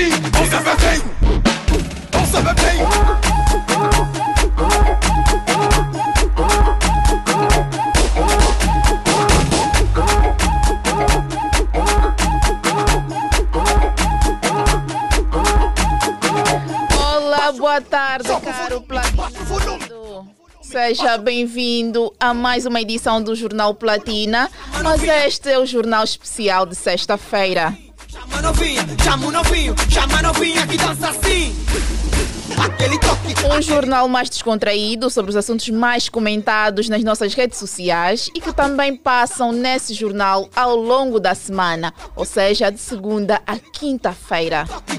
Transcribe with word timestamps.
assim, 0.00 0.12
on 0.38 0.44
se 0.44 2.36
fait 2.36 2.60
bem, 2.62 2.82
on. 2.82 3.20
Olá, 16.96 17.52
boa 17.52 17.80
tarde, 17.80 18.28
caro 18.28 18.80
Platinado. 18.82 20.28
Seja 20.62 21.18
bem-vindo 21.18 22.14
a 22.20 22.32
mais 22.32 22.64
uma 22.64 22.80
edição 22.80 23.20
do 23.20 23.34
Jornal 23.34 23.74
Platina, 23.74 24.48
mas 24.84 25.02
este 25.02 25.50
é 25.50 25.58
o 25.58 25.66
jornal 25.66 26.04
especial 26.04 26.64
de 26.64 26.76
sexta-feira. 26.76 27.76
Novinha, 28.42 28.84
chama 29.04 29.26
o 29.26 29.30
novinho, 29.30 29.74
chama 29.88 30.18
a 30.18 30.22
novinha 30.22 30.66
que 30.66 30.76
dança 30.76 31.10
assim. 31.10 31.54
Um 33.56 33.62
jornal 33.62 34.08
mais 34.08 34.28
descontraído 34.28 35.08
sobre 35.08 35.30
os 35.30 35.36
assuntos 35.36 35.68
mais 35.70 36.08
comentados 36.08 36.88
nas 36.88 37.02
nossas 37.02 37.32
redes 37.34 37.58
sociais 37.58 38.28
e 38.34 38.40
que 38.40 38.52
também 38.52 38.96
passam 38.96 39.52
nesse 39.52 39.94
jornal 39.94 40.48
ao 40.54 40.74
longo 40.76 41.18
da 41.20 41.34
semana, 41.34 41.94
ou 42.16 42.24
seja, 42.24 42.70
de 42.70 42.80
segunda 42.80 43.40
a 43.46 43.56
quinta-feira. 43.58 44.66
Que. 44.86 44.98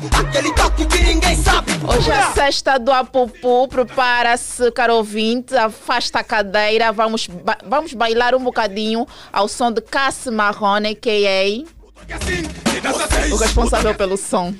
Hoje 1.98 2.12
é 2.12 2.32
sexta 2.34 2.80
do 2.80 2.92
Apupu, 2.92 3.68
prepara-se, 3.68 4.72
caro 4.72 4.96
ouvinte, 4.96 5.56
afasta 5.56 6.20
a 6.20 6.24
cadeira, 6.24 6.92
vamos, 6.92 7.28
ba- 7.28 7.58
vamos 7.68 7.94
bailar 7.94 8.34
um 8.34 8.44
bocadinho 8.44 9.06
ao 9.32 9.48
som 9.48 9.72
de 9.72 9.82
Cassi 9.82 10.32
Marrone, 10.32 10.90
a.k.a. 10.90 11.62
Toque 11.62 11.81
o 13.31 13.36
responsável 13.38 13.95
pelo 13.95 14.17
som. 14.17 14.54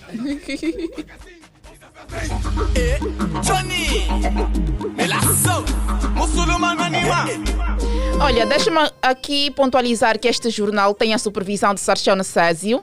Olha, 8.20 8.46
deixa-me 8.46 8.92
aqui 9.02 9.52
pontualizar 9.52 10.20
que 10.20 10.28
este 10.28 10.50
jornal 10.50 10.94
tem 10.94 11.14
a 11.14 11.18
supervisão 11.18 11.74
de 11.74 11.80
Sarchão 11.80 12.22
Césio. 12.24 12.82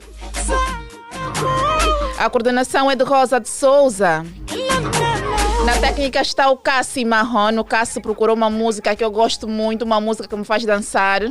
A 2.19 2.29
coordenação 2.29 2.91
é 2.91 2.97
de 2.97 3.05
Rosa 3.05 3.39
de 3.39 3.49
Souza. 3.49 4.25
Na 5.65 5.79
técnica 5.81 6.21
está 6.21 6.51
o 6.51 6.57
Cassi 6.57 7.05
Marrone. 7.05 7.59
O 7.59 7.65
Cassi 7.65 8.01
procurou 8.01 8.35
uma 8.35 8.49
música 8.49 8.95
que 8.97 9.05
eu 9.05 9.11
gosto 9.11 9.47
muito, 9.47 9.83
uma 9.83 10.01
música 10.01 10.29
que 10.29 10.37
me 10.37 10.45
faz 10.45 10.65
dançar. 10.65 11.23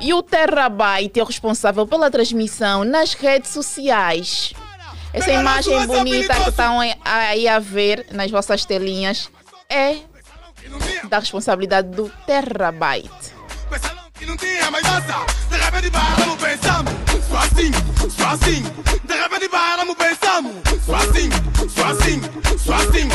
E 0.00 0.14
o 0.14 0.22
Terrabyte 0.22 1.18
é 1.18 1.22
o 1.22 1.26
responsável 1.26 1.86
pela 1.86 2.10
transmissão 2.10 2.84
nas 2.84 3.14
redes 3.14 3.50
sociais. 3.50 4.52
Essa 5.12 5.32
imagem 5.32 5.86
bonita 5.86 6.34
que 6.34 6.50
estão 6.50 6.78
aí 7.04 7.48
a 7.48 7.58
ver 7.58 8.06
nas 8.12 8.30
vossas 8.30 8.64
telinhas 8.64 9.28
é 9.68 9.96
da 11.08 11.18
responsabilidade 11.18 11.88
do 11.88 12.08
Terrabyte. 12.26 13.34
Tinha 17.60 18.26
mais 18.26 18.38
dança. 18.40 19.00
De 19.04 19.14
repente 19.14 19.48
paramos, 19.48 19.94
pensamos. 19.96 20.52
Só 20.84 20.94
assim, 20.96 21.30
só 22.64 22.74
assim. 22.74 23.08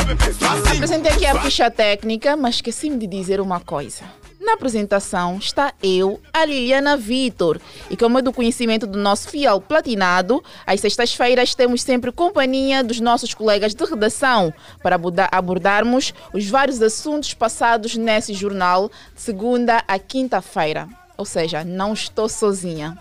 Apresentei 0.76 1.12
aqui 1.12 1.26
a 1.26 1.40
ficha 1.42 1.70
técnica, 1.70 2.36
mas 2.36 2.56
esqueci-me 2.56 2.96
de 2.96 3.06
dizer 3.06 3.40
uma 3.40 3.60
coisa. 3.60 4.04
Na 4.40 4.52
apresentação 4.52 5.38
está 5.38 5.72
eu, 5.82 6.20
a 6.32 6.44
Liliana 6.44 6.96
Vitor, 6.96 7.60
e 7.90 7.96
como 7.96 8.18
é 8.18 8.22
do 8.22 8.32
conhecimento 8.32 8.86
do 8.86 8.96
nosso 8.96 9.28
fiel 9.28 9.60
platinado, 9.60 10.42
às 10.64 10.80
sextas-feiras 10.80 11.52
temos 11.54 11.82
sempre 11.82 12.12
companhia 12.12 12.84
dos 12.84 13.00
nossos 13.00 13.34
colegas 13.34 13.74
de 13.74 13.84
redação 13.84 14.54
para 14.82 14.94
aborda- 14.94 15.28
abordarmos 15.32 16.14
os 16.32 16.46
vários 16.48 16.80
assuntos 16.80 17.34
passados 17.34 17.96
nesse 17.96 18.32
jornal 18.34 18.88
de 19.14 19.20
segunda 19.20 19.82
a 19.88 19.98
quinta-feira. 19.98 20.88
Ou 21.16 21.24
seja, 21.24 21.64
não 21.64 21.92
estou 21.92 22.28
sozinha. 22.28 22.96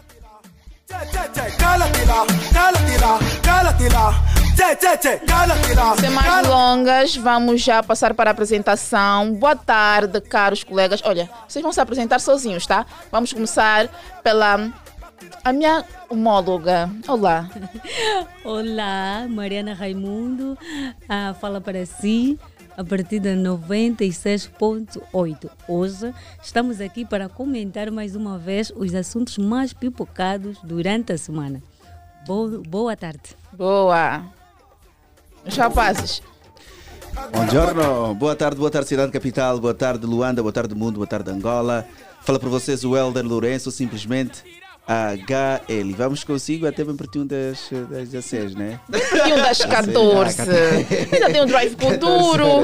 Sem 6.00 6.10
mais 6.12 6.44
delongas, 6.44 7.16
vamos 7.16 7.62
já 7.62 7.82
passar 7.82 8.14
para 8.14 8.30
a 8.30 8.34
apresentação. 8.34 9.34
Boa 9.34 9.56
tarde, 9.56 10.22
caros 10.22 10.64
colegas. 10.64 11.02
Olha, 11.04 11.30
vocês 11.48 11.64
vão 11.64 11.74
se 11.74 11.82
apresentar 11.82 12.20
sozinhos, 12.20 12.68
tá? 12.68 12.86
Vamos 13.12 13.34
começar 13.34 13.88
pela 14.24 14.72
a 15.44 15.52
minha 15.52 15.84
homóloga. 16.10 16.90
Olá. 17.08 17.50
Olá, 18.46 19.26
Mariana 19.28 19.74
Raimundo, 19.74 20.58
ah, 21.10 21.36
fala 21.40 21.60
para 21.60 21.86
si 21.86 22.40
a 22.78 22.84
partir 22.84 23.20
da 23.20 23.32
96.8. 23.32 25.50
Hoje 25.68 26.14
estamos 26.44 26.82
aqui 26.82 27.06
para 27.06 27.30
comentar 27.30 27.90
mais 27.92 28.16
uma 28.16 28.38
vez 28.38 28.72
os 28.76 28.94
assuntos 28.94 29.38
mais 29.38 29.74
pipocados 29.74 30.58
durante 30.64 31.14
a 31.14 31.18
semana. 31.18 31.62
Bo- 32.28 32.62
boa 32.68 32.96
tarde. 32.96 33.22
Boa. 33.54 34.24
Os 35.46 35.56
rapazes. 35.56 36.22
Buongiorno, 37.32 38.14
boa 38.16 38.36
tarde, 38.36 38.58
boa 38.58 38.70
tarde 38.70 38.90
Cidade 38.90 39.12
Capital, 39.12 39.58
boa 39.60 39.74
tarde 39.74 40.06
Luanda, 40.06 40.42
boa 40.42 40.52
tarde 40.52 40.76
Mundo, 40.76 40.96
boa 40.96 41.08
tarde 41.08 41.32
Angola. 41.32 41.86
Fala 42.22 42.38
para 42.40 42.50
vocês 42.50 42.84
o 42.84 42.98
Helder 42.98 43.26
Lourenço, 43.26 43.72
simplesmente 43.72 44.44
HL. 44.88 45.94
Vamos 45.98 46.24
consigo 46.24 46.68
até 46.68 46.84
bem 46.84 46.96
pertinho 46.96 47.26
das, 47.26 47.70
das 47.90 48.10
16, 48.10 48.56
né? 48.56 48.80
Pertinho 48.90 49.38
das 49.38 49.60
14. 49.66 50.42
Ainda 51.12 51.30
tem 51.32 51.42
um 51.42 51.46
drive 51.46 51.76
com 51.78 51.98
duro. 51.98 52.62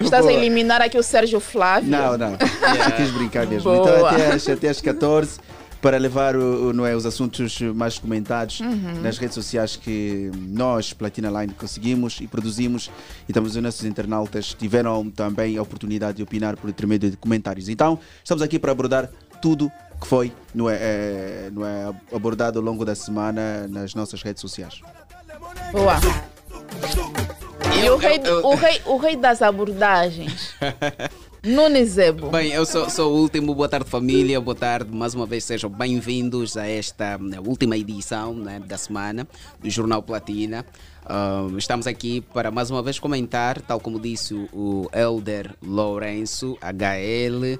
Estás 0.00 0.26
a 0.26 0.32
eliminar 0.32 0.80
aqui 0.80 0.96
o 0.98 1.02
Sérgio 1.02 1.40
Flávio. 1.40 1.90
Não, 1.90 2.16
não, 2.16 2.32
eu 2.38 2.92
quis 2.96 3.10
brincar 3.10 3.46
mesmo. 3.46 3.70
Boa. 3.70 3.82
Então 3.90 4.06
até 4.06 4.32
às, 4.32 4.48
até 4.48 4.68
às 4.68 4.80
14 4.80 5.38
para 5.82 5.98
levar 5.98 6.34
o- 6.34 6.72
não 6.72 6.86
é, 6.86 6.96
os 6.96 7.04
assuntos 7.04 7.60
mais 7.60 7.98
comentados 7.98 8.60
Uhum. 8.60 9.02
nas 9.02 9.18
redes 9.18 9.34
sociais 9.34 9.76
que 9.76 10.30
nós, 10.34 10.94
Platina 10.94 11.28
Line, 11.42 11.52
conseguimos 11.52 12.18
e 12.22 12.26
produzimos 12.26 12.90
e 13.28 13.32
também 13.34 13.50
os 13.50 13.56
nossos 13.56 13.84
internautas 13.84 14.54
tiveram 14.58 15.10
também 15.10 15.58
a 15.58 15.62
oportunidade 15.62 16.16
de 16.16 16.22
opinar 16.22 16.56
por 16.56 16.70
intermédio 16.70 17.10
de 17.10 17.18
comentários. 17.18 17.68
Então, 17.68 17.98
estamos 18.22 18.42
aqui 18.42 18.58
para 18.58 18.72
abordar 18.72 19.10
tudo 19.42 19.70
que 20.04 20.08
foi 20.08 20.32
não 20.54 20.68
é, 20.68 20.76
é, 20.80 21.50
não 21.50 21.66
é, 21.66 21.92
abordado 22.14 22.58
ao 22.58 22.64
longo 22.64 22.84
da 22.84 22.94
semana 22.94 23.66
nas 23.68 23.94
nossas 23.94 24.22
redes 24.22 24.40
sociais. 24.42 24.80
Boa. 25.72 25.94
E 27.82 27.88
o 27.88 27.96
rei, 27.96 28.20
o 28.42 28.54
rei, 28.54 28.80
o 28.86 28.96
rei 28.98 29.16
das 29.16 29.40
abordagens. 29.42 30.54
Nunes 31.42 31.90
Zebo. 31.90 32.30
Bem, 32.30 32.52
eu 32.52 32.64
sou, 32.64 32.88
sou 32.88 33.12
o 33.12 33.20
último. 33.20 33.54
Boa 33.54 33.68
tarde, 33.68 33.88
família. 33.90 34.40
Boa 34.40 34.54
tarde. 34.54 34.90
Mais 34.90 35.14
uma 35.14 35.26
vez, 35.26 35.44
sejam 35.44 35.68
bem-vindos 35.68 36.56
a 36.56 36.66
esta 36.66 37.18
né, 37.18 37.38
última 37.44 37.76
edição 37.76 38.32
né, 38.34 38.60
da 38.60 38.78
semana 38.78 39.26
do 39.60 39.68
Jornal 39.68 40.02
Platina. 40.02 40.64
Ah, 41.04 41.46
estamos 41.58 41.86
aqui 41.86 42.22
para 42.32 42.50
mais 42.50 42.70
uma 42.70 42.82
vez 42.82 42.98
comentar, 42.98 43.60
tal 43.60 43.78
como 43.78 44.00
disse 44.00 44.32
o- 44.32 44.48
o 44.54 44.88
Elder 44.94 45.54
Lourenço, 45.62 46.56
HL, 46.62 47.58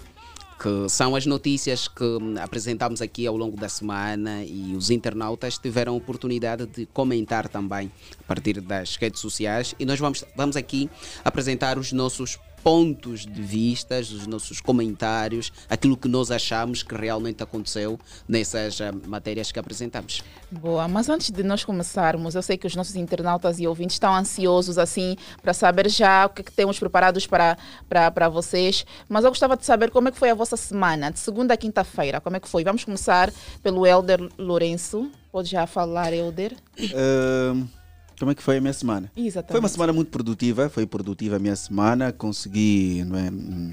que 0.59 0.89
são 0.89 1.15
as 1.15 1.27
notícias 1.27 1.89
que 1.89 2.05
hum, 2.05 2.35
apresentamos 2.41 3.03
aqui 3.03 3.27
ao 3.27 3.37
longo 3.37 3.57
da 3.57 3.69
semana 3.69 4.45
e 4.45 4.75
os 4.77 4.91
internautas 4.91 5.59
tiveram 5.59 5.95
a 5.95 5.97
oportunidade 5.97 6.67
de 6.67 6.87
comentar 6.87 7.49
também 7.49 7.91
a 8.21 8.23
partir 8.23 8.61
das 8.61 8.97
redes 8.97 9.21
sociais. 9.21 9.75
E 9.79 9.85
nós 9.85 9.99
vamos, 9.99 10.25
vamos 10.37 10.57
aqui 10.57 10.89
apresentar 11.25 11.79
os 11.79 11.93
nossos 11.93 12.39
pontos 12.65 13.27
de 13.27 13.43
vista, 13.43 14.01
os 14.01 14.27
nossos 14.27 14.59
comentários, 14.59 15.53
aquilo 15.69 15.99
que 15.99 16.09
nós 16.09 16.31
achamos 16.31 16.83
que 16.83 16.95
realmente 16.95 17.43
aconteceu 17.43 18.01
nessas 18.27 18.81
ah, 18.81 18.91
matérias 19.07 19.53
que 19.53 19.59
apresentamos. 19.59 20.23
Boa, 20.51 20.89
mas 20.89 21.11
antes 21.11 21.31
de 21.31 21.43
nós 21.43 21.63
começarmos, 21.63 22.35
eu 22.35 22.41
sei 22.41 22.57
que 22.57 22.67
os 22.67 22.75
nossos 22.75 22.97
internautas 22.97 23.61
e 23.61 23.67
ouvintes 23.67 23.97
estão 23.97 24.15
ansiosos 24.15 24.79
assim 24.79 25.15
para 25.43 25.53
saber 25.53 25.91
já 25.91 26.25
o 26.25 26.31
que, 26.31 26.41
é 26.41 26.45
que 26.45 26.53
temos 26.53 26.79
preparados 26.79 27.27
para, 27.27 27.59
para, 27.87 28.11
para 28.11 28.29
vocês. 28.31 28.87
Mas 29.11 29.25
eu 29.25 29.31
gostava 29.31 29.59
de 29.59 29.67
saber 29.67 29.91
como 29.91 30.09
é 30.09 30.11
que 30.11 30.19
foi 30.19 30.31
a 30.31 30.35
vossa 30.35 30.57
semana, 30.57 31.11
de 31.11 31.19
segunda 31.19 31.53
a 31.53 31.57
quinta-feira. 31.59 32.19
Como 32.19 32.35
é 32.35 32.41
que 32.41 32.49
foi? 32.49 32.65
Vamos 32.65 32.83
começar 32.83 33.31
pelo 33.63 33.87
Helder 33.87 34.27
Lourenço. 34.39 35.11
Pode 35.31 35.51
já 35.51 35.67
falar, 35.67 36.15
Helder? 36.15 36.57
Ahm, 36.95 37.67
como 38.19 38.31
é 38.31 38.35
que 38.35 38.43
foi 38.43 38.59
a 38.59 38.61
minha 38.61 38.73
semana? 38.73 39.11
Exatamente. 39.17 39.51
Foi 39.53 39.61
uma 39.61 39.69
semana 39.69 39.93
muito 39.93 40.11
produtiva, 40.11 40.69
foi 40.69 40.87
produtiva 40.87 41.37
a 41.37 41.39
minha 41.39 41.57
semana, 41.57 42.13
consegui, 42.13 43.05
não 43.07 43.19
é, 43.19 43.31
hum, 43.31 43.73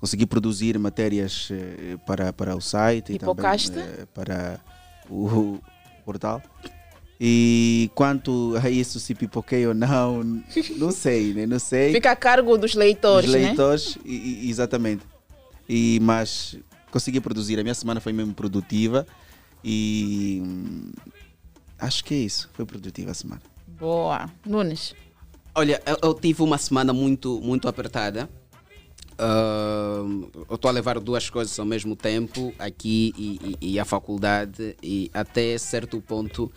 consegui 0.00 0.26
produzir 0.26 0.78
matérias 0.78 1.48
eh, 1.50 1.96
para, 2.06 2.32
para 2.32 2.56
o 2.56 2.60
site 2.60 3.12
e 3.12 3.18
Pipocaste? 3.18 3.70
também 3.70 3.84
eh, 3.88 4.06
para 4.14 4.60
o, 5.10 5.58
portal. 6.04 6.42
E 7.20 7.90
quanto 7.94 8.54
a 8.62 8.68
isso, 8.68 8.98
se 9.00 9.14
pipoquei 9.14 9.66
ou 9.66 9.72
não, 9.74 10.22
não 10.76 10.90
sei, 10.90 11.32
né? 11.32 11.46
Não 11.46 11.58
sei. 11.58 11.92
Fica 11.92 12.10
a 12.10 12.16
cargo 12.16 12.56
dos 12.58 12.74
leitores, 12.74 13.28
Os 13.30 13.34
né? 13.36 13.46
leitores, 13.46 13.96
e- 14.04 14.44
e- 14.44 14.50
exatamente. 14.50 15.02
E, 15.68 15.98
mas 16.02 16.56
consegui 16.90 17.20
produzir. 17.20 17.58
A 17.58 17.62
minha 17.62 17.74
semana 17.74 18.00
foi 18.00 18.12
mesmo 18.12 18.34
produtiva 18.34 19.06
e 19.62 20.42
hum, 20.44 20.92
acho 21.78 22.04
que 22.04 22.14
é 22.14 22.18
isso. 22.18 22.50
Foi 22.52 22.66
produtiva 22.66 23.12
a 23.12 23.14
semana. 23.14 23.40
Boa. 23.78 24.30
Nunes. 24.46 24.94
Olha, 25.54 25.80
eu, 25.86 25.96
eu 26.02 26.14
tive 26.14 26.42
uma 26.42 26.58
semana 26.58 26.92
muito, 26.92 27.40
muito 27.40 27.68
apertada. 27.68 28.28
Ah, 29.18 30.02
eu 30.48 30.54
estou 30.56 30.68
a 30.68 30.72
levar 30.72 30.98
duas 30.98 31.30
coisas 31.30 31.56
ao 31.58 31.64
mesmo 31.66 31.94
tempo, 31.94 32.52
aqui 32.58 33.14
e, 33.16 33.56
e- 33.60 33.72
e 33.74 33.78
a 33.78 33.84
faculdade, 33.84 34.76
e 34.82 35.10
até 35.14 35.56
certo 35.58 36.00
ponto 36.00 36.50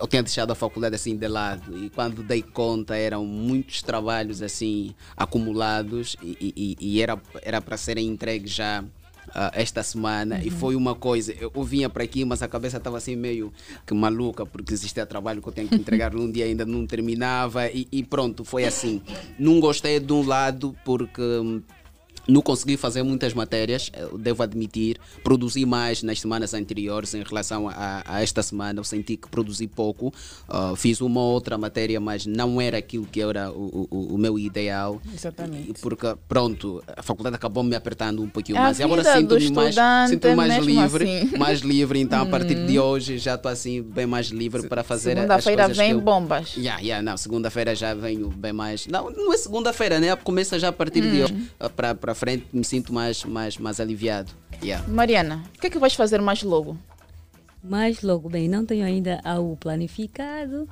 eu 0.00 0.06
tinha 0.06 0.22
deixado 0.22 0.50
a 0.50 0.54
faculdade 0.54 0.94
assim 0.94 1.16
de 1.16 1.28
lado. 1.28 1.76
E 1.76 1.90
quando 1.90 2.22
dei 2.22 2.40
conta, 2.42 2.96
eram 2.96 3.26
muitos 3.26 3.82
trabalhos 3.82 4.40
assim 4.40 4.94
acumulados 5.16 6.16
e- 6.22 6.76
e 6.80 7.02
era 7.02 7.20
era 7.42 7.60
para 7.60 7.76
serem 7.76 8.06
entregues 8.06 8.52
já. 8.52 8.82
Ah, 9.34 9.50
esta 9.54 9.82
semana 9.82 10.40
e 10.42 10.50
foi 10.50 10.74
uma 10.74 10.94
coisa, 10.94 11.32
eu, 11.38 11.50
eu 11.54 11.62
vinha 11.64 11.88
para 11.88 12.04
aqui, 12.04 12.24
mas 12.24 12.42
a 12.42 12.48
cabeça 12.48 12.76
estava 12.76 12.96
assim 12.96 13.16
meio 13.16 13.52
que 13.86 13.94
maluca, 13.94 14.44
porque 14.46 14.72
existia 14.72 15.06
trabalho 15.06 15.42
que 15.42 15.48
eu 15.48 15.52
tenho 15.52 15.68
que 15.68 15.74
entregar 15.74 16.12
num 16.12 16.30
dia 16.30 16.44
ainda 16.44 16.64
não 16.64 16.86
terminava 16.86 17.68
e, 17.68 17.86
e 17.90 18.02
pronto, 18.02 18.44
foi 18.44 18.64
assim. 18.64 19.00
Não 19.38 19.60
gostei 19.60 20.00
de 20.00 20.12
um 20.12 20.26
lado 20.26 20.74
porque 20.84 21.22
hum, 21.22 21.62
não 22.28 22.42
consegui 22.42 22.76
fazer 22.76 23.02
muitas 23.02 23.32
matérias, 23.32 23.90
devo 24.18 24.42
admitir. 24.42 24.98
Produzi 25.24 25.64
mais 25.64 26.02
nas 26.02 26.20
semanas 26.20 26.52
anteriores 26.54 27.14
em 27.14 27.22
relação 27.22 27.68
a, 27.68 28.02
a 28.04 28.22
esta 28.22 28.42
semana. 28.42 28.80
Eu 28.80 28.84
senti 28.84 29.16
que 29.16 29.28
produzi 29.28 29.66
pouco. 29.66 30.12
Ah, 30.48 30.74
fiz 30.76 31.00
uma 31.00 31.22
outra 31.22 31.56
matéria, 31.56 31.98
mas 31.98 32.26
não 32.26 32.60
era 32.60 32.76
aquilo 32.78 33.06
que 33.06 33.20
era 33.22 33.50
o, 33.50 33.88
o, 33.90 34.14
o 34.14 34.18
meu 34.18 34.38
ideal. 34.38 35.00
Exatamente. 35.12 35.80
Porque, 35.80 36.06
pronto, 36.28 36.82
a 36.96 37.02
faculdade 37.02 37.36
acabou 37.36 37.62
me 37.64 37.74
apertando 37.74 38.22
um 38.22 38.28
pouquinho 38.28 38.58
A 38.58 38.62
mais. 38.64 38.78
E 38.78 38.82
agora 38.82 39.02
sinto-me 39.02 39.50
mais, 39.50 39.74
sinto 40.10 40.36
mais 40.36 40.64
livre. 40.64 41.04
assim. 41.04 41.34
Hum. 41.34 41.38
Mais 41.48 41.60
livre, 41.60 41.98
então, 42.00 42.22
a 42.22 42.26
partir 42.26 42.66
de 42.66 42.78
hoje 42.78 43.16
já 43.16 43.36
estou 43.36 43.50
assim, 43.50 43.80
bem 43.80 44.06
mais 44.06 44.26
livre 44.28 44.68
para 44.68 44.82
fazer 44.82 45.12
as 45.12 45.44
Segunda-feira 45.44 45.68
vem 45.68 45.92
eu- 45.92 46.00
bombas. 46.00 46.54
Yeah, 46.56 46.80
yeah, 46.82 47.02
não, 47.02 47.16
segunda-feira 47.16 47.74
já 47.74 47.94
venho 47.94 48.28
bem 48.28 48.52
mais. 48.52 48.86
Não, 48.86 49.08
não 49.10 49.32
é 49.32 49.36
segunda-feira, 49.36 49.98
né? 50.00 50.14
Começa 50.16 50.58
já 50.58 50.68
a 50.68 50.72
partir 50.72 51.00
de 51.00 51.22
hoje 51.22 51.48
ah, 51.58 51.70
para 51.70 52.14
frente, 52.18 52.46
me 52.52 52.64
sinto 52.64 52.92
mais, 52.92 53.24
mais, 53.24 53.56
mais 53.56 53.80
aliviado. 53.80 54.32
Yeah. 54.62 54.86
Mariana, 54.88 55.44
o 55.56 55.60
que 55.60 55.68
é 55.68 55.70
que 55.70 55.78
vais 55.78 55.94
fazer 55.94 56.20
mais 56.20 56.42
logo? 56.42 56.76
Mas 57.62 58.02
logo, 58.02 58.28
bem, 58.28 58.48
não 58.48 58.64
tenho 58.64 58.84
ainda 58.84 59.20
algo 59.24 59.56
planificado, 59.56 60.68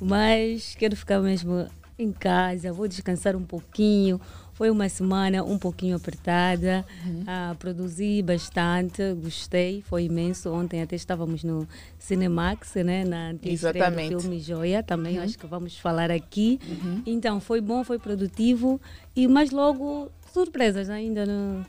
mas 0.00 0.74
quero 0.76 0.96
ficar 0.96 1.20
mesmo 1.20 1.66
em 1.98 2.12
casa, 2.12 2.72
vou 2.72 2.86
descansar 2.86 3.34
um 3.36 3.42
pouquinho. 3.42 4.20
Foi 4.52 4.70
uma 4.70 4.88
semana 4.88 5.44
um 5.44 5.58
pouquinho 5.58 5.96
apertada, 5.96 6.82
ah, 7.26 7.54
produzi 7.58 8.22
bastante, 8.22 9.02
gostei, 9.22 9.82
foi 9.82 10.04
imenso. 10.04 10.50
Ontem 10.50 10.80
até 10.80 10.96
estávamos 10.96 11.44
no 11.44 11.68
Cinemax, 11.98 12.74
né, 12.76 13.04
na 13.04 13.30
antestreia 13.32 13.72
do 13.72 13.78
Exatamente. 13.78 14.22
filme 14.22 14.40
Joia, 14.40 14.82
também 14.82 15.18
acho 15.18 15.38
que 15.38 15.46
vamos 15.46 15.76
falar 15.78 16.10
aqui. 16.10 16.58
Então, 17.04 17.38
foi 17.38 17.60
bom, 17.60 17.84
foi 17.84 17.98
produtivo, 17.98 18.80
e 19.14 19.28
mas 19.28 19.50
logo 19.50 20.10
surpresas 20.46 20.90
ainda 20.90 21.24
no, 21.24 21.64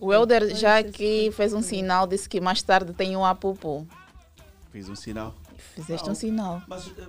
O 0.00 0.12
Helder 0.12 0.56
já 0.56 0.78
aqui 0.78 1.30
fez 1.36 1.52
um 1.52 1.62
sinal, 1.62 2.04
disse 2.06 2.28
que 2.28 2.40
mais 2.40 2.60
tarde 2.60 2.92
tem 2.92 3.16
um 3.16 3.24
apupu. 3.24 3.86
Fiz 4.72 4.88
um 4.88 4.96
sinal. 4.96 5.32
Fizeste 5.76 6.10
um 6.10 6.14
sinal. 6.14 6.60
Mas 6.66 6.88
eh, 6.98 7.04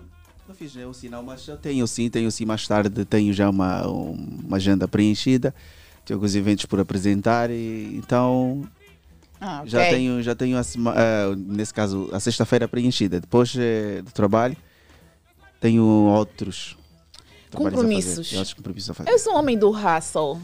não 0.47 0.53
fiz 0.53 0.75
nenhum 0.75 0.93
sinal, 0.93 1.23
mas 1.23 1.47
eu 1.47 1.57
tenho 1.57 1.87
sim, 1.87 2.09
tenho 2.11 2.31
sim 2.31 2.45
mais 2.45 2.67
tarde, 2.67 3.03
tenho 3.05 3.33
já 3.33 3.49
uma, 3.49 3.87
um- 3.87 4.39
uma 4.45 4.57
agenda 4.57 4.87
preenchida, 4.87 5.53
tenho 6.05 6.17
alguns 6.17 6.35
eventos 6.35 6.65
por 6.67 6.79
apresentar 6.79 7.49
e 7.49 7.95
então 7.97 8.63
Ah, 9.41 9.61
ok. 9.61 9.69
já 9.71 9.79
tenho, 9.89 10.21
já 10.21 10.35
tenho 10.35 10.55
a 10.57 10.63
sema- 10.63 10.93
ah, 10.95 11.35
nesse 11.35 11.73
caso 11.73 12.09
a 12.13 12.19
sexta-feira 12.19 12.67
preenchida. 12.67 13.19
Depois 13.19 13.55
eh, 13.57 14.03
do 14.03 14.11
trabalho 14.11 14.55
tenho 15.59 15.83
outros 15.83 16.77
fazer, 17.49 17.57
Compromissos. 17.57 18.29
tenho 18.29 18.39
outros 18.39 18.53
compromissos 18.53 18.89
a 18.91 18.93
fazer. 18.93 19.09
Eu 19.09 19.17
sou 19.17 19.33
um 19.33 19.37
homem 19.37 19.57
do 19.57 19.71
hustle. 19.71 20.39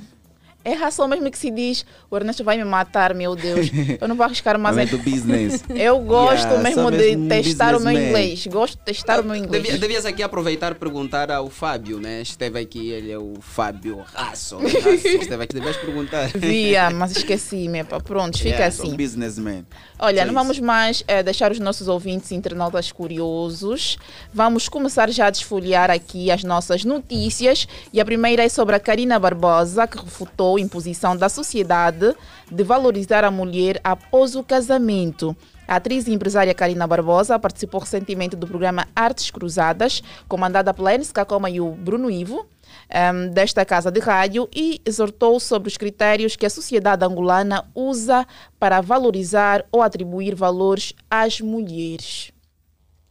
É 0.64 0.74
hustle 0.76 1.08
mesmo 1.08 1.32
que 1.32 1.38
se 1.38 1.50
diz, 1.50 1.86
o 2.12 2.18
Ernesto 2.18 2.44
vai 2.44 2.58
me 2.58 2.66
matar, 2.66 3.14
meu 3.14 3.36
Deus. 3.36 3.68
Eu 4.00 4.08
não 4.08 4.16
vou 4.16 4.26
arriscar 4.26 4.58
mais. 4.60 4.78
É 4.78 4.86
do 4.86 4.98
business. 4.98 5.64
Eu 5.74 6.00
gosto 6.00 6.40
Yeah, 6.48 6.62
mesmo 6.64 6.92
de 6.92 6.98
mesmo 6.98 7.26
um 7.26 7.28
testar 7.30 7.76
o 7.76 7.80
meu 7.80 7.92
businessman. 7.94 8.08
inglês. 8.10 8.48
Gosto 8.48 8.78
de 8.78 8.84
testar 8.84 9.20
o 9.22 9.24
meu 9.24 9.36
inglês. 9.36 9.64
Devia, 9.64 9.80
devias 9.80 10.06
aqui 10.06 10.22
aproveitar 10.22 10.72
e 10.74 10.76
perguntar 10.76 11.32
ao 11.32 11.50
Fábio, 11.50 12.00
né? 12.00 12.22
Esteve 12.22 12.60
aqui, 12.60 12.90
ele 12.90 13.12
é 13.12 13.18
o 13.18 13.34
Fábio 13.40 14.04
Rasso. 14.14 14.58
Rasso. 14.58 14.60
Esteve 14.68 15.44
aqui, 15.44 15.54
devias 15.54 15.78
perguntar. 15.78 16.28
Via, 16.36 16.90
mas 16.90 17.12
esqueci-me. 17.16 17.84
pá. 17.84 18.00
Pronto, 18.00 18.38
fica 18.38 18.50
Yeah, 18.50 18.66
assim. 18.68 18.96
Businessman. 18.96 19.66
Olha, 19.98 20.24
não 20.26 20.32
isso. 20.34 20.40
vamos 20.42 20.60
mais 20.60 21.04
eh, 21.08 21.22
deixar 21.24 21.52
os 21.52 21.60
nossos 21.60 21.88
ouvintes 21.88 22.32
internautas 22.32 22.92
curiosos. 22.92 23.98
Vamos 24.34 24.68
começar 24.68 25.10
já 25.12 25.28
a 25.28 25.30
desfolhar 25.30 25.90
aqui 25.92 26.32
as 26.32 26.44
nossas 26.44 26.84
notícias. 26.84 27.68
E 27.94 28.00
a 28.02 28.06
primeira 28.06 28.44
é 28.44 28.50
sobre 28.50 28.76
a 28.76 28.80
Karina 28.80 29.20
Barbosa, 29.20 29.86
que 29.88 29.98
refutou 29.98 30.49
a 30.58 30.62
imposição 30.62 31.16
da 31.16 31.30
sociedade 31.30 32.16
de 32.52 32.64
valorizar 32.64 33.24
a 33.24 33.32
mulher 33.32 33.80
após 33.84 34.36
o 34.36 34.44
casamento. 34.44 35.36
A 35.68 35.76
atriz 35.76 36.08
e 36.08 36.12
empresária 36.12 36.54
Karina 36.54 36.88
Barbosa 36.88 37.38
participou 37.38 37.80
recentemente 37.80 38.36
do 38.36 38.48
programa 38.48 38.88
Artes 38.96 39.30
Cruzadas, 39.30 40.02
comandada 40.28 40.74
pela 40.74 40.96
Enes 40.96 41.12
Cacoma 41.12 41.48
e 41.48 41.62
o 41.62 41.72
Bruno 41.72 42.10
Ivo, 42.10 42.48
ehm, 42.90 43.30
desta 43.30 43.64
casa 43.64 43.92
de 43.92 44.00
rádio, 44.00 44.50
e 44.52 44.82
exortou 44.84 45.40
sobre 45.40 45.68
os 45.68 45.78
critérios 45.78 46.36
que 46.36 46.46
a 46.46 46.50
sociedade 46.50 47.06
angolana 47.06 47.70
usa 47.76 48.26
para 48.60 48.82
valorizar 48.82 49.64
ou 49.72 49.84
atribuir 49.84 50.34
valores 50.34 50.94
às 51.08 51.40
mulheres. 51.40 52.32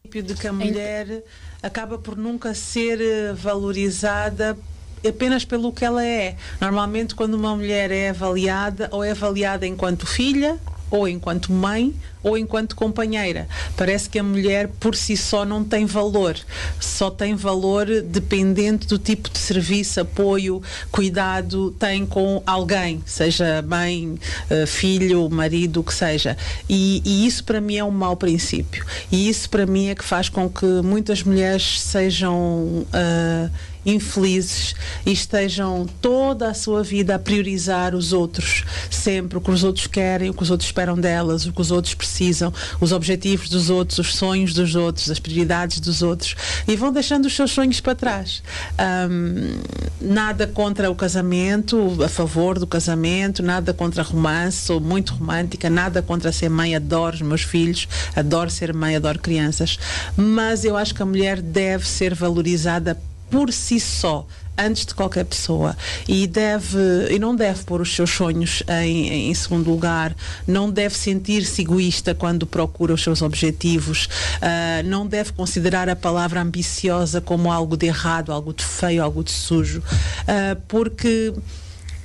princípio 0.03 0.23
de 0.23 0.35
que 0.35 0.49
a 0.49 0.53
mulher 0.53 1.23
acaba 1.63 1.99
por 1.99 2.17
nunca 2.17 2.55
ser 2.55 3.01
eh, 3.01 3.33
valorizada 3.35 4.59
apenas 5.07 5.45
pelo 5.45 5.73
que 5.73 5.85
ela 5.85 6.05
é. 6.05 6.37
Normalmente, 6.61 7.15
quando 7.15 7.35
uma 7.35 7.55
mulher 7.55 7.91
é 7.91 8.11
avaliada, 8.11 8.89
ou 8.93 9.05
é 9.05 9.11
avaliada 9.11 9.67
enquanto 9.67 10.07
filha, 10.07 10.59
ou 10.91 11.07
enquanto 11.07 11.53
mãe, 11.53 11.95
ou 12.23 12.37
enquanto 12.37 12.75
companheira. 12.75 13.49
Parece 13.77 14.09
que 14.09 14.19
a 14.19 14.23
mulher 14.23 14.69
por 14.81 14.95
si 14.97 15.17
só 15.17 15.45
não 15.45 15.65
tem 15.65 15.87
valor. 15.87 16.37
Só 16.81 17.11
tem 17.11 17.35
valor 17.35 17.87
dependente 18.03 18.87
do 18.87 18.99
tipo 18.99 19.31
de 19.31 19.39
serviço, 19.39 20.01
apoio, 20.01 20.63
cuidado 20.91 21.71
tem 21.79 22.05
com 22.05 22.43
alguém, 22.47 23.03
seja 23.07 23.63
mãe, 23.63 24.19
eh, 24.51 24.67
filho, 24.67 25.29
marido, 25.31 25.81
o 25.81 25.85
que 25.85 25.95
seja. 25.95 26.37
E, 26.69 27.03
e 27.05 27.27
isso 27.27 27.45
para 27.45 27.61
mim 27.61 27.77
é 27.77 27.85
um 27.85 27.91
mau 27.91 28.17
princípio. 28.17 28.85
E 29.11 29.29
isso 29.29 29.49
para 29.49 29.67
mim 29.67 29.89
é 29.89 29.95
que 29.95 30.05
faz 30.05 30.29
com 30.29 30.49
que 30.49 30.67
muitas 30.83 31.23
mulheres 31.23 31.81
sejam 31.81 32.87
ah, 32.93 33.49
infelizes 33.85 34.75
e 35.05 35.13
estejam 35.13 35.87
toda 36.01 36.51
a 36.51 36.55
sua 36.55 36.83
vida 36.83 37.15
a 37.15 37.19
priorizar 37.19 37.95
os 37.95 38.13
outros, 38.13 38.65
sempre 38.91 39.39
o 39.39 39.41
que 39.41 39.51
os 39.51 39.65
outros 39.65 39.87
querem, 39.87 40.31
o 40.31 40.35
que 40.35 40.43
os 40.43 40.51
outros 40.51 40.69
esperam 40.69 40.97
delas, 40.97 41.47
o 41.47 41.53
que 41.53 41.61
os 41.61 41.71
outros 41.71 41.95
precisam, 41.95 42.53
os 42.81 42.93
objetivos 42.93 43.49
dos 43.49 43.71
outros, 43.71 43.99
os 43.99 44.15
sonhos 44.15 44.53
dos 44.53 44.75
outros, 44.75 45.11
as 45.11 45.19
prioridades 45.19 45.81
dos 45.81 46.03
outros 46.03 46.35
e 46.67 46.77
vão 46.77 46.93
deixando 46.93 47.27
os 47.27 47.35
seus 47.35 47.51
sonhos 47.51 47.81
para 47.81 47.95
trás. 47.95 48.43
Ahm, 48.77 49.61
nada 50.01 50.47
contra 50.47 50.91
o 50.91 50.95
casamento, 50.95 52.03
a 52.03 52.09
favor 52.09 52.59
do 52.59 52.67
casamento, 52.67 53.43
nada 53.43 53.73
contra 53.73 54.03
romance, 54.03 54.67
sou 54.67 54.81
muito 54.81 55.15
romântica, 55.15 55.69
nada 55.69 56.03
contra 56.03 56.33
ser 56.33 56.49
mãe, 56.49 56.75
adoro 56.75 57.17
os 57.17 57.23
meus 57.23 57.43
filhos, 57.43 57.89
adoro 58.15 58.51
ser 58.51 58.75
mãe, 58.75 58.97
adoro 58.97 59.19
crianças, 59.19 59.79
mas 60.17 60.65
eu 60.65 60.77
acho 60.77 60.95
que 60.95 61.03
a 61.03 61.07
mulher 61.07 61.41
deve 61.41 61.87
ser 61.87 62.15
valorizada 62.15 62.99
por 63.31 63.53
si 63.53 63.79
só 63.79 64.27
antes 64.59 64.85
de 64.85 64.95
qualquer 64.95 65.25
pessoa. 65.25 65.77
E 66.09 66.27
deve 66.27 66.79
e 67.11 67.19
não 67.19 67.35
deve 67.35 67.63
pôr 67.63 67.81
os 67.81 67.95
seus 67.95 68.11
sonhos 68.11 68.63
em, 68.83 69.31
em 69.31 69.35
segundo 69.35 69.71
lugar. 69.71 70.15
Não 70.47 70.71
deve 70.71 70.97
sentir-se 70.97 71.63
egoísta 71.63 72.15
quando 72.15 72.47
procura 72.47 72.93
os 72.93 73.03
seus 73.03 73.23
objetivos. 73.23 74.09
Ah, 74.43 74.83
não 74.85 75.07
deve 75.07 75.33
considerar 75.33 75.89
a 75.89 75.95
palavra 75.95 76.41
ambiciosa 76.43 77.21
como 77.21 77.53
algo 77.53 77.77
de 77.77 77.87
errado 77.87 78.33
algo 78.33 78.53
de 78.53 78.65
feio 78.65 79.03
algo 79.03 79.23
de 79.23 79.31
sujo. 79.31 79.83
Ah, 80.27 80.57
porque 80.67 81.33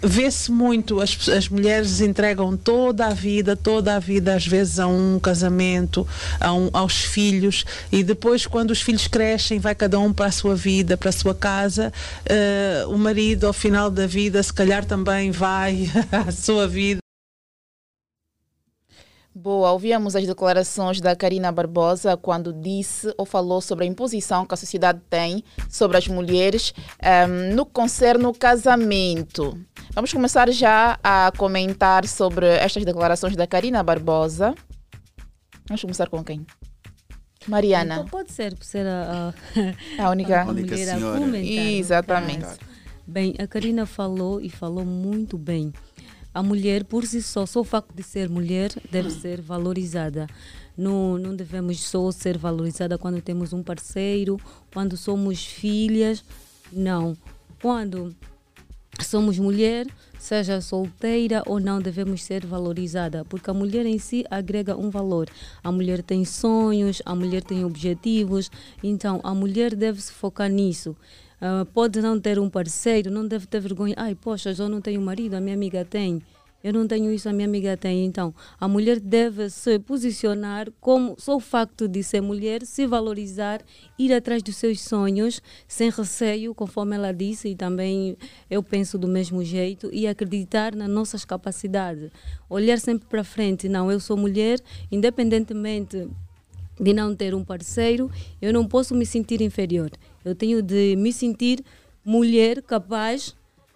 Vê-se 0.05 0.51
muito, 0.51 0.99
as, 0.99 1.29
as 1.29 1.47
mulheres 1.47 2.01
entregam 2.01 2.57
toda 2.57 3.05
a 3.07 3.13
vida, 3.13 3.55
toda 3.55 3.95
a 3.95 3.99
vida, 3.99 4.35
às 4.35 4.45
vezes 4.45 4.77
a 4.77 4.85
um 4.85 5.17
casamento, 5.17 6.05
a 6.41 6.51
um- 6.53 6.69
aos 6.73 6.95
filhos, 7.05 7.63
e 7.89 8.03
depois, 8.03 8.45
quando 8.45 8.71
os 8.71 8.81
filhos 8.81 9.07
crescem, 9.07 9.59
vai 9.59 9.73
cada 9.73 9.97
um 9.99 10.11
para 10.11 10.25
a 10.25 10.31
sua 10.31 10.55
vida, 10.55 10.97
para 10.97 11.07
a 11.09 11.13
sua 11.13 11.33
casa. 11.33 11.91
eh, 12.25 12.83
o 12.87 12.97
marido, 12.97 13.47
ao 13.47 13.53
final 13.53 13.89
da 13.89 14.05
vida, 14.05 14.41
se 14.43 14.51
calhar 14.53 14.83
também 14.85 15.31
vai 15.31 15.89
à 16.11 16.31
sua 16.31 16.67
vida. 16.67 16.99
Boa, 19.35 19.71
ouvíamos 19.71 20.15
as 20.15 20.27
declarações 20.27 21.01
da 21.01 21.15
Karina 21.15 21.51
Barbosa 21.51 22.15
quando 22.15 22.53
disse 22.53 23.11
ou 23.17 23.25
falou 23.25 23.61
sobre 23.61 23.83
a 23.83 23.87
imposição 23.87 24.45
que 24.45 24.53
a 24.53 24.57
sociedade 24.57 25.01
tem 25.09 25.43
sobre 25.67 25.97
as 25.97 26.07
mulheres 26.07 26.71
ehm, 27.01 27.51
no 27.55 27.65
concerne 27.65 28.25
o 28.27 28.33
casamento. 28.33 29.57
Vamos 29.93 30.11
começar 30.11 30.49
já 30.49 30.97
a 31.03 31.31
comentar 31.37 32.07
sobre 32.07 32.47
estas 32.47 32.83
declarações 32.83 33.35
da 33.35 33.45
Karina 33.45 33.83
Barbosa. 33.83 34.55
Vamos 35.67 35.81
começar 35.81 36.09
com 36.09 36.23
quem? 36.23 36.47
Mariana. 37.47 37.97
Então 37.97 38.07
pode 38.07 38.31
ser, 38.31 38.55
por 38.55 38.65
ser 38.65 38.87
a, 38.87 39.31
a, 39.99 40.01
a 40.03 40.09
única, 40.09 40.41
a 40.41 40.45
única 40.45 40.71
mulher 40.71 40.97
senhora. 40.97 41.17
a 41.17 41.19
comentar. 41.19 41.65
Exatamente. 41.65 42.39
no 42.39 42.45
caso. 42.45 42.59
Bem, 43.05 43.35
a 43.37 43.45
Karina 43.45 43.85
falou 43.85 44.41
e 44.41 44.49
falou 44.49 44.83
muito 44.83 45.37
bem. 45.37 45.71
A 46.33 46.41
mulher, 46.41 46.85
por 46.85 47.05
si 47.05 47.21
só, 47.21 47.45
só 47.45 47.59
o 47.59 47.63
facto 47.63 47.93
de 47.93 48.01
ser 48.01 48.27
mulher, 48.27 48.71
deve 48.89 49.11
ser 49.21 49.41
valorizada. 49.41 50.25
Não, 50.75 51.19
não 51.19 51.35
devemos 51.35 51.79
só 51.79 52.09
ser 52.09 52.35
valorizada 52.35 52.97
quando 52.97 53.21
temos 53.21 53.53
um 53.53 53.61
parceiro, 53.61 54.39
quando 54.73 54.97
somos 54.97 55.45
filhas. 55.45 56.25
Não. 56.71 57.15
Quando 57.61 58.15
somos 59.01 59.39
mulher, 59.39 59.87
seja 60.19 60.61
solteira 60.61 61.43
ou 61.45 61.59
não, 61.59 61.81
devemos 61.81 62.23
ser 62.23 62.45
valorizada, 62.45 63.25
porque 63.25 63.49
a 63.49 63.53
mulher 63.53 63.85
em 63.85 63.97
si 63.97 64.23
agrega 64.29 64.77
um 64.77 64.89
valor. 64.89 65.27
A 65.63 65.71
mulher 65.71 66.01
tem 66.03 66.23
sonhos, 66.23 67.01
a 67.05 67.15
mulher 67.15 67.41
tem 67.41 67.65
objetivos, 67.65 68.51
então 68.83 69.19
a 69.23 69.33
mulher 69.33 69.75
deve 69.75 70.01
se 70.01 70.11
focar 70.11 70.49
nisso. 70.49 70.95
Uh, 71.41 71.65
pode 71.65 72.01
não 72.01 72.19
ter 72.19 72.39
um 72.39 72.49
parceiro, 72.49 73.11
não 73.11 73.27
deve 73.27 73.47
ter 73.47 73.59
vergonha. 73.59 73.95
Ai, 73.97 74.15
poxa, 74.15 74.55
eu 74.57 74.69
não 74.69 74.79
tenho 74.79 75.01
marido, 75.01 75.33
a 75.33 75.41
minha 75.41 75.55
amiga 75.55 75.83
tem. 75.83 76.21
Eu 76.63 76.71
não 76.71 76.87
tenho 76.87 77.11
isso, 77.11 77.27
a 77.27 77.33
minha 77.33 77.45
amiga 77.45 77.75
tem. 77.75 78.05
Então, 78.05 78.33
a 78.57 78.69
mulher 78.69 78.99
deve 78.99 79.49
se 79.49 79.77
posicionar 79.79 80.71
como 80.79 81.13
só 81.17 81.35
o 81.35 81.39
facto 81.39 81.89
de 81.89 82.01
ser 82.01 82.21
mulher, 82.21 82.65
se 82.65 82.87
valorizar, 82.87 83.61
ir 83.99 84.13
atrás 84.13 84.41
dos 84.41 84.55
seus 84.55 84.79
sonhos, 84.79 85.41
sem 85.67 85.89
receio, 85.89 86.55
conforme 86.55 86.95
ela 86.95 87.11
disse, 87.11 87.49
e 87.49 87.55
também 87.55 88.15
eu 88.49 88.63
penso 88.63 88.97
do 88.97 89.09
mesmo 89.09 89.43
jeito, 89.43 89.89
e 89.91 90.07
acreditar 90.07 90.73
nas 90.73 90.89
nossas 90.89 91.25
capacidades. 91.25 92.09
Olhar 92.49 92.79
sempre 92.79 93.09
para 93.09 93.25
frente. 93.25 93.67
Não, 93.67 93.91
eu 93.91 93.99
sou 93.99 94.15
mulher, 94.15 94.57
independentemente 94.89 96.07
de 96.79 96.93
não 96.93 97.15
ter 97.15 97.35
um 97.35 97.43
parceiro, 97.43 98.09
eu 98.41 98.51
não 98.53 98.65
posso 98.65 98.95
me 98.95 99.05
sentir 99.05 99.41
inferior. 99.41 99.91
Eu 100.23 100.33
tenho 100.33 100.61
de 100.61 100.95
me 100.95 101.11
sentir 101.11 101.63
mulher 102.05 102.61
capaz 102.61 103.35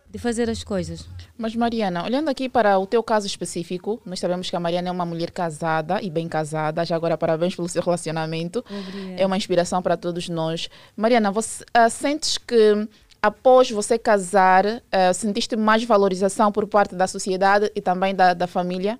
de 0.09 0.17
fazer 0.17 0.49
as 0.49 0.63
coisas. 0.63 1.07
Mas 1.37 1.55
Mariana, 1.55 2.03
olhando 2.03 2.29
aqui 2.29 2.49
para 2.49 2.79
o 2.79 2.87
teu 2.87 3.03
caso 3.03 3.27
específico, 3.27 4.01
nós 4.03 4.19
sabemos 4.19 4.49
que 4.49 4.55
a 4.55 4.59
Mariana 4.59 4.89
é 4.89 4.91
uma 4.91 5.05
mulher 5.05 5.29
casada 5.29 6.01
e 6.01 6.09
bem 6.09 6.27
casada. 6.27 6.83
Já 6.83 6.95
agora 6.95 7.15
parabéns 7.15 7.55
pelo 7.55 7.69
seu 7.69 7.81
relacionamento. 7.81 8.65
Obrigada. 8.67 9.21
É 9.21 9.25
uma 9.25 9.37
inspiração 9.37 9.81
para 9.81 9.95
todos 9.95 10.27
nós. 10.29 10.67
Mariana, 10.95 11.31
você 11.31 11.63
uh, 11.63 11.89
sentes 11.89 12.39
que 12.39 12.87
após 13.21 13.69
você 13.69 13.99
casar, 13.99 14.65
uh, 14.65 15.13
sentiste 15.13 15.55
mais 15.55 15.83
valorização 15.83 16.51
por 16.51 16.65
parte 16.67 16.95
da 16.95 17.05
sociedade 17.05 17.71
e 17.75 17.81
também 17.81 18.15
da, 18.15 18.33
da 18.33 18.47
família? 18.47 18.99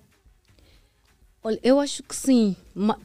Olha, 1.44 1.60
eu 1.64 1.80
acho 1.80 2.04
que 2.04 2.16
sim. 2.16 2.56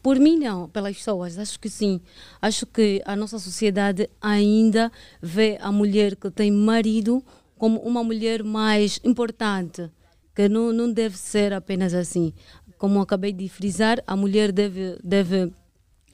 Por 0.03 0.19
mim, 0.19 0.37
não. 0.37 0.69
Pelas 0.69 0.97
pessoas, 0.97 1.39
acho 1.39 1.59
que 1.61 1.71
sim. 1.71 2.01
Acho 2.41 2.67
que 2.67 3.01
a 3.07 3.15
nossa 3.15 3.39
sociedade 3.39 4.11
ainda 4.21 4.91
vê 5.23 5.59
a 5.61 5.71
mulher 5.71 6.17
que 6.17 6.31
tem 6.31 6.51
marido 6.51 7.25
como 7.63 7.79
uma 7.79 8.03
mulher 8.03 8.43
mais 8.43 8.99
importante, 9.05 9.89
que 10.35 10.49
não, 10.49 10.73
não 10.73 10.93
deve 10.93 11.17
ser 11.17 11.53
apenas 11.53 11.95
assim. 11.95 12.33
Como 12.77 13.01
acabei 13.01 13.33
de 13.33 13.49
frisar, 13.49 14.03
a 14.05 14.17
mulher 14.17 14.51
deve, 14.51 14.99
deve 15.01 15.53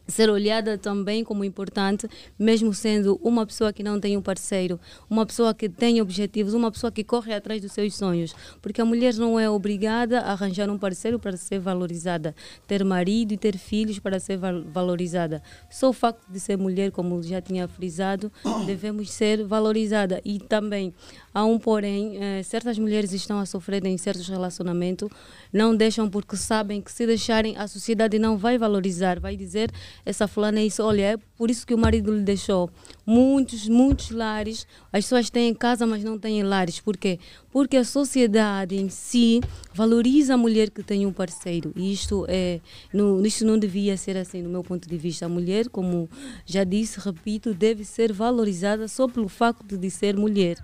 ser 0.08 0.30
olhada 0.30 0.78
também 0.78 1.22
como 1.22 1.44
importante, 1.44 2.08
mesmo 2.38 2.72
sendo 2.72 3.20
uma 3.22 3.46
pessoa 3.46 3.72
que 3.72 3.82
não 3.82 4.00
tem 4.00 4.16
um 4.16 4.22
parceiro, 4.22 4.80
uma 5.08 5.26
pessoa 5.26 5.54
que 5.54 5.68
tem 5.68 6.00
objetivos, 6.00 6.54
uma 6.54 6.72
pessoa 6.72 6.90
que 6.90 7.04
corre 7.04 7.34
atrás 7.34 7.60
dos 7.60 7.72
seus 7.72 7.94
sonhos. 7.94 8.34
Porque 8.62 8.80
a 8.80 8.84
mulher 8.84 9.14
não 9.14 9.38
é 9.38 9.48
obrigada 9.48 10.20
a 10.20 10.32
arranjar 10.32 10.70
um 10.70 10.78
parceiro 10.78 11.18
para 11.18 11.36
ser 11.36 11.60
valorizada, 11.60 12.34
ter 12.66 12.82
marido 12.84 13.32
e 13.32 13.36
ter 13.36 13.58
filhos 13.58 13.98
para 13.98 14.18
ser 14.18 14.38
valorizada. 14.38 15.42
Só 15.70 15.90
o 15.90 15.92
facto 15.92 16.26
de 16.30 16.40
ser 16.40 16.56
mulher, 16.56 16.90
como 16.90 17.22
já 17.22 17.40
tinha 17.40 17.68
frisado, 17.68 18.32
devemos 18.64 19.10
ser 19.10 19.44
valorizada. 19.44 20.20
E 20.24 20.38
também 20.38 20.94
há 21.38 21.44
um 21.44 21.56
porém, 21.56 22.18
eh, 22.20 22.42
certas 22.42 22.76
mulheres 22.80 23.12
estão 23.12 23.38
a 23.38 23.46
sofrer 23.46 23.86
em 23.86 23.96
certos 23.96 24.28
relacionamentos, 24.28 25.08
não 25.52 25.74
deixam 25.74 26.10
porque 26.10 26.36
sabem 26.36 26.82
que 26.82 26.90
se 26.90 27.06
deixarem 27.06 27.56
a 27.56 27.68
sociedade 27.68 28.18
não 28.18 28.36
vai 28.36 28.58
valorizar, 28.58 29.20
vai 29.20 29.36
dizer 29.36 29.70
essa 30.04 30.26
fulana 30.26 30.58
é 30.58 30.66
isso, 30.66 30.82
olha, 30.82 31.12
é 31.12 31.16
por 31.36 31.48
isso 31.48 31.64
que 31.64 31.72
o 31.72 31.78
marido 31.78 32.12
lhe 32.12 32.24
deixou. 32.24 32.68
Muitos, 33.06 33.68
muitos 33.68 34.10
lares, 34.10 34.66
as 34.92 35.04
pessoas 35.04 35.30
têm 35.30 35.54
casa, 35.54 35.86
mas 35.86 36.02
não 36.02 36.18
têm 36.18 36.42
lares. 36.42 36.80
Por 36.80 36.96
quê? 36.96 37.20
Porque 37.52 37.76
a 37.76 37.84
sociedade 37.84 38.74
em 38.74 38.88
si 38.88 39.40
valoriza 39.72 40.34
a 40.34 40.36
mulher 40.36 40.70
que 40.70 40.82
tem 40.82 41.06
um 41.06 41.12
parceiro. 41.12 41.72
E 41.76 41.92
isto, 41.92 42.26
é, 42.28 42.60
não, 42.92 43.24
isto 43.24 43.44
não 43.44 43.56
devia 43.56 43.96
ser 43.96 44.16
assim, 44.16 44.42
do 44.42 44.48
meu 44.48 44.64
ponto 44.64 44.88
de 44.88 44.98
vista. 44.98 45.26
A 45.26 45.28
mulher, 45.28 45.68
como 45.68 46.10
já 46.44 46.64
disse, 46.64 46.98
repito, 46.98 47.54
deve 47.54 47.84
ser 47.84 48.12
valorizada 48.12 48.88
só 48.88 49.06
pelo 49.06 49.28
facto 49.28 49.78
de 49.78 49.88
ser 49.88 50.16
mulher. 50.16 50.58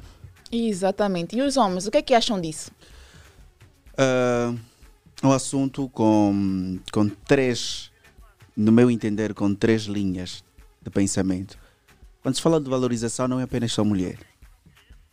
Exatamente. 0.51 1.37
E 1.37 1.43
os 1.43 1.57
homens, 1.57 1.87
o 1.87 1.91
que 1.91 1.99
é 1.99 2.03
que 2.03 2.15
acham 2.15 2.41
disso? 2.41 2.71
Uh, 3.93 4.59
um 5.23 5.33
assunto 5.33 5.89
com, 5.89 6.79
com 6.93 7.09
três 7.09 7.91
no 8.57 8.71
meu 8.71 8.91
entender, 8.91 9.35
com 9.35 9.55
três 9.55 9.83
linhas 9.83 10.45
de 10.81 10.91
pensamento. 10.91 11.59
Quando 12.23 12.37
se 12.37 12.43
fala 12.43 12.61
de 12.61 12.71
valorização, 12.71 13.27
não 13.27 13.41
é 13.41 13.43
apenas 13.43 13.73
só 13.73 13.85
mulher. 13.85 14.19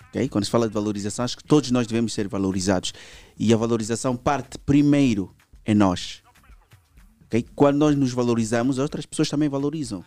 Okay? 0.10 0.30
Quando 0.30 0.46
se 0.46 0.52
fala 0.52 0.68
de 0.68 0.74
valorização, 0.74 1.26
acho 1.26 1.38
que 1.38 1.44
todos 1.44 1.72
nós 1.72 1.88
devemos 1.88 2.14
ser 2.14 2.28
valorizados. 2.28 2.94
E 3.38 3.54
a 3.54 3.58
valorização 3.58 4.16
parte 4.16 4.58
primeiro 4.60 5.34
em 5.66 5.74
nós. 5.74 6.22
Okay? 7.26 7.46
Quando 7.56 7.78
nós 7.78 7.96
nos 7.96 8.12
valorizamos, 8.12 8.78
outras 8.78 9.06
pessoas 9.06 9.30
também 9.30 9.50
valorizam 9.50 10.04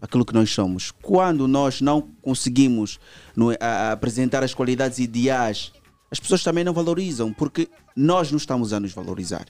aquilo 0.00 0.24
que 0.24 0.34
nós 0.34 0.50
somos. 0.50 0.90
Quando 0.90 1.48
nós 1.48 1.80
não 1.80 2.02
conseguimos 2.22 2.98
no, 3.34 3.50
a, 3.52 3.56
a 3.60 3.92
apresentar 3.92 4.42
as 4.42 4.54
qualidades 4.54 4.98
ideais, 4.98 5.72
as 6.10 6.20
pessoas 6.20 6.42
também 6.42 6.64
não 6.64 6.72
valorizam, 6.72 7.32
porque 7.32 7.68
nós 7.96 8.30
não 8.30 8.38
estamos 8.38 8.72
a 8.72 8.80
nos 8.80 8.92
valorizar. 8.92 9.46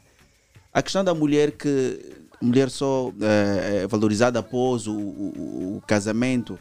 A 0.72 0.82
questão 0.82 1.04
da 1.04 1.14
mulher 1.14 1.52
que 1.52 2.24
mulher 2.44 2.70
só 2.70 3.12
é, 3.20 3.86
valorizada 3.86 4.38
após 4.38 4.86
o, 4.86 4.92
o, 4.92 5.76
o 5.76 5.82
casamento, 5.86 6.58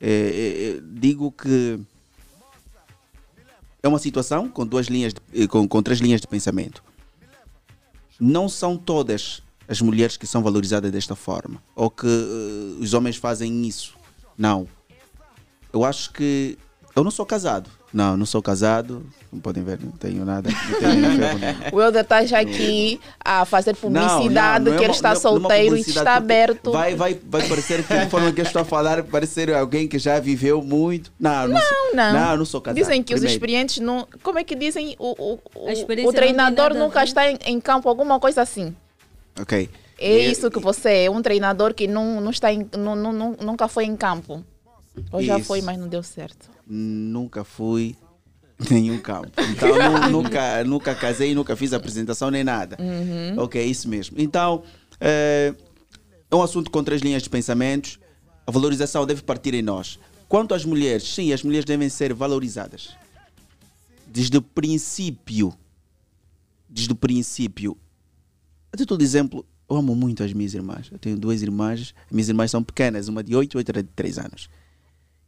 é, 0.00 0.80
digo 0.82 1.32
que 1.32 1.78
é 3.82 3.88
uma 3.88 3.98
situação 3.98 4.48
com 4.48 4.66
duas 4.66 4.86
linhas, 4.86 5.12
de, 5.12 5.48
com, 5.48 5.66
com 5.66 5.82
três 5.82 6.00
linhas 6.00 6.20
de 6.20 6.26
pensamento. 6.26 6.82
Não 8.20 8.48
são 8.48 8.76
todas 8.76 9.42
as 9.68 9.80
mulheres 9.80 10.16
que 10.16 10.26
são 10.26 10.42
valorizadas 10.42 10.90
desta 10.90 11.14
forma 11.14 11.62
ou 11.76 11.90
que 11.90 12.06
uh, 12.06 12.78
os 12.80 12.94
homens 12.94 13.16
fazem 13.16 13.66
isso. 13.66 13.94
Não. 14.36 14.66
Eu 15.72 15.84
acho 15.84 16.12
que 16.12 16.56
eu 16.96 17.04
não 17.04 17.10
sou 17.10 17.26
casado. 17.26 17.70
Não, 17.92 18.16
não 18.16 18.26
sou 18.26 18.42
casado. 18.42 19.06
Não 19.32 19.40
podem 19.40 19.62
ver, 19.62 19.78
não 19.82 19.92
tenho 19.92 20.24
nada. 20.24 20.50
Não 20.50 20.80
tenho 20.80 21.72
o 21.72 21.80
Helder 21.80 22.02
está 22.02 22.24
já 22.24 22.40
aqui 22.40 23.00
a 23.22 23.44
fazer 23.44 23.76
publicidade, 23.76 24.32
não, 24.32 24.58
não, 24.58 24.58
não 24.64 24.74
é 24.74 24.78
que 24.78 24.84
ele 24.84 24.92
está 24.92 25.14
solteiro 25.14 25.76
e 25.76 25.80
está 25.80 26.14
aberto. 26.14 26.72
Vai, 26.72 26.94
vai, 26.94 27.18
vai 27.24 27.46
parecer 27.46 27.86
que, 27.86 27.94
de 27.96 28.10
forma 28.10 28.32
que 28.32 28.40
eu 28.40 28.44
estou 28.44 28.62
a 28.62 28.64
falar, 28.64 29.02
parecer 29.04 29.52
alguém 29.54 29.86
que 29.86 29.98
já 29.98 30.18
viveu 30.18 30.62
muito. 30.62 31.12
Não, 31.18 31.46
não, 31.46 31.54
não. 31.54 31.60
Sou, 31.60 31.94
não. 31.94 32.12
não, 32.12 32.36
não 32.38 32.44
sou 32.44 32.60
casado. 32.60 32.78
Dizem 32.78 33.02
que 33.02 33.12
primeiro. 33.12 33.26
os 33.26 33.32
experientes 33.32 33.78
não. 33.78 34.06
Como 34.22 34.38
é 34.38 34.44
que 34.44 34.54
dizem? 34.54 34.96
O, 34.98 35.34
o, 35.34 35.38
o, 35.54 36.08
o 36.08 36.12
treinador 36.12 36.74
nunca 36.74 37.04
está 37.04 37.30
em, 37.30 37.38
em, 37.44 37.60
campo, 37.60 37.88
alguma 37.88 38.18
coisa 38.18 38.42
assim. 38.42 38.74
Ok. 39.40 39.70
É 39.98 40.26
e, 40.26 40.30
isso 40.30 40.50
que 40.50 40.60
você 40.60 41.04
é, 41.04 41.10
um 41.10 41.20
treinador 41.20 41.74
que 41.74 41.86
não, 41.86 42.20
não 42.20 42.30
está 42.30 42.52
em, 42.52 42.68
não, 42.76 42.94
não, 42.94 43.36
nunca 43.40 43.66
foi 43.68 43.84
em 43.84 43.96
campo. 43.96 44.44
Ou 45.12 45.22
já 45.22 45.38
foi, 45.38 45.60
mas 45.60 45.78
não 45.78 45.88
deu 45.88 46.02
certo 46.02 46.58
nunca 46.68 47.42
fui 47.42 47.96
nenhum 48.70 48.98
campo. 48.98 49.30
Então 49.50 49.70
nunca, 50.10 50.62
nunca 50.64 50.94
casei, 50.94 51.34
nunca 51.34 51.56
fiz 51.56 51.72
apresentação 51.72 52.30
nem 52.30 52.44
nada. 52.44 52.76
Uhum. 52.78 53.42
Ok, 53.42 53.64
isso 53.64 53.88
mesmo. 53.88 54.20
Então 54.20 54.62
é, 55.00 55.54
é 56.30 56.36
um 56.36 56.42
assunto 56.42 56.70
com 56.70 56.84
três 56.84 57.00
linhas 57.00 57.22
de 57.22 57.30
pensamentos. 57.30 57.98
A 58.46 58.50
valorização 58.50 59.06
deve 59.06 59.22
partir 59.22 59.54
em 59.54 59.62
nós. 59.62 59.98
Quanto 60.28 60.54
às 60.54 60.64
mulheres, 60.64 61.14
sim, 61.14 61.32
as 61.32 61.42
mulheres 61.42 61.64
devem 61.64 61.88
ser 61.88 62.12
valorizadas. 62.12 62.90
Desde 64.06 64.36
o 64.36 64.42
princípio. 64.42 65.54
Desde 66.68 66.92
o 66.92 66.96
princípio. 66.96 67.76
Título 68.78 68.96
de 68.96 69.04
exemplo, 69.04 69.44
eu 69.68 69.74
amo 69.74 69.92
muito 69.92 70.22
as 70.22 70.32
minhas 70.32 70.54
irmãs. 70.54 70.88
Eu 70.92 71.00
tenho 71.00 71.18
duas 71.18 71.42
irmãs. 71.42 71.92
Minhas 72.12 72.28
irmãs 72.28 72.52
são 72.52 72.62
pequenas, 72.62 73.08
uma 73.08 73.24
de 73.24 73.34
8 73.34 73.54
e 73.54 73.58
outra 73.58 73.82
de 73.82 73.88
3 73.88 74.18
anos. 74.18 74.48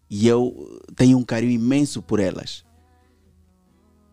E 0.09 0.29
eu 0.29 0.81
tenho 0.95 1.19
um 1.19 1.25
carinho 1.25 1.51
imenso 1.51 2.01
por 2.01 2.21
elas. 2.21 2.65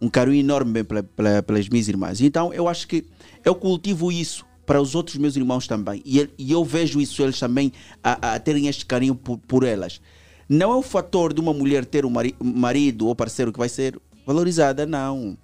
Um 0.01 0.09
carinho 0.09 0.39
enorme 0.39 0.83
pela, 0.83 1.03
pela, 1.03 1.43
pelas 1.43 1.69
minhas 1.69 1.87
irmãs. 1.87 2.19
Então 2.19 2.51
eu 2.51 2.67
acho 2.67 2.87
que 2.87 3.05
eu 3.45 3.53
cultivo 3.53 4.11
isso 4.11 4.43
para 4.65 4.81
os 4.81 4.95
outros 4.95 5.17
meus 5.17 5.35
irmãos 5.35 5.67
também. 5.67 6.01
E, 6.03 6.27
e 6.35 6.51
eu 6.51 6.65
vejo 6.65 6.99
isso, 6.99 7.21
eles 7.21 7.39
também, 7.39 7.71
a, 8.03 8.33
a 8.33 8.39
terem 8.39 8.67
este 8.67 8.87
carinho 8.87 9.13
por, 9.13 9.37
por, 9.37 9.63
elas. 9.63 10.01
Não 10.49 10.71
é 10.71 10.75
o 10.75 10.81
fator 10.81 11.31
de 11.31 11.39
uma 11.39 11.53
mulher 11.53 11.85
ter 11.85 12.07
um 12.07 12.09
mari, 12.09 12.35
marido 12.39 13.05
ou 13.05 13.15
parceiro 13.15 13.53
que 13.53 13.59
vai 13.59 13.69
ser 13.69 14.01
Valorizada 14.27 14.85
não. 14.85 15.37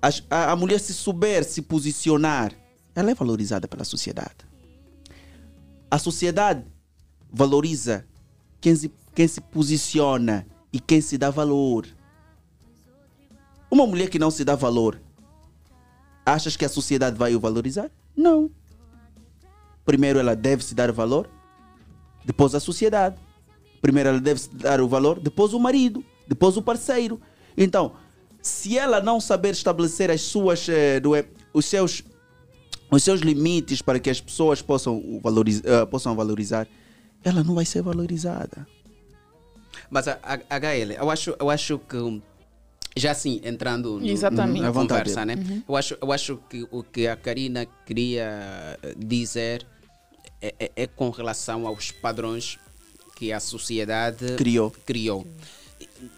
A, 0.00 0.52
a 0.52 0.56
mulher 0.56 0.78
se 0.78 0.94
souber 0.94 1.44
se 1.44 1.62
posicionar, 1.62 2.52
ela 2.94 3.10
é 3.10 3.14
valorizada 3.14 3.66
pela 3.66 3.84
sociedade. 3.84 4.46
A 5.90 5.98
sociedade 5.98 6.64
valoriza 7.30 8.06
quem 8.60 8.74
se, 8.74 8.92
quem 9.14 9.26
se 9.26 9.40
posiciona 9.40 10.46
e 10.72 10.78
quem 10.78 11.00
se 11.00 11.18
dá 11.18 11.30
valor. 11.30 11.86
Uma 13.70 13.86
mulher 13.86 14.08
que 14.08 14.18
não 14.18 14.30
se 14.30 14.44
dá 14.44 14.54
valor, 14.54 15.00
achas 16.24 16.56
que 16.56 16.64
a 16.64 16.68
sociedade 16.68 17.16
vai 17.16 17.34
o 17.34 17.40
valorizar? 17.40 17.90
Não. 18.16 18.50
Primeiro 19.84 20.18
ela 20.18 20.36
deve 20.36 20.64
se 20.64 20.74
dar 20.74 20.92
valor, 20.92 21.28
depois 22.24 22.54
a 22.54 22.60
sociedade. 22.60 23.16
Primeiro 23.80 24.10
ela 24.10 24.20
deve 24.20 24.40
se 24.40 24.54
dar 24.54 24.80
o 24.80 24.88
valor, 24.88 25.18
depois 25.18 25.52
o 25.52 25.58
marido, 25.58 26.04
depois 26.26 26.56
o 26.56 26.62
parceiro. 26.62 27.20
Então, 27.56 27.92
se 28.42 28.78
ela 28.78 29.00
não 29.00 29.20
saber 29.20 29.50
estabelecer 29.50 30.10
as 30.10 30.20
suas, 30.22 30.68
eh, 30.68 31.00
é, 31.16 31.24
os 31.52 31.66
seus 31.66 32.02
os 32.90 33.02
seus 33.04 33.20
limites 33.20 33.82
para 33.82 33.98
que 34.00 34.08
as 34.08 34.20
pessoas 34.20 34.62
possam, 34.62 35.02
eh, 35.64 35.86
possam 35.86 36.16
valorizar, 36.16 36.66
ela 37.22 37.44
não 37.44 37.54
vai 37.54 37.64
ser 37.64 37.82
valorizada. 37.82 38.66
Mas 39.90 40.08
a, 40.08 40.18
a, 40.22 40.56
HL, 40.58 40.92
eu 40.98 41.10
acho, 41.10 41.36
eu 41.38 41.50
acho 41.50 41.78
que 41.78 42.22
já 42.96 43.10
assim 43.12 43.40
entrando 43.44 44.00
no, 44.00 44.06
Exatamente. 44.06 44.60
na 44.62 44.72
conversa, 44.72 45.24
né? 45.24 45.62
Eu 45.68 45.76
acho, 45.76 45.96
eu 46.00 46.12
acho 46.12 46.38
que 46.48 46.66
o 46.70 46.82
que 46.82 47.06
a 47.06 47.16
Karina 47.16 47.66
queria 47.86 48.78
eh, 48.82 48.94
dizer 48.96 49.66
é, 50.40 50.54
é- 50.58 50.72
é 50.76 50.86
com 50.86 51.10
relação 51.10 51.66
aos 51.66 51.90
padrões 51.90 52.58
que 53.16 53.32
a 53.32 53.40
sociedade 53.40 54.36
Criou. 54.36 54.70
criou. 54.86 55.26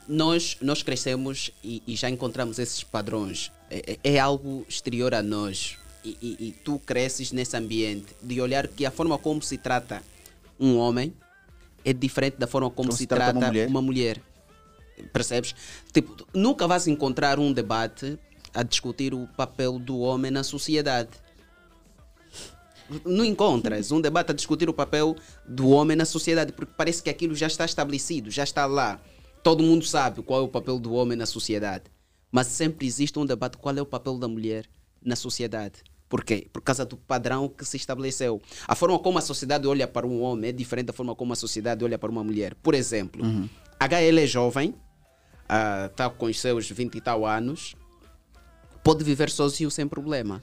Nós, 0.07 0.57
nós 0.61 0.83
crescemos 0.83 1.51
e, 1.65 1.83
e 1.87 1.97
já 1.97 2.11
encontramos 2.11 2.59
esses 2.59 2.83
padrões. 2.85 3.51
É, 3.71 3.99
é- 4.03 4.15
é 4.15 4.19
algo 4.19 4.65
exterior 4.69 5.15
a 5.15 5.23
nós. 5.23 5.77
E, 6.05 6.17
e- 6.23 6.37
e 6.49 6.53
tu 6.53 6.79
cresces 6.79 7.31
nesse 7.33 7.57
ambiente 7.57 8.07
de 8.23 8.41
olhar 8.41 8.67
que 8.69 8.85
a 8.87 8.91
forma 8.91 9.19
como 9.19 9.43
se 9.43 9.59
trata 9.59 10.03
um 10.59 10.77
homem 10.79 11.13
é 11.85 11.93
diferente 11.93 12.37
da 12.39 12.47
forma 12.47 12.71
como, 12.71 12.91
se, 12.93 13.07
trata, 13.07 13.39
uma 13.69 13.83
mulher. 13.83 14.21
Percebes? 15.13 15.55
Tipo, 15.93 16.27
nunca 16.35 16.67
vais 16.67 16.87
encontrar 16.87 17.39
um 17.39 17.53
debate 17.53 18.19
a 18.53 18.63
discutir 18.63 19.15
o 19.15 19.27
papel 19.37 19.79
do 19.79 19.99
homem 20.01 20.31
na 20.31 20.43
sociedade. 20.43 21.09
Não 23.05 23.25
encontras 23.25 23.93
um 23.93 24.01
debate 24.01 24.33
a 24.33 24.35
discutir 24.35 24.69
o 24.69 24.75
papel 24.75 25.17
do 25.47 25.69
homem 25.71 25.97
na 25.97 26.05
sociedade, 26.05 26.53
porque 26.53 26.73
parece 26.77 27.03
que 27.03 27.09
aquilo 27.09 27.35
já 27.37 27.47
está 27.47 27.65
estabelecido, 27.65 28.31
já 28.31 28.43
está 28.43 28.67
lá. 28.67 29.01
Todo 29.43 29.63
mundo 29.63 29.85
sabe 29.85 30.23
qual 30.23 30.41
é 30.41 30.43
o 30.43 30.49
papel 30.49 30.79
do 30.79 30.93
homem 30.93 31.17
na 31.17 31.27
sociedade. 31.27 31.85
Mas 32.31 32.47
sempre 32.47 32.87
existe 32.87 33.19
um 33.19 33.27
debate 33.27 33.57
qual 33.57 33.75
é 33.75 33.81
o 33.81 33.87
papel 33.87 34.19
da 34.19 34.29
mulher 34.29 34.67
na 35.03 35.17
sociedade. 35.17 35.83
Por 36.09 36.25
quê? 36.25 36.49
Por 36.53 36.61
causa 36.61 36.85
do 36.85 36.97
padrão 36.97 37.49
que 37.49 37.65
se 37.65 37.77
estabeleceu. 37.77 38.43
A 38.67 38.75
forma 38.75 38.99
como 38.99 39.19
a 39.19 39.23
sociedade 39.23 39.67
olha 39.67 39.87
para 39.87 40.07
um 40.07 40.21
homem 40.23 40.51
é 40.51 40.53
diferente 40.53 40.87
da 40.87 40.93
forma 40.93 41.15
como 41.15 41.33
a 41.33 41.37
sociedade 41.37 41.85
olha 41.85 41.99
para 41.99 42.11
uma 42.11 42.23
mulher. 42.23 42.55
Por 42.57 42.75
exemplo, 42.75 43.23
HL 43.79 44.19
é 44.19 44.27
jovem, 44.27 44.75
está 45.89 46.11
com 46.11 46.27
os 46.27 46.39
seus 46.39 46.69
20 46.69 46.97
e 46.97 47.01
tal 47.01 47.25
anos, 47.25 47.75
pode 48.83 49.05
viver 49.05 49.31
sozinho 49.31 49.71
sem 49.71 49.87
problema. 49.87 50.43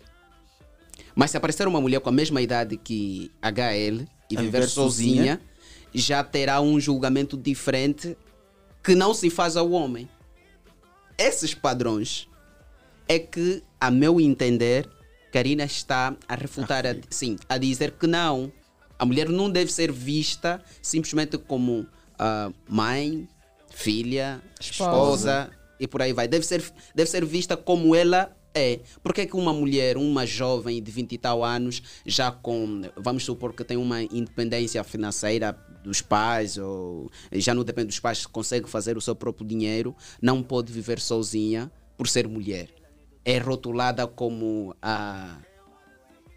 Mas 1.14 1.32
se 1.32 1.38
aparecer 1.38 1.68
uma 1.68 1.82
mulher 1.82 2.00
com 2.00 2.10
a 2.10 2.14
mesma 2.14 2.42
idade 2.42 2.78
que 2.78 3.30
HL 3.42 4.06
e 4.30 4.36
viver 4.36 4.44
viver 4.44 4.68
sozinha. 4.68 5.34
sozinha, 5.34 5.42
já 5.94 6.24
terá 6.24 6.62
um 6.62 6.80
julgamento 6.80 7.38
diferente 7.38 8.18
que 8.88 8.96
não 8.96 9.14
se 9.14 9.30
faz 9.30 9.58
ao 9.58 9.70
homem. 9.72 10.08
Esses 11.18 11.54
padrões 11.54 12.26
é 13.06 13.20
que, 13.20 13.62
a 13.82 13.92
meu 13.92 14.18
entender, 14.18 14.90
Karina 15.30 15.66
está 15.66 16.16
a 16.26 16.36
refutar, 16.36 16.88
a, 16.88 16.96
sim, 17.10 17.36
a 17.50 17.58
dizer 17.58 17.92
que 18.00 18.08
não. 18.08 18.50
A 18.98 19.06
mulher 19.06 19.28
não 19.28 19.50
deve 19.50 19.74
ser 19.74 19.92
vista 19.92 20.64
simplesmente 20.82 21.38
como 21.38 21.86
ah, 22.18 22.50
mãe, 22.70 23.28
filha, 23.70 24.42
Esposa. 24.58 24.90
esposa 24.90 25.52
e 25.78 25.86
por 25.86 26.02
aí 26.02 26.14
vai. 26.14 26.26
Deve 26.30 26.46
ser, 26.46 26.64
deve 26.96 27.10
ser 27.10 27.26
vista 27.26 27.58
como 27.58 27.94
ela 27.94 28.34
é. 28.56 28.80
Porque 29.04 29.22
é 29.22 29.26
que 29.26 29.36
uma 29.36 29.52
mulher, 29.52 29.98
uma 29.98 30.26
jovem 30.26 30.82
de 30.82 30.90
20 30.90 31.12
e 31.12 31.18
tal 31.18 31.44
anos, 31.44 31.84
já 32.06 32.32
com, 32.32 32.84
vamos 32.96 33.26
supor 33.26 33.54
que 33.54 33.66
tem 33.66 33.76
uma 33.76 34.02
independência 34.02 34.82
financeira 34.86 35.54
dos 35.88 36.02
pais, 36.02 36.58
ou 36.58 37.10
já 37.32 37.54
não 37.54 37.64
depende 37.64 37.88
dos 37.88 38.00
pais, 38.00 38.26
consegue 38.26 38.70
fazer 38.70 38.98
o 38.98 39.02
seu 39.02 39.16
próprio 39.16 39.48
dinheiro, 39.48 39.96
não 40.22 40.44
pode 40.44 40.72
viver 40.72 41.00
sozinha 41.00 41.72
por 41.98 42.08
ser 42.08 42.28
mulher. 42.28 42.70
É 43.26 43.38
rotulada 43.38 44.06
como 44.08 44.76
a. 44.82 45.38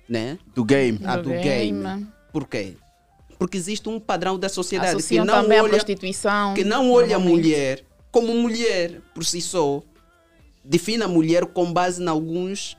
Né? 0.09 0.39
Do 0.55 0.65
game. 0.65 0.99
A 1.05 1.17
Do 1.17 1.25
do 1.25 1.31
game. 1.31 1.83
game. 1.83 2.07
Por 2.33 2.47
quê? 2.49 2.75
Porque 3.39 3.57
existe 3.57 3.89
um 3.89 3.99
padrão 4.01 4.39
da 4.39 4.49
sociedade 4.49 5.03
que 5.03 5.21
não 5.23 5.35
a 5.35 5.43
olha 5.43 5.69
prostituição. 5.71 6.55
que 6.55 6.65
não 6.65 6.91
olha 6.93 7.17
a 7.17 7.19
mulher 7.19 7.85
como 8.11 8.35
mulher 8.35 9.01
por 9.15 9.25
si 9.25 9.41
só. 9.41 9.83
Define 10.65 11.05
a 11.05 11.09
mulher 11.09 11.47
com 11.47 11.73
base 11.73 12.03
em 12.03 12.09
alguns. 12.09 12.77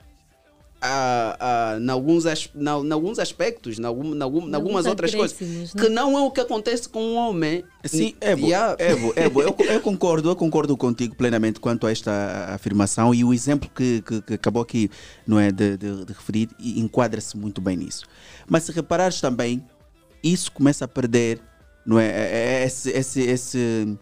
Em 1.80 1.90
alguns, 1.90 2.26
as- 2.26 2.50
na- 2.56 2.80
em 2.80 2.92
alguns 2.92 3.20
aspectos, 3.20 3.78
em 3.78 3.86
algum- 3.86 4.16
em 4.16 4.22
algum- 4.22 4.50
em 4.50 4.56
algumas 4.56 4.86
outras 4.86 5.14
coisas, 5.14 5.40
né? 5.40 5.82
que 5.82 5.90
não 5.90 6.18
é 6.18 6.22
o 6.22 6.32
que 6.32 6.42
acontece 6.42 6.90
com 6.90 7.02
um 7.04 7.16
homem. 7.16 7.64
Sim, 7.86 8.16
Ebo, 8.20 8.48
Yeah. 8.48 8.76
Ebo, 8.80 9.14
Ebo, 9.16 9.42
eu, 9.42 9.56
eu 9.60 9.80
concordo, 9.82 10.30
eu 10.30 10.36
concordo 10.36 10.76
contigo 10.76 11.16
plenamente 11.16 11.60
quanto 11.60 11.86
a 11.86 11.92
esta 11.92 12.48
afirmação 12.50 13.14
e 13.14 13.24
o 13.24 13.34
exemplo 13.34 13.70
que, 13.76 14.02
que, 14.02 14.22
que 14.22 14.34
acabou 14.34 14.62
aqui 14.64 14.90
não 15.28 15.40
é, 15.40 15.52
de, 15.52 15.78
de- 15.78 16.06
de 16.06 16.14
referir 16.14 16.50
enquadra-se 16.60 17.38
muito 17.38 17.62
bem 17.62 17.78
nisso. 17.78 18.06
Mas 18.50 18.64
se 18.64 18.72
reparares 18.72 19.22
também, 19.22 19.64
isso 20.24 20.52
começa 20.52 20.86
a 20.86 20.88
perder, 20.88 21.40
não 21.86 22.00
é, 22.00 22.08
é- 22.08 22.62
é 22.62 22.66
esse, 22.66 22.90
esse, 22.90 23.22
esse 23.22 23.98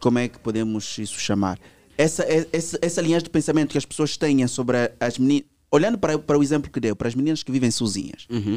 como 0.00 0.18
é 0.18 0.28
que 0.28 0.38
podemos 0.38 0.98
isso 0.98 1.18
chamar? 1.18 1.58
Essa, 1.96 2.24
é- 2.24 2.46
essa, 2.52 2.78
essa 2.82 3.00
linhagem 3.00 3.24
de 3.24 3.30
pensamento 3.30 3.70
que 3.70 3.78
as 3.78 3.84
pessoas 3.84 4.16
têm 4.16 4.46
sobre 4.48 4.76
as 4.98 5.16
meninas, 5.18 5.46
olhando 5.74 5.98
para, 5.98 6.18
para 6.18 6.38
o 6.38 6.42
exemplo 6.42 6.70
que 6.70 6.78
deu, 6.80 6.94
para 6.94 7.08
as 7.08 7.14
meninas 7.14 7.42
que 7.42 7.50
vivem 7.50 7.70
sozinhas, 7.70 8.26
Uhum. 8.30 8.56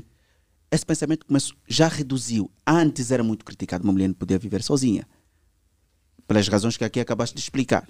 esse 0.71 0.85
pensamento 0.85 1.25
começou, 1.25 1.55
já 1.67 1.87
reduziu. 1.87 2.49
Antes 2.65 3.09
era 3.11 3.23
muito 3.23 3.43
criticado 3.43 3.83
uma 3.83 3.91
mulher 3.93 4.07
não 4.07 4.13
poder 4.13 4.37
viver 4.39 4.61
sozinha. 4.61 5.07
Pelas 6.27 6.47
razões 6.47 6.77
que 6.77 6.83
aqui 6.85 6.99
acabaste 6.99 7.35
de 7.35 7.41
explicar. 7.41 7.87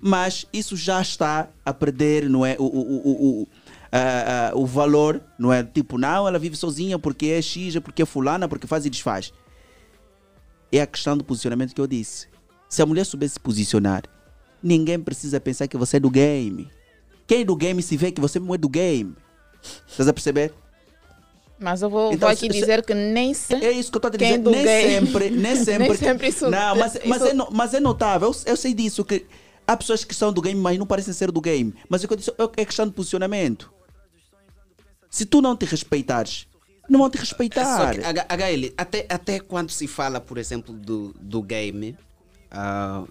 Mas 0.00 0.46
isso 0.52 0.76
já 0.76 1.00
está 1.02 1.48
a 1.64 1.74
perder, 1.74 2.28
não 2.30 2.46
é? 2.46 2.54
O, 2.58 2.64
o, 2.64 3.08
o, 3.08 3.42
o, 3.42 4.60
o 4.62 4.66
valor, 4.66 5.20
não 5.38 5.52
é? 5.52 5.64
Tipo, 5.64 5.98
não, 5.98 6.28
ela 6.28 6.38
vive 6.38 6.54
sozinha 6.54 6.98
porque 6.98 7.26
é 7.26 7.42
X, 7.42 7.74
é 7.76 7.80
porque 7.80 8.02
é 8.02 8.06
fulana, 8.06 8.46
porque 8.48 8.66
faz 8.66 8.86
e 8.86 8.90
desfaz. 8.90 9.32
É 10.70 10.80
a 10.82 10.86
questão 10.86 11.16
do 11.16 11.24
posicionamento 11.24 11.74
que 11.74 11.80
eu 11.80 11.86
disse. 11.86 12.28
Se 12.68 12.82
a 12.82 12.86
mulher 12.86 13.04
souber 13.04 13.28
se 13.28 13.40
posicionar, 13.40 14.02
ninguém 14.62 15.00
precisa 15.00 15.40
pensar 15.40 15.66
que 15.66 15.76
você 15.78 15.96
é 15.96 16.00
do 16.00 16.10
game. 16.10 16.70
Quem 17.28 17.42
é 17.42 17.44
do 17.44 17.54
game 17.54 17.80
se 17.82 17.96
vê 17.96 18.10
que 18.10 18.20
você 18.20 18.40
não 18.40 18.52
é 18.54 18.58
do 18.58 18.68
game. 18.68 19.14
Estás 19.86 20.08
a 20.08 20.12
perceber? 20.12 20.52
Mas 21.60 21.82
eu 21.82 21.90
vou, 21.90 22.12
Então, 22.12 22.28
vou 22.28 22.34
aqui 22.34 22.46
se- 22.46 22.60
dizer 22.60 22.84
que 22.84 22.94
nem 22.94 23.34
se... 23.34 23.54
É 23.54 23.70
isso 23.72 23.90
que 23.90 23.96
eu 23.96 23.98
estou 23.98 24.08
a 24.08 24.16
dizer. 24.16 24.38
Nem 24.38 24.64
sempre, 24.64 25.30
nem 25.30 25.56
sempre. 25.56 25.88
Nem 25.88 25.96
sempre 25.96 26.28
isso- 26.28 26.48
Não, 26.50 26.76
mas, 26.76 26.98
mas, 27.04 27.20
isso- 27.22 27.30
é, 27.30 27.34
no- 27.34 27.48
mas 27.50 27.74
é 27.74 27.80
notável. 27.80 28.28
Eu, 28.46 28.52
eu 28.52 28.56
sei 28.56 28.72
disso. 28.74 29.04
que 29.04 29.26
Há 29.66 29.76
pessoas 29.76 30.02
que 30.04 30.14
são 30.14 30.32
do 30.32 30.40
game, 30.40 30.58
mas 30.58 30.78
não 30.78 30.86
parecem 30.86 31.12
ser 31.12 31.30
do 31.30 31.40
game. 31.42 31.74
Mas 31.88 32.02
o 32.02 32.06
que 32.08 32.12
eu 32.14 32.16
disse 32.16 32.32
é 32.56 32.64
questão 32.64 32.86
de 32.86 32.92
posicionamento. 32.92 33.70
Se 35.10 35.26
tu 35.26 35.42
não 35.42 35.54
te 35.56 35.66
respeitares, 35.66 36.46
não 36.88 37.00
vão 37.00 37.10
te 37.10 37.16
Só 37.18 37.22
respeitar. 37.24 37.94
que, 37.94 38.04
H- 38.04 38.26
HL, 38.28 38.72
até, 38.78 39.06
até 39.08 39.40
quando 39.40 39.70
se 39.70 39.86
fala, 39.86 40.20
por 40.20 40.38
exemplo, 40.38 40.72
do, 40.72 41.14
do 41.20 41.42
game, 41.42 41.96
ah, 42.50 43.04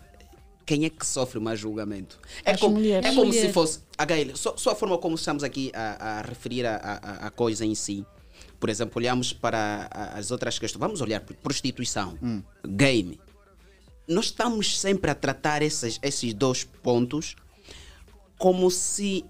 quem 0.68 0.84
é 0.84 0.90
que 0.90 1.06
sofre 1.06 1.40
mais 1.40 1.58
julgamento? 1.60 2.20
É 2.44 2.52
As 2.52 2.60
como, 2.60 2.76
mulheres. 2.76 3.10
é 3.10 3.16
como 3.16 3.26
Mulher. 3.28 3.48
se 3.48 3.54
fosse. 3.54 3.80
HL, 3.98 4.36
só, 4.36 4.56
só 4.58 4.72
a 4.72 4.76
forma 4.76 4.98
como 4.98 5.16
estamos 5.16 5.42
aqui 5.42 5.72
a, 5.74 6.20
a 6.20 6.22
referir 6.22 6.66
a, 6.66 6.76
a, 6.76 7.28
a 7.28 7.32
coisa 7.32 7.66
em 7.66 7.74
si. 7.74 8.06
Por 8.60 8.70
exemplo, 8.70 8.94
olhamos 8.98 9.32
para 9.32 9.88
as 10.14 10.30
outras 10.30 10.60
questões. 10.60 10.80
Vamos 10.80 11.00
olhar 11.00 11.22
para 11.22 11.36
prostituição, 11.38 12.20
game. 12.68 13.18
Nós 14.08 14.26
estamos 14.26 14.78
sempre 14.80 15.10
a 15.10 15.16
tratar 15.16 15.62
esses, 15.62 16.00
esses 16.04 16.34
dois 16.34 16.66
pontos 16.66 17.36
como 18.38 18.70
se 18.70 19.24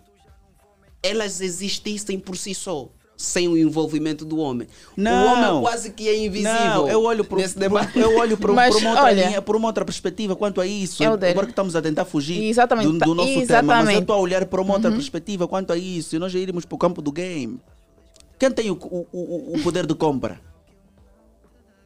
elas 1.04 1.40
existissem 1.40 2.20
por 2.20 2.36
si 2.36 2.54
só, 2.56 2.90
sem 3.18 3.48
o 3.48 3.58
envolvimento 3.58 4.24
do 4.24 4.38
homem. 4.38 4.68
Não. 4.96 5.12
O 5.26 5.32
homem 5.50 5.62
quase 5.64 5.92
que 5.92 6.08
é 6.08 6.16
invisível. 6.24 6.54
Não, 6.54 6.88
eu 6.88 7.02
olho 7.04 7.26
debate. 7.58 7.98
eu 8.00 8.16
olho 8.18 8.38
por 8.38 8.52
uma 8.52 8.68
outra 8.68 9.04
olha- 9.04 9.26
linha, 9.28 9.42
por 9.42 9.56
uma 9.56 9.68
outra 9.68 9.84
perspectiva 9.84 10.36
quanto 10.36 10.62
a 10.62 10.68
isso. 10.68 11.04
Helder. 11.04 11.32
Agora 11.32 11.48
que 11.48 11.52
estamos 11.52 11.76
a 11.76 11.82
tentar 11.82 12.06
fugir 12.06 12.44
Exatamente, 12.44 12.88
do, 13.00 13.00
do 13.00 13.16
nosso 13.16 13.28
tema, 13.28 13.34
mas 13.34 13.50
eu 13.50 13.56
exatamente. 13.56 13.96
Uhum. 13.96 14.02
estou 14.02 14.16
a 14.16 14.20
olhar 14.20 14.46
por 14.46 14.60
uma 14.60 14.76
outra 14.76 14.92
perspectiva 14.92 15.48
quanto 15.48 15.72
a 15.72 15.78
isso. 15.78 16.16
E 16.16 16.20
nós 16.20 16.32
já 16.32 16.38
iremos 16.38 16.64
para 16.64 16.76
o 16.76 16.78
campo 16.78 17.02
do 17.02 17.12
game. 17.12 17.60
Quem 18.38 18.52
tem 18.52 18.70
o, 18.70 18.76
o, 18.76 19.08
o, 19.12 19.54
o 19.56 19.64
poder 19.64 19.88
de 19.88 19.96
compra? 19.96 20.40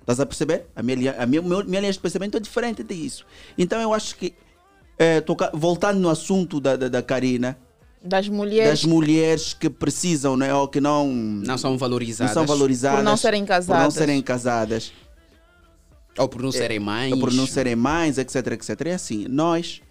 Estás 0.02 0.20
a 0.20 0.26
perceber? 0.26 0.66
A 0.76 0.84
minha, 0.84 0.98
linha- 0.98 1.16
a 1.18 1.26
minha, 1.26 1.42
minha 1.42 1.80
linha 1.80 1.92
de 1.94 2.00
pensamento 2.00 2.36
é 2.36 2.40
diferente 2.42 2.84
disso. 2.84 3.26
Então 3.58 3.80
eu 3.80 3.94
acho 3.94 4.18
que 4.18 4.34
toca- 5.22 5.52
voltando 5.54 6.00
no 6.00 6.10
assunto 6.10 6.60
da, 6.60 6.76
da, 6.76 6.90
da 6.90 7.02
Karina, 7.02 7.58
Das 8.04 8.28
mulheres 8.28 8.70
das 8.82 8.84
mulheres 8.84 9.54
que 9.54 9.70
precisam, 9.70 10.36
né, 10.36 10.52
ou 10.54 10.68
que 10.68 10.82
não, 10.82 11.08
Não 11.08 11.58
são 11.58 11.78
valorizadas. 11.78 12.36
não 12.36 12.42
são 12.42 12.48
valorizadas 12.56 13.00
Por 13.00 13.04
não 13.06 13.16
serem 13.18 13.42
por 13.44 13.50
não 13.50 13.56
casadas. 13.56 13.94
serem 13.94 14.22
casadas, 14.22 14.92
Ou 16.18 16.28
por 16.28 16.42
não 16.42 16.52
serem 16.52 16.80
mães. 16.80 17.14
ou 17.14 17.20
por 17.20 17.32
não 17.32 17.46
serem 17.46 17.76
mães, 17.76 18.18
etc, 18.18 18.36
etc. 18.54 18.82
É 18.88 18.94
assim, 18.96 19.28
nós, 19.30 19.82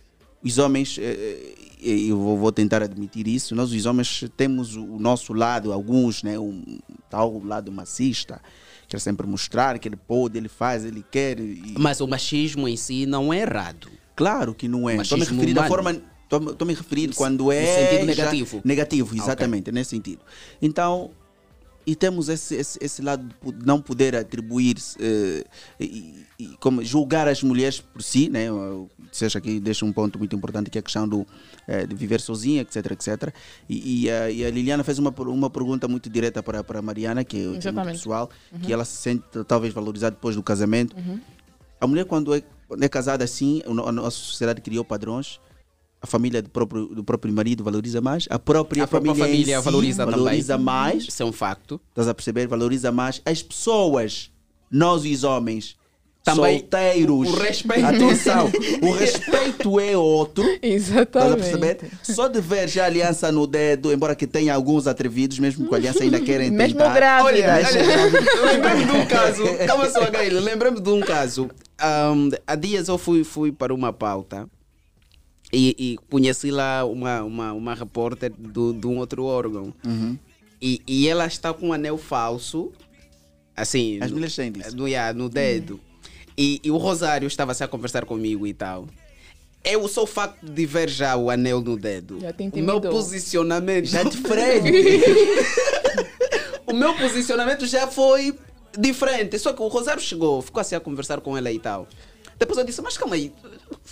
os 0.42 0.58
homens, 0.58 0.98
eh, 1.00 1.54
eh, 1.82 2.10
eu 2.10 2.18
vou, 2.36 2.50
tentar 2.50 2.82
admitir 2.82 3.28
isso, 3.28 3.54
nós 3.54 3.72
os 3.72 3.86
homens 3.86 4.24
temos 4.36 4.74
o 4.74 4.98
nosso 4.98 5.32
lado, 5.32 5.72
alguns, 5.72 6.22
né, 6.24 6.36
um 6.38 6.80
tal 7.08 7.40
lado 7.44 7.70
macista, 7.70 8.40
quer 8.88 9.00
sempre 9.00 9.24
mostrar 9.26 9.78
que 9.78 9.86
ele 9.86 9.96
pode, 9.96 10.36
ele 10.36 10.48
faz, 10.48 10.84
ele 10.84 11.04
quer. 11.10 11.38
e- 11.38 11.74
Mas 11.78 12.00
o 12.00 12.08
machismo 12.08 12.66
em 12.66 12.76
si 12.76 13.06
não 13.06 13.32
é 13.32 13.42
errado. 13.42 13.88
Claro 14.16 14.52
que 14.52 14.66
não 14.68 14.90
é. 14.90 14.96
Estou 14.96 15.16
me 15.16 15.24
da 15.24 15.62
humano. 15.62 15.68
forma. 15.68 16.02
Estou 16.30 16.66
me 16.66 16.74
referir 16.74 17.08
No 17.08 17.14
quando 17.14 17.50
é. 17.50 17.60
no 17.60 17.66
sentido 17.66 18.06
negativo. 18.06 18.60
negativo, 18.64 19.14
Ah, 19.14 19.22
exatamente, 19.22 19.72
nesse 19.72 19.90
sentido. 19.90 20.20
Então, 20.62 21.10
e 21.86 21.96
temos 21.96 22.28
esse, 22.28 22.54
esse, 22.54 22.78
esse 22.80 23.02
lado 23.02 23.26
de 23.42 23.66
não 23.66 23.80
poder 23.80 24.14
atribuir, 24.14 24.76
eh, 25.00 25.44
e, 25.80 26.26
e 26.38 26.46
como 26.60 26.84
julgar 26.84 27.26
as 27.26 27.42
mulheres 27.42 27.80
por 27.80 28.02
si, 28.02 28.28
né? 28.28 28.46
Seja 29.10 29.38
aqui, 29.38 29.58
deixa 29.58 29.84
um 29.84 29.92
ponto 29.92 30.18
muito 30.18 30.36
importante 30.36 30.70
que 30.70 30.78
é 30.78 30.80
a 30.80 30.82
questão 30.82 31.08
do, 31.08 31.26
eh, 31.66 31.86
de 31.86 31.94
viver 31.94 32.20
sozinha, 32.20 32.62
etc, 32.62 32.92
etc. 32.92 33.34
E, 33.68 34.04
e 34.04 34.10
a, 34.10 34.30
e 34.30 34.44
a 34.44 34.50
Liliana 34.50 34.84
fez 34.84 34.98
uma, 34.98 35.10
uma 35.10 35.50
pergunta 35.50 35.88
muito 35.88 36.08
direta 36.08 36.42
para, 36.42 36.62
para 36.62 36.78
a 36.78 36.82
Mariana, 36.82 37.24
que 37.24 37.38
é 37.38 37.46
muito 37.46 37.58
Exatamente. 37.62 37.96
pessoal, 37.96 38.30
que 38.62 38.72
ela 38.72 38.84
se 38.84 38.96
sente 38.96 39.24
talvez 39.48 39.72
valorizada 39.74 40.14
depois 40.14 40.36
do 40.36 40.42
casamento. 40.42 40.94
A 41.80 41.86
mulher, 41.86 42.04
quando 42.04 42.34
é, 42.34 42.42
é 42.80 42.88
casada 42.88 43.24
assim, 43.24 43.62
a 43.66 43.90
nossa 43.90 44.16
sociedade 44.16 44.60
criou 44.60 44.84
padrões. 44.84 45.40
A 46.02 46.06
família 46.06 46.40
do 46.40 46.48
próprio, 46.48 46.86
do 46.86 47.04
próprio 47.04 47.32
marido 47.32 47.62
valoriza 47.62 48.00
mais. 48.00 48.26
A 48.30 48.38
própria, 48.38 48.84
A 48.84 48.86
própria 48.86 49.12
família, 49.14 49.28
em 49.28 49.32
família 49.44 49.58
si 49.58 49.64
valoriza, 49.64 50.06
valoriza 50.06 50.52
também. 50.54 50.64
mais. 50.64 51.04
Isso 51.08 51.22
é 51.22 51.26
um 51.26 51.32
facto. 51.32 51.78
Estás 51.90 52.08
a 52.08 52.14
perceber? 52.14 52.46
Valoriza 52.48 52.90
mais. 52.90 53.20
As 53.24 53.42
pessoas, 53.42 54.30
nós 54.70 55.04
os 55.04 55.24
homens, 55.24 55.76
Também, 56.24 56.60
solteiros. 56.60 57.28
o- 57.28 57.36
respeito. 57.36 57.84
Atenção, 57.84 58.50
o 58.80 58.92
respeito 58.96 59.78
é 59.78 59.94
outro. 59.94 60.42
Estás 60.62 60.62
a 60.62 60.66
Exatamente. 60.66 61.36
perceber? 61.36 61.90
Só 62.02 62.28
de 62.28 62.40
ver 62.40 62.66
já 62.66 62.84
a 62.84 62.86
aliança 62.86 63.30
no 63.30 63.46
dedo, 63.46 63.92
embora 63.92 64.14
que 64.14 64.26
tenha 64.26 64.54
alguns 64.54 64.86
atrevidos, 64.86 65.38
mesmo 65.38 65.66
com 65.66 65.74
a 65.74 65.78
aliança 65.78 66.02
ainda 66.02 66.18
querem 66.18 66.48
Mesmo 66.52 66.78
tentar. 66.78 66.94
grávidas. 66.94 67.66
lembrei-me 68.46 68.84
de 68.86 68.92
um 68.92 69.06
caso. 69.06 69.42
Calma 69.66 69.90
só, 69.90 70.10
Gail. 70.10 70.40
Lembrei-me 70.40 70.80
de 70.80 70.88
um 70.88 71.00
caso. 71.00 71.50
Ahm, 71.78 72.30
há 72.46 72.54
dias 72.54 72.88
eu 72.88 72.96
fui, 72.96 73.22
fui 73.22 73.52
para 73.52 73.74
uma 73.74 73.92
pauta 73.92 74.48
e, 75.52 75.74
e 75.78 75.98
conheci 76.08 76.50
lá 76.50 76.84
uma, 76.84 77.22
uma, 77.22 77.52
uma 77.52 77.74
repórter 77.74 78.32
do, 78.36 78.72
de 78.72 78.86
um 78.86 78.98
outro 78.98 79.24
órgão. 79.24 79.74
Uhum. 79.84 80.16
E, 80.62 80.80
e 80.86 81.08
ela 81.08 81.26
está 81.26 81.52
com 81.52 81.68
um 81.68 81.72
anel 81.72 81.98
falso. 81.98 82.72
Assim. 83.56 83.98
As 84.00 84.10
no- 84.10 84.16
mulheres 84.16 84.36
têm 84.36 84.52
disso. 84.52 84.76
No, 84.76 84.86
yeah, 84.86 85.12
no 85.12 85.28
dedo. 85.28 85.80
E, 86.36 86.60
e 86.62 86.70
o 86.70 86.76
Rosário 86.76 87.26
estava 87.26 87.52
assim 87.52 87.64
a 87.64 87.68
conversar 87.68 88.04
comigo 88.04 88.46
e 88.46 88.54
tal. 88.54 88.86
Eu 89.62 89.86
só 89.88 90.04
o 90.04 90.06
facto 90.06 90.42
de 90.46 90.64
ver 90.64 90.88
já 90.88 91.16
o 91.16 91.28
anel 91.28 91.60
no 91.60 91.76
dedo. 91.76 92.18
O 92.52 92.58
meu 92.62 92.80
posicionamento. 92.80 93.86
Já 93.86 94.02
de 94.02 94.16
frente. 94.16 94.70
o 96.66 96.72
meu 96.72 96.94
posicionamento 96.96 97.66
já 97.66 97.86
foi 97.86 98.34
diferente. 98.78 99.38
Só 99.38 99.52
que 99.52 99.60
o 99.60 99.68
Rosário 99.68 100.00
chegou, 100.00 100.40
ficou 100.40 100.60
assim 100.60 100.74
a 100.76 100.80
conversar 100.80 101.20
com 101.20 101.36
ela 101.36 101.50
e 101.50 101.58
tal. 101.58 101.86
Depois 102.38 102.58
eu 102.58 102.64
disse, 102.64 102.80
mas 102.80 102.96
calma 102.96 103.16
aí, 103.16 103.30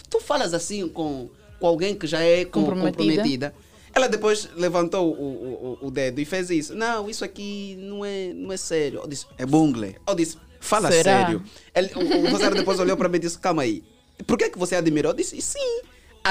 tu 0.08 0.20
falas 0.20 0.54
assim 0.54 0.88
com, 0.88 1.28
com 1.58 1.66
alguém 1.66 1.94
que 1.94 2.06
já 2.06 2.20
é 2.20 2.44
com- 2.44 2.60
Comprometida. 2.62 2.96
comprometida. 3.04 3.54
Ela 3.94 4.08
depois 4.08 4.48
levantou 4.56 5.10
o, 5.12 5.78
o, 5.82 5.86
o- 5.86 5.90
dedo 5.90 6.20
e 6.20 6.24
fez 6.24 6.50
isso. 6.50 6.74
Não, 6.74 7.08
isso 7.10 7.24
aqui 7.24 7.76
não 7.80 8.04
é, 8.04 8.32
não 8.34 8.52
é 8.52 8.56
sério. 8.56 9.00
Eu 9.00 9.08
disse, 9.08 9.26
É 9.36 9.44
bungle. 9.46 9.94
eu 10.06 10.14
disse, 10.14 10.36
fala 10.60 10.90
Será? 10.92 11.24
sério. 11.26 11.42
Ele, 11.74 11.90
o, 11.96 12.26
o 12.26 12.30
Rosário 12.30 12.56
depois 12.56 12.78
olhou 12.78 12.96
para 12.96 13.08
mim 13.08 13.16
e 13.16 13.20
disse, 13.20 13.38
calma 13.38 13.62
aí. 13.62 13.82
Por 14.26 14.36
que, 14.38 14.50
que 14.50 14.58
você 14.58 14.76
admirou? 14.76 15.12
Eu 15.12 15.16
disse, 15.16 15.40
sim. 15.40 15.80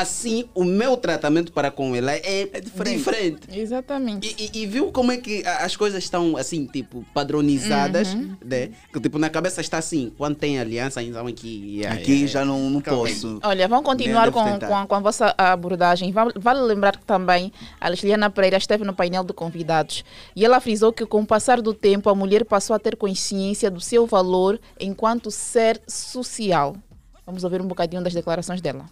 Assim, 0.01 0.45
o 0.53 0.63
meu 0.63 0.95
tratamento 0.95 1.51
para 1.51 1.71
com 1.71 1.95
ela 1.95 2.11
é, 2.13 2.45
diferente. 2.63 2.97
diferente. 2.97 3.59
Exatamente. 3.59 4.35
E, 4.37 4.45
e- 4.59 4.63
e 4.63 4.65
viu 4.67 4.91
como 4.91 5.11
é 5.11 5.17
que 5.17 5.43
as 5.45 5.75
coisas 5.75 6.03
estão 6.03 6.37
assim, 6.37 6.65
tipo, 6.65 7.03
padronizadas, 7.13 8.13
Uhum. 8.13 8.35
né? 8.43 8.69
Que 8.93 8.99
tipo, 8.99 9.17
na 9.17 9.29
cabeça 9.29 9.61
está 9.61 9.77
assim, 9.77 10.11
quando 10.17 10.35
tem 10.35 10.59
aliança, 10.59 11.01
então 11.01 11.25
aqui. 11.27 11.77
yeah, 11.77 11.99
Aqui 11.99 12.11
yeah, 12.11 12.27
já 12.31 12.45
não, 12.45 12.69
não 12.69 12.81
posso. 12.81 13.39
Olha, 13.43 13.67
vamos 13.67 13.85
continuar 13.85 14.25
Deve 14.25 14.33
com, 14.33 14.59
com, 14.67 14.75
a, 14.75 14.85
com 14.87 14.95
a 14.95 14.99
vossa 14.99 15.33
abordagem. 15.37 16.11
Va- 16.11 16.31
Vale 16.35 16.61
lembrar 16.61 16.97
que 16.97 17.05
também 17.05 17.51
a 17.79 17.89
Liliana 17.89 18.29
Pereira 18.29 18.57
esteve 18.57 18.83
no 18.83 18.93
painel 18.93 19.23
de 19.23 19.33
convidados 19.33 20.03
e 20.35 20.45
ela 20.45 20.59
frisou 20.59 20.93
que 20.93 21.05
com 21.05 21.21
o 21.21 21.25
passar 21.25 21.61
do 21.61 21.73
tempo 21.73 22.09
a 22.09 22.15
mulher 22.15 22.45
passou 22.45 22.75
a 22.75 22.79
ter 22.79 22.95
consciência 22.95 23.71
do 23.71 23.81
seu 23.81 24.05
valor 24.05 24.59
enquanto 24.79 25.31
ser 25.31 25.81
social. 25.87 26.75
Vamos 27.25 27.43
ouvir 27.43 27.61
um 27.61 27.67
bocadinho 27.67 28.01
das 28.03 28.13
declarações 28.13 28.61
dela. 28.61 28.85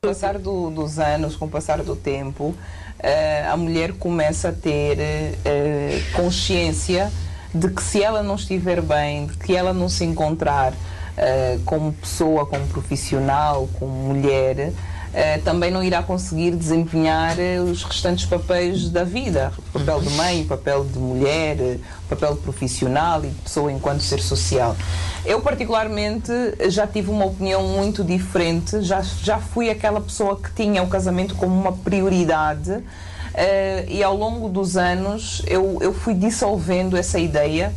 Com 0.00 0.10
o 0.10 0.14
passar 0.14 0.38
do- 0.38 0.70
dos 0.70 1.00
anos, 1.00 1.34
com 1.34 1.46
o 1.46 1.48
passar 1.48 1.82
do 1.82 1.96
tempo, 1.96 2.54
eh, 3.00 3.44
a 3.50 3.56
mulher 3.56 3.94
começa 3.94 4.50
a 4.50 4.52
ter 4.52 4.96
eh, 5.44 6.00
consciência 6.14 7.10
de 7.52 7.68
que 7.68 7.82
se 7.82 8.00
ela 8.00 8.22
não 8.22 8.36
estiver 8.36 8.80
bem, 8.80 9.26
de 9.26 9.36
que 9.38 9.56
ela 9.56 9.72
não 9.74 9.88
se 9.88 10.04
encontrar 10.04 10.72
eh, 11.16 11.58
como 11.64 11.92
pessoa, 11.92 12.46
como 12.46 12.64
profissional, 12.68 13.68
como 13.76 13.90
mulher, 13.90 14.72
também 15.44 15.70
não 15.70 15.82
irá 15.82 16.02
conseguir 16.02 16.50
desempenhar 16.52 17.38
eh, 17.38 17.60
os 17.60 17.82
restantes 17.82 18.26
papéis 18.26 18.90
da 18.90 19.04
vida. 19.04 19.52
O 19.74 19.78
papel 19.78 20.00
de 20.02 20.10
mãe, 20.10 20.42
o 20.42 20.44
papel 20.46 20.84
de 20.84 20.98
mulher, 20.98 21.56
eh, 21.58 21.78
o 22.04 22.08
papel 22.08 22.34
de 22.34 22.40
profissional 22.40 23.24
e 23.24 23.28
de 23.28 23.34
pessoa 23.36 23.72
enquanto 23.72 24.02
ser 24.02 24.20
social. 24.20 24.76
Eu, 25.24 25.40
particularmente, 25.40 26.32
já 26.68 26.86
tive 26.86 27.10
uma 27.10 27.24
opinião 27.24 27.62
muito 27.62 28.04
diferente. 28.04 28.82
Já, 28.82 29.00
já 29.00 29.38
fui 29.38 29.70
aquela 29.70 30.00
pessoa 30.00 30.38
que 30.38 30.52
tinha 30.52 30.82
o 30.82 30.88
casamento 30.88 31.34
como 31.34 31.54
uma 31.58 31.72
prioridade. 31.72 32.82
eh, 33.34 33.86
e 33.88 34.02
ao 34.02 34.16
longo 34.16 34.48
dos 34.48 34.76
anos 34.76 35.42
eu, 35.46 35.78
eu 35.80 35.92
fui 35.92 36.14
dissolvendo 36.14 36.96
essa 36.96 37.18
ideia 37.18 37.72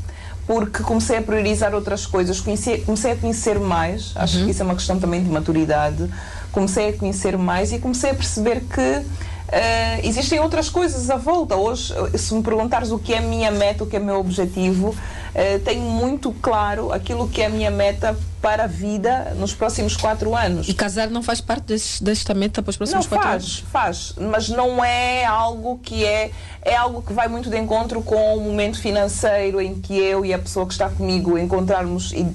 porque 0.48 0.84
comecei 0.84 1.18
a 1.18 1.22
priorizar 1.22 1.74
outras 1.74 2.06
coisas, 2.06 2.42
comecei, 2.42 2.82
comecei 2.82 3.12
a 3.12 3.16
conhecer 3.16 3.60
mais, 3.60 4.12
acho 4.16 4.44
que 4.44 4.52
isso 4.52 4.62
é 4.62 4.66
uma 4.66 4.76
questão 4.76 5.00
também 5.00 5.24
de 5.24 5.30
maturidade, 5.30 6.10
comecei 6.52 6.90
a 6.90 6.94
conhecer 6.94 7.38
mais 7.38 7.72
e 7.72 7.80
comecei 7.80 8.12
a 8.12 8.14
perceber 8.16 8.62
que 8.62 9.06
eh, 9.54 10.00
existem 10.08 10.40
outras 10.40 10.70
coisas 10.70 11.10
à 11.10 11.18
volta. 11.18 11.56
Hoje, 11.56 11.94
eh, 12.14 12.18
se 12.18 12.34
me 12.34 12.42
perguntares 12.42 12.92
o 12.92 12.98
que 13.00 13.14
é 13.14 13.18
a 13.18 13.22
minha 13.22 13.52
meta, 13.52 13.84
o 13.84 13.88
que 13.88 13.96
é 13.98 14.00
o 14.00 14.04
meu 14.04 14.18
objetivo, 14.20 14.96
eh, 15.36 15.60
tenho 15.60 15.82
muito 15.82 16.32
claro 16.42 16.92
aquilo 16.94 17.28
que 17.28 17.42
é 17.42 17.48
a 17.48 17.50
minha 17.50 17.70
meta 17.72 18.18
para 18.42 18.64
a 18.64 18.68
vida 18.68 19.36
nos 19.38 19.54
próximos 19.54 19.96
quatro 19.98 20.36
anos. 20.36 20.68
E 20.70 20.74
casar 20.74 21.10
não 21.10 21.22
faz 21.22 21.42
parte 21.42 21.64
desse, 21.66 22.02
desta 22.04 22.34
meta 22.34 22.62
para 22.64 22.70
os 22.72 22.78
Não 22.80 22.88
próximos 22.88 23.08
quatro 23.08 23.28
faz, 23.28 23.44
anos? 23.44 23.64
faz, 23.72 24.14
mas 24.18 24.50
não 24.50 24.84
é 24.84 25.26
algo 25.26 25.80
que 25.84 26.06
é 26.06 26.32
é 26.64 26.76
algo 26.76 27.02
que 27.02 27.12
vai 27.12 27.28
muito 27.28 27.50
de 27.50 27.58
encontro 27.58 28.02
com 28.04 28.38
o 28.38 28.42
momento 28.42 28.80
financeiro 28.80 29.60
em 29.60 29.76
que 29.82 29.98
eu 29.98 30.24
e 30.26 30.32
a 30.34 30.38
pessoa 30.40 30.66
que 30.66 30.74
está 30.74 30.90
comigo 30.90 31.38
encontrarmos 31.38 32.14
e- 32.14 32.26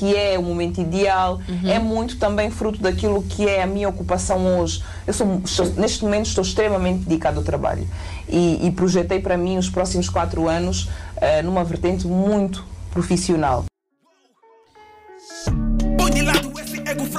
que 0.00 0.16
é 0.16 0.38
o 0.38 0.42
momento 0.42 0.80
ideal, 0.80 1.40
é 1.66 1.78
muito 1.78 2.18
também 2.18 2.50
fruto 2.50 2.80
daquilo 2.80 3.22
que 3.22 3.46
é 3.46 3.62
a 3.62 3.66
minha 3.66 3.86
ocupação 3.86 4.58
hoje. 4.58 4.82
Eu 5.06 5.12
sou, 5.12 5.42
estou- 5.44 5.66
neste 5.74 6.02
momento 6.02 6.24
estou 6.26 6.42
extremamente 6.42 7.04
dedicado 7.04 7.38
ao 7.38 7.44
trabalho 7.44 7.86
e, 8.26 8.66
e 8.66 8.70
projetei 8.70 9.20
para 9.20 9.36
mim 9.36 9.58
os 9.58 9.68
próximos 9.68 10.08
quatro 10.08 10.48
anos 10.48 10.88
eh, 11.20 11.42
numa 11.42 11.62
vertente 11.64 12.06
muito 12.06 12.64
profissional. 12.90 13.66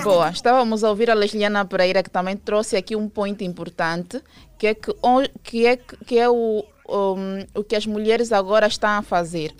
Boa, 0.03 0.31
estávamos 0.31 0.83
a 0.83 0.89
ouvir 0.89 1.11
a 1.11 1.13
Lesliana 1.13 1.63
Pereira 1.65 2.01
que 2.01 2.09
também 2.09 2.35
trouxe 2.35 2.75
aqui 2.75 2.95
um 2.95 3.07
ponto 3.07 3.43
importante, 3.43 4.19
que 4.57 4.65
é, 4.67 4.73
que, 4.73 4.89
o- 4.91 5.29
que 5.43 5.67
é, 5.67 5.77
que 5.77 6.17
é 6.17 6.27
o, 6.27 6.63
um, 6.89 7.45
o 7.53 7.63
que 7.63 7.75
as 7.75 7.85
mulheres 7.85 8.31
agora 8.31 8.65
estão 8.65 8.89
a 8.89 9.01
fazer. 9.03 9.53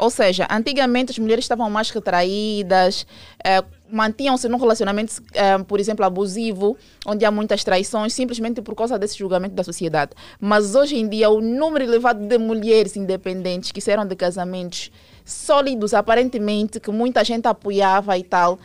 Ou 0.00 0.08
seja, 0.08 0.48
antigamente 0.50 1.10
as 1.12 1.18
mulheres 1.18 1.44
estavam 1.44 1.68
mais 1.68 1.90
retraídas, 1.90 3.06
eh, 3.44 3.62
mantinham-se 3.92 4.48
num 4.48 4.56
relacionamento, 4.56 5.22
eh, 5.34 5.58
por 5.58 5.78
exemplo, 5.78 6.06
abusivo, 6.06 6.74
onde 7.06 7.22
há 7.26 7.30
muitas 7.30 7.62
traições, 7.62 8.14
simplesmente 8.14 8.62
por 8.62 8.74
causa 8.74 8.98
desse 8.98 9.18
julgamento 9.18 9.54
da 9.54 9.62
sociedade. 9.62 10.12
Mas 10.40 10.74
hoje 10.74 10.96
em 10.96 11.06
dia, 11.06 11.28
o 11.28 11.42
número 11.42 11.84
elevado 11.84 12.26
de 12.26 12.38
mulheres 12.38 12.96
independentes 12.96 13.72
que 13.72 13.80
saíram 13.82 14.06
de 14.06 14.16
casamentos 14.16 14.90
sólidos, 15.22 15.92
aparentemente, 15.92 16.80
que 16.80 16.90
muita 16.90 17.22
gente 17.22 17.46
apoiava 17.46 18.16
e 18.16 18.24
tal, 18.24 18.58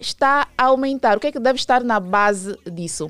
está 0.00 0.48
a 0.58 0.64
aumentar. 0.64 1.16
O 1.16 1.20
que 1.20 1.28
é 1.28 1.32
que 1.32 1.38
deve 1.38 1.60
estar 1.60 1.84
na 1.84 2.00
base 2.00 2.58
disso? 2.72 3.08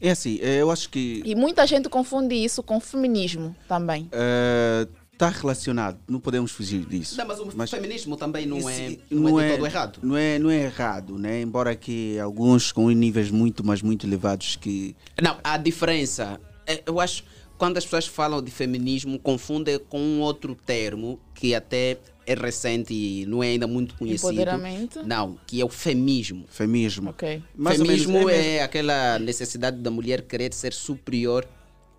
É 0.00 0.10
assim, 0.10 0.38
eh, 0.40 0.60
eu 0.60 0.70
acho 0.70 0.88
que 0.88 1.20
E 1.24 1.34
muita 1.34 1.66
gente 1.66 1.88
confunde 1.88 2.36
isso 2.36 2.62
com 2.62 2.78
feminismo 2.78 3.56
também. 3.66 4.08
eh, 4.12 4.86
está 5.22 5.28
relacionado, 5.28 5.98
não 6.08 6.18
podemos 6.18 6.50
fugir 6.50 6.84
disso. 6.84 7.16
Não, 7.16 7.26
mas 7.26 7.38
o 7.38 7.50
feminismo 7.68 8.16
também 8.16 8.44
não 8.44 8.68
é, 8.68 8.86
Esse- 8.86 9.00
não 9.10 9.38
é 9.38 9.48
de 9.50 9.56
todo 9.56 9.66
errado. 9.66 9.98
Não 10.02 10.16
é, 10.16 10.38
não 10.38 10.50
é 10.50 10.62
errado, 10.64 11.16
né? 11.18 11.40
Embora 11.40 11.76
que 11.76 12.18
alguns 12.18 12.72
com 12.72 12.88
níveis 12.90 13.30
muito, 13.30 13.64
mas 13.64 13.80
muito 13.82 14.06
elevados 14.06 14.56
que 14.56 14.96
Não, 15.22 15.38
a 15.44 15.56
diferença, 15.56 16.40
é, 16.66 16.82
eu 16.84 16.98
acho, 16.98 17.24
quando 17.56 17.76
as 17.78 17.84
pessoas 17.84 18.06
falam 18.06 18.42
de 18.42 18.50
feminismo, 18.50 19.18
confundem 19.18 19.78
com 19.88 20.00
um 20.00 20.20
outro 20.20 20.54
termo 20.54 21.20
que 21.34 21.54
até 21.54 21.98
é 22.26 22.34
recente 22.34 22.92
e 22.94 23.26
não 23.26 23.42
é 23.42 23.48
ainda 23.48 23.66
muito 23.66 23.94
conhecido. 23.96 24.32
Empoderamento? 24.32 25.02
Não, 25.04 25.38
que 25.46 25.60
é 25.60 25.64
o 25.64 25.68
femismo. 25.68 26.44
feminismo. 26.48 27.10
Ok. 27.10 27.42
Mais 27.56 27.76
feminismo 27.78 28.28
é 28.28 28.56
é, 28.56 28.62
aquela 28.62 29.18
necessidade 29.18 29.78
da 29.78 29.90
mulher 29.90 30.22
querer 30.22 30.52
ser 30.52 30.72
superior 30.72 31.46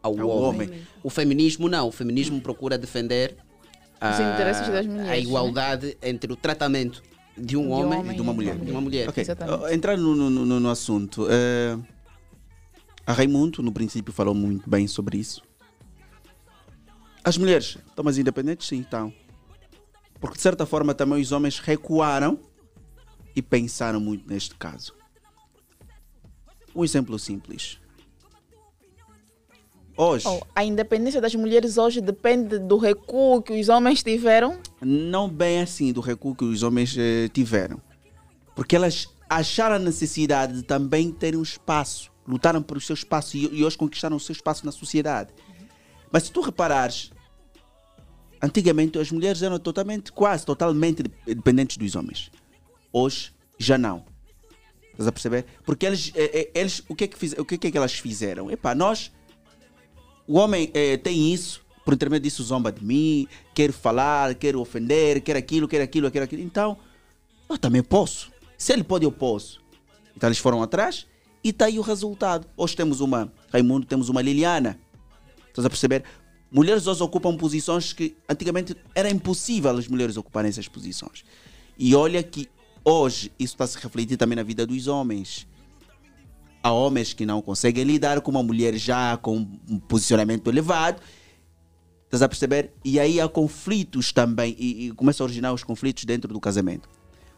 ao, 0.03 0.19
Ao 0.19 0.27
homem. 0.27 0.67
homem. 0.67 0.81
O 1.01 1.09
feminismo 1.09 1.67
não, 1.69 1.87
o 1.87 1.91
feminismo 1.91 2.39
procura 2.41 2.77
defender 2.77 3.35
Os 4.01 4.19
interesses 4.19 4.67
das 4.67 4.85
mulheres, 4.85 5.09
a 5.09 5.13
né? 5.13 5.19
igualdade 5.21 5.97
entre 6.03 6.31
o 6.31 6.35
tratamento 6.35 7.01
de 7.37 7.55
um 7.57 7.63
De 7.67 7.67
homem 7.73 7.99
homem 7.99 8.11
e 8.11 8.15
de 8.15 8.21
uma 8.21 8.33
mulher. 8.33 8.55
De 8.57 8.69
uma 8.71 8.81
mulher. 8.81 9.09
Ok, 9.09 9.21
Exatamente. 9.21 9.63
uh, 9.63 9.73
entrando 9.73 10.01
no, 10.01 10.29
no- 10.29 10.45
no- 10.45 10.59
no 10.59 10.69
assunto, 10.69 11.25
eh, 11.29 11.77
a 13.07 13.13
Raimundo, 13.13 13.63
no 13.63 13.71
princípio, 13.71 14.13
falou 14.13 14.35
muito 14.35 14.69
bem 14.69 14.87
sobre 14.87 15.17
isso. 15.17 15.41
As 17.23 17.37
mulheres 17.37 17.77
estão 17.87 18.03
mais 18.03 18.17
independentes? 18.17 18.67
Sim, 18.67 18.81
estão. 18.81 19.11
Porque, 20.19 20.35
de 20.35 20.41
certa 20.43 20.65
forma, 20.65 20.93
também 20.93 21.21
os 21.21 21.31
homens 21.31 21.57
recuaram 21.59 22.37
e 23.35 23.41
pensaram 23.41 23.99
muito 23.99 24.29
neste 24.29 24.53
caso. 24.55 24.93
Um 26.75 26.83
exemplo 26.83 27.17
simples. 27.17 27.79
Hoje, 29.95 30.27
Oh, 30.27 30.41
a 30.55 30.63
independência 30.63 31.21
das 31.21 31.35
mulheres 31.35 31.77
hoje 31.77 32.01
depende 32.01 32.57
do 32.57 32.77
recuo 32.77 33.41
que 33.43 33.53
os 33.59 33.69
homens 33.69 34.01
tiveram. 34.01 34.59
não 34.81 35.29
bem 35.29 35.61
assim 35.61 35.93
do 35.93 36.01
recuo 36.01 36.35
que 36.35 36.43
os 36.45 36.63
homens 36.63 36.95
eh, 36.97 37.27
tiveram. 37.29 37.79
Porque 38.55 38.75
elas 38.75 39.07
acharam 39.29 39.75
a 39.75 39.79
necessidade 39.79 40.53
de 40.53 40.63
também 40.63 41.11
terem 41.11 41.39
um 41.39 41.43
espaço, 41.43 42.11
lutaram 42.27 42.61
pelo 42.61 42.81
seu 42.81 42.93
espaço 42.95 43.37
e, 43.37 43.45
e 43.59 43.63
hoje 43.63 43.77
conquistaram 43.77 44.15
o 44.17 44.19
seu 44.19 44.33
espaço 44.33 44.65
na 44.65 44.71
sociedade. 44.71 45.31
Mas 46.11 46.23
se 46.23 46.31
tu 46.31 46.41
reparares, 46.41 47.11
antigamente 48.41 48.97
as 48.99 49.11
mulheres 49.11 49.41
eram 49.41 49.59
totalmente, 49.59 50.11
quase 50.11 50.45
totalmente 50.45 51.03
de- 51.03 51.11
dependentes 51.35 51.77
dos 51.77 51.95
homens. 51.95 52.31
Hoje 52.91 53.31
já 53.59 53.77
não. 53.77 54.05
Estás 54.91 55.07
a 55.07 55.11
perceber? 55.11 55.45
Porque 55.65 55.85
eles, 55.85 56.11
eh, 56.15 56.49
eh, 56.53 56.59
eles 56.59 56.83
o, 56.87 56.95
que 56.95 57.03
é 57.05 57.07
que 57.07 57.17
fiz, 57.17 57.33
o 57.33 57.45
que 57.45 57.55
é 57.67 57.71
que 57.71 57.77
elas 57.77 57.93
fizeram? 57.93 58.51
Epá, 58.51 58.75
nós 58.75 59.11
o 60.27 60.37
homem 60.37 60.71
eh, 60.73 60.97
tem 60.97 61.33
isso, 61.33 61.61
por 61.83 61.93
intermédio 61.93 62.23
disso 62.23 62.43
zomba 62.43 62.71
de 62.71 62.83
mim, 62.83 63.27
quer 63.53 63.71
falar, 63.71 64.35
quer 64.35 64.55
ofender, 64.55 65.21
quer 65.21 65.35
aquilo, 65.35 65.67
quer 65.67 65.81
aquilo, 65.81 66.09
quer 66.09 66.23
aquilo. 66.23 66.41
Então, 66.41 66.77
eu 67.49 67.57
também 67.57 67.83
posso. 67.83 68.31
Se 68.57 68.71
ele 68.71 68.83
pode, 68.83 69.05
eu 69.05 69.11
posso. 69.11 69.61
Então 70.15 70.29
eles 70.29 70.37
foram 70.37 70.61
atrás 70.63 71.05
e 71.43 71.49
está 71.49 71.65
aí 71.65 71.77
o 71.77 71.81
resultado. 71.81 72.47
Hoje 72.55 72.75
temos 72.75 73.01
uma 73.01 73.31
Raimundo, 73.51 73.85
temos 73.85 74.09
uma 74.09 74.21
Liliana. 74.21 74.79
Estás 75.49 75.65
a 75.65 75.69
perceber? 75.69 76.03
Mulheres 76.51 76.87
hoje 76.87 77.01
ocupam 77.03 77.35
posições 77.35 77.93
que 77.93 78.15
antigamente 78.29 78.75
era 78.93 79.09
impossível 79.09 79.71
as 79.71 79.87
mulheres 79.87 80.17
ocuparem 80.17 80.49
essas 80.49 80.67
posições. 80.67 81.25
E 81.77 81.95
olha 81.95 82.21
que 82.21 82.47
hoje 82.85 83.31
isso 83.39 83.55
está 83.55 83.65
se 83.65 83.77
refletir 83.79 84.17
também 84.17 84.35
na 84.35 84.43
vida 84.43 84.65
dos 84.65 84.87
homens. 84.87 85.47
Há 86.63 86.71
homens 86.71 87.11
que 87.13 87.25
não 87.25 87.41
conseguem 87.41 87.83
lidar 87.83 88.21
com 88.21 88.31
uma 88.31 88.41
mulher 88.41 88.73
já 88.75 89.17
com 89.17 89.45
um 89.69 89.77
posicionamento 89.79 90.49
elevado. 90.49 91.01
Estás 92.05 92.21
a 92.21 92.29
perceber? 92.29 92.71
E 92.85 92.99
aí 92.99 93.19
há 93.19 93.27
conflitos 93.27 94.13
também. 94.13 94.55
E, 94.57 94.87
e 94.87 94.91
começam 94.91 95.25
a 95.25 95.27
originar 95.27 95.51
os 95.53 95.63
conflitos 95.63 96.05
dentro 96.05 96.31
do 96.33 96.39
casamento. 96.39 96.87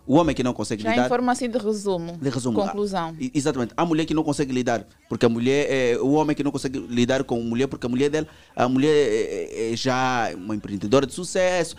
O 0.07 0.17
homem 0.17 0.35
que 0.35 0.43
não 0.43 0.53
consegue 0.53 0.83
Já 0.83 0.89
em 0.91 0.95
lidar. 0.97 1.09
forma 1.09 1.31
assim 1.31 1.49
de 1.49 1.57
resumo. 1.57 2.15
De 2.21 2.29
resumo, 2.29 2.61
Conclusão. 2.61 3.07
a- 3.09 3.13
e- 3.19 3.31
exatamente. 3.33 3.73
A 3.75 3.83
mulher 3.83 4.05
que 4.05 4.13
não 4.13 4.21
consegue 4.23 4.53
lidar, 4.53 4.85
porque 5.09 5.25
a 5.25 5.29
mulher, 5.29 5.65
é, 5.67 5.97
o 5.99 6.11
homem 6.11 6.35
que 6.35 6.43
não 6.43 6.51
consegue 6.51 6.77
lidar 6.77 7.23
com 7.23 7.35
a 7.35 7.43
mulher, 7.43 7.65
porque 7.65 7.87
a 7.87 7.89
mulher 7.89 8.11
dela, 8.11 8.27
a 8.55 8.69
mulher 8.69 8.91
é, 8.93 9.69
é- 9.71 9.73
é 9.73 9.75
já 9.75 10.29
uma 10.35 10.53
empreendedora 10.55 11.07
de 11.07 11.13
sucesso, 11.13 11.75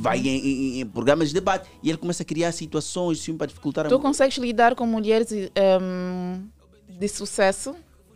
vai 0.00 0.18
em, 0.18 0.28
em- 0.28 0.80
em 0.80 0.86
programas 0.86 1.28
de 1.28 1.34
debate 1.34 1.68
e 1.82 1.88
ele 1.90 1.98
começa 1.98 2.22
a 2.22 2.26
criar 2.26 2.50
situações 2.52 3.20
assim, 3.20 3.36
para 3.36 3.46
dificultar 3.46 3.84
a 3.86 3.88
Tu 3.88 3.98
consegues 3.98 4.38
lidar 4.38 4.74
com 4.74 4.86
mulheres 4.86 5.30
ehm, 5.54 6.42
de 6.88 7.08
sucesso, 7.08 7.74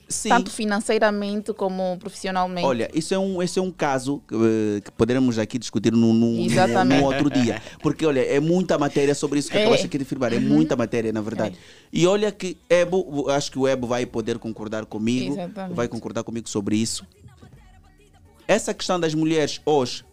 Sim. 0.09 0.31
tanto 0.31 0.51
financeiramente 0.51 1.53
como 1.53 1.97
profissionalmente? 1.99 2.67
Olha, 2.67 2.91
isso 2.95 3.13
é 3.15 3.19
um, 3.19 3.43
esse 3.43 3.59
é 3.59 3.63
um 3.63 3.71
caso 3.71 4.23
que, 4.27 4.35
eh, 4.35 4.81
que 4.81 4.91
poderemos 4.93 5.39
aqui 5.39 5.59
discutir 5.59 5.93
num, 5.93 6.13
num, 6.15 6.47
num- 6.87 7.05
outro 7.05 7.29
dia. 7.31 7.61
Porque, 7.83 8.05
olha, 8.07 8.21
é 8.21 8.41
muita 8.41 8.79
matéria 8.79 9.15
sobre 9.15 9.39
isso 9.39 9.51
que 9.51 9.57
É. 9.59 9.61
acabaste 9.63 9.87
aqui 9.87 9.99
de 9.99 10.05
afirmar. 10.05 10.33
É 10.33 10.39
muita 10.39 10.75
matéria, 10.77 11.13
na 11.13 11.21
verdade. 11.21 11.59
E 11.93 12.07
olha 12.07 12.33
que 12.33 12.57
Ebo, 12.69 13.29
acho 13.31 13.51
que 13.53 13.59
o 13.59 13.69
Ebo 13.69 13.87
vai 13.87 14.07
poder 14.07 14.39
concordar 14.39 14.85
comigo. 14.87 15.35
Exatamente. 15.35 15.77
Vai 15.77 15.89
concordar 15.89 16.23
comigo 16.25 16.49
sobre 16.49 16.77
isso. 16.77 17.07
Essa 18.47 18.75
questão 18.75 19.01
das 19.01 19.15
mulheres 19.15 19.61
hoje, 19.65 20.05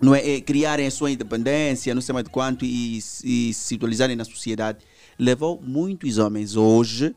não 0.00 0.14
é, 0.14 0.36
é 0.36 0.40
criarem 0.40 0.86
a 0.86 0.90
sua 0.90 1.10
independência, 1.10 1.94
não 1.94 2.02
sei 2.02 2.12
mais 2.12 2.24
de 2.24 2.30
quanto, 2.30 2.64
e, 2.64 3.00
se- 3.00 3.26
e 3.26 3.54
se 3.54 3.74
atualizarem 3.76 4.14
na 4.16 4.24
sociedade, 4.24 4.78
levou 5.18 5.60
muitos 5.62 6.18
homens 6.18 6.56
hoje 6.56 7.14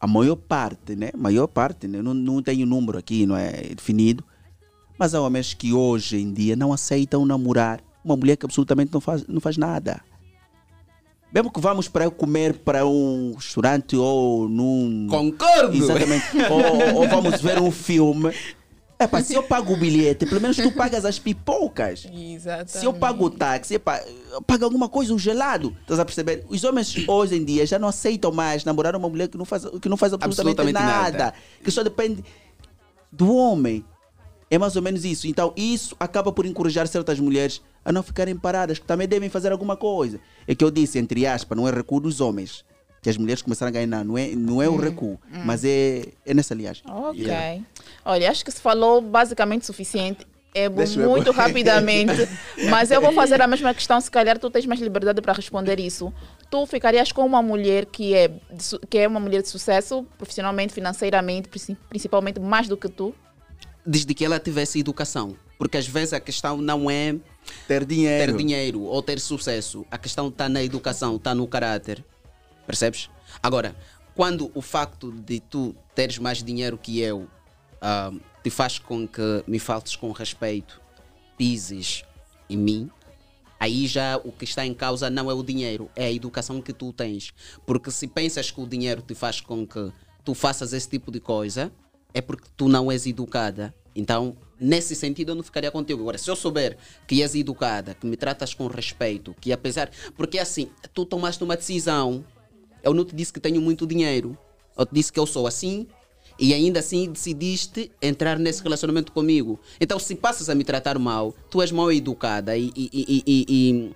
a 0.00 0.06
maior 0.06 0.36
parte, 0.36 0.94
né? 0.94 1.10
Maior 1.16 1.46
parte, 1.46 1.86
né? 1.88 2.00
Não, 2.02 2.12
não 2.14 2.42
tenho 2.42 2.66
número 2.66 2.98
aqui, 2.98 3.26
não 3.26 3.36
é 3.36 3.50
definido. 3.74 4.22
Mas 4.98 5.14
há 5.14 5.20
homens 5.20 5.52
que 5.54 5.72
hoje 5.72 6.16
em 6.18 6.32
dia 6.32 6.56
não 6.56 6.72
aceitam 6.72 7.24
namorar 7.26 7.80
uma 8.04 8.16
mulher 8.16 8.36
que 8.36 8.46
absolutamente 8.46 8.92
não 8.92 9.00
faz, 9.00 9.26
não 9.26 9.40
faz 9.40 9.56
nada. 9.56 10.00
Mesmo 11.32 11.50
que 11.50 11.60
vamos 11.60 11.88
para 11.88 12.08
comer 12.10 12.54
para 12.60 12.86
um 12.86 13.34
restaurante 13.34 13.96
ou 13.96 14.48
num. 14.48 15.06
Concordo! 15.10 15.76
Exatamente. 15.76 16.24
ou, 16.50 17.00
ou 17.02 17.08
vamos 17.08 17.40
ver 17.42 17.60
um 17.60 17.70
filme. 17.70 18.32
É 18.98 19.22
se 19.22 19.34
eu 19.34 19.42
pago 19.42 19.74
o 19.74 19.76
bilhete, 19.76 20.24
pelo 20.24 20.40
menos 20.40 20.56
tu 20.56 20.72
pagas 20.72 21.04
as 21.04 21.18
pipocas. 21.18 22.06
Exatamente. 22.10 22.72
Se 22.72 22.84
eu 22.86 22.94
pago 22.94 23.26
o 23.26 23.30
táxi, 23.30 23.74
epa, 23.74 24.02
paga 24.46 24.64
alguma 24.64 24.88
coisa, 24.88 25.12
um 25.12 25.18
gelado. 25.18 25.76
Estás 25.82 26.00
a 26.00 26.04
perceber? 26.04 26.44
Os 26.48 26.64
homens 26.64 27.06
hoje 27.06 27.36
em 27.36 27.44
dia 27.44 27.66
já 27.66 27.78
não 27.78 27.88
aceitam 27.88 28.32
mais 28.32 28.64
namorar 28.64 28.96
uma 28.96 29.08
mulher 29.08 29.28
que 29.28 29.36
não 29.36 29.44
faz, 29.44 29.64
que 29.82 29.88
não 29.88 29.98
faz 29.98 30.14
absolutamente, 30.14 30.60
Absolutamente 30.60 30.72
nada, 30.72 31.18
nada. 31.18 31.34
Que 31.62 31.70
só 31.70 31.82
depende 31.82 32.24
do 33.12 33.34
homem. 33.34 33.84
É 34.50 34.56
mais 34.56 34.76
ou 34.76 34.82
menos 34.82 35.04
isso. 35.04 35.26
Então, 35.26 35.52
isso 35.56 35.94
acaba 35.98 36.32
por 36.32 36.46
encorajar 36.46 36.86
certas 36.86 37.20
mulheres 37.20 37.60
a 37.84 37.92
não 37.92 38.02
ficarem 38.02 38.36
paradas, 38.36 38.78
que 38.78 38.86
também 38.86 39.06
devem 39.06 39.28
fazer 39.28 39.52
alguma 39.52 39.76
coisa. 39.76 40.20
É 40.46 40.54
que 40.54 40.64
eu 40.64 40.70
disse, 40.70 40.98
entre 40.98 41.26
aspas, 41.26 41.56
não 41.58 41.68
é 41.68 41.70
recuo 41.70 42.00
dos 42.00 42.20
homens. 42.20 42.64
Que 43.06 43.10
as 43.10 43.16
mulheres 43.16 43.40
começaram 43.40 43.68
a 43.68 43.72
ganhar. 43.72 44.04
Não 44.04 44.18
é, 44.18 44.30
não 44.34 44.60
é 44.60 44.68
o 44.68 44.74
recuo, 44.74 45.16
mas 45.44 45.64
é, 45.64 46.06
é 46.26 46.34
nessa 46.34 46.56
linhagem. 46.56 46.82
Ok. 46.90 47.22
Yeah. 47.22 47.62
Olha, 48.04 48.28
acho 48.28 48.44
que 48.44 48.50
se 48.50 48.60
falou 48.60 49.00
basicamente 49.00 49.62
o 49.62 49.66
suficiente. 49.66 50.26
É 50.52 50.68
muito 50.68 51.30
rapidamente, 51.30 52.28
mas 52.68 52.90
eu 52.90 53.00
vou 53.00 53.12
fazer 53.12 53.40
a 53.40 53.46
mesma 53.46 53.72
questão. 53.72 54.00
Se 54.00 54.10
calhar 54.10 54.40
tu 54.40 54.50
tens 54.50 54.66
mais 54.66 54.80
liberdade 54.80 55.22
para 55.22 55.32
responder 55.34 55.78
isso. 55.78 56.12
Tu 56.50 56.66
ficarias 56.66 57.12
com 57.12 57.24
uma 57.24 57.40
mulher 57.40 57.86
que 57.86 58.12
é, 58.12 58.28
que 58.90 58.98
é 58.98 59.06
uma 59.06 59.20
mulher 59.20 59.40
de 59.40 59.48
sucesso, 59.50 60.04
profissionalmente, 60.18 60.74
financeiramente, 60.74 61.48
princi- 61.48 61.76
principalmente 61.88 62.40
mais 62.40 62.66
do 62.66 62.76
que 62.76 62.88
tu? 62.88 63.14
Desde 63.86 64.12
que 64.14 64.24
ela 64.24 64.40
tivesse 64.40 64.80
educação. 64.80 65.36
Porque 65.56 65.76
às 65.76 65.86
vezes 65.86 66.12
a 66.12 66.18
questão 66.18 66.56
não 66.56 66.90
é 66.90 67.14
Ter 67.68 67.84
dinheiro. 67.84 68.32
ter 68.32 68.36
dinheiro 68.38 68.82
ou 68.82 69.00
ter 69.00 69.20
sucesso. 69.20 69.86
A 69.92 69.96
questão 69.96 70.26
está 70.26 70.48
na 70.48 70.60
educação, 70.64 71.14
está 71.16 71.34
no 71.36 71.46
caráter. 71.46 72.04
Percebes? 72.66 73.08
Agora, 73.42 73.76
quando 74.14 74.50
o 74.54 74.62
facto 74.62 75.12
de 75.12 75.40
tu 75.40 75.74
teres 75.94 76.18
mais 76.18 76.42
dinheiro 76.42 76.78
que 76.78 77.00
eu 77.00 77.28
ah, 77.80 78.12
te 78.42 78.50
faz 78.50 78.78
com 78.78 79.06
que 79.06 79.44
me 79.46 79.58
faltes 79.58 79.96
com 79.96 80.10
respeito, 80.12 80.80
pises 81.36 82.04
em 82.48 82.56
mim, 82.56 82.90
aí 83.60 83.86
já 83.86 84.16
o 84.18 84.32
que 84.32 84.44
está 84.44 84.64
em 84.64 84.74
causa 84.74 85.10
não 85.10 85.30
é 85.30 85.34
o 85.34 85.42
dinheiro, 85.42 85.90
é 85.94 86.06
a 86.06 86.12
educação 86.12 86.60
que 86.60 86.72
tu 86.72 86.92
tens. 86.92 87.32
Porque 87.64 87.90
se 87.90 88.06
pensas 88.06 88.50
que 88.50 88.60
o 88.60 88.66
dinheiro 88.66 89.02
te 89.02 89.14
faz 89.14 89.40
com 89.40 89.66
que 89.66 89.92
tu 90.24 90.34
faças 90.34 90.72
esse 90.72 90.88
tipo 90.88 91.12
de 91.12 91.20
coisa, 91.20 91.70
é 92.12 92.20
porque 92.20 92.48
tu 92.56 92.68
não 92.68 92.90
és 92.90 93.06
educada. 93.06 93.74
Então, 93.94 94.36
nesse 94.60 94.94
sentido, 94.94 95.32
eu 95.32 95.34
não 95.34 95.42
ficaria 95.42 95.70
contigo. 95.70 96.00
Agora, 96.00 96.18
se 96.18 96.30
eu 96.30 96.36
souber 96.36 96.76
que 97.06 97.22
és 97.22 97.34
educada, 97.34 97.94
que 97.94 98.06
me 98.06 98.16
tratas 98.16 98.54
com 98.54 98.66
respeito, 98.66 99.34
que 99.40 99.52
apesar. 99.52 99.90
Porque 100.16 100.38
assim, 100.38 100.70
tu 100.92 101.04
tomaste 101.04 101.42
uma 101.44 101.56
decisão. 101.56 102.24
Eu 102.82 102.94
não 102.94 103.04
te 103.04 103.14
disse 103.14 103.32
que 103.32 103.40
tenho 103.40 103.60
muito 103.60 103.86
dinheiro. 103.86 104.36
Eu 104.76 104.86
te 104.86 104.94
disse 104.94 105.12
que 105.12 105.18
eu 105.18 105.26
sou 105.26 105.46
assim 105.46 105.86
e 106.38 106.52
ainda 106.52 106.80
assim 106.80 107.10
decidiste 107.10 107.90
entrar 108.00 108.38
nesse 108.38 108.62
relacionamento 108.62 109.10
comigo. 109.12 109.58
Então, 109.80 109.98
se 109.98 110.14
passas 110.14 110.48
a 110.50 110.54
me 110.54 110.64
tratar 110.64 110.98
mal, 110.98 111.34
tu 111.50 111.62
és 111.62 111.72
mal 111.72 111.90
educada 111.90 112.56
e, 112.56 112.70
e- 112.76 112.90
e- 112.92 113.22
e- 113.26 113.46
e 113.48 113.94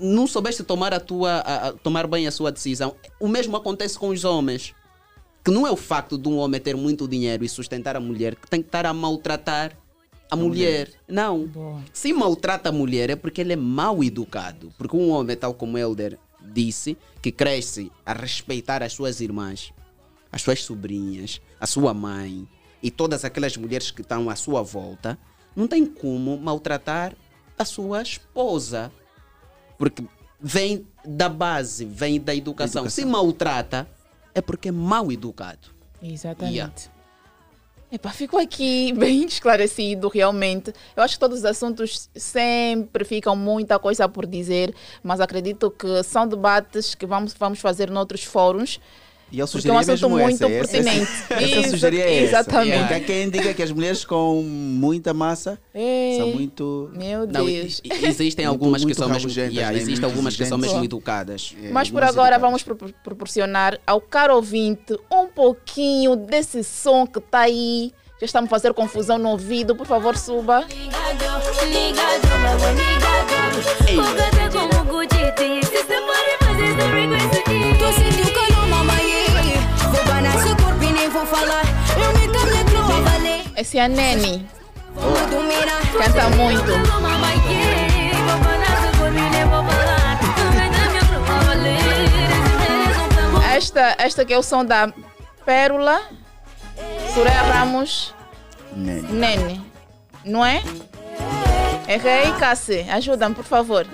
não 0.00 0.26
soubeste 0.26 0.62
tomar, 0.62 0.92
a 0.92 1.00
tua, 1.00 1.30
a- 1.38 1.68
a- 1.68 1.72
tomar 1.72 2.06
bem 2.06 2.26
a 2.26 2.30
sua 2.30 2.50
decisão. 2.52 2.94
O 3.20 3.28
mesmo 3.28 3.56
acontece 3.56 3.98
com 3.98 4.08
os 4.08 4.24
homens. 4.24 4.74
Que 5.44 5.50
não 5.50 5.66
é 5.66 5.70
o 5.70 5.76
facto 5.76 6.18
de 6.18 6.28
um 6.28 6.36
homem 6.36 6.60
ter 6.60 6.76
muito 6.76 7.08
dinheiro 7.08 7.44
e 7.44 7.48
sustentar 7.48 7.96
a 7.96 8.00
mulher 8.00 8.34
que 8.34 8.48
tem 8.50 8.60
que 8.60 8.68
estar 8.68 8.84
a 8.84 8.92
maltratar 8.92 9.72
a 10.30 10.36
mulher. 10.36 10.90
Não. 11.08 11.46
Se 11.92 12.12
maltrata 12.12 12.68
a 12.68 12.72
mulher 12.72 13.08
é 13.08 13.16
porque 13.16 13.40
ele 13.40 13.54
é 13.54 13.56
mal 13.56 14.02
educado. 14.04 14.70
Porque 14.76 14.94
um 14.96 15.08
homem, 15.10 15.34
tal 15.36 15.54
como 15.54 15.74
o 15.76 15.78
Elder 15.78 16.18
disse, 16.52 16.96
que 17.22 17.30
cresce 17.30 17.90
a 18.04 18.12
respeitar 18.12 18.82
as 18.82 18.92
suas 18.92 19.20
irmãs, 19.20 19.72
as 20.30 20.42
suas 20.42 20.62
sobrinhas, 20.62 21.40
a 21.60 21.66
sua 21.66 21.94
mãe 21.94 22.48
e 22.82 22.90
todas 22.90 23.24
aquelas 23.24 23.56
mulheres 23.56 23.90
que 23.90 24.02
estão 24.02 24.30
à 24.30 24.36
sua 24.36 24.62
volta, 24.62 25.18
não 25.54 25.66
tem 25.66 25.84
como 25.84 26.36
maltratar 26.38 27.14
a 27.58 27.64
sua 27.64 28.02
esposa. 28.02 28.92
Porque 29.76 30.04
vem 30.40 30.86
da 31.04 31.28
base, 31.28 31.84
vem 31.84 32.20
da 32.20 32.34
educação. 32.34 32.82
Educação. 32.82 33.04
Se 33.04 33.08
maltrata, 33.08 33.88
é 34.34 34.40
porque 34.40 34.68
é 34.68 34.72
mal 34.72 35.10
educado. 35.10 35.68
Exatamente. 36.02 36.54
Yeah. 36.54 36.97
Epá, 37.90 38.10
ficou 38.10 38.38
aqui 38.38 38.92
bem 38.92 39.24
esclarecido, 39.24 40.08
realmente. 40.08 40.74
Eu 40.94 41.02
acho 41.02 41.14
que 41.14 41.20
todos 41.20 41.38
os 41.38 41.44
assuntos 41.46 42.10
sempre 42.14 43.02
ficam 43.02 43.34
muita 43.34 43.78
coisa 43.78 44.06
por 44.06 44.26
dizer, 44.26 44.74
mas 45.02 45.20
acredito 45.20 45.70
que 45.70 46.02
são 46.02 46.28
debates 46.28 46.94
que 46.94 47.06
vamos, 47.06 47.32
vamos 47.32 47.60
fazer 47.60 47.90
noutros 47.90 48.24
fóruns. 48.24 48.78
E 49.30 49.38
eu 49.40 49.46
Porque 49.46 49.68
é 49.68 49.72
um 49.72 49.76
sugeria 49.76 49.78
assunto 49.80 49.90
mesmo 49.90 50.08
muito 50.10 50.44
essa, 50.44 50.46
essa- 50.46 50.72
pertinente. 50.82 51.10
Essa, 51.28 51.34
eu 51.54 51.60
Isso, 51.60 51.70
sugeria 51.70 52.04
essa. 52.04 52.24
exatamente. 52.24 52.78
Porque 52.78 52.94
há 52.94 53.00
quem 53.00 53.28
diga 53.30 53.52
que 53.54 53.62
as 53.62 53.70
mulheres 53.70 54.04
com 54.04 54.42
muita 54.42 55.12
massa 55.12 55.58
Ei, 55.74 56.16
são 56.16 56.28
muito... 56.30 56.90
Meu 56.94 57.26
Não, 57.26 57.44
Deus. 57.44 57.82
e- 57.84 58.06
existem 58.06 58.46
Muito- 58.46 58.48
algumas 58.48 58.80
que 58.80 58.86
muito 58.86 58.96
são 58.98 59.08
mesmo, 59.08 59.30
yeah, 59.30 59.70
né? 59.70 59.76
existem 59.76 59.94
Muito 59.96 60.04
algumas 60.06 60.34
que 60.34 60.44
são 60.46 60.56
mesmo 60.56 60.82
educadas. 60.82 61.54
É, 61.62 61.68
Mas 61.70 61.90
por 61.90 62.02
agora 62.02 62.36
educadas. 62.36 62.40
vamos 62.40 62.62
pro- 62.62 62.94
proporcionar 63.04 63.78
ao 63.86 64.00
caro 64.00 64.34
ouvinte 64.34 64.96
um 65.12 65.26
pouquinho 65.26 66.16
desse 66.16 66.64
som 66.64 67.06
que 67.06 67.18
está 67.18 67.40
aí. 67.40 67.92
Já 68.20 68.24
está 68.24 68.40
me 68.42 68.48
fazer 68.48 68.72
confusão 68.72 69.16
no 69.18 69.28
ouvido. 69.28 69.76
Por 69.76 69.86
favor, 69.86 70.16
suba. 70.16 70.64
Tu 73.86 73.92
Esse 83.58 83.76
é 83.76 83.86
a 83.86 83.88
Nene. 83.88 84.48
Canta 85.98 86.28
muito. 86.30 86.72
Esta, 93.52 93.96
esta 93.98 94.24
que 94.24 94.32
é 94.32 94.38
o 94.38 94.44
som 94.44 94.64
da 94.64 94.92
Pérola, 95.44 96.00
Soraya 97.12 97.42
Ramos, 97.42 98.14
Nene. 98.76 99.08
Nene. 99.10 99.66
Não 100.24 100.46
é? 100.46 100.62
Errei, 101.88 102.30
Cassi. 102.38 102.86
Ajuda-me, 102.88 103.34
por 103.34 103.44
favor. 103.44 103.84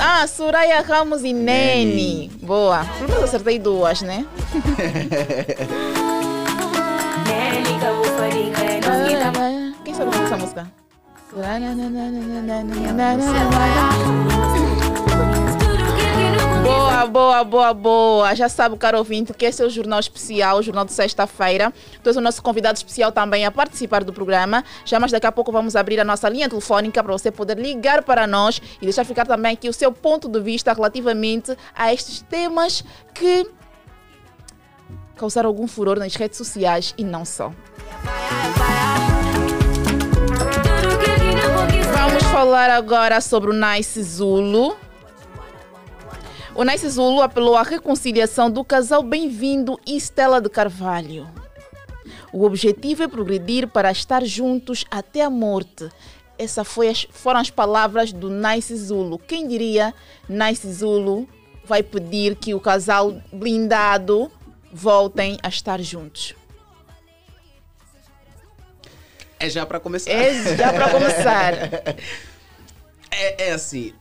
Ah, 0.00 0.24
Soraya 0.28 0.82
Ramos 0.82 1.24
e 1.24 1.32
Nene. 1.32 2.30
Boa. 2.40 2.84
Pelo 2.98 3.08
menos 3.08 3.24
acertei 3.24 3.58
duas, 3.58 4.02
né? 4.02 4.24
Boa, 16.62 17.06
boa, 17.06 17.44
boa, 17.44 17.74
boa. 17.74 18.34
Já 18.34 18.48
sabe, 18.48 18.74
caro 18.78 18.96
ouvinte, 18.96 19.34
que 19.34 19.44
esse 19.44 19.62
é 19.62 19.66
o 19.66 19.68
Jornal 19.68 20.00
Especial, 20.00 20.56
o 20.56 20.62
Jornal 20.62 20.86
de 20.86 20.94
Sexta-feira. 20.94 21.74
Tu 22.02 22.08
és 22.08 22.16
o 22.16 22.22
nosso 22.22 22.42
convidado 22.42 22.76
especial 22.78 23.12
também 23.12 23.44
a 23.44 23.50
participar 23.50 24.02
do 24.02 24.14
programa. 24.14 24.64
Já 24.86 24.98
mais 24.98 25.12
daqui 25.12 25.26
a 25.26 25.32
pouco 25.32 25.52
vamos 25.52 25.76
abrir 25.76 26.00
a 26.00 26.04
nossa 26.04 26.26
linha 26.26 26.48
telefônica 26.48 27.04
para 27.04 27.12
você 27.12 27.30
poder 27.30 27.58
ligar 27.58 28.02
para 28.02 28.26
nós 28.26 28.62
e 28.80 28.86
deixar 28.86 29.04
ficar 29.04 29.26
também 29.26 29.52
aqui 29.52 29.68
o 29.68 29.74
seu 29.74 29.92
ponto 29.92 30.30
de 30.30 30.40
vista 30.40 30.72
relativamente 30.72 31.54
a 31.74 31.92
estes 31.92 32.22
temas 32.22 32.82
que 33.12 33.46
causaram 35.16 35.48
algum 35.48 35.66
furor 35.66 35.98
nas 35.98 36.14
redes 36.14 36.38
sociais 36.38 36.94
e 36.96 37.04
não 37.04 37.26
só. 37.26 37.52
Vamos 38.02 39.15
falar 42.36 42.68
agora 42.68 43.18
sobre 43.22 43.48
o 43.48 43.54
Nice 43.54 44.02
Zulu. 44.02 44.76
O 46.54 46.64
Nice 46.64 46.86
Zulu 46.86 47.22
apelou 47.22 47.56
à 47.56 47.62
reconciliação 47.62 48.50
do 48.50 48.62
casal 48.62 49.02
Bem-vindo 49.02 49.80
e 49.86 49.96
Stella 49.96 50.38
de 50.38 50.50
Carvalho. 50.50 51.26
O 52.30 52.44
objetivo 52.44 53.04
é 53.04 53.08
progredir 53.08 53.66
para 53.66 53.90
estar 53.90 54.22
juntos 54.22 54.84
até 54.90 55.22
a 55.22 55.30
morte. 55.30 55.88
Essas 56.38 56.68
foram 57.10 57.40
as 57.40 57.48
palavras 57.48 58.12
do 58.12 58.28
Nice 58.28 58.76
Zulu. 58.76 59.16
Quem 59.16 59.48
diria 59.48 59.94
Nice 60.28 60.70
Zulu 60.70 61.26
vai 61.64 61.82
pedir 61.82 62.36
que 62.36 62.52
o 62.52 62.60
casal 62.60 63.14
blindado 63.32 64.30
voltem 64.70 65.38
a 65.42 65.48
estar 65.48 65.80
juntos? 65.80 66.34
É 69.38 69.48
já 69.50 69.66
para 69.66 69.78
começar. 69.78 70.10
É 70.10 70.56
já 70.56 70.72
para 70.72 70.90
começar. 70.90 71.54
É, 73.10 73.48
é 73.48 73.52
assim. 73.52 73.94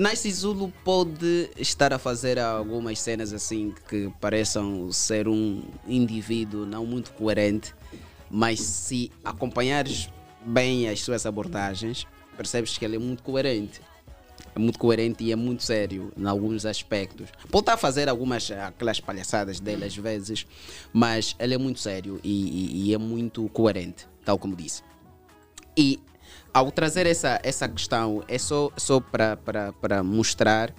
Nice 0.00 0.30
Zulu 0.30 0.72
pode 0.84 1.48
estar 1.56 1.92
a 1.92 1.98
fazer 1.98 2.38
algumas 2.38 2.98
cenas 3.00 3.32
assim 3.32 3.74
que 3.88 4.12
pareçam 4.20 4.92
ser 4.92 5.26
um 5.26 5.62
indivíduo 5.86 6.66
não 6.66 6.84
muito 6.84 7.12
coerente, 7.12 7.74
mas 8.30 8.60
se 8.60 9.10
acompanhares 9.24 10.10
bem 10.44 10.88
as 10.88 11.00
suas 11.00 11.24
abordagens, 11.24 12.06
percebes 12.36 12.76
que 12.76 12.84
ele 12.84 12.96
é 12.96 12.98
muito 12.98 13.22
coerente. 13.22 13.80
É 14.54 14.58
muito 14.58 14.78
coerente 14.78 15.22
e 15.24 15.32
é 15.32 15.36
muito 15.36 15.62
sério 15.62 16.12
em 16.16 16.26
alguns 16.26 16.64
aspectos. 16.66 17.28
Pode 17.50 17.62
estar 17.62 17.74
a 17.74 17.76
fazer 17.76 18.08
algumas 18.08 18.50
aquelas 18.50 19.00
palhaçadas 19.00 19.60
dele 19.60 19.84
às 19.84 19.96
vezes, 19.96 20.46
mas 20.92 21.36
ele 21.38 21.54
é 21.54 21.58
muito 21.58 21.78
sério 21.80 22.20
e, 22.24 22.30
e- 22.30 22.88
e 22.90 22.94
é 22.94 22.98
muito 22.98 23.48
coerente, 23.50 24.06
tal 24.24 24.38
como 24.38 24.56
disse. 24.56 24.82
E 25.76 26.00
ao 26.52 26.72
trazer 26.72 27.06
essa, 27.06 27.38
essa 27.42 27.68
questão, 27.68 28.22
é 28.26 28.38
só, 28.38 28.70
só 28.76 28.98
para 29.00 30.02
mostrar 30.02 30.74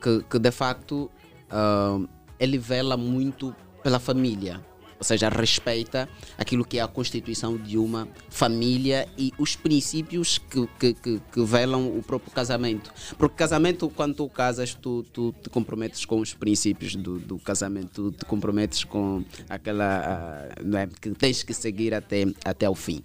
que, 0.00 0.22
que 0.28 0.38
de 0.38 0.50
facto 0.50 1.10
ah, 1.50 2.00
ele 2.40 2.58
vela 2.58 2.96
muito 2.96 3.54
pela 3.82 4.00
família. 4.00 4.60
Ou 5.02 5.04
seja, 5.04 5.28
respeita 5.28 6.08
aquilo 6.38 6.64
que 6.64 6.78
é 6.78 6.80
a 6.80 6.86
constituição 6.86 7.56
de 7.56 7.76
uma 7.76 8.06
família 8.30 9.08
e 9.18 9.32
os 9.36 9.56
princípios 9.56 10.38
que, 10.38 10.64
que, 10.78 10.94
que, 10.94 11.20
que 11.32 11.42
velam 11.42 11.98
o 11.98 12.00
próprio 12.04 12.30
casamento. 12.30 12.92
Porque 13.18 13.34
casamento, 13.34 13.90
quando 13.90 14.14
tu 14.14 14.28
casas, 14.28 14.74
tu, 14.74 15.02
tu 15.12 15.34
te 15.42 15.50
comprometes 15.50 16.04
com 16.04 16.20
os 16.20 16.34
princípios 16.34 16.94
do, 16.94 17.18
do 17.18 17.36
casamento, 17.36 18.12
tu 18.12 18.12
te 18.12 18.24
comprometes 18.24 18.84
com 18.84 19.24
aquela. 19.48 20.04
ah, 20.06 20.62
não 20.62 20.78
é, 20.78 20.86
que 20.86 21.10
tens 21.10 21.42
que 21.42 21.52
seguir 21.52 21.94
até, 21.94 22.24
até 22.44 22.66
ao 22.66 22.74
fim. 22.76 23.02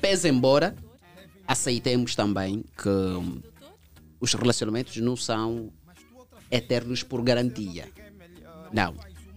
Pese 0.00 0.30
embora 0.30 0.74
aceitemos 1.46 2.14
também 2.14 2.64
que 2.74 3.44
os 4.18 4.32
relacionamentos 4.32 4.96
não 4.96 5.14
são 5.14 5.70
eternos 6.50 7.02
por 7.02 7.20
garantia. 7.20 7.86
Não. 8.72 8.94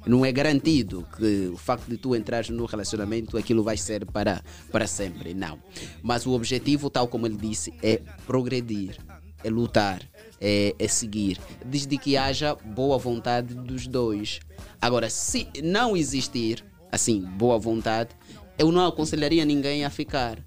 Não 0.07 0.25
é 0.25 0.31
garantido 0.31 1.05
que 1.17 1.49
o 1.53 1.57
facto 1.57 1.87
de 1.87 1.97
tu 1.97 2.15
entrares 2.15 2.49
no 2.49 2.65
relacionamento 2.65 3.37
aquilo 3.37 3.63
vai 3.63 3.77
ser 3.77 4.05
para, 4.05 4.43
para 4.71 4.87
sempre. 4.87 5.33
Não. 5.33 5.59
Mas 6.01 6.25
o 6.25 6.31
objetivo, 6.31 6.89
tal 6.89 7.07
como 7.07 7.27
ele 7.27 7.37
disse, 7.37 7.73
é 7.83 8.01
progredir, 8.25 8.97
é 9.43 9.49
lutar, 9.49 10.01
é, 10.39 10.73
é 10.77 10.87
seguir. 10.87 11.39
Desde 11.65 11.97
que 11.97 12.15
haja 12.15 12.55
boa 12.55 12.97
vontade 12.97 13.53
dos 13.53 13.87
dois. 13.87 14.39
Agora, 14.81 15.09
se 15.09 15.47
não 15.63 15.95
existir, 15.97 16.63
assim, 16.91 17.21
boa 17.21 17.57
vontade, 17.57 18.11
eu 18.57 18.71
não 18.71 18.85
aconselharia 18.85 19.45
ninguém 19.45 19.85
a 19.85 19.89
ficar. 19.89 20.39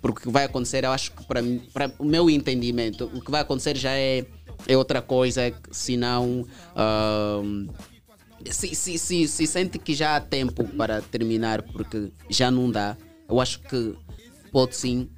Porque 0.00 0.20
o 0.20 0.22
que 0.22 0.30
vai 0.30 0.44
acontecer, 0.44 0.84
eu 0.84 0.92
acho 0.92 1.12
que 1.12 1.24
para, 1.24 1.92
o 1.98 2.04
meu 2.04 2.30
entendimento, 2.30 3.10
o 3.12 3.20
que 3.20 3.30
vai 3.30 3.40
acontecer 3.40 3.76
já 3.76 3.92
é, 3.92 4.24
é 4.66 4.76
outra 4.76 5.02
coisa, 5.02 5.52
se 5.70 5.96
não. 5.96 6.46
Se, 8.50 8.74
se, 8.74 8.98
se, 8.98 9.28
se 9.28 9.46
sente 9.46 9.78
que 9.78 9.94
já 9.94 10.16
há 10.16 10.20
tempo 10.20 10.64
para 10.64 11.02
terminar, 11.02 11.62
porque 11.62 12.10
já 12.28 12.50
não 12.50 12.70
dá, 12.70 12.96
eu 13.28 13.40
acho 13.40 13.60
que 13.60 13.94
pode 14.50 14.76
sim 14.76 15.08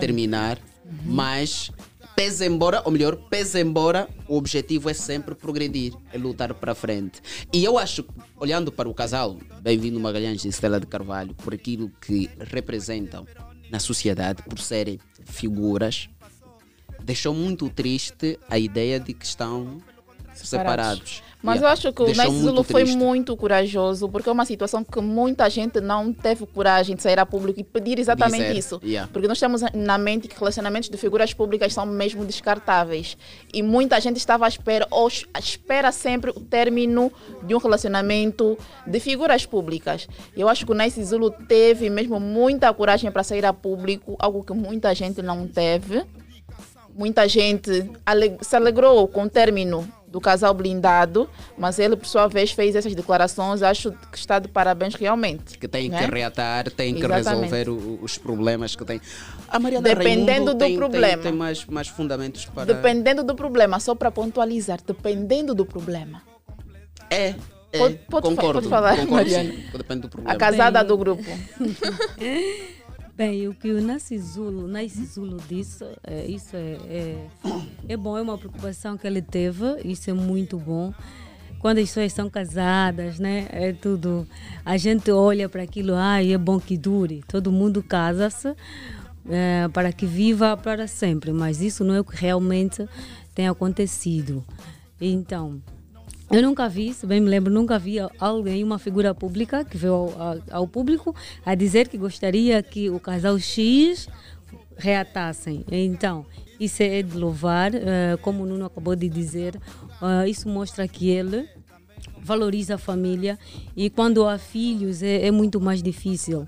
terminar, 0.00 0.58
mas 1.04 1.70
pese 2.14 2.46
embora, 2.46 2.82
ou 2.84 2.90
melhor, 2.90 3.16
pese 3.28 3.60
embora, 3.60 4.08
o 4.26 4.36
objetivo 4.36 4.90
é 4.90 4.94
sempre 4.94 5.34
progredir, 5.34 5.92
é 6.12 6.18
lutar 6.18 6.52
para 6.54 6.74
frente. 6.74 7.20
E 7.52 7.64
eu 7.64 7.78
acho, 7.78 8.04
olhando 8.36 8.72
para 8.72 8.88
o 8.88 8.94
casal, 8.94 9.38
bem-vindo 9.62 10.00
Magalhães 10.00 10.44
e 10.44 10.48
Estela 10.48 10.80
de 10.80 10.86
Carvalho, 10.86 11.34
por 11.34 11.54
aquilo 11.54 11.90
que 12.00 12.28
representam 12.40 13.26
na 13.70 13.78
sociedade, 13.78 14.42
por 14.42 14.58
serem 14.58 14.98
figuras, 15.26 16.08
deixou 17.04 17.34
muito 17.34 17.68
triste 17.68 18.38
a 18.50 18.58
ideia 18.58 18.98
de 18.98 19.12
que 19.12 19.24
estão 19.24 19.80
separados. 20.34 21.22
Mas 21.40 21.56
Yeah. 21.60 21.68
eu 21.68 21.72
acho 21.72 21.92
que 21.92 22.02
o 22.02 22.06
Deixou 22.06 22.24
Nice 22.24 22.36
muito 22.36 22.48
Zulu 22.50 22.62
foi 22.64 22.84
muito 22.84 23.36
corajoso, 23.36 24.08
porque 24.08 24.28
é 24.28 24.32
uma 24.32 24.44
situação 24.44 24.82
que 24.82 25.00
muita 25.00 25.48
gente 25.48 25.80
não 25.80 26.12
teve 26.12 26.44
coragem 26.46 26.96
de 26.96 27.02
sair 27.02 27.18
a 27.20 27.24
público 27.24 27.60
e 27.60 27.64
pedir 27.64 27.98
exatamente 28.00 28.42
Dizer, 28.48 28.58
isso. 28.58 28.80
yeah. 28.84 29.08
Porque 29.12 29.28
nós 29.28 29.38
temos 29.38 29.62
na 29.72 29.96
mente 29.98 30.26
que 30.26 30.36
relacionamentos 30.36 30.88
de 30.88 30.96
figuras 30.96 31.32
públicas 31.32 31.72
são 31.72 31.86
mesmo 31.86 32.24
descartáveis. 32.24 33.16
E 33.54 33.62
muita 33.62 34.00
gente 34.00 34.16
estava 34.16 34.46
à 34.46 34.48
espera, 34.48 34.84
ou 34.90 35.06
es- 35.06 35.26
espera 35.38 35.92
sempre 35.92 36.30
o 36.30 36.40
término 36.40 37.12
de 37.44 37.54
um 37.54 37.58
relacionamento 37.58 38.58
de 38.86 38.98
figuras 38.98 39.46
públicas. 39.46 40.08
Eu 40.36 40.48
acho 40.48 40.66
que 40.66 40.72
o 40.72 40.74
Nice 40.74 41.02
Zulu 41.04 41.30
teve 41.30 41.88
mesmo 41.88 42.18
muita 42.18 42.72
coragem 42.74 43.12
para 43.12 43.22
sair 43.22 43.44
a 43.46 43.52
público, 43.52 44.16
algo 44.18 44.42
que 44.42 44.52
muita 44.52 44.92
gente 44.94 45.22
não 45.22 45.46
teve. 45.46 46.02
Muita 46.98 47.28
gente 47.28 47.88
ale- 48.04 48.36
se 48.42 48.56
alegrou 48.56 49.06
com 49.06 49.22
o 49.22 49.30
término 49.30 49.88
do 50.08 50.20
casal 50.20 50.52
blindado, 50.52 51.30
mas 51.56 51.78
ele, 51.78 51.94
por 51.94 52.06
sua 52.06 52.26
vez, 52.26 52.50
fez 52.50 52.74
essas 52.74 52.92
declarações. 52.92 53.62
Acho 53.62 53.92
que 54.10 54.18
está 54.18 54.40
de 54.40 54.48
parabéns 54.48 54.94
realmente. 54.96 55.56
Que 55.56 55.68
tem 55.68 55.88
né? 55.88 55.98
que 56.08 56.12
reatar, 56.12 56.68
tem 56.72 56.94
que 56.94 57.04
Exatamente. 57.04 57.52
resolver 57.52 57.68
o- 57.70 58.00
os 58.02 58.18
problemas 58.18 58.74
que 58.74 58.84
tem. 58.84 59.00
A 59.48 59.60
Mariana 59.60 59.86
Dependendo 59.88 60.26
Raimundo 60.30 60.54
do 60.54 60.58
tem, 60.58 60.68
tem- 60.70 60.76
problema. 60.76 61.22
Tem, 61.22 61.32
mais, 61.32 61.64
mais 61.66 61.86
fundamentos 61.86 62.46
para. 62.46 62.64
Dependendo 62.64 63.22
do 63.22 63.34
problema, 63.36 63.78
só 63.78 63.94
para 63.94 64.10
pontualizar, 64.10 64.80
dependendo 64.84 65.54
do 65.54 65.64
problema. 65.64 66.20
É. 67.10 67.34
é, 67.70 67.78
Pode- 67.78 68.00
pode 68.10 68.28
concordo, 68.28 68.52
pode 68.54 68.68
falar, 68.68 68.96
concordo, 68.96 69.12
Mariana. 69.14 69.52
sim, 69.52 69.64
Depende 69.76 70.00
do 70.00 70.08
problema. 70.08 70.34
A 70.34 70.36
casada 70.38 70.80
Bem, 70.80 70.88
do 70.88 70.96
grupo. 70.98 71.22
Bem, 73.18 73.48
o 73.48 73.52
que 73.52 73.72
o 73.72 73.82
Nasce 73.82 74.16
Zulu, 74.16 74.68
Nasce 74.68 75.04
Zulu 75.04 75.38
disse, 75.48 75.84
é, 76.04 76.24
isso 76.26 76.54
é, 76.54 76.78
é, 76.88 77.26
é 77.88 77.96
bom, 77.96 78.16
é 78.16 78.22
uma 78.22 78.38
preocupação 78.38 78.96
que 78.96 79.08
ele 79.08 79.20
teve, 79.20 79.64
isso 79.84 80.08
é 80.08 80.12
muito 80.12 80.56
bom. 80.56 80.94
Quando 81.58 81.78
as 81.78 81.88
pessoas 81.88 82.12
são 82.12 82.30
casadas, 82.30 83.18
né, 83.18 83.48
é 83.50 83.72
tudo, 83.72 84.24
a 84.64 84.76
gente 84.76 85.10
olha 85.10 85.48
para 85.48 85.64
aquilo, 85.64 85.94
ai, 85.96 86.32
é 86.32 86.38
bom 86.38 86.60
que 86.60 86.78
dure, 86.78 87.24
todo 87.26 87.50
mundo 87.50 87.82
casa-se 87.82 88.54
é, 89.28 89.66
para 89.72 89.92
que 89.92 90.06
viva 90.06 90.56
para 90.56 90.86
sempre, 90.86 91.32
mas 91.32 91.60
isso 91.60 91.82
não 91.82 91.96
é 91.96 92.00
o 92.00 92.04
que 92.04 92.14
realmente 92.14 92.88
tem 93.34 93.48
acontecido. 93.48 94.44
Então, 95.00 95.60
eu 96.30 96.42
nunca 96.42 96.68
vi, 96.68 96.92
se 96.92 97.06
bem 97.06 97.20
me 97.20 97.28
lembro, 97.28 97.52
nunca 97.52 97.78
vi 97.78 97.96
alguém, 98.18 98.62
uma 98.62 98.78
figura 98.78 99.14
pública 99.14 99.64
que 99.64 99.76
veio 99.76 99.94
ao, 99.94 100.22
ao- 100.22 100.38
ao 100.50 100.68
público 100.68 101.14
a 101.44 101.54
dizer 101.54 101.88
que 101.88 101.96
gostaria 101.96 102.62
que 102.62 102.90
o 102.90 103.00
casal 103.00 103.38
X 103.38 104.08
reatassem. 104.76 105.64
Então, 105.70 106.24
isso 106.60 106.82
é 106.82 107.02
de 107.02 107.16
louvar, 107.16 107.74
eh, 107.74 108.16
como 108.22 108.42
o 108.42 108.46
Nuno 108.46 108.66
acabou 108.66 108.94
de 108.94 109.08
dizer, 109.08 109.54
eh, 110.02 110.28
isso 110.28 110.48
mostra 110.48 110.86
que 110.86 111.08
ele 111.08 111.48
valoriza 112.20 112.74
a 112.74 112.78
família 112.78 113.38
e 113.76 113.88
quando 113.88 114.26
há 114.26 114.38
filhos 114.38 115.02
é, 115.02 115.26
é 115.26 115.30
muito 115.30 115.60
mais 115.60 115.82
difícil. 115.82 116.46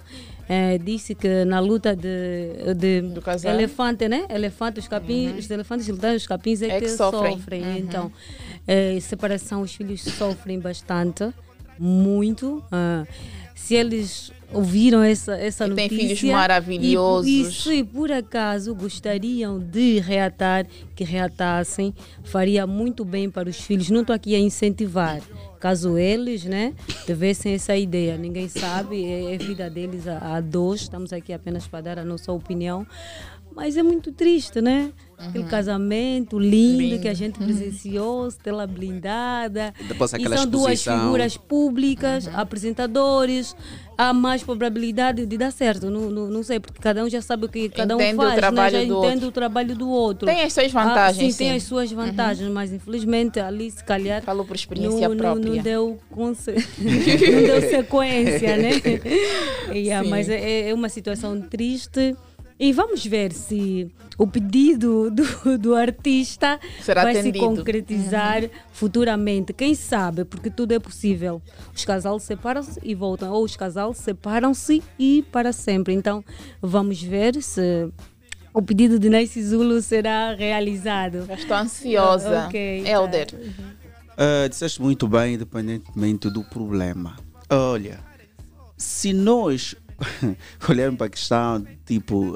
Eh, 0.49 0.78
disse 0.78 1.14
que 1.14 1.45
na 1.45 1.61
luta 1.61 1.95
de, 1.95 2.74
de 2.76 3.03
Do 3.03 3.22
casal. 3.22 3.55
elefante, 3.55 4.09
né? 4.09 4.26
Elefante, 4.28 4.81
os 4.81 4.89
capins, 4.89 5.39
os 5.39 5.49
elefantes 5.51 5.87
lutando 5.87 6.16
os 6.16 6.26
capins 6.26 6.61
é, 6.61 6.70
É 6.70 6.81
que, 6.81 6.87
que 6.87 6.91
sofrem. 6.91 7.37
sofrem. 7.37 7.62
Uhum. 7.62 7.76
Então, 7.76 8.12
eh, 8.73 9.01
separação, 9.01 9.62
os 9.62 9.75
filhos 9.75 10.01
sofrem 10.01 10.61
bastante, 10.61 11.33
muito. 11.79 12.62
ah. 12.71 13.05
se 13.55 13.75
eles 13.75 14.33
ouviram 14.53 15.03
essa, 15.03 15.35
essa 15.35 15.66
E 15.66 15.75
tem 15.75 15.91
notícia... 15.91 16.16
filhos 16.16 16.33
maravilhosos. 16.33 17.27
E, 17.27 17.43
e 17.43 17.53
se 17.53 17.85
por 17.85 18.12
acaso 18.12 18.75
gostariam 18.75 19.59
de 19.59 19.99
reatar, 19.99 20.66
que 20.95 21.05
reatassem, 21.05 21.95
faria 22.25 22.66
muito 22.66 23.05
bem 23.05 23.29
para 23.29 23.49
os 23.49 23.61
filhos. 23.61 23.91
Não 23.91 24.03
estou 24.03 24.14
aqui 24.14 24.35
a 24.35 24.39
incentivar. 24.39 25.21
Caso 25.59 25.99
eles 25.99 26.45
né, 26.45 26.73
tivessem 27.05 27.53
essa 27.53 27.77
ideia, 27.77 28.16
ninguém 28.16 28.49
sabe, 28.49 29.05
é, 29.05 29.35
é 29.35 29.37
vida 29.37 29.68
deles 29.68 30.09
a, 30.09 30.37
a 30.37 30.41
dois, 30.41 30.83
estamos 30.83 31.12
aqui 31.12 31.33
apenas 31.33 31.66
para 31.66 31.83
dar 31.83 31.99
a 31.99 32.05
nossa 32.05 32.33
opinião. 32.33 32.87
Mas 33.55 33.77
é 33.77 33.83
muito 33.83 34.12
triste, 34.12 34.61
né? 34.61 34.93
Aquele 35.29 35.45
casamento 35.45 36.39
lindo, 36.39 36.81
Lindo. 36.81 36.99
que 37.03 37.09
a 37.09 37.14
gente 37.14 37.39
presenciou, 37.39 38.27
Estela 38.29 38.66
blindada. 38.66 39.75
Depois 39.87 40.12
e 40.12 40.16
aquela 40.16 40.37
são 40.39 40.47
duas 40.47 40.73
exposição. 40.73 41.01
figuras 41.05 41.37
públicas, 41.37 42.29
apresentadores. 42.33 43.55
Há 43.99 44.14
mais 44.14 44.43
probabilidade 44.43 45.27
de 45.27 45.37
dar 45.37 45.51
certo. 45.53 45.91
Não, 45.91 46.09
não, 46.09 46.27
não 46.29 46.43
sei, 46.43 46.59
porque 46.59 46.81
cada 46.81 47.05
um 47.05 47.09
já 47.11 47.21
sabe 47.21 47.45
o 47.45 47.49
que 47.51 47.68
cada 47.68 47.93
Entende 47.95 48.14
um 48.14 48.23
o 48.23 48.23
faz, 48.25 48.35
trabalho 48.37 48.73
né? 48.79 48.81
já 48.87 48.89
do 48.89 48.99
entende 48.99 49.14
outro. 49.16 49.29
o 49.29 49.33
trabalho 49.33 49.77
do 49.77 49.89
outro. 49.91 50.27
Tem 50.27 50.41
as 50.41 50.53
suas 50.55 50.75
Ah, 50.75 50.85
vantagens, 50.85 51.35
sim, 51.35 51.39
tem 51.39 51.47
sim. 51.49 51.51
Uhum. 51.51 51.57
as 51.57 51.62
suas 51.64 51.93
vantagens, 51.93 52.51
mas 52.51 52.73
infelizmente 52.73 53.39
ali 53.39 53.71
se 53.71 53.85
calhar 53.85 54.23
Falou 54.23 54.47
por 54.47 54.57
experiência 54.57 55.01
não, 55.07 55.11
não, 55.11 55.16
própria. 55.18 55.51
não 55.55 55.62
deu 55.62 55.99
conse... 56.11 56.51
não 56.81 57.43
deu 57.43 57.61
sequência, 57.68 58.57
né? 58.57 58.71
Yeah, 59.75 60.03
Sim. 60.03 60.11
mas 60.11 60.29
é, 60.31 60.71
é 60.71 60.75
uma 60.75 60.89
situação 60.89 61.39
triste. 61.41 62.16
E 62.61 62.75
vamos 62.75 63.07
ver 63.07 63.33
se 63.33 63.91
o 64.19 64.27
pedido 64.27 65.11
do, 65.11 65.57
do 65.57 65.75
artista 65.75 66.61
Será 66.83 67.05
vai 67.05 67.13
atendido. 67.17 67.39
se 67.39 67.45
concretizar 67.57 68.43
futuramente. 68.71 69.55
Quem 69.55 69.75
sabe, 69.75 70.27
porque 70.27 70.51
tudo 70.51 70.73
é 70.73 70.79
possível. 70.79 71.41
Os 71.75 71.87
casais 71.87 72.23
separam-se 72.23 72.79
e 72.83 72.95
voltam, 72.95 73.33
ou 73.33 73.45
os 73.45 73.57
casais 73.57 73.97
separam-se 73.97 74.83
e 74.99 75.25
para 75.33 75.55
sempre. 75.55 75.95
Então 75.95 76.23
vamos 76.61 77.03
ver 77.03 77.43
se 77.43 77.89
o 78.53 78.61
pedido 78.61 78.99
de 78.99 79.09
Nice 79.09 79.43
Zulu 79.43 79.81
será 79.81 80.35
realizado. 80.35 81.25
Já 81.27 81.35
estou 81.35 81.57
ansiosa. 81.57 82.45
Ok, 82.45 82.83
tá. 82.83 82.91
Helder. 82.91 83.29
Ah, 84.19 84.47
disseste 84.47 84.83
muito 84.83 85.09
bem, 85.09 85.33
independentemente 85.37 86.29
do 86.29 86.45
problema. 86.45 87.17
Olha, 87.49 88.01
se 88.77 89.15
nós 89.15 89.75
olharmos 90.69 90.99
para 90.99 91.07
a 91.07 91.11
questão, 91.11 91.65
tipo, 91.85 92.35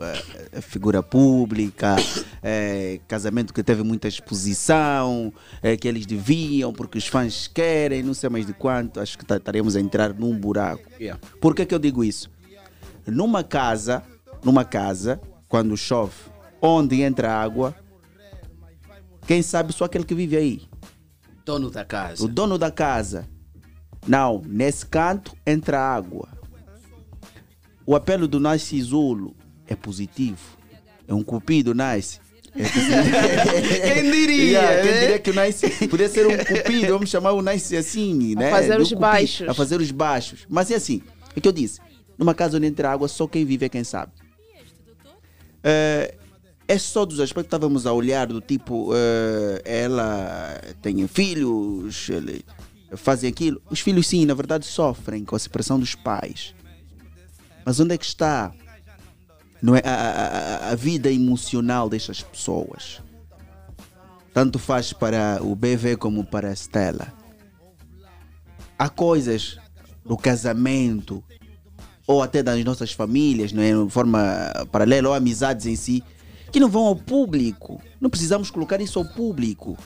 a 0.56 0.60
figura 0.60 1.02
pública, 1.02 1.96
eh, 2.42 3.00
casamento 3.08 3.52
que 3.52 3.62
teve 3.62 3.82
muita 3.82 4.08
exposição, 4.08 5.32
eh, 5.62 5.76
que 5.76 5.88
eles 5.88 6.06
deviam, 6.06 6.72
porque 6.72 6.98
os 6.98 7.06
fãs 7.06 7.46
querem, 7.46 8.02
não 8.02 8.14
sei 8.14 8.28
mais 8.28 8.46
de 8.46 8.52
quanto, 8.52 9.00
acho 9.00 9.16
que 9.18 9.24
estaremos 9.32 9.76
a 9.76 9.80
entrar 9.80 10.12
num 10.12 10.36
buraco. 10.36 10.88
Yeah. 11.00 11.20
Por 11.40 11.54
que, 11.54 11.64
que 11.64 11.74
eu 11.74 11.78
digo 11.78 12.04
isso? 12.04 12.30
Numa 13.06 13.42
casa, 13.42 14.02
numa 14.44 14.64
casa, 14.64 15.20
quando 15.48 15.76
chove, 15.76 16.14
onde 16.60 17.02
entra 17.02 17.32
água, 17.32 17.74
quem 19.26 19.42
sabe 19.42 19.72
só 19.72 19.84
aquele 19.84 20.04
que 20.04 20.14
vive 20.14 20.36
aí. 20.36 20.62
Dono 21.44 21.70
da 21.70 21.84
casa. 21.84 22.24
O 22.24 22.28
dono 22.28 22.58
da 22.58 22.70
casa. 22.70 23.28
Não, 24.06 24.42
nesse 24.44 24.84
canto 24.84 25.34
entra 25.46 25.78
água. 25.80 26.28
O 27.86 27.94
apelo 27.94 28.26
do 28.26 28.40
Nice 28.40 28.80
Zulu 28.82 29.34
é 29.66 29.74
positivo. 29.76 30.38
É 31.06 31.14
um 31.14 31.22
cupido 31.22 31.74
Nice. 31.74 32.18
É 32.56 32.62
Quem 33.94 34.10
diria, 34.10 34.44
Yeah, 34.60 34.82
quem 34.82 34.90
né? 34.92 35.00
diria 35.00 35.18
que 35.18 35.30
o 35.30 35.34
Nice 35.34 35.88
podia 35.88 36.08
ser 36.08 36.26
um 36.26 36.36
cupido, 36.38 36.92
vamos 36.92 37.10
chamar 37.10 37.32
o 37.32 37.42
Nice 37.42 37.76
assim, 37.76 38.34
né? 38.36 38.50
fazer 38.50 38.76
Do 38.76 38.82
os 38.82 38.88
cupido, 38.88 39.00
baixos. 39.00 39.48
A 39.48 39.54
fazer 39.54 39.80
os 39.80 39.90
baixos. 39.90 40.46
Mas 40.48 40.70
é 40.70 40.76
assim, 40.76 41.02
é 41.36 41.40
que 41.40 41.48
eu 41.48 41.52
disse, 41.52 41.80
numa 42.16 42.32
casa 42.34 42.56
onde 42.56 42.66
entra 42.66 42.90
água, 42.92 43.08
só 43.08 43.26
quem 43.26 43.44
vive 43.44 43.66
é 43.66 43.68
quem 43.68 43.82
sabe. 43.82 44.12
É, 45.64 46.14
é 46.68 46.78
só 46.78 47.04
dos 47.04 47.18
aspectos 47.20 47.42
que 47.50 47.56
estávamos 47.56 47.86
a 47.86 47.92
olhar, 47.92 48.26
do 48.28 48.40
tipo, 48.40 48.90
eh, 48.94 49.62
ela 49.64 50.60
tem 50.80 51.06
filhos, 51.08 52.08
fazem 52.96 53.28
aquilo. 53.30 53.60
Os 53.70 53.80
filhos, 53.80 54.06
sim, 54.06 54.24
na 54.24 54.34
verdade, 54.34 54.64
sofrem 54.64 55.24
com 55.24 55.34
a 55.34 55.38
separação 55.38 55.78
dos 55.78 55.94
pais. 55.94 56.54
Mas 57.64 57.80
onde 57.80 57.94
é 57.94 57.98
que 57.98 58.04
está 58.04 58.52
não 59.62 59.74
é, 59.74 59.82
a, 59.84 59.90
a- 59.94 60.70
a- 60.70 60.74
vida 60.74 61.10
emocional 61.10 61.88
destas 61.88 62.22
pessoas? 62.22 63.00
Tanto 64.32 64.58
faz 64.58 64.92
para 64.92 65.38
o 65.42 65.54
BV 65.54 65.96
como 65.96 66.24
para 66.24 66.48
a 66.48 66.52
Stella. 66.56 67.12
Há 68.78 68.88
coisas 68.88 69.58
do 70.04 70.16
casamento 70.16 71.22
ou 72.06 72.22
até 72.22 72.42
das 72.42 72.62
nossas 72.64 72.92
famílias, 72.92 73.52
não 73.52 73.62
é? 73.62 73.72
de 73.72 73.90
forma 73.90 74.20
paralela, 74.70 75.08
ou 75.08 75.14
amizades 75.14 75.64
em 75.66 75.76
si, 75.76 76.02
que 76.52 76.60
não 76.60 76.68
vão 76.68 76.84
ao 76.86 76.96
público. 76.96 77.80
Não 78.00 78.10
precisamos 78.10 78.50
colocar 78.50 78.80
isso 78.80 78.98
ao 78.98 79.04
público. 79.04 79.78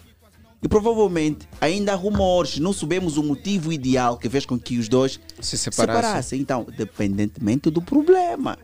E 0.61 0.67
provavelmente 0.69 1.49
ainda 1.61 1.93
há 1.93 1.95
rumores, 1.95 2.59
não 2.59 2.73
sabemos 2.73 3.17
o 3.17 3.23
motivo 3.23 3.73
ideal 3.73 4.17
que 4.19 4.29
fez 4.29 4.45
com 4.45 4.59
que 4.59 4.77
os 4.79 4.89
dois 4.89 5.21
Se 5.41 5.57
separassem. 5.57 6.03
separassem. 6.03 6.41
Então, 6.41 6.67
dependentemente 6.77 7.71
do 7.71 7.81
problema. 7.81 8.59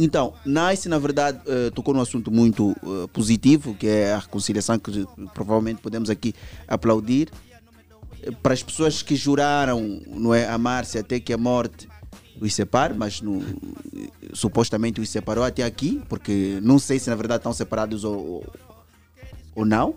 Então, 0.00 0.32
Nice, 0.46 0.88
na 0.88 0.96
verdade, 0.98 1.40
eh, 1.44 1.70
tocou 1.74 1.92
num 1.92 2.00
assunto 2.00 2.30
muito 2.30 2.70
eh, 2.84 3.08
positivo, 3.12 3.74
que 3.74 3.88
é 3.88 4.12
a 4.12 4.18
reconciliação, 4.20 4.78
que 4.78 5.04
provavelmente 5.34 5.80
podemos 5.82 6.08
aqui 6.08 6.32
aplaudir. 6.68 7.30
Para 8.40 8.52
as 8.54 8.62
pessoas 8.62 9.02
que 9.02 9.16
juraram 9.16 10.00
não 10.06 10.32
é, 10.32 10.46
amar-se 10.48 10.98
até 10.98 11.18
que 11.18 11.32
a 11.32 11.38
morte 11.38 11.88
os 12.40 12.54
separe, 12.54 12.94
mas 12.94 13.20
no- 13.20 13.42
supostamente 14.32 15.00
os 15.00 15.08
separou 15.08 15.42
até 15.42 15.64
aqui, 15.64 16.00
porque 16.08 16.60
não 16.62 16.78
sei 16.78 17.00
se 17.00 17.10
na 17.10 17.16
verdade 17.16 17.40
estão 17.40 17.52
separados 17.52 18.04
ou, 18.04 18.14
ou- 18.16 18.46
ou 19.56 19.64
não, 19.64 19.96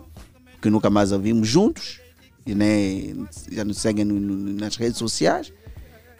porque 0.62 0.70
nunca 0.70 0.88
mais 0.88 1.12
a 1.12 1.18
vimos 1.18 1.48
juntos. 1.48 2.00
né, 2.44 3.14
já 3.52 3.64
nos 3.64 3.78
seguem 3.78 4.04
no- 4.04 4.18
no- 4.18 4.52
nas 4.54 4.74
redes 4.74 4.98
sociais. 4.98 5.52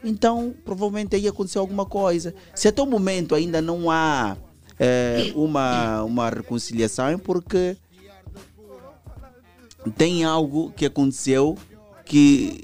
Então, 0.04 0.54
provavelmente 0.64 1.16
aí 1.16 1.26
aconteceu 1.26 1.60
alguma 1.60 1.84
coisa. 1.84 2.32
Se 2.54 2.68
até 2.68 2.80
o 2.80 2.86
momento 2.86 3.34
ainda 3.34 3.60
não 3.60 3.90
há 3.90 4.36
eh, 4.78 5.32
uma, 5.34 6.04
uma 6.04 6.30
reconciliação, 6.30 7.08
é 7.08 7.16
porque 7.16 7.76
tem 9.96 10.22
algo 10.22 10.72
que 10.76 10.86
aconteceu 10.86 11.56
que 12.04 12.62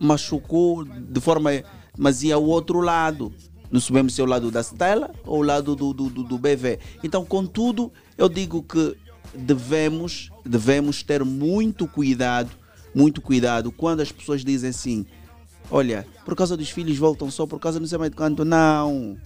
machucou 0.00 0.84
de 0.84 1.20
forma 1.20 1.50
demasiado 1.96 2.40
o 2.42 2.46
outro 2.48 2.80
lado. 2.80 3.32
Não 3.68 3.80
sabemos 3.80 4.14
se 4.14 4.20
é 4.20 4.24
o 4.24 4.28
lado 4.28 4.48
da 4.48 4.60
Stella 4.62 5.10
ou 5.26 5.40
o 5.40 5.42
lado 5.42 5.74
do, 5.74 5.92
do, 5.92 6.08
do, 6.08 6.22
do 6.22 6.38
BV. 6.38 6.78
Então, 7.02 7.24
contudo, 7.24 7.92
eu 8.16 8.28
digo 8.28 8.62
que 8.62 8.96
devemos, 9.34 10.30
devemos 10.44 11.02
ter 11.02 11.24
muito 11.24 11.86
cuidado, 11.86 12.50
muito 12.94 13.20
cuidado 13.20 13.70
quando 13.70 14.00
as 14.00 14.10
pessoas 14.12 14.44
dizem 14.44 14.70
assim: 14.70 15.06
olha, 15.70 16.06
por 16.24 16.34
causa 16.34 16.56
dos 16.56 16.70
filhos 16.70 16.96
voltam 16.98 17.30
só 17.30 17.46
por 17.46 17.58
causa 17.58 17.80
não 17.80 17.86
sei 17.86 17.98
mais 17.98 18.10
de 18.10 18.16
quanto. 18.16 18.44
Não. 18.44 19.16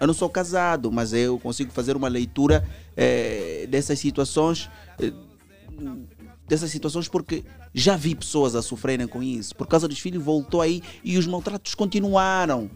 Eu 0.00 0.06
não 0.08 0.14
sou 0.14 0.28
casado, 0.28 0.90
mas 0.90 1.12
eu 1.12 1.38
consigo 1.38 1.70
fazer 1.70 1.96
uma 1.96 2.08
leitura 2.08 2.66
eh, 2.96 3.66
dessas 3.70 3.98
situações. 3.98 4.68
eh, 4.98 5.12
dessas 6.46 6.70
situações 6.70 7.08
porque 7.08 7.42
já 7.72 7.96
vi 7.96 8.14
pessoas 8.14 8.54
a 8.54 8.62
sofrerem 8.62 9.06
com 9.06 9.22
isso. 9.22 9.54
Por 9.56 9.66
causa 9.66 9.88
dos 9.88 9.98
filhos 9.98 10.22
voltou 10.22 10.60
aí 10.60 10.82
e 11.02 11.16
os 11.16 11.26
maltratos 11.26 11.74
continuaram. 11.74 12.70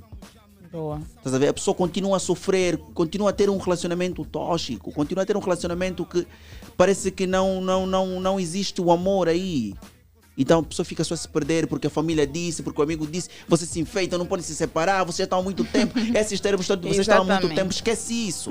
Boa. 0.71 1.01
Estás 1.17 1.35
a 1.35 1.39
ver? 1.39 1.49
A 1.49 1.55
pessoa 1.55 1.75
continua 1.75 2.17
a 2.17 2.21
sofrer, 2.21 2.77
continua 2.95 3.31
a 3.31 3.33
ter 3.33 3.49
um 3.49 3.59
relacionamento 3.59 4.25
tóxico, 4.25 4.93
continua 4.93 5.23
a 5.23 5.27
ter 5.27 5.37
um 5.37 5.41
relacionamento 5.41 6.05
que 6.05 6.27
parece 6.77 7.11
que 7.11 7.27
não, 7.27 7.61
não, 7.61 7.87
não, 7.87 8.21
não 8.21 8.41
existe 8.41 8.81
o 8.81 8.91
amor 8.91 9.29
aí. 9.29 9.75
Então 10.37 10.61
a 10.61 10.63
pessoa 10.63 10.87
fica 10.87 11.03
só 11.03 11.15
a 11.15 11.17
se 11.17 11.29
perder 11.29 11.67
porque 11.67 11.89
a 11.89 11.91
família 11.91 12.27
disse, 12.27 12.63
porque 12.63 12.81
o 12.81 12.85
amigo 12.85 13.07
disse, 13.07 13.29
você 13.49 13.67
se 13.67 13.81
enfeita, 13.81 14.17
não 14.17 14.27
pode 14.27 14.45
se 14.45 14.55
separar, 14.55 15.05
você 15.05 15.19
já 15.19 15.25
está 15.25 15.37
há 15.37 15.43
muito 15.43 15.65
tempo. 15.65 15.99
Esses 16.17 16.39
termos 16.39 16.67
todos, 16.67 16.89
você 16.89 17.01
está 17.01 17.19
há 17.19 17.25
muito 17.25 17.49
tempo, 17.49 17.73
esquece 17.73 18.15
isso. 18.29 18.51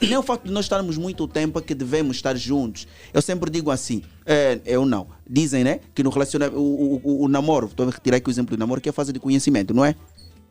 E 0.00 0.06
nem 0.06 0.16
o 0.16 0.22
facto 0.22 0.46
de 0.46 0.50
nós 0.50 0.64
estarmos 0.64 0.96
muito 0.96 1.28
tempo 1.28 1.58
é 1.58 1.62
que 1.62 1.74
devemos 1.74 2.16
estar 2.16 2.34
juntos. 2.34 2.88
Eu 3.12 3.20
sempre 3.20 3.50
digo 3.50 3.70
assim, 3.70 4.02
é, 4.24 4.58
eu 4.64 4.86
não. 4.86 5.08
Dizem, 5.28 5.62
né, 5.62 5.80
que 5.94 6.02
no 6.02 6.08
relacionamento, 6.08 6.58
o, 6.58 6.62
o, 6.62 7.00
o, 7.04 7.24
o 7.24 7.28
namoro, 7.28 7.66
estou 7.66 7.86
a 7.86 7.90
retirar 7.90 8.16
aqui 8.16 8.28
o 8.28 8.30
exemplo 8.30 8.56
do 8.56 8.58
namoro, 8.58 8.80
que 8.80 8.88
é 8.88 8.90
a 8.90 8.94
fase 8.94 9.12
de 9.12 9.20
conhecimento, 9.20 9.74
não 9.74 9.84
é? 9.84 9.94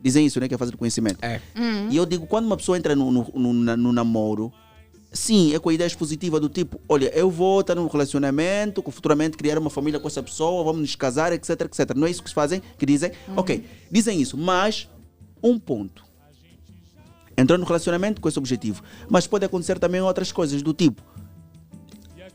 Dizem 0.02 0.24
isso, 0.24 0.40
né, 0.40 0.48
que 0.48 0.54
é 0.54 0.56
a 0.56 0.58
fase 0.58 0.70
de 0.70 0.76
conhecimento. 0.76 1.18
É. 1.22 1.40
E 1.90 1.96
eu 1.96 2.06
digo, 2.06 2.26
quando 2.26 2.46
uma 2.46 2.56
pessoa 2.56 2.78
entra 2.78 2.96
no, 2.96 3.10
no, 3.10 3.30
no, 3.34 3.76
no 3.76 3.92
namoro, 3.92 4.52
sim, 5.12 5.54
é 5.54 5.58
com 5.58 5.68
a 5.68 5.74
ideia 5.74 5.90
positiva 5.90 6.40
do 6.40 6.48
tipo, 6.48 6.80
olha, 6.88 7.10
eu 7.14 7.30
vou 7.30 7.60
estar 7.60 7.74
num 7.74 7.86
relacionamento, 7.86 8.82
com 8.82 8.90
futuramente 8.90 9.36
criar 9.36 9.58
uma 9.58 9.70
família 9.70 10.00
com 10.00 10.08
essa 10.08 10.22
pessoa, 10.22 10.64
vamos 10.64 10.80
nos 10.80 10.96
casar, 10.96 11.32
etc, 11.32 11.60
etc. 11.62 11.94
Não 11.94 12.06
é 12.06 12.10
isso 12.10 12.22
que 12.22 12.28
se 12.28 12.34
fazem? 12.34 12.62
Que 12.78 12.86
dizem? 12.86 13.12
Ok, 13.36 13.64
dizem 13.90 14.20
isso, 14.20 14.36
mas 14.36 14.88
um 15.42 15.58
ponto. 15.58 16.04
Entrou 17.36 17.58
no 17.58 17.64
relacionamento 17.64 18.20
com 18.20 18.28
esse 18.28 18.38
objetivo. 18.38 18.82
Mas 19.08 19.26
pode 19.26 19.44
acontecer 19.44 19.78
também 19.78 20.00
outras 20.00 20.30
coisas 20.30 20.62
do 20.62 20.74
tipo, 20.74 21.02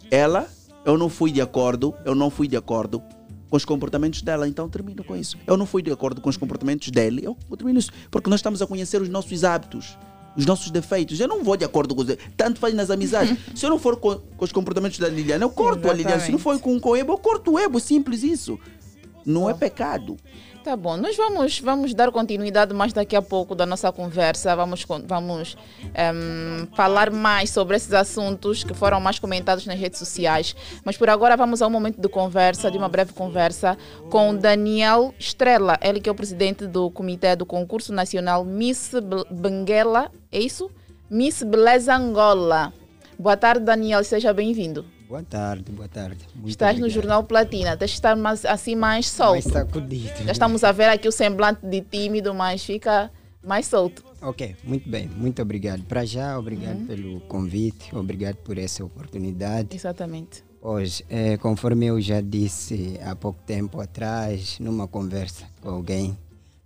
ela, 0.09 0.47
eu 0.83 0.97
não 0.97 1.09
fui 1.09 1.31
de 1.31 1.41
acordo, 1.41 1.93
eu 2.05 2.15
não 2.15 2.29
fui 2.29 2.47
de 2.47 2.57
acordo 2.57 3.01
com 3.55 3.57
os 3.57 3.65
comportamentos 3.65 4.21
dela, 4.21 4.47
então 4.47 4.69
termino 4.69 5.01
com 5.03 5.15
isso. 5.15 5.37
Eu 5.47 5.55
não 5.55 5.65
fui 5.65 5.81
de 5.81 5.89
acordo 5.89 6.19
com 6.19 6.29
os 6.29 6.35
comportamentos 6.35 6.89
dele, 6.89 7.21
eu, 7.23 7.37
termino 7.55 7.79
isso. 7.79 7.91
Porque 8.11 8.29
nós 8.29 8.39
estamos 8.39 8.61
a 8.61 8.67
conhecer 8.67 9.01
os 9.01 9.07
nossos 9.07 9.45
hábitos, 9.45 9.97
os 10.35 10.45
nossos 10.45 10.69
defeitos. 10.71 11.19
Eu 11.19 11.27
não 11.27 11.41
vou 11.41 11.55
de 11.55 11.63
acordo 11.63 11.95
com 11.95 12.01
os. 12.01 12.07
Tanto 12.35 12.59
faz 12.59 12.73
nas 12.73 12.89
amizades. 12.89 13.37
Se 13.55 13.65
eu 13.65 13.69
não 13.69 13.79
for 13.79 13.95
com, 13.95 14.15
com 14.15 14.43
os 14.43 14.51
comportamentos 14.51 14.99
da 14.99 15.07
Liliana, 15.07 15.45
eu 15.45 15.49
corto 15.49 15.89
a 15.89 15.93
Liliana. 15.93 16.19
Se 16.19 16.31
não 16.31 16.39
for 16.39 16.59
com, 16.59 16.77
com 16.79 16.89
o 16.89 16.95
Ebo, 16.97 17.13
eu 17.13 17.17
corto 17.17 17.53
o 17.53 17.59
Ebo, 17.59 17.79
simples 17.79 18.23
isso. 18.23 18.59
Não 19.25 19.49
é 19.49 19.53
pecado. 19.53 20.17
Tá 20.65 20.75
bom, 20.75 20.97
nós 20.97 21.15
vamos, 21.15 21.59
vamos 21.59 21.93
dar 21.93 22.11
continuidade 22.11 22.73
mais 22.73 22.91
daqui 22.91 23.15
a 23.15 23.21
pouco 23.21 23.53
da 23.53 23.67
nossa 23.67 23.91
conversa. 23.91 24.55
Vamos, 24.55 24.83
vamos 25.05 25.55
ehm, 25.93 26.65
falar 26.73 27.11
mais 27.11 27.51
sobre 27.51 27.77
esses 27.77 27.93
assuntos 27.93 28.63
que 28.63 28.73
foram 28.73 28.99
mais 28.99 29.19
comentados 29.19 29.67
nas 29.67 29.79
redes 29.79 29.99
sociais. 29.99 30.55
Mas 30.83 30.97
por 30.97 31.07
agora 31.07 31.37
vamos 31.37 31.61
a 31.61 31.67
um 31.67 31.69
momento 31.69 32.01
de 32.01 32.09
conversa, 32.09 32.71
de 32.71 32.79
uma 32.79 32.89
breve 32.89 33.13
conversa 33.13 33.77
com 34.09 34.35
Daniel 34.35 35.13
Estrela, 35.19 35.77
ele 35.83 36.01
que 36.01 36.09
é 36.09 36.11
o 36.11 36.15
presidente 36.15 36.65
do 36.65 36.89
comitê 36.89 37.35
do 37.35 37.45
concurso 37.45 37.93
nacional 37.93 38.43
Miss 38.43 38.89
Be- 38.91 39.23
Benguela, 39.29 40.11
é 40.31 40.39
isso? 40.39 40.71
Miss 41.07 41.43
Beleza 41.43 41.95
Angola. 41.95 42.73
Boa 43.19 43.37
tarde, 43.37 43.63
Daniel, 43.63 44.03
seja 44.03 44.33
bem-vindo. 44.33 44.83
Boa 45.07 45.23
tarde, 45.23 45.71
boa 45.71 45.87
tarde. 45.87 46.17
Muito 46.33 46.49
Estás 46.49 46.75
no 46.77 46.85
obrigado. 46.85 46.93
Jornal 47.03 47.23
Platina, 47.23 47.77
tens 47.77 47.91
de 47.91 47.95
estar 47.95 48.15
mais, 48.15 48.43
assim 48.45 48.75
mais 48.75 49.07
solto. 49.07 49.33
Mais 49.33 49.43
sacudido. 49.45 50.23
Já 50.25 50.31
estamos 50.31 50.63
a 50.63 50.71
ver 50.71 50.85
aqui 50.89 51.07
o 51.07 51.11
semblante 51.11 51.65
de 51.65 51.81
tímido, 51.81 52.33
mas 52.33 52.63
fica 52.63 53.11
mais 53.43 53.67
solto. 53.67 54.03
Ok, 54.21 54.55
muito 54.63 54.89
bem, 54.89 55.07
muito 55.07 55.39
obrigado. 55.41 55.83
Para 55.83 56.03
já, 56.05 56.37
obrigado 56.39 56.79
Uhum. 56.79 56.85
pelo 56.87 57.19
convite, 57.21 57.95
obrigado 57.95 58.37
por 58.37 58.57
essa 58.57 58.83
oportunidade. 58.83 59.75
Exatamente. 59.75 60.43
Pois, 60.59 61.03
eh, 61.09 61.37
conforme 61.37 61.85
eu 61.85 62.01
já 62.01 62.21
disse 62.21 62.99
há 63.03 63.15
pouco 63.15 63.39
tempo 63.45 63.79
atrás, 63.79 64.57
numa 64.59 64.87
conversa 64.87 65.45
com 65.61 65.69
alguém 65.69 66.17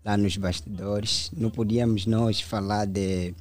lá 0.05 0.15
nos 0.15 0.37
bastidores, 0.37 1.29
não 1.35 1.49
podíamos 1.49 2.05
nós 2.05 2.39
falar 2.39 2.85
de 2.85 3.33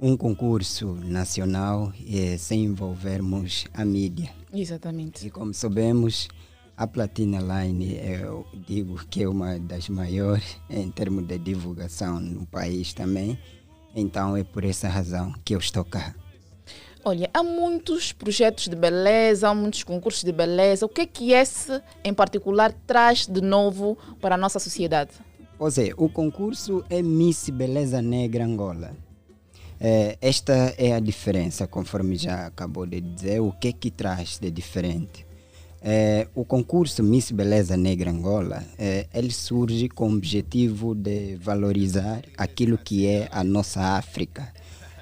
um 0.00 0.16
concurso 0.16 0.94
nacional 1.04 1.92
eh, 2.06 2.36
sem 2.38 2.64
envolvermos 2.64 3.66
a 3.72 3.84
mídia. 3.84 4.30
Exatamente. 4.52 5.26
E 5.26 5.30
como 5.30 5.54
sabemos, 5.54 6.28
a 6.76 6.86
Platina 6.86 7.38
Line, 7.40 7.96
eu 7.96 8.46
digo 8.66 9.00
que 9.08 9.22
é 9.22 9.28
uma 9.28 9.58
das 9.58 9.88
maiores 9.88 10.56
em 10.68 10.90
termos 10.90 11.26
de 11.26 11.38
divulgação 11.38 12.20
no 12.20 12.46
país 12.46 12.92
também. 12.92 13.38
Então 13.94 14.36
é 14.36 14.44
por 14.44 14.64
essa 14.64 14.88
razão 14.88 15.32
que 15.44 15.54
eu 15.54 15.58
estou 15.58 15.84
cá. 15.84 16.14
Olha, 17.02 17.30
há 17.32 17.42
muitos 17.42 18.12
projetos 18.12 18.68
de 18.68 18.74
beleza, 18.74 19.48
há 19.48 19.54
muitos 19.54 19.84
concursos 19.84 20.24
de 20.24 20.32
beleza. 20.32 20.84
O 20.84 20.88
que 20.88 21.02
é 21.02 21.06
que 21.06 21.32
esse, 21.32 21.80
em 22.04 22.12
particular, 22.12 22.72
traz 22.86 23.26
de 23.26 23.40
novo 23.40 23.96
para 24.20 24.34
a 24.34 24.38
nossa 24.38 24.58
sociedade? 24.58 25.12
Pois 25.56 25.78
é, 25.78 25.92
o 25.96 26.08
concurso 26.08 26.84
é 26.90 27.00
Miss 27.00 27.48
Beleza 27.48 28.02
Negra 28.02 28.44
Angola. 28.44 29.05
É, 29.80 30.16
esta 30.20 30.74
é 30.78 30.92
a 30.92 31.00
diferença, 31.00 31.66
conforme 31.66 32.16
já 32.16 32.46
acabou 32.46 32.86
de 32.86 33.00
dizer, 33.00 33.40
o 33.40 33.52
que 33.52 33.72
que 33.72 33.90
traz 33.90 34.38
de 34.38 34.50
diferente. 34.50 35.26
É, 35.82 36.26
o 36.34 36.44
concurso 36.44 37.02
Miss 37.02 37.30
Beleza 37.30 37.76
Negra 37.76 38.10
Angola, 38.10 38.64
é, 38.78 39.06
ele 39.14 39.30
surge 39.30 39.88
com 39.88 40.08
o 40.08 40.14
objetivo 40.14 40.94
de 40.94 41.36
valorizar 41.36 42.22
aquilo 42.36 42.78
que 42.78 43.06
é 43.06 43.28
a 43.30 43.44
nossa 43.44 43.80
África, 43.80 44.52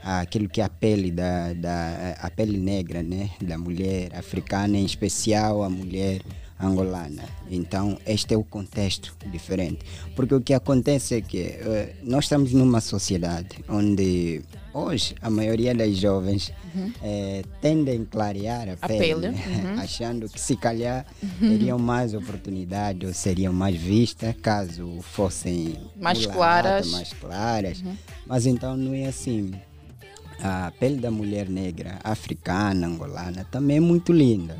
aquilo 0.02 0.48
que 0.48 0.60
é 0.60 0.64
a 0.64 0.68
pele 0.68 1.10
da, 1.10 1.54
da 1.54 2.16
a 2.20 2.30
pele 2.30 2.58
negra, 2.58 3.02
né, 3.02 3.30
da 3.40 3.56
mulher 3.56 4.14
africana, 4.14 4.76
em 4.76 4.84
especial 4.84 5.62
a 5.62 5.70
mulher 5.70 6.20
angolana. 6.60 7.24
Então, 7.50 7.98
este 8.06 8.34
é 8.34 8.36
o 8.36 8.44
contexto 8.44 9.16
diferente. 9.30 9.80
Porque 10.14 10.34
o 10.34 10.40
que 10.40 10.54
acontece 10.54 11.16
é 11.16 11.20
que 11.20 11.40
eh, 11.40 11.94
nós 12.02 12.24
estamos 12.24 12.52
numa 12.52 12.80
sociedade 12.80 13.56
onde 13.68 14.42
hoje 14.74 15.14
a 15.22 15.30
maioria 15.30 15.74
das 15.74 15.96
jovens 15.96 16.52
Uhum. 16.74 16.92
eh, 17.02 17.42
tendem 17.60 18.02
a 18.02 18.04
clarear 18.04 18.68
a, 18.70 18.72
A 18.82 18.88
pele, 18.88 18.98
pele, 18.98 19.28
né? 19.30 19.44
uhum. 19.46 19.78
achando 19.80 20.28
que 20.28 20.40
se 20.40 20.56
calhar 20.56 21.06
Uhum. 21.22 21.48
teriam 21.50 21.78
mais 21.78 22.12
oportunidade 22.14 23.06
ou 23.06 23.14
seriam 23.14 23.52
mais 23.52 23.76
vistas 23.76 24.34
caso 24.42 24.98
fossem 25.02 25.76
Mais 26.00 26.26
claras. 26.26 26.90
mais 26.90 27.12
claras. 27.12 27.80
Uhum. 27.80 27.96
Mas 28.26 28.44
então 28.46 28.76
não 28.76 28.92
é 28.92 29.06
assim. 29.06 29.52
A 30.42 30.72
pele 30.80 30.96
da 30.96 31.10
mulher 31.12 31.48
negra, 31.48 32.00
africana, 32.02 32.88
angolana, 32.88 33.46
também 33.50 33.76
é 33.76 33.80
muito 33.80 34.12
linda. 34.12 34.56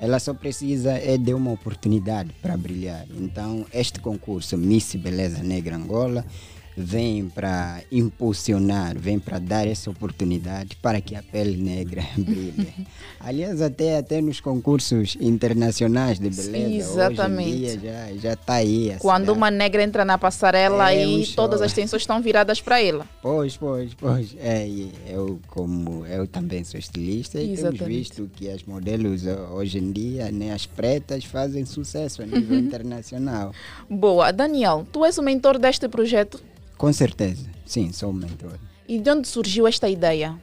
Ela 0.00 0.18
só 0.18 0.32
precisa 0.32 0.92
é 0.92 1.18
de 1.18 1.34
uma 1.34 1.50
oportunidade 1.52 2.30
para 2.40 2.56
brilhar. 2.56 3.04
Então, 3.14 3.66
este 3.74 4.00
concurso 4.00 4.56
Miss 4.56 4.94
Beleza 4.94 5.42
Negra 5.42 5.76
Angola 5.76 6.24
vem 6.80 7.28
para 7.28 7.82
impulsionar, 7.90 8.96
vem 8.96 9.18
para 9.18 9.38
dar 9.38 9.66
essa 9.66 9.90
oportunidade 9.90 10.76
para 10.76 11.00
que 11.00 11.16
a 11.16 11.22
pele 11.22 11.56
negra 11.56 12.02
brilhe. 12.16 12.72
Aliás, 13.18 13.60
até, 13.60 13.98
até 13.98 14.20
nos 14.20 14.40
concursos 14.40 15.16
internacionais 15.20 16.18
de 16.20 16.30
beleza, 16.30 16.90
Exatamente. 16.92 17.50
hoje 17.64 17.76
em 17.76 17.78
dia 17.80 18.12
já 18.20 18.32
está 18.34 18.54
aí. 18.54 18.94
Quando 19.00 19.22
cidade. 19.22 19.38
uma 19.38 19.50
negra 19.50 19.82
entra 19.82 20.04
na 20.04 20.16
passarela 20.16 20.92
É 20.92 21.06
um 21.06 21.18
e 21.18 21.26
todas 21.26 21.60
as 21.60 21.72
atenções 21.72 22.02
estão 22.02 22.22
viradas 22.22 22.60
para 22.60 22.80
ela. 22.80 23.04
Pois, 23.20 23.56
pois, 23.56 23.92
pois. 23.94 24.34
É, 24.38 24.66
eu 25.08 25.40
como 25.48 26.06
eu 26.06 26.26
também 26.26 26.62
sou 26.64 26.78
estilista 26.78 27.38
e 27.40 27.44
temos 27.46 27.58
Exatamente. 27.60 27.84
visto 27.98 28.30
que 28.36 28.48
as 28.48 28.62
modelos 28.62 29.26
ho- 29.26 29.54
hoje 29.54 29.78
em 29.78 29.90
dia, 29.90 30.30
né, 30.30 30.52
as 30.52 30.64
pretas 30.64 31.24
fazem 31.24 31.64
sucesso 31.64 32.22
a 32.22 32.26
nível 32.26 32.56
internacional. 32.60 33.52
Boa. 33.90 34.30
Daniel, 34.32 34.86
tu 34.92 35.04
és 35.04 35.18
o 35.18 35.22
mentor 35.22 35.58
deste 35.58 35.88
projeto? 35.88 36.40
Com 36.78 36.92
certeza, 36.92 37.44
sim, 37.66 37.92
sou 37.92 38.12
mentor. 38.12 38.58
E 38.88 38.98
de 38.98 39.10
onde 39.10 39.28
surgiu 39.28 39.66
esta 39.66 39.88
ideia? 39.88 40.34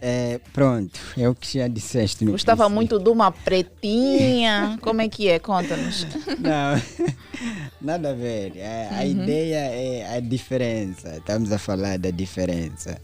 É, 0.00 0.38
pronto, 0.52 1.00
é 1.16 1.26
o 1.28 1.34
que 1.34 1.58
já 1.58 1.66
disseste 1.68 2.22
no 2.24 2.32
Gostava 2.32 2.64
princípio. 2.64 2.74
muito 2.76 2.98
de 2.98 3.08
uma 3.08 3.32
pretinha. 3.32 4.78
Como 4.82 5.00
é 5.00 5.08
que 5.08 5.26
é? 5.28 5.38
Conta-nos. 5.38 6.04
Não, 6.38 7.16
nada 7.80 8.10
a 8.10 8.12
ver. 8.14 8.52
É, 8.56 8.88
A 8.92 9.02
Uhum. 9.04 9.22
ideia 9.22 9.56
é 9.56 10.16
a 10.16 10.20
diferença. 10.20 11.16
Estamos 11.16 11.50
a 11.50 11.58
falar 11.58 11.98
da 11.98 12.10
diferença. 12.10 13.00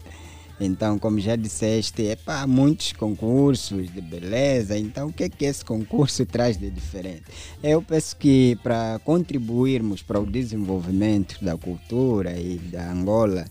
Então, 0.59 0.99
como 0.99 1.19
já 1.19 1.35
disseste, 1.35 2.07
é 2.07 2.15
para 2.15 2.45
muitos 2.45 2.93
concursos 2.93 3.91
de 3.91 4.01
beleza. 4.01 4.77
Então, 4.77 5.07
o 5.07 5.13
que 5.13 5.23
é 5.23 5.29
que 5.29 5.45
esse 5.45 5.63
concurso 5.65 6.25
traz 6.27 6.57
de 6.57 6.69
diferente? 6.69 7.23
Eu 7.61 7.81
penso 7.81 8.15
que 8.15 8.57
para 8.61 8.99
contribuirmos 9.03 10.01
para 10.01 10.19
o 10.19 10.25
desenvolvimento 10.25 11.43
da 11.43 11.57
cultura 11.57 12.39
e 12.39 12.57
da 12.57 12.91
Angola, 12.91 13.45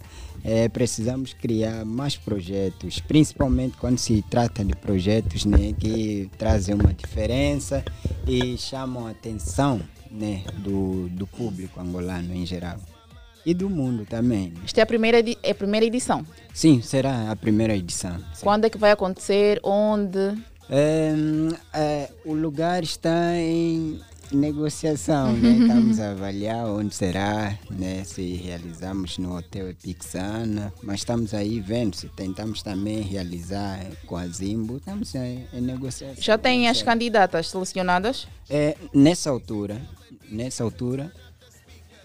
eh, 0.45 0.69
precisamos 0.69 1.33
criar 1.33 1.85
mais 1.85 2.17
projetos, 2.17 2.99
principalmente 3.01 3.77
quando 3.77 3.99
se 3.99 4.23
trata 4.23 4.65
de 4.65 4.75
projetos 4.75 5.45
né, 5.45 5.73
que 5.79 6.31
trazem 6.39 6.75
uma 6.75 6.93
diferença 6.93 7.85
e 8.27 8.57
chamam 8.57 9.07
a 9.07 9.11
atenção 9.11 9.81
né, 10.11 10.43
do, 10.59 11.09
do 11.11 11.27
público 11.27 11.81
angolano 11.81 12.35
em 12.35 12.45
geral. 12.45 12.79
E 13.45 13.53
do 13.55 13.69
mundo 13.69 14.07
também. 14.07 14.51
né? 14.51 14.61
Esta 14.65 14.81
é 14.81 14.83
a 14.83 14.87
primeira, 14.87 15.19
é 15.43 15.51
a 15.51 15.55
primeira 15.55 15.85
edição. 15.87 16.25
Sim, 16.55 16.81
será 16.81 17.31
a 17.31 17.37
primeira 17.37 17.77
edição. 17.77 18.17
Quando 18.41 18.67
é 18.67 18.71
que 18.71 18.79
vai 18.79 18.93
acontecer? 18.93 19.59
Onde? 19.63 20.39
É, 20.71 21.13
é, 21.75 22.11
o 22.25 22.33
lugar 22.33 22.83
está 22.83 23.35
em 23.37 24.01
negociação, 24.31 25.33
né? 25.35 25.51
Estamos 25.61 26.01
a 26.01 26.11
avaliar 26.13 26.67
onde 26.67 26.95
será, 26.95 27.59
né? 27.71 28.05
Se 28.05 28.35
realizamos 28.35 29.19
no 29.19 29.37
Hotel 29.37 29.71
Epixana, 29.71 30.73
mas 30.83 31.01
estamos 31.01 31.35
aí 31.35 31.61
vendo 31.61 31.95
se 31.97 32.09
tentamos 32.09 32.63
também 32.63 33.03
realizar 33.03 33.81
com 34.07 34.17
a 34.17 34.27
Zimbo, 34.27 34.77
estamos 34.79 35.15
em, 35.15 35.47
em 35.53 35.61
negociação. 35.61 36.23
Já 36.23 36.39
tem 36.39 36.69
as 36.69 36.83
candidatas 36.83 37.49
selecionadas? 37.49 38.27
É, 38.49 38.77
nessa 38.95 39.31
altura, 39.31 39.81
nessa 40.31 40.65
altura, 40.65 41.13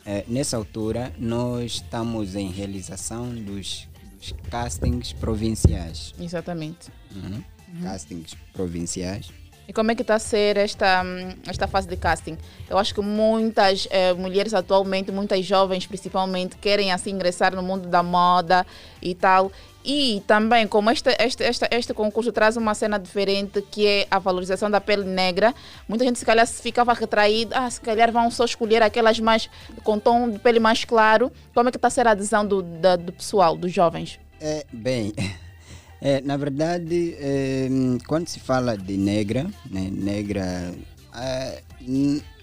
é, 0.08 0.24
nessa 0.26 0.55
altura 0.55 1.12
nós 1.20 1.74
estamos 1.74 2.34
em 2.34 2.49
realização 2.49 3.30
dos, 3.30 3.88
dos 4.14 4.34
castings 4.49 5.12
provinciais. 5.12 6.14
Exatamente. 6.18 6.88
Uhum. 7.14 7.43
Castings 7.84 8.34
provinciais. 8.53 9.30
E 9.68 9.74
como 9.74 9.91
é 9.91 9.95
que 9.95 10.01
está 10.01 10.16
a 10.16 10.20
ser 10.20 10.55
esta, 10.55 11.03
esta 11.45 11.68
fase 11.68 11.89
de 11.89 11.97
casting? 11.97 12.38
Eu 12.70 12.78
acho 12.78 12.95
que 12.95 13.01
muitas 13.01 13.86
eh, 13.91 14.14
mulheres 14.14 14.53
atualmente, 14.53 15.12
muitas 15.12 15.45
jovens 15.45 15.86
principalmente, 15.86 16.55
querem 16.55 16.93
assim 16.93 17.12
ingressar 17.12 17.53
no 17.53 17.62
mundo 17.62 17.89
da 17.89 18.01
moda 18.01 18.66
e 19.01 19.14
tal. 19.14 19.51
E 19.90 20.22
também, 20.28 20.68
como 20.68 20.92
este, 20.92 21.16
este, 21.18 21.44
este, 21.46 21.66
este 21.72 21.94
concurso 21.94 22.30
traz 22.34 22.58
uma 22.58 22.74
cena 22.76 23.00
diferente, 23.00 23.62
que 23.72 23.88
é 23.88 24.08
a 24.12 24.20
valorização 24.20 24.70
da 24.70 24.82
pele 24.82 25.06
negra, 25.06 25.56
muita 25.88 26.04
gente 26.04 26.20
se 26.20 26.26
calhar 26.26 26.46
ficava 26.46 26.92
retraída, 26.92 27.58
ah, 27.58 27.70
se 27.72 27.80
calhar 27.80 28.12
vão 28.12 28.30
só 28.30 28.44
escolher 28.44 28.84
aquelas 28.84 29.18
mais 29.22 29.50
com 29.86 29.98
tom 29.98 30.30
de 30.30 30.40
pele 30.40 30.60
mais 30.60 30.84
claro. 30.84 31.32
Como 31.54 31.70
é 31.70 31.72
que 31.72 31.78
está 31.78 31.88
a 31.88 31.92
ser 31.92 32.06
a 32.06 32.12
adesão 32.12 32.46
do, 32.46 32.62
da- 32.62 32.98
do 32.98 33.14
pessoal, 33.14 33.56
dos 33.56 33.72
jovens? 33.72 34.20
É, 34.42 34.66
bem, 34.74 35.14
é, 36.02 36.20
na 36.20 36.36
verdade, 36.36 37.16
é, 37.18 37.70
quando 38.10 38.28
se 38.28 38.42
fala 38.42 38.78
de 38.78 38.98
negra, 38.98 39.48
né, 39.72 39.88
negra, 39.90 40.74
é, 41.16 41.62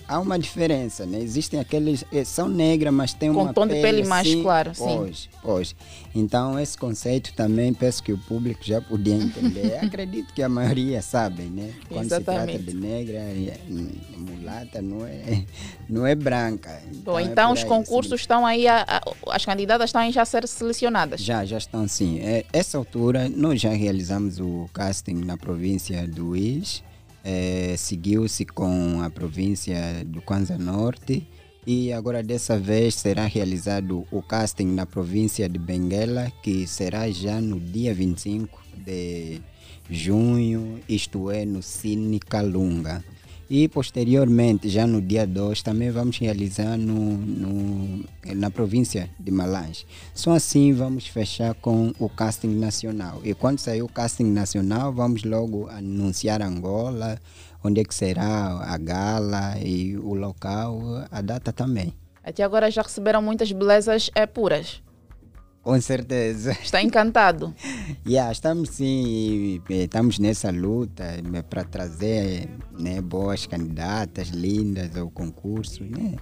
há 0.07 0.18
uma 0.20 0.38
diferença, 0.38 1.05
né? 1.07 1.18
Existem 1.18 1.59
aqueles 1.61 2.05
é, 2.12 2.24
são 2.24 2.48
negras, 2.48 2.92
mas 2.92 3.12
têm 3.14 3.32
Com 3.32 3.42
uma 3.42 3.55
tom 3.55 3.66
de 3.66 3.74
pele 3.74 4.00
assim, 4.00 4.09
mais 4.09 4.34
claro, 4.36 4.74
sim. 4.74 4.84
Pois, 4.84 5.28
pois. 5.42 5.76
Então 6.14 6.59
esse 6.59 6.76
conceito 6.76 7.32
também 7.34 7.72
penso 7.72 8.02
que 8.02 8.12
o 8.12 8.18
público 8.18 8.61
já 8.64 8.80
podia 8.80 9.14
entender. 9.14 9.78
Acredito 9.84 10.32
que 10.32 10.42
a 10.42 10.48
maioria 10.48 11.00
sabe, 11.02 11.42
né? 11.44 11.72
Quando 11.88 12.02
se 12.05 12.09
trata 12.09 12.50
Exatamente. 12.52 12.62
de 12.64 12.74
negra, 12.74 13.18
é, 13.18 13.59
hum, 13.68 13.88
mulata 14.16 14.80
não 14.82 15.05
é, 15.07 15.44
não 15.88 16.07
é 16.07 16.14
branca. 16.14 16.80
Bom, 17.05 17.18
é 17.18 17.22
então 17.24 17.52
os 17.52 17.64
concursos 17.64 18.20
estão 18.20 18.44
aí, 18.46 18.66
a- 18.66 18.84
a- 18.86 19.34
as 19.34 19.44
candidatas 19.44 19.88
estão 19.88 20.00
aí 20.02 20.12
já 20.12 20.22
a 20.22 20.24
ser 20.26 20.46
selecionadas. 20.48 21.20
Já, 21.20 21.44
já 21.44 21.59
estão 21.59 21.86
sim. 21.88 22.18
É, 22.20 22.44
essa 22.52 22.76
altura, 22.78 23.28
nós 23.28 23.61
já 23.61 23.70
realizamos 23.70 24.38
o 24.38 24.68
casting 24.72 25.14
na 25.24 25.36
província 25.36 26.07
do 26.07 26.30
Uís, 26.30 26.82
é, 27.24 27.74
seguiu-se 27.78 28.44
com 28.44 29.00
a 29.02 29.08
província 29.08 30.04
do 30.04 30.20
Kwanza 30.20 30.58
Norte 30.58 31.26
e 31.66 31.90
agora 31.90 32.22
dessa 32.22 32.58
vez 32.58 32.94
será 32.94 33.24
realizado 33.24 34.06
o 34.10 34.22
casting 34.22 34.66
na 34.66 34.84
província 34.84 35.48
de 35.48 35.58
Benguela, 35.58 36.30
que 36.42 36.66
será 36.66 37.10
já 37.10 37.40
no 37.40 37.58
dia 37.58 37.94
25 37.94 38.62
de 38.84 39.40
junho, 39.88 40.78
isto 40.86 41.30
é, 41.30 41.46
no 41.46 41.62
Cine 41.62 42.20
Calunga. 42.20 43.02
E 43.49 43.68
posteriormente, 43.68 44.68
já 44.68 44.86
no 44.86 45.01
dia 45.03 45.26
2, 45.26 45.62
também 45.62 45.90
vamos 45.90 46.18
realizar 46.18 46.76
no, 46.78 47.16
no- 47.18 48.05
na 48.34 48.51
província 48.51 49.11
de 49.20 49.30
Malange. 49.30 49.86
Só 50.14 50.32
assim 50.32 50.72
vamos 50.72 51.07
fechar 51.07 51.55
com 51.55 51.92
o 51.99 52.09
casting 52.09 52.49
nacional. 52.59 53.20
E 53.22 53.34
quando 53.34 53.59
sair 53.59 53.82
o 53.82 53.88
casting 53.88 54.24
nacional, 54.30 54.92
vamos 54.92 55.24
logo 55.24 55.68
anunciar 55.68 56.40
Angola, 56.42 57.18
onde 57.62 57.80
é 57.80 57.84
que 57.84 57.95
será 57.95 58.62
a 58.66 58.76
gala 58.78 59.59
e 59.62 59.97
o 59.97 60.14
local, 60.14 61.05
a 61.11 61.20
data 61.20 61.53
também. 61.53 61.92
Até 62.22 62.42
agora 62.42 62.70
já 62.70 62.80
receberam 62.82 63.20
muitas 63.20 63.53
belezas 63.53 64.11
eh, 64.14 64.24
puras. 64.26 64.82
Com 65.64 65.80
certeza. 65.80 66.52
Está 66.52 66.80
encantado. 66.82 67.52
Yeah, 68.06 68.30
estamos 68.30 68.68
sim, 68.68 69.62
estamos 69.66 70.18
nessa 70.18 70.50
luta 70.50 71.04
para 71.48 71.64
trazer 71.64 72.50
né, 72.78 73.00
boas 73.00 73.46
candidatas 73.46 74.28
lindas 74.28 74.94
ao 74.94 75.08
concurso. 75.08 75.82
Né? 75.84 76.16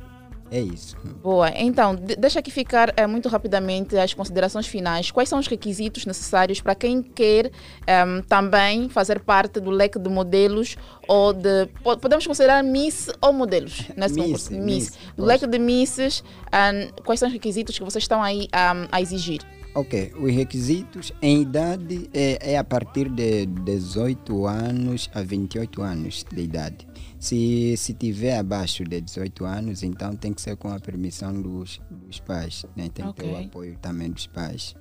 É 0.55 0.61
isso. 0.61 0.95
Boa, 1.23 1.51
então, 1.57 1.95
de- 1.97 2.15
deixa 2.15 2.39
aqui 2.41 2.51
ficar 2.51 2.93
eh, 2.95 3.07
muito 3.07 3.27
rapidamente 3.31 3.97
as 3.97 4.13
considerações 4.13 4.67
finais. 4.67 5.11
Quais 5.11 5.27
são 5.29 5.39
os 5.39 5.47
requisitos 5.47 6.05
necessários 6.05 6.61
para 6.61 6.75
quem 6.75 7.03
quer 7.03 7.51
ehm, 7.87 8.21
também 8.29 8.87
fazer 8.91 9.21
parte 9.21 9.59
do 9.61 9.71
leque 9.71 9.99
de 9.99 10.11
modelos 10.11 10.77
ou 11.09 11.33
de. 11.33 11.67
po- 11.83 11.97
Podemos 11.97 12.27
considerar 12.27 12.63
Miss 12.63 13.09
ou 13.23 13.33
modelos 13.33 13.89
nesse 13.97 14.15
Miss, 14.15 14.25
concurso? 14.25 14.53
Miss, 14.53 14.93
Do 15.17 15.25
leque 15.25 15.47
de 15.47 15.59
Misses, 15.59 16.23
ahm, 16.53 16.91
quais 17.03 17.19
são 17.19 17.29
os 17.29 17.33
requisitos 17.33 17.79
que 17.79 17.85
vocês 17.85 18.05
estão 18.05 18.23
aí 18.23 18.47
ahm, 18.53 18.87
a 18.93 19.01
exigir? 19.01 19.41
Ok, 19.75 20.13
os 20.21 20.31
requisitos 20.35 21.15
em 21.23 21.41
idade 21.41 22.11
é, 22.13 22.53
é 22.53 22.59
a 22.59 22.65
partir 22.65 23.09
de 23.09 23.47
18 23.47 24.47
anos 24.47 25.09
a 25.15 25.23
28 25.23 25.81
anos 25.81 26.27
de 26.31 26.43
idade. 26.43 26.87
Se, 27.23 27.77
se 27.77 27.95
tiver 27.95 28.37
abaixo 28.37 28.83
de 28.83 29.01
18 29.01 29.45
anos, 29.45 29.85
então 29.85 30.17
tem 30.17 30.33
que 30.33 30.43
ser 30.43 30.57
com 30.57 30.69
a 30.73 30.81
permissão 30.81 31.33
dos, 31.41 31.81
dos 31.89 32.19
pais, 32.19 32.67
né? 32.75 32.89
tem 32.93 33.07
que 33.13 33.23
ter 33.23 33.29
o 33.29 33.37
apoio 33.37 33.77
também 33.81 34.11
dos 34.11 34.27
pais. 34.27 34.75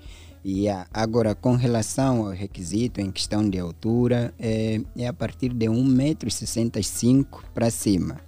E 0.44 0.68
a- 0.68 0.88
agora, 0.92 1.36
com 1.36 1.56
relação 1.56 2.26
ao 2.26 2.32
requisito 2.32 3.00
em 3.00 3.12
questão 3.12 3.48
de 3.48 3.60
altura, 3.60 4.34
é, 4.39 4.82
é 4.98 5.06
a 5.08 5.14
partir 5.14 5.54
de 5.54 5.68
1,65m 5.70 7.28
para 7.54 7.70
cima. 7.70 8.20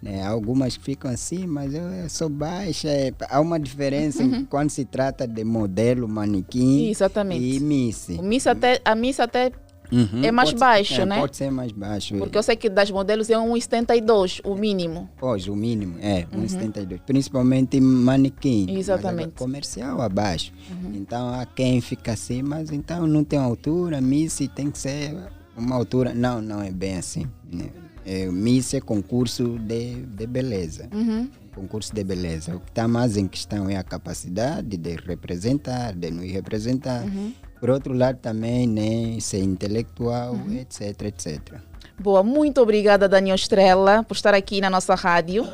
Né? 0.00 0.22
Algumas 0.24 0.76
ficam 0.76 1.10
assim, 1.10 1.46
mas 1.46 1.74
eu, 1.74 1.82
eu 1.82 2.08
sou 2.08 2.30
baixa. 2.30 2.88
é, 2.88 3.12
há 3.28 3.38
uma 3.38 3.60
diferença 3.60 4.22
em 4.22 4.46
quando 4.46 4.70
se 4.70 4.86
trata 4.86 5.26
de 5.28 5.44
modelo, 5.44 6.08
manequim 6.08 6.88
Exatamente. 6.88 7.44
e 7.44 7.60
miss. 7.60 8.08
O 8.18 8.22
Miss 8.22 8.46
até, 8.46 8.80
a 8.82 8.94
Miss 8.94 9.20
até 9.20 9.52
Uhum, 9.90 10.22
é 10.22 10.30
mais 10.30 10.50
pode- 10.50 10.60
baixo, 10.60 11.00
é, 11.00 11.06
né? 11.06 11.18
Pode 11.18 11.36
ser 11.36 11.50
mais 11.50 11.72
baixo. 11.72 12.14
é. 12.14 12.18
Porque 12.18 12.36
eu 12.36 12.42
sei 12.42 12.56
que 12.56 12.68
das 12.68 12.90
modelos 12.90 13.30
é 13.30 13.36
1,72 13.36 14.40
o 14.44 14.54
mínimo. 14.54 15.08
Hoje, 15.20 15.50
o 15.50 15.56
mínimo 15.56 15.96
é 16.00 16.26
1,72. 16.32 17.00
Principalmente 17.06 17.80
manequim. 17.80 18.66
Uhum. 18.70 18.78
Exatamente. 18.78 19.32
comercial 19.34 20.00
abaixo. 20.00 20.52
Então, 20.94 21.28
há 21.30 21.46
quem 21.46 21.80
fica 21.80 22.12
assim, 22.12 22.42
mas 22.42 22.70
então 22.70 23.06
não 23.06 23.24
tem 23.24 23.38
altura. 23.38 24.00
Miss 24.00 24.38
tem 24.54 24.70
que 24.70 24.78
ser 24.78 25.16
uma 25.56 25.74
altura. 25.76 26.12
Não, 26.14 26.40
não 26.42 26.62
é 26.62 26.70
bem 26.70 26.96
assim. 26.96 27.26
né? 27.50 27.66
É, 28.04 28.26
Miss 28.26 28.72
é 28.72 28.80
concurso 28.80 29.58
de, 29.58 29.96
de 30.06 30.26
beleza. 30.26 30.88
Uhum. 30.94 31.28
Concurso 31.54 31.94
de 31.94 32.02
beleza. 32.04 32.56
O 32.56 32.60
que 32.60 32.70
está 32.70 32.88
mais 32.88 33.16
em 33.16 33.26
questão 33.26 33.68
é 33.68 33.76
a 33.76 33.82
capacidade 33.82 34.76
de 34.76 34.96
representar, 34.96 35.92
de 35.92 36.10
nos 36.10 36.30
representar. 36.30 37.04
Uhum. 37.04 37.32
Por 37.60 37.70
outro 37.70 37.92
lado, 37.92 38.18
também, 38.18 38.66
né, 38.66 39.18
ser 39.20 39.42
intelectual, 39.42 40.32
Uhum. 40.34 40.54
etc, 40.58 41.02
etc. 41.02 41.54
Boa, 41.98 42.22
muito 42.22 42.60
obrigada, 42.60 43.08
Daniel 43.08 43.34
Estrela, 43.34 44.04
por 44.04 44.14
estar 44.14 44.32
aqui 44.34 44.60
na 44.60 44.70
nossa 44.70 44.94
rádio. 44.94 45.46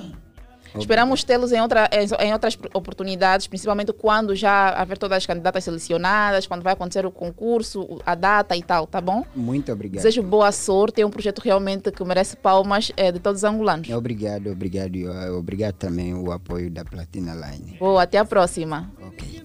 Esperamos 0.77 1.23
tê-los 1.23 1.53
em, 1.53 1.61
outra, 1.61 1.89
em, 1.93 2.33
outras 2.33 2.59
oportunidades, 2.75 3.47
principalmente 3.47 3.93
quando 3.93 4.35
já 4.35 4.71
haver 4.71 4.99
todas 4.99 5.19
as 5.19 5.25
candidatas 5.25 5.63
selecionadas, 5.63 6.49
quando 6.49 6.65
vai 6.65 6.73
acontecer 6.73 7.07
o 7.07 7.13
concurso, 7.13 8.01
a 8.05 8.17
data 8.17 8.57
e 8.57 8.63
tal, 8.63 8.85
tá 8.85 9.01
bom? 9.01 9.25
Muito 9.37 9.71
obrigado. 9.71 10.03
Desejo 10.03 10.21
boa 10.25 10.51
sorte, 10.51 11.01
é 11.01 11.07
um 11.07 11.11
projeto 11.11 11.39
realmente 11.39 11.93
que 11.93 12.03
merece 12.05 12.37
palmas 12.37 12.91
eh, 12.97 13.13
de 13.13 13.21
todos 13.21 13.43
os 13.43 13.45
angolanos. 13.45 13.89
Obrigado, 13.91 14.51
obrigado. 14.51 14.97
e, 14.97 15.07
uh, 15.07 15.39
Obrigado 15.39 15.75
também 15.75 16.13
o 16.13 16.33
apoio 16.33 16.69
da 16.69 16.85
Platina 16.85 17.35
Line. 17.35 17.77
Boa, 17.79 18.03
até 18.03 18.19
a 18.19 18.25
próxima. 18.25 18.91
Ok. 19.01 19.43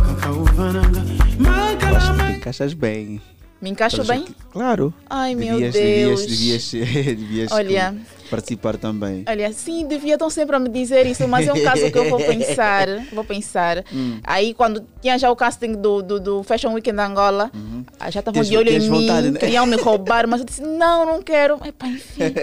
Kakauvananga 0.00 1.00
makalama 1.38 2.30
Encaixas 2.32 2.74
bem. 2.74 3.20
Me 3.60 3.70
encaixo 3.70 4.04
bem? 4.04 4.22
que- 4.24 4.34
Claro. 4.52 4.92
Ai, 5.08 5.34
meu 5.34 5.58
devias, 5.58 5.72
Deus. 5.74 6.26
Devias, 6.26 6.70
devias, 6.70 7.16
devias 7.18 7.52
Olha. 7.52 7.94
participar 8.30 8.76
também. 8.76 9.24
Olha, 9.26 9.50
sim, 9.54 9.86
devia 9.88 10.14
estão 10.14 10.28
sempre 10.28 10.54
a 10.54 10.58
me 10.58 10.68
dizer 10.68 11.06
isso, 11.06 11.26
mas 11.26 11.48
é 11.48 11.52
um 11.52 11.62
caso 11.62 11.90
que 11.90 11.96
eu 11.98 12.10
vou 12.10 12.18
pensar. 12.26 12.86
Vou 13.12 13.24
pensar. 13.24 13.82
Hum. 13.90 14.20
Aí, 14.22 14.52
quando 14.52 14.84
tinha 15.00 15.18
já 15.18 15.30
o 15.30 15.36
casting 15.36 15.72
do, 15.72 16.02
do, 16.02 16.20
do 16.20 16.42
Fashion 16.42 16.74
Weekend 16.74 17.00
Angola, 17.00 17.50
ah, 17.98 18.10
já 18.10 18.20
estavam 18.20 18.42
de 18.42 18.54
olho 18.54 18.68
em 18.70 18.80
mim, 18.80 18.88
vontade, 18.88 19.30
né? 19.30 19.38
queriam 19.38 19.64
me 19.64 19.76
roubar, 19.76 20.26
mas 20.28 20.40
eu 20.40 20.46
disse: 20.46 20.60
não, 20.60 21.06
não 21.06 21.22
quero. 21.22 21.58
Epá, 21.64 21.86
enfim. 21.86 22.34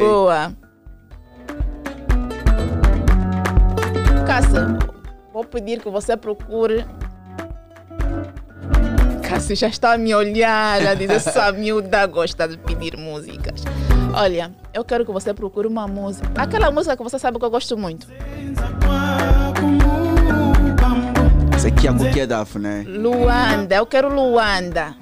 Boa. 0.00 0.52
Cássia, 4.26 4.78
vou 5.32 5.44
pedir 5.44 5.80
que 5.80 5.90
você 5.90 6.16
procure. 6.16 6.84
Cássia 9.22 9.56
já 9.56 9.68
está 9.68 9.92
a 9.92 9.98
me 9.98 10.14
olhar, 10.14 10.86
a 10.86 10.94
dizer 10.94 11.14
essa 11.14 11.52
miúda 11.52 12.06
gosta 12.06 12.48
de 12.48 12.56
pedir 12.58 12.96
músicas. 12.96 13.62
Olha, 14.12 14.50
eu 14.74 14.84
quero 14.84 15.04
que 15.04 15.12
você 15.12 15.32
procure 15.32 15.68
uma 15.68 15.86
música. 15.86 16.28
Aquela 16.36 16.70
música 16.70 16.96
que 16.96 17.02
você 17.02 17.18
sabe 17.18 17.38
que 17.38 17.44
eu 17.44 17.50
gosto 17.50 17.76
muito. 17.76 18.06
Isso 21.56 21.66
aqui 21.66 21.86
é 21.86 21.90
a 21.90 21.94
Coquia 21.94 22.26
Daf, 22.26 22.58
né? 22.58 22.84
Luanda, 22.86 23.76
eu 23.76 23.86
quero 23.86 24.12
Luanda. 24.12 24.96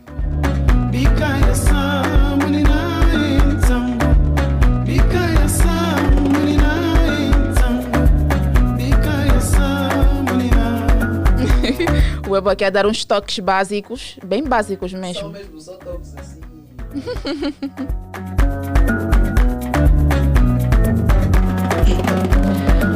O 12.28 12.36
Ebo 12.36 12.54
quer 12.56 12.70
dar 12.70 12.86
uns 12.86 13.04
toques 13.04 13.38
básicos, 13.38 14.18
bem 14.24 14.42
básicos 14.42 14.92
mesmo. 14.92 15.30
mesmo, 15.30 15.60
só 15.60 15.76
toques 15.76 16.14
assim. 16.16 16.40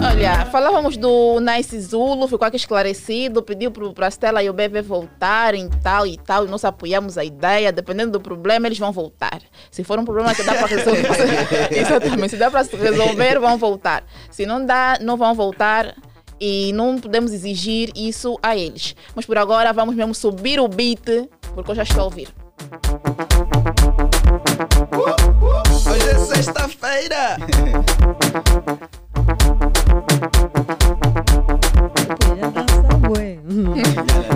Olha, 0.05 0.47
falávamos 0.47 0.97
do 0.97 1.41
Nice 1.41 1.81
Zulu, 1.81 2.27
ficou 2.27 2.47
aqui 2.47 2.57
esclarecido, 2.57 3.43
pediu 3.43 3.71
para 3.71 4.07
a 4.07 4.11
Stella 4.11 4.43
e 4.43 4.51
o 4.51 4.53
Bebê 4.53 4.83
voltarem 4.83 5.69
tal 5.83 6.07
e 6.07 6.19
tal, 6.19 6.45
e 6.45 6.49
nós 6.49 6.65
apoiamos 6.65 7.17
a 7.17 7.25
ideia, 7.25 7.73
dependendo 7.73 8.13
do 8.13 8.21
problema, 8.21 8.67
eles 8.67 8.79
vão 8.79 8.93
voltar. 8.93 9.41
Se 9.71 9.83
for 9.83 9.99
um 9.99 10.05
problema 10.05 10.35
que 10.35 10.43
dá 10.43 10.55
para 10.55 10.67
resolver, 10.67 11.09
exatamente, 11.71 12.31
se 12.31 12.37
dá 12.37 12.51
para 12.51 12.63
resolver, 12.63 13.39
vão 13.39 13.57
voltar. 13.57 14.05
Se 14.31 14.45
não 14.45 14.65
dá, 14.65 14.99
não 15.01 15.17
vão 15.17 15.35
voltar 15.35 15.95
e 16.45 16.73
não 16.73 16.99
podemos 16.99 17.33
exigir 17.33 17.93
isso 17.95 18.37
a 18.43 18.57
eles. 18.57 18.97
Mas 19.15 19.25
por 19.25 19.39
agora 19.39 19.73
vamos 19.73 19.95
mesmo 19.95 20.13
subir 20.13 20.59
o 20.59 20.67
beat, 20.67 21.29
porque 21.55 21.71
eu 21.71 21.75
já 21.77 21.85
estou 21.85 22.01
a 22.01 22.05
ouvir. 22.07 22.29
Hoje 25.89 26.09
é 26.11 26.19
sexta-feira! 26.19 27.37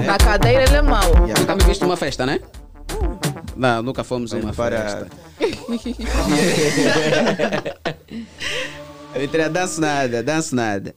Na 0.06 0.16
cadeira 0.18 0.62
ele 0.64 0.76
é 0.76 0.82
mau. 0.82 1.10
Nunca 1.38 1.56
me 1.56 1.64
viste 1.64 1.82
numa 1.82 1.96
festa, 1.96 2.24
né? 2.24 2.38
Não, 3.56 3.82
nunca 3.82 4.04
fomos 4.04 4.32
a 4.32 4.36
uma 4.36 4.52
Para- 4.52 4.82
festa. 4.82 5.08
Mentira, 9.18 9.48
danço 9.48 9.80
nada, 9.80 10.22
danço 10.22 10.54
nada. 10.54 10.94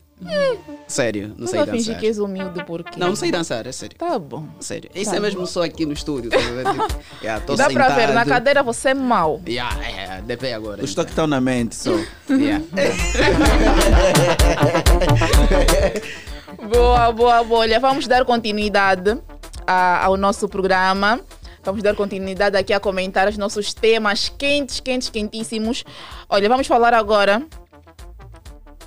Sério, 0.88 1.30
não 1.30 1.36
Não 1.38 1.48
sei 1.48 1.60
vai 1.60 1.68
fingir 1.68 1.86
dançar. 1.88 2.00
que 2.02 2.08
és 2.08 2.18
humilde 2.18 2.64
porque. 2.66 3.00
Não, 3.00 3.10
não 3.10 3.16
sei 3.16 3.32
dançar, 3.32 3.66
é 3.66 3.72
sério. 3.72 3.98
Tá 3.98 4.20
bom. 4.20 4.46
Sério. 4.60 4.90
Isso 4.94 5.12
Tá 5.12 5.18
é 5.18 5.20
mesmo 5.20 5.42
bom. 5.42 5.46
só 5.46 5.64
aqui 5.64 5.86
no 5.86 5.94
estúdio. 5.94 6.30
Tá? 6.30 6.38
Tipo, 6.38 6.54
yeah, 7.22 7.42
tô 7.46 7.56
Dá 7.56 7.70
para 7.70 7.90
ver, 7.90 8.08
na 8.08 8.24
sentado. 8.24 8.30
cadeira 8.30 8.64
você 8.64 8.90
é 8.90 8.94
mau. 8.94 9.42
Yeah, 9.48 9.78
é, 9.88 10.22
deve 10.22 10.52
agora. 10.54 10.84
Os 10.84 10.94
toques 10.94 11.12
estão 11.12 11.28
na 11.28 11.40
mente 11.40 11.76
só. 11.76 11.92
Yeah. 12.30 12.64
Boa, 16.72 17.12
boa, 17.12 17.44
boa. 17.44 17.60
Olha, 17.62 17.80
vamos 17.80 18.08
dar 18.08 18.26
continuidade 18.26 19.18
a- 19.66 20.06
ao 20.06 20.18
nosso 20.18 20.48
programa. 20.48 21.20
Vamos 21.64 21.84
dar 21.84 21.96
continuidade 21.96 22.58
aqui 22.58 22.74
a 22.74 22.80
comentar 22.80 23.28
os 23.28 23.38
nossos 23.38 23.74
temas 23.74 24.30
quentes, 24.30 24.80
quentes, 24.80 25.10
quentíssimos. 25.10 25.84
Olha, 26.30 26.48
vamos 26.50 26.68
falar 26.68 26.94
agora 26.94 27.42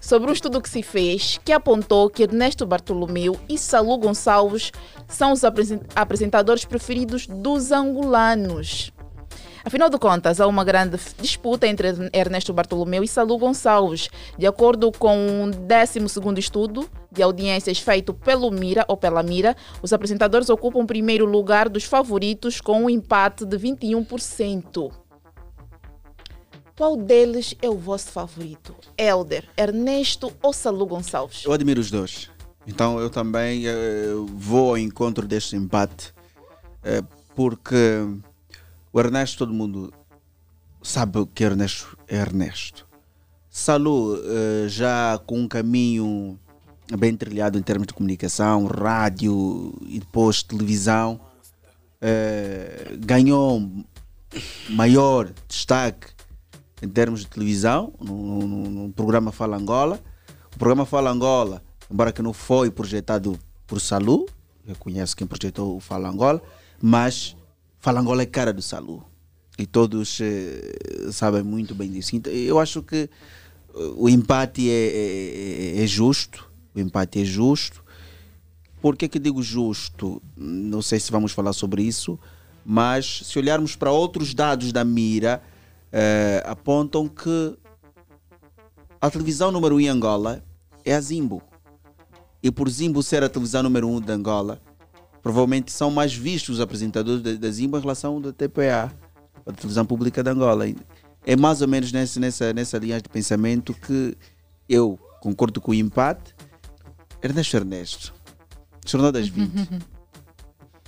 sobre 0.03 0.29
um 0.29 0.33
estudo 0.33 0.61
que 0.61 0.69
se 0.69 0.83
fez 0.83 1.39
que 1.45 1.53
apontou 1.53 2.11
que 2.11 2.25
Ernesto 2.25 2.67
Bartolomeu 2.67 3.39
e 3.49 3.57
Salu 3.57 3.97
Gonçalves 3.97 4.73
são 5.07 5.33
os 5.33 5.45
apresen- 5.45 5.81
apresentadores 5.95 6.65
preferidos 6.65 7.27
dos 7.27 7.71
angolanos. 7.71 8.93
Afinal 9.65 9.89
de 9.89 9.97
contas, 9.97 10.41
há 10.41 10.47
uma 10.49 10.65
grande 10.65 10.99
disputa 11.21 11.69
entre 11.69 11.87
Ernesto 12.13 12.53
Bartolomeu 12.53 13.05
e 13.05 13.07
Salu 13.07 13.39
Gonçalves. 13.39 14.09
De 14.37 14.45
acordo 14.45 14.91
com 14.91 15.17
um 15.17 15.51
12º 15.53 16.37
estudo 16.37 16.91
de 17.13 17.23
audiências 17.23 17.79
feito 17.79 18.13
pelo 18.13 18.51
Mira 18.51 18.85
ou 18.89 18.97
pela 18.97 19.23
Mira, 19.23 19.55
os 19.81 19.93
apresentadores 19.93 20.51
ocupam 20.51 20.81
o 20.81 20.87
primeiro 20.87 21.25
lugar 21.27 21.69
dos 21.69 21.85
favoritos 21.85 22.61
com 22.61 22.83
um 22.83 22.91
empate 22.91 23.45
de 23.47 23.57
21%. 23.57 25.02
Qual 26.83 26.97
deles 26.97 27.55
é 27.62 27.70
o 27.70 27.78
vosso 27.78 28.09
favorito? 28.09 28.74
Elder, 28.99 29.49
Ernesto 29.57 30.33
ou 30.43 30.53
Salu 30.53 30.85
Gonçalves? 30.85 31.45
Eu 31.45 31.53
admiro 31.53 31.80
os 31.80 31.93
dois. 31.93 32.28
Então 32.66 32.99
eu 32.99 33.09
também 33.09 33.68
eh, 33.68 34.09
vou 34.35 34.70
ao 34.70 34.78
encontro 34.78 35.24
deste 35.24 35.55
empate, 35.55 36.12
eh, 36.83 37.01
porque 37.37 38.05
o 38.93 38.99
Ernesto, 38.99 39.39
todo 39.39 39.55
mundo 39.55 39.95
sabe 40.83 41.24
que 41.33 41.45
Ernesto 41.45 41.97
é 42.09 42.16
Ernesto. 42.16 42.85
Salu, 43.49 44.16
eh, 44.16 44.68
já 44.68 45.20
com 45.24 45.39
um 45.39 45.47
caminho 45.47 46.37
bem 46.99 47.14
trilhado 47.14 47.61
em 47.61 47.62
termos 47.62 47.87
de 47.87 47.95
comunicação, 47.95 48.66
rádio 48.66 49.72
e 49.87 50.01
depois 50.01 50.43
televisão, 50.43 51.20
ganhou 52.99 53.70
maior 54.68 55.33
destaque 55.47 56.09
em 56.83 56.89
termos 56.89 57.20
de 57.20 57.28
televisão, 57.28 57.93
no, 58.01 58.47
no- 58.47 58.70
no 58.70 58.93
programa 58.93 59.30
Fala 59.33 59.57
Angola. 59.57 60.01
O 60.55 60.59
programa 60.59 60.85
Fala 60.85 61.11
Angola, 61.11 61.62
embora 61.91 62.12
que 62.12 62.20
não 62.20 62.33
foi 62.33 62.70
projetado 62.70 63.39
por 63.66 63.80
Salu, 63.80 64.26
eu 64.66 64.74
conheço 64.76 65.16
quem 65.16 65.26
projetou 65.26 65.76
o 65.76 65.80
Fala 65.80 66.09
Angola, 66.09 66.43
mas 66.80 67.37
Fala 67.78 68.01
Angola 68.01 68.22
é 68.22 68.26
cara 68.26 68.53
do 68.53 68.61
Salu. 68.61 69.05
E 69.59 69.66
todos 69.66 70.18
eh, 70.20 71.09
sabem 71.12 71.43
muito 71.43 71.74
bem 71.74 71.91
disso. 71.91 72.16
Então, 72.16 72.33
eu 72.33 72.59
acho 72.59 72.83
que 72.83 72.97
eh, 72.97 73.09
o 73.97 74.09
empate 74.09 74.68
é, 74.68 74.72
é- 74.72 75.78
é- 75.80 75.85
é 75.85 75.87
justo. 75.87 76.51
O 76.74 76.80
empate 76.80 77.20
é 77.20 77.24
justo. 77.24 77.83
Por 78.80 78.97
que, 78.97 79.09
que 79.09 79.18
digo 79.18 79.43
justo? 79.43 80.20
Não 80.37 80.83
sei 80.83 80.99
se 80.99 81.12
vamos 81.12 81.33
falar 81.33 81.53
sobre 81.53 81.83
isso, 81.83 82.18
mas 82.64 83.20
se 83.24 83.39
olharmos 83.39 83.76
para 83.76 83.93
outros 83.93 84.35
dados 84.35 84.72
da 84.72 84.85
mira, 84.85 85.41
eh, 85.93 86.43
apontam 86.47 87.07
que 87.09 87.57
a 89.01 89.11
televisão 89.11 89.51
número 89.51 89.76
1 89.76 89.80
em 89.80 89.88
Angola 89.88 90.43
é 90.84 90.95
a 90.95 91.01
Zimbo. 91.01 91.43
E 92.43 92.51
por 92.51 92.68
Zimbo 92.68 93.03
ser 93.03 93.22
a 93.22 93.28
televisão 93.28 93.62
número 93.62 93.88
1 93.88 94.01
de 94.01 94.12
Angola, 94.12 94.61
provavelmente 95.22 95.70
são 95.70 95.90
mais 95.90 96.12
vistos 96.14 96.57
os 96.57 96.61
apresentadores 96.61 97.38
da, 97.38 97.51
Zimbo 97.51 97.76
em 97.78 97.80
relação 97.80 98.20
da 98.20 98.32
TPA, 98.32 98.93
a 99.47 99.53
televisão 99.53 99.84
pública 99.84 100.22
de 100.22 100.30
Angola. 100.30 100.64
É 101.24 101.36
mais 101.36 101.62
ou 101.62 101.68
menos 101.68 101.93
nessa, 101.93 102.18
nessa, 102.18 102.53
nessa 102.53 102.78
linha 102.78 103.01
de 103.01 103.09
pensamento 103.09 103.72
que 103.74 104.16
eu 104.68 104.99
concordo 105.20 105.61
com 105.61 105.70
o 105.70 105.74
empate. 105.74 106.34
Ernesto 107.22 107.57
Ernesto, 107.57 108.14
Jornal 108.84 109.12
das 109.12 109.28
20. 109.30 109.51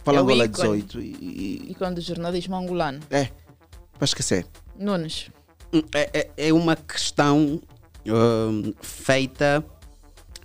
Fala 0.02 0.18
É 0.18 0.20
Angola 0.22 0.44
ícone. 0.46 0.82
18. 0.82 1.00
E, 1.00 1.04
e- 1.20 1.70
E 1.70 1.74
quando 1.76 1.98
o 1.98 2.00
jornalismo 2.00 2.56
angolano? 2.56 3.00
é, 3.10 3.26
para 3.96 4.04
esquecer. 4.04 4.44
Nunes. 4.78 5.30
É, 5.92 6.10
é- 6.20 6.30
é 6.48 6.52
uma 6.52 6.76
questão 6.76 7.60
hum, 8.06 8.72
feita. 8.80 9.64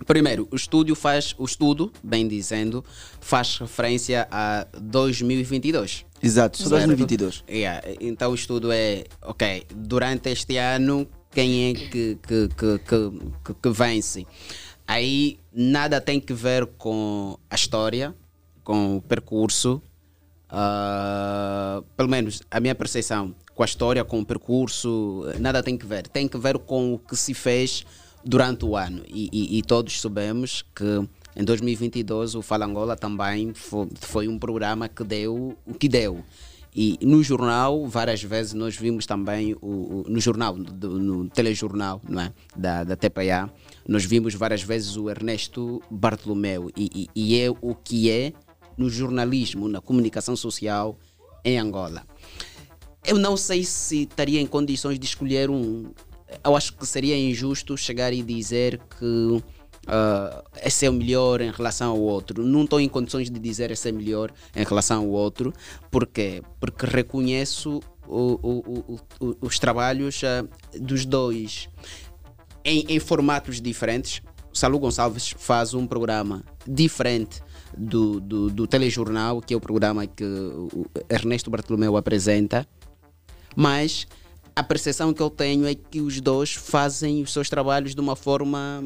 Primeiro, 0.06 0.48
o 0.50 0.56
estúdio 0.56 0.94
faz, 0.94 1.34
o 1.38 1.44
estudo, 1.44 1.92
bem 2.02 2.26
dizendo, 2.26 2.82
faz 3.20 3.58
referência 3.58 4.26
a 4.30 4.66
2022. 4.80 6.06
Exato, 6.22 6.56
só 6.58 6.64
Certo? 6.70 6.86
2022. 6.86 7.44
Yeah, 7.48 7.82
Então 8.00 8.32
o 8.32 8.34
estudo 8.34 8.72
é, 8.72 9.04
ok, 9.22 9.66
durante 9.74 10.30
este 10.30 10.56
ano, 10.56 11.06
quem 11.30 11.70
é 11.70 11.74
que, 11.74 12.18
que, 12.26 12.48
que, 12.48 12.78
que, 12.78 13.10
que- 13.44 13.54
que 13.62 13.70
vence? 13.70 14.26
Aí 14.86 15.38
nada 15.52 16.00
tem 16.00 16.18
que 16.18 16.32
ver 16.32 16.66
com 16.66 17.38
a 17.48 17.54
história, 17.54 18.14
com 18.64 18.96
o 18.96 19.02
percurso, 19.02 19.80
ah, 20.52 21.82
pelo 21.96 22.08
menos 22.08 22.42
a 22.50 22.60
minha 22.60 22.74
percepção, 22.74 23.34
com 23.54 23.62
a 23.62 23.66
história, 23.66 24.04
com 24.04 24.20
o 24.20 24.24
percurso, 24.24 25.24
nada 25.38 25.62
tem 25.62 25.76
que 25.76 25.86
ver. 25.86 26.06
Tem 26.08 26.26
que 26.28 26.38
ver 26.38 26.58
com 26.58 26.94
o 26.94 26.98
que 26.98 27.16
se 27.16 27.34
fez 27.34 27.84
durante 28.24 28.64
o 28.64 28.76
ano. 28.76 29.02
E, 29.08 29.28
e- 29.32 29.58
e 29.58 29.62
todos 29.62 30.00
sabemos 30.00 30.64
que 30.74 31.08
em 31.36 31.44
2022 31.44 32.34
o 32.34 32.42
Fala 32.42 32.66
Angola 32.66 32.96
também 32.96 33.52
foi, 33.54 33.88
foi 34.00 34.28
um 34.28 34.38
programa 34.38 34.88
que 34.88 35.04
deu 35.04 35.56
o 35.66 35.74
que 35.74 35.88
deu. 35.88 36.22
E 36.74 36.96
no 37.02 37.20
jornal, 37.22 37.84
várias 37.88 38.22
vezes 38.22 38.54
nós 38.54 38.76
vimos 38.76 39.04
também, 39.04 39.54
o, 39.60 39.66
o- 39.66 40.04
no 40.08 40.20
jornal, 40.20 40.56
do- 40.56 40.98
no 41.00 41.28
telejornal 41.28 42.00
não 42.08 42.22
é? 42.22 42.32
da, 42.56 42.84
da 42.84 42.94
TPA, 42.96 43.50
nós 43.88 44.04
vimos 44.04 44.34
várias 44.34 44.62
vezes 44.62 44.96
o 44.96 45.10
Ernesto 45.10 45.82
Bartolomeu. 45.90 46.70
E, 46.76 47.08
e- 47.14 47.34
e 47.34 47.40
é 47.40 47.50
o 47.50 47.74
que 47.74 48.08
é 48.10 48.32
no 48.80 48.88
jornalismo, 48.88 49.68
na 49.68 49.78
comunicação 49.80 50.34
social 50.34 50.96
em 51.44 51.58
Angola. 51.58 52.02
Eu 53.04 53.18
não 53.18 53.36
sei 53.36 53.62
se 53.62 54.02
estaria 54.04 54.40
em 54.40 54.46
condições 54.46 54.98
de 54.98 55.04
escolher 55.04 55.50
um. 55.50 55.92
Eu 56.42 56.56
acho 56.56 56.72
que 56.74 56.86
seria 56.86 57.16
injusto 57.16 57.76
chegar 57.76 58.10
e 58.12 58.22
dizer 58.22 58.80
que 58.98 59.42
ah, 59.86 60.42
esse 60.64 60.86
é 60.86 60.90
o 60.90 60.94
melhor 60.94 61.42
em 61.42 61.50
relação 61.50 61.90
ao 61.92 62.00
outro. 62.00 62.42
Não 62.42 62.64
estou 62.64 62.80
em 62.80 62.88
condições 62.88 63.30
de 63.30 63.38
dizer 63.38 63.70
esse 63.70 63.88
é 63.88 63.92
melhor 63.92 64.32
em 64.56 64.64
relação 64.64 65.02
ao 65.02 65.08
outro. 65.10 65.52
Por 65.90 66.06
quê? 66.06 66.42
Porque 66.58 66.86
reconheço 66.86 67.80
o- 68.08 68.38
o- 68.42 68.94
o- 69.20 69.36
os 69.42 69.58
trabalhos 69.58 70.22
ah, 70.24 70.44
dos 70.80 71.04
dois 71.04 71.68
em, 72.64 72.84
em 72.88 72.98
formatos 72.98 73.60
diferentes. 73.60 74.22
Salu 74.52 74.78
Gonçalves 74.78 75.34
faz 75.38 75.74
um 75.74 75.86
programa 75.86 76.42
diferente 76.66 77.42
do, 77.76 78.20
do, 78.20 78.50
do 78.50 78.66
telejornal, 78.66 79.40
que 79.40 79.54
é 79.54 79.56
o 79.56 79.60
programa 79.60 80.06
que 80.06 80.24
o 80.24 80.86
Ernesto 81.08 81.50
Bartolomeu 81.50 81.96
apresenta, 81.96 82.66
mas 83.54 84.06
a 84.54 84.62
percepção 84.62 85.12
que 85.12 85.22
eu 85.22 85.30
tenho 85.30 85.66
é 85.66 85.74
que 85.74 86.00
os 86.00 86.20
dois 86.20 86.52
fazem 86.52 87.22
os 87.22 87.32
seus 87.32 87.48
trabalhos 87.48 87.94
de 87.94 88.00
uma 88.00 88.16
forma. 88.16 88.82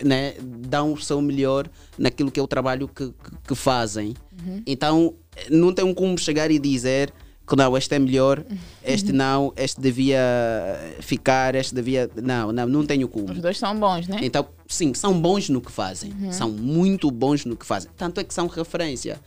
Né, 0.00 0.34
dão 0.40 0.92
o 0.92 1.00
seu 1.00 1.20
melhor 1.20 1.68
naquilo 1.98 2.30
que 2.30 2.38
é 2.38 2.42
o 2.42 2.46
trabalho 2.46 2.86
que, 2.86 3.08
que, 3.08 3.30
que 3.48 3.54
fazem. 3.54 4.14
Uhum. 4.46 4.62
Então, 4.64 5.14
não 5.50 5.74
tem 5.74 5.92
como 5.92 6.16
chegar 6.16 6.52
e 6.52 6.58
dizer 6.58 7.12
que 7.46 7.56
não, 7.56 7.76
este 7.76 7.94
é 7.94 7.98
melhor, 7.98 8.44
este 8.84 9.12
não, 9.12 9.52
este 9.56 9.80
devia 9.80 10.20
ficar, 11.00 11.54
este 11.54 11.74
devia. 11.74 12.08
Não, 12.22 12.52
não, 12.52 12.66
não 12.66 12.86
tenho 12.86 13.08
como. 13.08 13.32
Os 13.32 13.40
dois 13.40 13.58
são 13.58 13.78
bons, 13.78 14.06
né? 14.06 14.20
Então, 14.22 14.46
sim, 14.66 14.94
são 14.94 15.20
bons 15.20 15.48
no 15.48 15.60
que 15.60 15.70
fazem. 15.70 16.12
Uhum. 16.12 16.32
São 16.32 16.50
muito 16.50 17.10
bons 17.10 17.44
no 17.44 17.56
que 17.56 17.66
fazem. 17.66 17.90
Tanto 17.96 18.20
é 18.20 18.24
que 18.24 18.32
são 18.32 18.46
referência. 18.46 19.20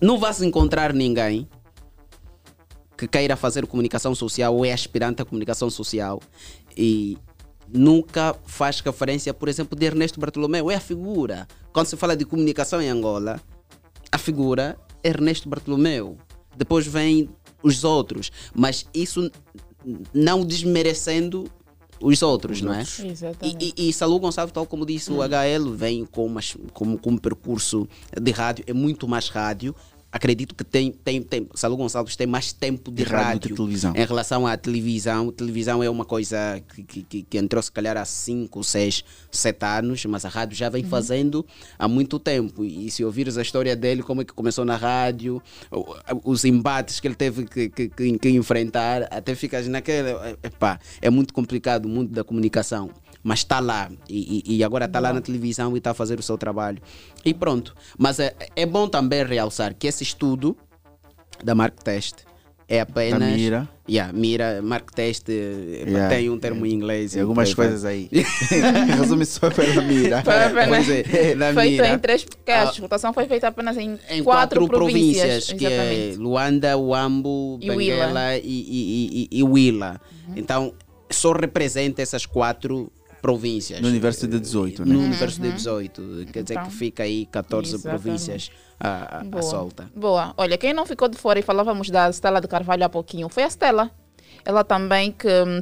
Não 0.00 0.18
vais 0.18 0.42
encontrar 0.42 0.92
ninguém 0.92 1.48
que 2.96 3.08
queira 3.08 3.36
fazer 3.36 3.66
comunicação 3.66 4.14
social 4.14 4.54
ou 4.54 4.64
é 4.64 4.72
aspirante 4.72 5.22
à 5.22 5.24
comunicação 5.24 5.70
social 5.70 6.20
e 6.76 7.16
nunca 7.72 8.34
faz 8.44 8.80
referência, 8.80 9.32
por 9.32 9.48
exemplo, 9.48 9.78
de 9.78 9.86
Ernesto 9.86 10.20
Bartolomeu. 10.20 10.70
É 10.70 10.74
a 10.74 10.80
figura. 10.80 11.48
Quando 11.72 11.86
se 11.86 11.96
fala 11.96 12.16
de 12.16 12.24
comunicação 12.24 12.82
em 12.82 12.88
Angola, 12.88 13.40
a 14.10 14.18
figura 14.18 14.78
é 15.02 15.08
Ernesto 15.08 15.48
Bartolomeu. 15.48 16.18
Depois 16.58 16.86
vem 16.86 17.30
os 17.62 17.84
outros. 17.84 18.30
Mas 18.54 18.86
isso 18.92 19.30
não 20.12 20.44
desmerecendo 20.44 21.50
os 22.00 22.22
outros, 22.22 22.60
não 22.60 22.74
é? 22.74 22.82
Exatamente. 22.82 23.74
E, 23.78 23.86
e, 23.86 23.88
e 23.88 23.92
Salu 23.92 24.18
Gonçalves, 24.18 24.52
tal 24.52 24.66
como 24.66 24.84
disse, 24.84 25.10
o 25.12 25.20
HL 25.22 25.70
vem 25.74 26.04
com, 26.04 26.26
umas, 26.26 26.56
com, 26.72 26.96
com 26.96 27.10
um 27.10 27.18
percurso 27.18 27.88
de 28.20 28.30
rádio, 28.30 28.64
é 28.66 28.72
muito 28.72 29.08
mais 29.08 29.28
rádio. 29.28 29.74
Acredito 30.10 30.54
que 30.54 30.64
tem, 30.64 30.90
tem, 30.90 31.22
tem, 31.22 31.46
Salu 31.54 31.76
Gonçalves 31.76 32.16
tem 32.16 32.26
mais 32.26 32.50
tempo 32.50 32.90
de, 32.90 33.04
De 33.04 33.10
rádio, 33.10 33.54
rádio, 33.54 33.92
em 33.94 34.04
relação 34.06 34.46
à 34.46 34.56
televisão. 34.56 35.30
Televisão 35.30 35.82
é 35.82 35.90
uma 35.90 36.04
coisa 36.04 36.62
que, 36.74 36.82
que, 36.82 37.02
que- 37.02 37.22
que 37.24 37.36
entrou 37.38 37.62
se 37.62 37.70
calhar 37.70 37.94
há 37.94 38.06
5, 38.06 38.64
6, 38.64 39.04
7 39.30 39.64
anos, 39.66 40.04
mas 40.06 40.24
a 40.24 40.30
rádio 40.30 40.56
já 40.56 40.70
vem 40.70 40.82
Uhum. 40.82 40.88
fazendo 40.88 41.44
há 41.78 41.86
muito 41.86 42.18
tempo. 42.18 42.64
E 42.64 42.90
se 42.90 43.04
ouvires 43.04 43.36
a 43.36 43.42
história 43.42 43.76
dele, 43.76 44.02
como 44.02 44.22
é 44.22 44.24
que 44.24 44.32
começou 44.32 44.64
na 44.64 44.76
rádio, 44.76 45.42
os 46.24 46.42
embates 46.46 47.00
que 47.00 47.06
ele 47.08 47.14
teve 47.14 47.44
que, 47.44 47.68
que, 47.68 47.88
que- 47.90 48.18
que 48.18 48.28
enfrentar, 48.30 49.02
até 49.10 49.34
ficas 49.34 49.68
naquela. 49.68 50.30
Epá, 50.42 50.80
é 51.02 51.10
muito 51.10 51.34
complicado 51.34 51.84
o 51.84 51.88
mundo 51.88 52.10
da 52.10 52.24
comunicação. 52.24 52.90
Mas 53.28 53.40
está 53.40 53.60
lá 53.60 53.90
e, 54.08 54.42
e- 54.46 54.56
e 54.56 54.64
agora 54.64 54.86
está 54.86 54.98
lá 54.98 55.12
na 55.12 55.20
televisão 55.20 55.74
e 55.74 55.78
está 55.78 55.90
a 55.90 55.94
fazer 55.94 56.18
o 56.18 56.22
seu 56.22 56.38
trabalho. 56.38 56.78
E 57.22 57.34
pronto. 57.34 57.74
Mas 57.98 58.18
é, 58.18 58.34
é 58.56 58.64
bom 58.64 58.88
também 58.88 59.22
realçar 59.22 59.74
que 59.74 59.86
esse 59.86 60.02
estudo 60.02 60.56
da 61.44 61.54
Mark 61.54 61.74
Test 61.82 62.14
é 62.66 62.80
apenas. 62.80 63.20
Da 63.20 63.26
Mira. 63.36 63.68
Yeah, 63.86 64.12
Mira, 64.14 64.62
Mark 64.62 64.90
Test, 64.92 65.28
eh, 65.28 65.84
Yeah. 65.86 66.08
tem 66.08 66.30
um 66.30 66.38
termo 66.38 66.64
em 66.64 66.72
inglês. 66.72 67.14
E 67.14 67.20
algumas 67.20 67.52
coisas 67.52 67.84
aí. 67.84 68.08
Resume 68.98 69.26
só 69.26 69.50
pela 69.50 69.82
mira. 69.82 70.22
Foi 70.22 70.44
apenas 70.44 70.88
é, 70.88 71.34
da 71.34 71.52
feito 71.54 71.70
Mira. 71.82 71.88
em 71.88 71.98
três, 71.98 72.24
porque 72.24 72.50
Ah. 72.50 72.62
a 72.68 72.72
escutação 72.72 73.12
foi 73.12 73.26
feita 73.26 73.48
apenas 73.48 73.76
em, 73.76 73.98
em 74.10 74.22
quatro, 74.22 74.60
quatro, 74.60 74.68
províncias, 74.68 75.52
que 75.52 75.66
é. 75.66 76.14
Luanda, 76.16 76.76
Uambo, 76.78 77.58
E 77.60 77.68
Benguela 77.68 78.36
e, 78.36 78.40
e, 78.42 79.28
e, 79.32 79.38
e 79.38 79.42
Huila. 79.42 80.00
Uhum. 80.28 80.34
Então, 80.36 80.72
só 81.10 81.32
representa 81.32 82.02
essas 82.02 82.26
quatro 82.26 82.90
províncias. 83.20 83.80
No 83.80 83.88
universo 83.88 84.26
de 84.26 84.38
18, 84.38 84.84
né? 84.84 84.92
No 84.94 85.00
universo 85.00 85.40
de 85.40 85.50
18. 85.52 86.26
Quer 86.32 86.42
dizer 86.42 86.54
Uhum. 86.56 86.60
Então, 86.62 86.70
que 86.70 86.76
fica 86.76 87.02
aí 87.02 87.26
14 87.26 87.74
exatamente. 87.74 88.02
províncias 88.02 88.50
à, 88.78 89.20
à- 89.20 89.42
solta. 89.42 89.90
Boa. 89.94 90.32
Olha, 90.36 90.56
quem 90.56 90.72
não 90.72 90.86
ficou 90.86 91.08
de 91.08 91.16
fora 91.18 91.38
e 91.38 91.42
falávamos 91.42 91.90
da 91.90 92.08
Stella 92.10 92.40
de 92.40 92.48
Carvalho 92.48 92.84
há 92.84 92.88
pouquinho 92.88 93.28
foi 93.28 93.42
a 93.42 93.48
Stella. 93.50 93.90
Ela 94.44 94.62
também 94.64 95.10
que 95.12 95.26
hum, 95.28 95.60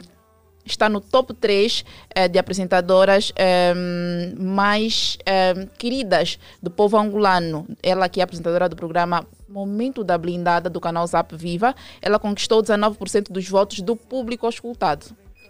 está 0.64 0.88
no 0.88 1.00
top 1.00 1.32
3 1.34 1.84
de 2.30 2.38
apresentadoras 2.38 3.32
hum, 3.76 4.34
mais 4.38 5.16
hum, 5.56 5.66
queridas 5.78 6.38
do 6.62 6.70
povo 6.70 6.96
angolano. 6.98 7.66
Ela 7.82 8.08
que 8.08 8.20
é 8.20 8.24
apresentadora 8.24 8.68
do 8.68 8.76
programa 8.76 9.26
Momento 9.48 10.04
da 10.04 10.18
Blindada 10.18 10.68
do 10.68 10.80
canal 10.80 11.06
Zap 11.06 11.34
Viva. 11.36 11.74
Ela 12.02 12.18
conquistou 12.18 12.62
19% 12.62 13.30
dos 13.30 13.48
votos 13.48 13.80
do 13.80 13.96
público 13.96 14.48
escutado. 14.48 15.06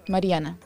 Mariana. 0.08 0.56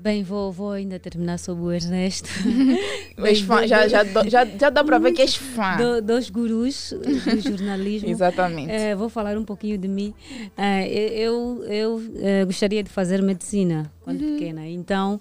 Bem, 0.00 0.22
vou, 0.22 0.52
vou 0.52 0.70
ainda 0.70 0.98
terminar 0.98 1.38
sobre 1.38 1.64
o 1.64 1.72
Ernesto. 1.72 2.28
És 3.24 3.40
fã, 3.40 3.66
já, 3.66 3.88
já, 3.88 4.04
já, 4.28 4.44
já 4.44 4.70
dá 4.70 4.84
para 4.84 4.96
ver 4.98 5.10
que 5.12 5.20
és 5.22 5.34
fã. 5.34 5.76
Do- 5.76 6.00
dos 6.00 6.30
gurus 6.30 6.92
do 6.92 7.40
jornalismo. 7.40 8.08
Exatamente. 8.10 8.70
Eh, 8.70 8.94
vou 8.94 9.08
falar 9.08 9.36
um 9.36 9.44
pouquinho 9.44 9.76
de 9.76 9.88
mim. 9.88 10.14
Eh, 10.56 10.88
eu 11.18 11.64
eu 11.68 12.02
eh, 12.16 12.44
gostaria 12.44 12.82
de 12.82 12.90
fazer 12.90 13.20
medicina 13.22 13.90
quando 14.02 14.22
Uhum. 14.22 14.32
pequena. 14.38 14.68
Então, 14.68 15.20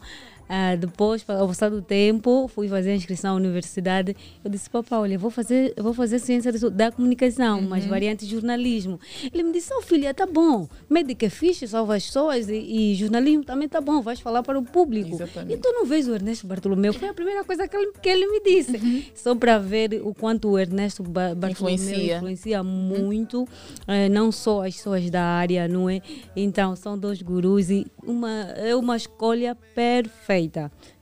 ah, 0.50 0.76
depois, 0.76 1.24
ao 1.28 1.48
passar 1.48 1.70
do 1.70 1.82
tempo, 1.82 2.48
fui 2.48 2.68
fazer 2.68 2.91
a 2.91 2.95
inscrição 2.95 3.34
à 3.34 3.36
universidade. 3.36 4.16
Eu 4.43 4.50
disse, 4.50 4.70
papá, 4.70 4.98
olha, 5.00 5.18
vou 5.18 5.30
fazer, 5.30 5.74
vou 5.78 5.93
fazer 5.93 6.20
ciência 6.20 6.52
da- 6.72 6.91
comunicação, 6.91 7.62
mas 7.62 7.84
Uhum. 7.84 7.89
variante 7.89 8.26
jornalismo. 8.26 9.00
Ele 9.34 9.43
me 9.43 9.52
disse, 9.54 9.74
oh 9.74 9.82
filha, 9.82 10.14
tá 10.14 10.26
bom. 10.26 10.68
Médica 10.89 11.26
é 11.26 11.30
fixe, 11.30 11.68
salva 11.68 11.95
as 11.95 12.06
pessoas 12.06 12.48
e, 12.50 12.56
e 12.91 12.95
jornalismo 12.95 13.43
também 13.43 13.68
tá 13.68 13.82
bom, 13.82 14.02
vais 14.02 14.20
falar 14.20 14.41
para 14.43 14.58
o 14.58 14.64
público. 14.64 15.16
Exatamente. 15.16 15.54
E 15.54 15.58
tu 15.58 15.70
não 15.72 15.86
vês 15.86 16.08
o 16.08 16.14
Ernesto 16.14 16.48
Bartolomeu? 16.48 16.93
Foi 16.93 17.10
a 17.10 17.14
primeira 17.14 17.43
coisa 17.43 17.68
que 17.68 17.76
ele, 17.76 17.91
que 18.02 18.10
ele 18.10 18.28
me 18.28 18.41
disse. 18.41 19.12
Só 19.16 19.36
para 19.36 19.58
ver 19.60 20.02
o 20.04 20.14
quanto 20.14 20.50
o 20.50 20.58
Ernesto 20.60 21.04
Ba- 21.04 21.36
Bartolomeu 21.36 21.76
Influencia. 21.78 22.18
influencia 22.18 22.64
muito, 22.64 23.48
eh, 23.88 24.10
não 24.10 24.32
só 24.32 24.66
as 24.66 24.76
pessoas 24.76 25.10
da 25.10 25.22
área, 25.24 25.68
não 25.68 25.89
é? 25.89 26.02
Então, 26.36 26.76
são 26.76 26.98
dois 26.98 27.22
gurus 27.22 27.70
e 27.70 27.86
uma, 28.06 28.32
é 28.56 28.76
uma 28.76 28.95
escolha 28.95 29.56
perfeita. 29.76 30.37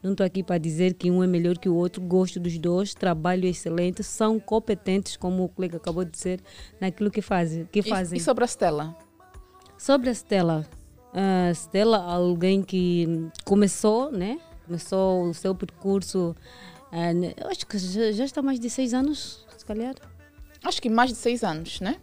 Não 0.01 0.11
estou 0.11 0.25
aqui 0.25 0.41
para 0.43 0.57
dizer 0.57 0.93
que 0.93 1.09
um 1.11 1.23
é 1.23 1.27
melhor 1.27 1.57
que 1.57 1.67
o 1.69 1.75
outro, 1.75 2.01
gosto 2.01 2.39
dos 2.39 2.57
dois, 2.57 2.93
trabalho 2.93 3.45
excelente, 3.45 4.03
são 4.03 4.39
competentes, 4.39 5.17
como 5.17 5.43
o 5.43 5.49
colega 5.49 5.77
acabou 5.77 6.03
de 6.05 6.11
dizer, 6.11 6.41
naquilo 6.79 7.11
que 7.11 7.21
fazem. 7.21 7.65
Que 7.71 7.79
E, 7.79 7.83
fazem. 7.83 8.17
e 8.17 8.21
sobre 8.21 8.43
a 8.43 8.47
Stella? 8.47 8.95
Sobre 9.77 10.09
a 10.09 10.13
Stella, 10.13 10.65
a 11.13 11.51
Stella, 11.53 11.97
alguém 11.97 12.61
que 12.63 13.27
começou, 13.43 14.11
né? 14.11 14.39
Começou 14.65 15.29
o 15.29 15.33
seu 15.33 15.53
percurso, 15.53 16.35
eu 17.37 17.47
acho 17.49 17.67
que 17.67 17.77
já, 17.77 18.11
já 18.11 18.25
está 18.25 18.41
mais 18.41 18.59
de 18.59 18.69
seis 18.69 18.93
anos, 18.93 19.45
se 19.57 19.65
calhar. 19.65 19.93
Acho 20.63 20.81
que 20.81 20.89
mais 20.89 21.11
de 21.11 21.17
seis 21.17 21.43
anos, 21.43 21.79
né? 21.81 21.97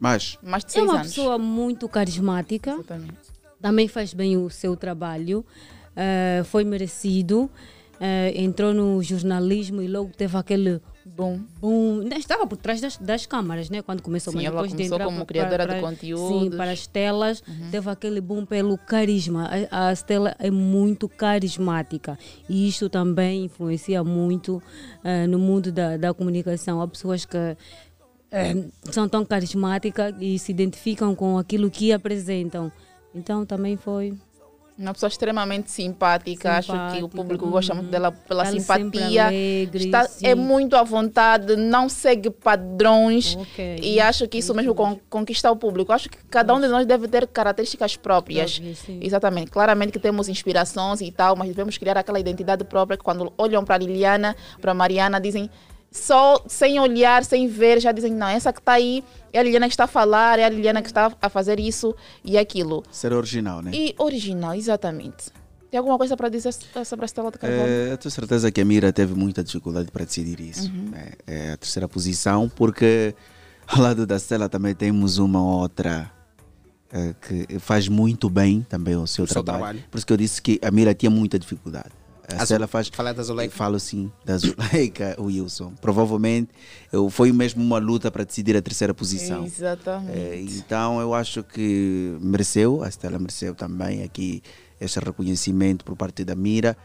Mas, 0.00 0.36
Mais 0.42 0.64
de 0.64 0.70
É 0.72 0.74
seis 0.74 0.84
uma 0.84 0.96
anos. 0.96 1.06
pessoa 1.08 1.38
muito 1.38 1.88
carismática, 1.88 2.72
Exatamente. 2.72 3.14
também 3.62 3.88
faz 3.88 4.12
bem 4.12 4.36
o 4.36 4.50
seu 4.50 4.76
trabalho, 4.76 5.46
ah, 5.96 6.44
foi 6.44 6.64
merecido, 6.64 7.50
ah, 8.00 8.30
entrou 8.34 8.72
no 8.74 9.02
jornalismo 9.02 9.80
e 9.82 9.88
logo 9.88 10.10
teve 10.16 10.36
aquele 10.36 10.80
Bom. 11.06 11.38
boom. 11.60 12.08
Estava 12.16 12.46
por 12.46 12.56
trás 12.56 12.80
das, 12.80 12.96
das 12.96 13.26
câmaras, 13.26 13.68
né? 13.70 13.82
Quando 13.82 14.02
começou, 14.02 14.32
Sim, 14.32 14.38
mas 14.38 14.46
depois 14.46 14.70
de 14.70 14.76
começou 14.76 14.96
entrar 14.96 15.04
como 15.04 15.18
pa- 15.20 15.26
criadora 15.26 15.64
de 15.66 15.72
para- 15.72 15.80
conteúdos. 15.80 16.30
Uhum. 16.30 16.50
Sim, 16.50 16.56
para 16.56 16.70
as 16.72 16.86
telas, 16.86 17.42
teve 17.70 17.90
aquele 17.90 18.20
boom 18.20 18.44
pelo 18.46 18.76
carisma. 18.78 19.48
A, 19.70 19.88
a 19.90 19.92
Stella 19.94 20.34
é 20.38 20.50
muito 20.50 21.08
carismática 21.08 22.18
e 22.48 22.66
isto 22.68 22.88
também 22.88 23.44
influencia 23.44 24.02
muito 24.02 24.62
ah, 25.04 25.26
no 25.26 25.38
mundo 25.38 25.70
da, 25.70 25.96
da 25.96 26.12
comunicação. 26.14 26.80
Há 26.80 26.88
pessoas 26.88 27.24
que 27.24 27.36
eh, 28.32 28.54
são 28.90 29.08
tão 29.08 29.24
carismáticas 29.24 30.14
e 30.18 30.38
se 30.38 30.50
identificam 30.50 31.14
com 31.14 31.38
aquilo 31.38 31.70
que 31.70 31.92
apresentam. 31.92 32.72
Então 33.14 33.46
também 33.46 33.76
foi 33.76 34.14
Uma 34.76 34.92
pessoa 34.92 35.08
extremamente 35.08 35.70
simpática. 35.70 36.58
Acho 36.58 36.72
que 36.72 36.76
o 36.76 36.80
Simpática, 36.94 37.08
público 37.16 37.48
gosta 37.48 37.72
muito 37.74 37.90
dela 37.90 38.10
pela 38.10 38.42
Ela 38.44 38.60
sempre 38.60 38.82
simpatia. 38.98 39.26
alegre, 39.26 39.84
Está, 39.84 40.08
sim. 40.08 40.26
é 40.26 40.34
muito 40.34 40.74
à 40.74 40.82
vontade, 40.82 41.54
não 41.54 41.88
segue 41.88 42.28
padrões. 42.28 43.36
Ok. 43.36 43.78
E 43.80 44.00
acho 44.00 44.26
que 44.26 44.38
isso 44.38 44.52
mesmo 44.52 44.74
con- 44.74 44.98
conquista 45.08 45.48
o 45.50 45.56
público. 45.56 45.92
Acho 45.92 46.08
que 46.10 46.18
cada 46.28 46.52
um 46.52 46.60
de 46.60 46.66
nós 46.66 46.84
deve 46.86 47.06
ter 47.06 47.24
características 47.28 47.96
próprias. 47.96 48.60
Exatamente. 49.00 49.50
Claramente 49.50 49.92
que 49.92 49.98
temos 50.00 50.28
inspirações 50.28 51.00
e 51.00 51.12
tal, 51.12 51.36
mas 51.36 51.46
devemos 51.48 51.78
criar 51.78 51.96
aquela 51.96 52.18
identidade 52.18 52.64
própria 52.64 52.96
que 52.96 53.04
quando 53.04 53.32
olham 53.38 53.64
para 53.64 53.76
a 53.76 53.78
Liliana, 53.78 54.34
para 54.60 54.72
a 54.72 54.74
Mariana, 54.74 55.20
dizem 55.20 55.48
só 55.94 56.44
sem 56.48 56.80
olhar, 56.80 57.24
sem 57.24 57.46
ver, 57.46 57.80
já 57.80 57.92
dizem, 57.92 58.12
não, 58.12 58.26
essa 58.26 58.52
que 58.52 58.58
está 58.58 58.72
aí 58.72 59.04
é 59.32 59.38
a 59.38 59.42
Liliana 59.44 59.68
que 59.68 59.74
está 59.74 59.84
a 59.84 59.86
falar, 59.86 60.40
é 60.40 60.44
a 60.44 60.48
Liliana 60.48 60.82
que 60.82 60.88
está 60.88 61.12
a 61.22 61.28
fazer 61.28 61.60
isso 61.60 61.94
e 62.24 62.36
aquilo. 62.36 62.82
Ser 62.90 63.12
original, 63.12 63.62
né? 63.62 63.70
E 63.72 63.94
original, 63.96 64.54
exatamente. 64.54 65.30
Tem 65.70 65.78
alguma 65.78 65.96
coisa 65.96 66.16
para 66.16 66.28
dizer 66.28 66.52
sobre 66.84 67.04
a 67.04 67.06
Estela 67.06 67.30
de 67.30 67.38
Carvalho? 67.38 67.62
É, 67.62 67.92
eu 67.92 67.96
tenho 67.96 68.10
certeza 68.10 68.50
que 68.50 68.60
a 68.60 68.64
Mira 68.64 68.92
teve 68.92 69.14
muita 69.14 69.42
dificuldade 69.42 69.90
para 69.92 70.04
decidir 70.04 70.40
isso. 70.40 70.68
Uhum. 70.68 70.90
É, 70.94 71.12
é 71.26 71.52
a 71.52 71.56
terceira 71.56 71.88
posição, 71.88 72.48
porque 72.48 73.14
ao 73.66 73.80
lado 73.80 74.04
da 74.04 74.16
Stella 74.18 74.48
também 74.48 74.74
temos 74.74 75.18
uma 75.18 75.42
outra 75.42 76.10
é, 76.92 77.14
que 77.46 77.58
faz 77.60 77.86
muito 77.86 78.28
bem 78.28 78.66
também 78.68 78.96
o 78.96 79.06
seu, 79.06 79.24
O 79.24 79.28
seu 79.28 79.42
trabalho. 79.44 79.58
trabalho. 79.58 79.84
Por 79.90 79.98
isso 79.98 80.06
que 80.06 80.12
eu 80.12 80.16
disse 80.16 80.42
que 80.42 80.58
a 80.60 80.72
Mira 80.72 80.92
tinha 80.92 81.10
muita 81.10 81.38
dificuldade. 81.38 81.90
A 82.28 82.42
A 82.42 82.44
Stella 82.44 82.66
Zu- 82.66 82.70
faz. 82.72 82.88
falar 82.88 83.12
da 83.12 83.22
Zuleika? 83.22 83.54
Falo 83.54 83.78
sim, 83.78 84.10
da 84.24 84.36
Zuleika 84.38 85.16
Wilson. 85.18 85.72
Provavelmente 85.80 86.50
eu, 86.92 87.10
foi 87.10 87.32
mesmo 87.32 87.62
uma 87.62 87.78
luta 87.78 88.10
para 88.10 88.24
decidir 88.24 88.56
a 88.56 88.62
terceira 88.62 88.94
posição. 88.94 89.44
Exatamente. 89.44 90.18
É, 90.18 90.40
então 90.40 91.00
eu 91.00 91.12
acho 91.14 91.42
que 91.42 92.16
mereceu, 92.20 92.82
a 92.82 92.88
Estela 92.88 93.18
mereceu 93.18 93.54
também 93.54 94.02
aqui 94.02 94.42
este 94.80 94.98
reconhecimento 95.00 95.84
por 95.84 95.96
parte 95.96 96.24
da 96.24 96.34
Mira 96.34 96.76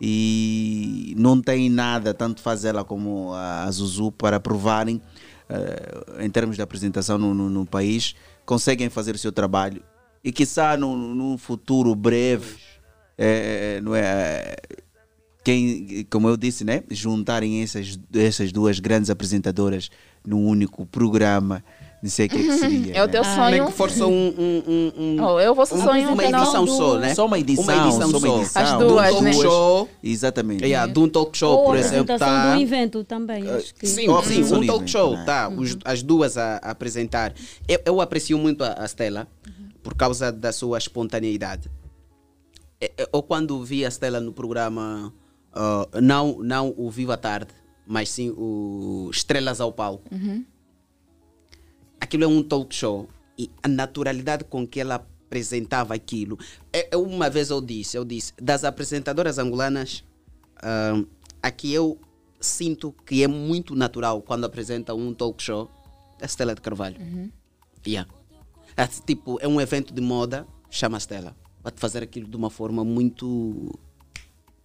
e 0.00 1.14
não 1.16 1.40
tem 1.40 1.68
nada, 1.70 2.12
tanto 2.14 2.40
faz 2.40 2.64
ela 2.64 2.82
como 2.84 3.32
a 3.34 3.70
Zuzu, 3.70 4.10
para 4.12 4.40
provarem 4.40 5.00
eh, 5.48 6.24
em 6.24 6.30
termos 6.30 6.56
de 6.56 6.62
apresentação 6.62 7.18
no, 7.18 7.34
no- 7.34 7.50
no 7.50 7.66
país, 7.66 8.14
conseguem 8.46 8.88
fazer 8.88 9.14
o 9.14 9.18
seu 9.18 9.30
trabalho 9.30 9.82
e 10.24 10.32
quiçá 10.32 10.76
num, 10.76 10.96
num 11.14 11.36
futuro 11.38 11.94
breve, 11.94 12.56
eh, 13.22 13.80
não 13.82 13.94
é, 13.94 14.56
quem, 15.44 16.06
como 16.10 16.28
eu 16.28 16.36
disse, 16.36 16.64
né, 16.64 16.82
juntarem 16.90 17.62
essas, 17.62 17.98
essas 18.14 18.52
duas 18.52 18.78
grandes 18.80 19.10
apresentadoras 19.10 19.90
num 20.26 20.46
único 20.46 20.84
programa, 20.86 21.64
não 22.02 22.08
sei 22.10 22.26
o 22.26 22.28
que, 22.30 22.36
é 22.36 22.42
que 22.42 22.52
seria. 22.58 22.92
É 22.94 23.02
o 23.02 23.06
né? 23.06 23.12
teu 23.12 23.24
sonho. 23.24 23.50
Nem 23.50 23.64
que 23.66 23.72
for 23.72 23.90
só 23.90 24.06
um, 24.08 24.12
um, 24.12 24.62
um, 24.66 24.92
um- 25.18 25.22
Oh, 25.24 25.40
eu 25.40 25.54
vou 25.54 25.64
ser 25.66 25.74
uma, 25.74 25.84
sonho 25.84 26.12
uma 26.12 26.22
que 26.22 26.30
não 26.30 26.42
edição 26.42 26.64
do- 26.64 26.76
só, 26.76 26.98
né? 26.98 27.14
Só 27.14 27.26
uma 27.26 27.38
edição, 27.38 27.64
Uma 27.64 27.74
edição 27.86 28.10
só 28.10 28.18
uma 28.18 28.28
edição. 28.38 28.62
As 28.62 28.68
De 28.70 28.74
um 28.84 28.88
duas, 28.88 29.10
talk 29.10 29.24
né? 29.24 29.32
show. 29.34 29.88
Exatamente. 30.02 30.64
Yeah, 30.64 30.90
de 30.92 30.98
um 30.98 31.08
talk 31.08 31.36
show, 31.36 31.58
Ou 31.58 31.64
por 31.66 31.76
exemplo, 31.76 32.18
tá... 32.18 32.54
do 32.56 32.60
evento 32.62 33.04
também. 33.04 33.48
acho 33.50 33.74
que- 33.74 33.86
Sim, 33.86 34.06
sim, 34.24 34.44
São 34.44 34.60
um 34.60 34.66
talk 34.66 34.90
show, 34.90 35.14
né? 35.16 35.24
tá? 35.26 35.48
os- 35.48 35.76
as 35.84 36.02
duas 36.02 36.36
a, 36.38 36.56
a 36.62 36.70
apresentar. 36.70 37.32
Eu, 37.68 37.80
eu 37.84 38.00
aprecio 38.00 38.38
muito 38.38 38.62
a, 38.64 38.74
a 38.78 38.84
Stella 38.88 39.26
por 39.82 39.94
causa 39.94 40.30
da 40.32 40.52
sua 40.52 40.76
espontaneidade. 40.78 41.70
É- 42.80 42.92
é- 42.96 43.08
Eu 43.12 43.22
quando 43.22 43.62
vi 43.64 43.84
a 43.84 43.90
Stella 43.90 44.20
no 44.20 44.32
programa, 44.32 45.12
ah, 45.52 45.86
não, 46.00 46.38
não 46.42 46.74
o 46.76 46.90
Viva 46.90 47.14
a 47.14 47.16
Tarde, 47.16 47.52
mas 47.86 48.08
sim 48.10 48.30
o 48.36 49.08
Estrelas 49.12 49.60
ao 49.60 49.72
Palco. 49.72 50.08
Aquilo 52.00 52.24
é 52.24 52.26
um 52.26 52.42
talk 52.42 52.74
show 52.74 53.08
e 53.38 53.50
a 53.62 53.68
naturalidade 53.68 54.44
com 54.44 54.66
que 54.66 54.80
ela 54.80 54.94
apresentava 54.96 55.94
aquilo. 55.94 56.38
É, 56.72 56.88
é 56.92 56.96
uma 56.96 57.28
vez 57.30 57.50
eu 57.50 57.60
disse, 57.60 57.96
eu 57.96 58.04
disse, 58.04 58.32
das 58.40 58.64
apresentadoras 58.64 59.38
angolanas, 59.38 60.02
ah, 60.56 61.02
aqui 61.42 61.72
eu 61.72 61.98
sinto 62.40 62.92
que 63.04 63.22
é 63.22 63.28
muito 63.28 63.74
natural 63.76 64.22
quando 64.22 64.44
apresenta 64.46 64.94
um 64.94 65.12
talk 65.12 65.42
show, 65.42 65.70
é 66.18 66.24
a 66.24 66.28
Stella 66.28 66.54
de 66.54 66.60
Carvalho. 66.62 66.96
Yeah. 67.86 68.10
É, 68.76 68.86
tipo, 68.86 69.38
é 69.42 69.48
um 69.48 69.60
evento 69.60 69.92
de 69.92 70.00
moda, 70.00 70.46
chama 70.70 70.96
a 70.96 71.00
Stella. 71.00 71.36
Vai 71.62 71.72
te 71.72 71.80
fazer 71.80 72.02
aquilo 72.02 72.26
de 72.28 72.36
uma 72.36 72.50
forma 72.50 72.84
muito 72.84 73.78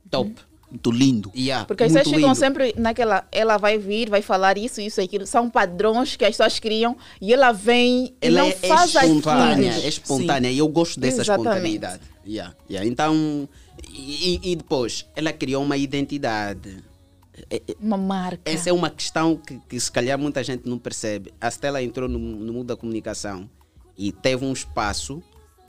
top. 0.09 0.33
Muito 0.69 0.91
lindo. 0.91 1.31
Yeah, 1.35 1.63
Porque 1.65 1.83
muito 1.83 1.93
vocês 1.93 2.07
ficam 2.07 2.21
lindo. 2.29 2.35
sempre 2.35 2.73
naquela. 2.77 3.27
Ela 3.31 3.57
vai 3.57 3.77
vir, 3.77 4.09
vai 4.09 4.21
falar 4.21 4.57
isso, 4.57 4.81
isso, 4.81 4.99
aquilo. 4.99 5.25
São 5.27 5.49
padrões 5.49 6.15
que 6.15 6.25
as 6.25 6.31
pessoas 6.31 6.59
criam 6.59 6.97
e 7.21 7.31
ela 7.33 7.51
vem 7.51 8.07
e 8.21 8.27
Ela 8.27 8.41
não 8.41 8.47
é, 8.47 8.51
faz 8.53 8.95
espontânea, 8.95 9.69
aquilo. 9.71 9.85
é 9.85 9.87
espontânea 9.87 10.51
e 10.51 10.57
eu 10.57 10.67
gosto 10.67 10.99
dessa 10.99 11.21
Exatamente. 11.21 11.47
espontaneidade. 11.49 12.01
Yeah, 12.27 12.55
yeah. 12.69 12.89
Então, 12.89 13.47
e, 13.93 14.35
e- 14.43 14.51
e 14.51 14.55
depois, 14.55 15.05
ela 15.15 15.31
criou 15.31 15.63
uma 15.63 15.77
identidade. 15.77 16.83
É- 17.49 17.57
é- 17.67 17.75
Uma 17.79 17.97
marca. 17.97 18.41
Essa 18.49 18.69
é 18.69 18.73
uma 18.73 18.89
questão 18.89 19.35
que, 19.37 19.59
que 19.69 19.79
se 19.79 19.91
calhar 19.91 20.17
muita 20.17 20.43
gente 20.43 20.67
não 20.67 20.79
percebe. 20.79 21.31
A 21.39 21.47
Stella 21.51 21.81
entrou 21.83 22.09
no, 22.09 22.17
no 22.17 22.51
mundo 22.53 22.65
da 22.67 22.75
comunicação 22.75 23.47
e 23.97 24.11
teve 24.11 24.43
um 24.43 24.51
espaço 24.51 25.21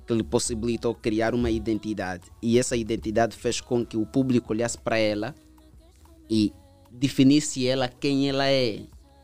que 0.06 0.14
lhe 0.14 0.22
possibilitou 0.22 0.94
criar 0.94 1.34
uma 1.34 1.50
identidade. 1.50 2.24
E 2.42 2.58
essa 2.58 2.76
identidade 2.76 3.36
fez 3.36 3.60
com 3.60 3.84
que 3.84 3.96
o 3.96 4.06
público 4.06 4.52
olhasse 4.52 4.78
para 4.78 4.98
ela 4.98 5.34
e 6.30 6.52
definisse 6.90 7.66
ela 7.66 7.88
quem 7.88 8.28
ela 8.28 8.48
é 8.48 8.80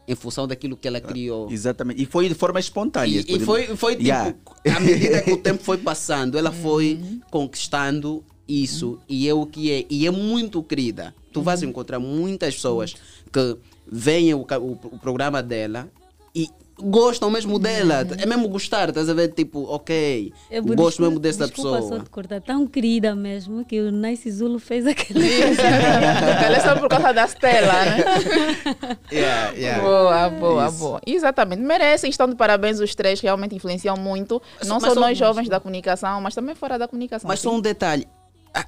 em 0.06 0.14
função 0.14 0.48
daquilo 0.48 0.76
que 0.76 0.88
ela 0.88 1.00
criou. 1.00 1.50
Exatamente. 1.50 2.02
E 2.02 2.06
foi 2.06 2.28
de 2.28 2.34
forma 2.34 2.58
espontânea. 2.58 3.24
E, 3.26 3.36
e 3.36 3.40
foi, 3.40 3.66
foi 3.76 3.96
tipo, 3.96 4.08
Yeah. 4.08 4.36
à 4.74 4.80
medida 4.80 5.22
que 5.22 5.32
o 5.32 5.36
tempo 5.42 5.62
foi 5.62 5.78
passando, 5.78 6.36
ela 6.36 6.50
foi 6.50 7.00
conquistando 7.30 8.24
isso 8.48 8.98
e 9.08 9.28
é 9.28 9.34
o 9.34 9.46
que 9.46 9.70
é. 9.70 9.86
E 9.88 10.06
é 10.06 10.10
muito 10.10 10.62
querida. 10.62 11.14
Tu 11.32 11.40
vais 11.40 11.62
encontrar 11.62 11.98
muitas 11.98 12.54
pessoas 12.54 12.94
que 13.32 13.56
veem 13.86 14.34
o, 14.34 14.40
o, 14.40 14.72
o 14.72 14.98
programa 14.98 15.42
dela 15.42 15.88
e 16.34 16.48
gostam 16.78 17.30
mesmo 17.30 17.58
dela. 17.58 18.06
É 18.18 18.26
mesmo 18.26 18.48
gostar, 18.48 18.88
estás 18.88 19.08
a 19.08 19.14
ver? 19.14 19.28
Tipo, 19.32 19.64
ok, 19.64 20.32
É 20.50 20.60
gosto 20.60 21.02
mesmo 21.02 21.18
dessa 21.18 21.46
desculpa 21.46 21.76
pessoa. 21.80 21.98
só 21.98 22.04
te 22.04 22.10
cortar. 22.10 22.40
Tão 22.40 22.66
querida 22.66 23.14
mesmo 23.14 23.64
que 23.64 23.80
o 23.80 23.90
Nice 23.90 24.30
Zulu 24.30 24.58
fez 24.58 24.86
aquele. 24.86 25.26
Ela 26.44 26.56
é 26.56 26.60
só 26.60 26.76
por 26.76 26.88
causa 26.88 27.12
da 27.12 27.26
Stella, 27.26 27.72
né? 27.84 28.04
Yeah, 29.12 29.50
yeah. 29.52 29.82
Boa, 29.82 30.28
boa, 30.30 30.66
Isso. 30.68 30.78
boa. 30.78 31.00
Exatamente. 31.06 31.60
Merecem, 31.62 32.08
estão 32.10 32.28
de 32.28 32.34
parabéns 32.34 32.80
os 32.80 32.94
três, 32.94 33.20
realmente 33.20 33.54
influenciam 33.54 33.96
muito. 33.96 34.40
Não 34.64 34.76
Mas 34.76 34.84
só 34.88 34.94
só- 34.94 35.00
nós 35.00 35.16
jovens 35.18 35.48
da 35.48 35.60
comunicação, 35.60 36.20
mas 36.20 36.34
também 36.34 36.54
fora 36.54 36.78
da 36.78 36.88
comunicação. 36.88 37.28
Mas 37.28 37.40
só 37.40 37.54
um 37.54 37.60
detalhe. 37.60 38.06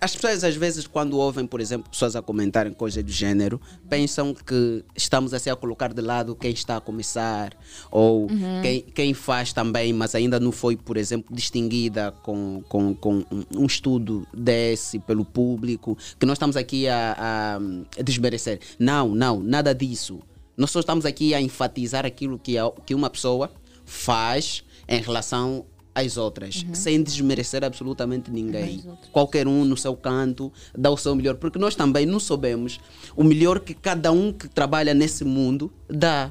As 0.00 0.14
pessoas, 0.16 0.42
às 0.44 0.56
vezes, 0.56 0.86
quando 0.86 1.18
ouvem, 1.18 1.46
por 1.46 1.60
exemplo, 1.60 1.90
pessoas 1.90 2.16
a 2.16 2.22
comentarem 2.22 2.72
coisas 2.72 3.04
do 3.04 3.10
gênero, 3.12 3.60
pensam 3.88 4.32
que 4.34 4.82
estamos 4.96 5.34
assim 5.34 5.50
a 5.50 5.56
colocar 5.56 5.92
de 5.92 6.00
lado 6.00 6.34
quem 6.34 6.52
está 6.52 6.78
a 6.78 6.80
começar 6.80 7.52
ou 7.90 8.26
quem, 8.62 8.80
quem 8.80 9.12
faz 9.14 9.52
também, 9.52 9.92
mas 9.92 10.14
ainda 10.14 10.40
não 10.40 10.50
foi, 10.52 10.74
por 10.76 10.96
exemplo, 10.96 11.34
distinguida 11.34 12.12
com, 12.22 12.62
com, 12.68 12.94
com 12.94 13.16
um- 13.30 13.44
um 13.58 13.66
estudo 13.66 14.26
desse 14.32 14.98
pelo 14.98 15.24
público, 15.24 15.98
que 16.18 16.24
nós 16.24 16.36
estamos 16.36 16.56
aqui 16.56 16.88
a, 16.88 17.58
a 17.98 18.02
desmerecer. 18.02 18.60
Não, 18.78 19.14
não, 19.14 19.40
nada 19.40 19.74
disso. 19.74 20.20
Nós 20.56 20.70
só 20.70 20.80
estamos 20.80 21.04
aqui 21.04 21.34
a 21.34 21.40
enfatizar 21.42 22.06
aquilo 22.06 22.38
que, 22.38 22.56
a- 22.56 22.70
que 22.86 22.94
uma 22.94 23.10
pessoa 23.10 23.50
faz 23.84 24.64
em 24.88 25.00
relação 25.00 25.66
às 25.94 26.16
outras, 26.16 26.64
sem 26.72 27.02
desmerecer 27.02 27.62
absolutamente 27.64 28.30
ninguém. 28.30 28.82
Qualquer 29.12 29.46
um 29.46 29.64
no 29.64 29.76
seu 29.76 29.94
canto 29.96 30.52
dá 30.76 30.90
o 30.90 30.96
seu 30.96 31.14
melhor, 31.14 31.36
porque 31.36 31.58
nós 31.58 31.74
também 31.74 32.04
não 32.06 32.18
sabemos 32.18 32.80
o 33.16 33.22
melhor 33.22 33.60
que 33.60 33.74
cada 33.74 34.10
um 34.10 34.32
que 34.32 34.48
trabalha 34.48 34.92
nesse 34.92 35.24
mundo 35.24 35.72
dá. 35.88 36.30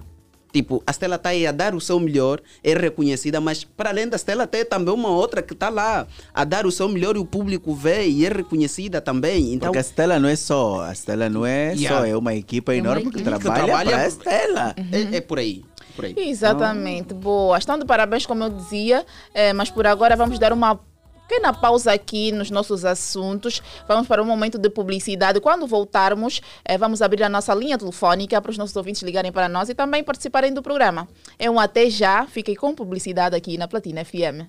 Tipo, 0.51 0.84
a 0.86 0.93
Stella 0.93 1.16
está 1.16 1.30
aí 1.30 1.47
a 1.47 1.51
dar 1.51 1.74
o 1.74 1.82
seu 1.82 1.99
melhor, 1.99 2.39
é 2.64 2.76
reconhecida, 2.76 3.41
mas 3.41 3.64
para 3.64 3.89
além 3.89 4.07
da 4.07 4.16
Stella 4.20 4.45
tem 4.45 4.64
também 4.64 4.93
uma 4.93 5.09
outra 5.09 5.41
que 5.41 5.53
está 5.53 5.68
lá 5.68 6.05
a 6.32 6.43
dar 6.43 6.68
o 6.68 6.72
seu 6.72 6.88
melhor 6.88 7.16
e 7.16 7.20
o 7.20 7.26
público 7.26 7.74
vê 7.74 8.05
e 8.07 8.24
é 8.24 8.30
reconhecida 8.30 9.01
também. 9.01 9.51
Então, 9.53 9.70
Porque 9.70 9.80
a 9.80 9.84
Stella 9.84 10.20
não 10.20 10.30
é 10.30 10.36
só, 10.36 10.82
a 10.82 10.93
Stella 10.93 11.28
não 11.28 11.43
é 11.43 11.74
Yeah. 11.74 11.97
só, 12.01 12.05
é 12.05 12.16
uma 12.16 12.36
equipa 12.36 12.72
uma 12.72 12.78
enorme 12.78 13.01
equipe 13.01 13.18
que 13.18 13.24
que 13.24 13.30
trabalha, 13.30 13.64
trabalha 13.66 13.89
para 13.89 14.03
a 14.03 14.07
Stella. 14.07 14.76
é, 14.91 15.16
é 15.18 15.22
por 15.22 15.39
aí. 15.39 15.64
Por 15.96 16.06
aí. 16.06 16.16
Exatamente, 16.18 17.14
boa. 17.14 17.58
Estão 17.58 17.78
de 17.78 17.86
parabéns, 17.86 18.26
como 18.26 18.44
eu 18.44 18.50
dizia, 18.50 19.06
eh, 19.34 19.54
mas 19.54 19.70
por 19.70 19.86
agora 19.86 20.16
vamos 20.16 20.39
dar 20.39 20.52
uma 20.52 20.80
pequena 21.28 21.54
pausa 21.54 21.91
aqui 21.91 22.32
nos 22.32 22.52
nossos 22.52 22.86
assuntos. 22.86 23.62
Vamos 23.88 24.08
para 24.08 24.22
um 24.22 24.26
momento 24.26 24.58
de 24.58 24.70
publicidade. 24.70 25.39
Quando 25.39 25.66
voltarmos, 25.66 26.41
eh, 26.66 26.78
vamos 26.78 27.02
abrir 27.02 27.24
a 27.24 27.30
nossa 27.30 27.54
linha 27.54 27.78
telefônica 27.78 28.39
para 28.41 28.52
os 28.52 28.58
nossos 28.58 28.76
ouvintes 28.76 29.02
ligarem 29.02 29.32
para 29.32 29.50
nós 29.50 29.70
e 29.70 29.74
também 29.74 30.04
participarem 30.04 30.54
do 30.54 30.62
programa. 30.62 31.08
É 31.39 31.50
um 31.50 31.60
até 31.60 31.89
já. 31.89 32.26
Fiquem 32.26 32.56
com 32.56 32.76
publicidade 32.76 33.36
aqui 33.36 33.58
na 33.58 33.68
Platina 33.68 34.04
FM. 34.04 34.48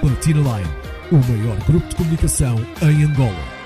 Platina 0.00 0.40
Line, 0.40 0.70
o 1.12 1.16
maior 1.16 1.56
grupo 1.66 1.86
de 1.88 1.96
comunicação 1.96 2.56
em 2.82 3.04
Angola. 3.04 3.60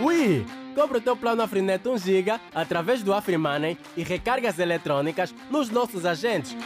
Ui! 0.00 0.59
Compre 0.74 0.98
o 0.98 1.00
teu 1.00 1.16
plano 1.16 1.42
Afrinet 1.42 1.86
1 1.86 1.98
GB 1.98 2.40
através 2.54 3.02
do 3.02 3.12
AfriMoney 3.12 3.76
e 3.96 4.02
recargas 4.02 4.58
eletrônicas 4.58 5.34
nos 5.50 5.70
nossos 5.70 6.06
agentes. 6.06 6.56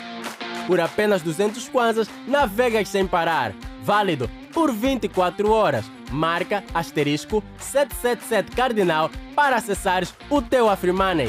por 0.67 0.81
apenas 0.81 1.23
200 1.23 1.69
kwanzas, 1.69 2.09
navegas 2.27 2.89
sem 2.89 3.07
parar. 3.07 3.53
Válido 3.83 4.31
por 4.53 4.73
24 4.73 5.51
horas. 5.51 5.85
Marca 6.11 6.65
asterisco 6.73 7.43
777 7.59 8.57
cardinal 8.57 9.11
para 9.35 9.57
acessares 9.57 10.15
o 10.31 10.41
teu 10.41 10.69
AfriMoney. 10.69 11.29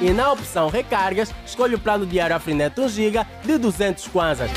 E 0.00 0.10
na 0.10 0.32
opção 0.32 0.68
recargas, 0.68 1.32
escolhe 1.46 1.76
o 1.76 1.78
plano 1.78 2.04
diário 2.04 2.34
Afrinet 2.34 2.78
1 2.78 2.88
GB 2.88 3.26
de 3.44 3.58
200 3.58 4.08
kwanzas. 4.08 4.50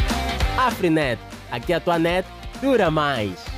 Afrinet, 0.58 1.22
aqui 1.52 1.72
a 1.72 1.80
tua 1.80 2.00
net 2.00 2.28
dura 2.62 2.90
mais. 2.90 3.55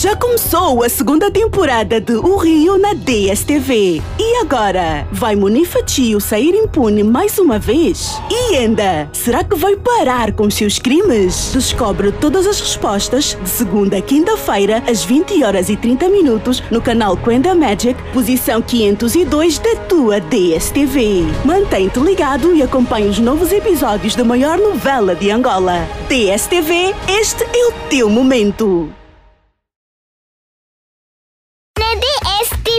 Já 0.00 0.14
começou 0.14 0.84
a 0.84 0.88
segunda 0.88 1.28
temporada 1.28 2.00
de 2.00 2.12
O 2.12 2.36
Rio 2.36 2.78
na 2.78 2.94
DSTV. 2.94 4.00
E 4.16 4.36
agora? 4.36 5.04
Vai 5.10 5.34
Munifatio 5.34 6.20
sair 6.20 6.54
impune 6.54 7.02
mais 7.02 7.36
uma 7.36 7.58
vez? 7.58 8.16
E 8.30 8.54
ainda, 8.54 9.10
será 9.12 9.42
que 9.42 9.56
vai 9.56 9.74
parar 9.74 10.30
com 10.34 10.44
os 10.44 10.54
seus 10.54 10.78
crimes? 10.78 11.50
Descobre 11.52 12.12
todas 12.12 12.46
as 12.46 12.60
respostas 12.60 13.36
de 13.42 13.48
segunda 13.48 13.98
a 13.98 14.00
quinta-feira, 14.00 14.80
às 14.88 15.02
20 15.02 15.42
horas 15.42 15.68
e 15.68 15.76
30 15.76 16.08
minutos, 16.10 16.62
no 16.70 16.80
canal 16.80 17.16
Quenda 17.16 17.52
Magic, 17.52 18.00
posição 18.12 18.62
502 18.62 19.58
da 19.58 19.74
tua 19.88 20.20
DSTV. 20.20 21.24
Mantém-te 21.44 21.98
ligado 21.98 22.54
e 22.54 22.62
acompanhe 22.62 23.08
os 23.08 23.18
novos 23.18 23.50
episódios 23.50 24.14
da 24.14 24.22
maior 24.22 24.58
novela 24.58 25.16
de 25.16 25.28
Angola. 25.28 25.88
DSTV, 26.08 26.94
este 27.08 27.42
é 27.42 27.66
o 27.66 27.72
teu 27.90 28.08
momento. 28.08 28.88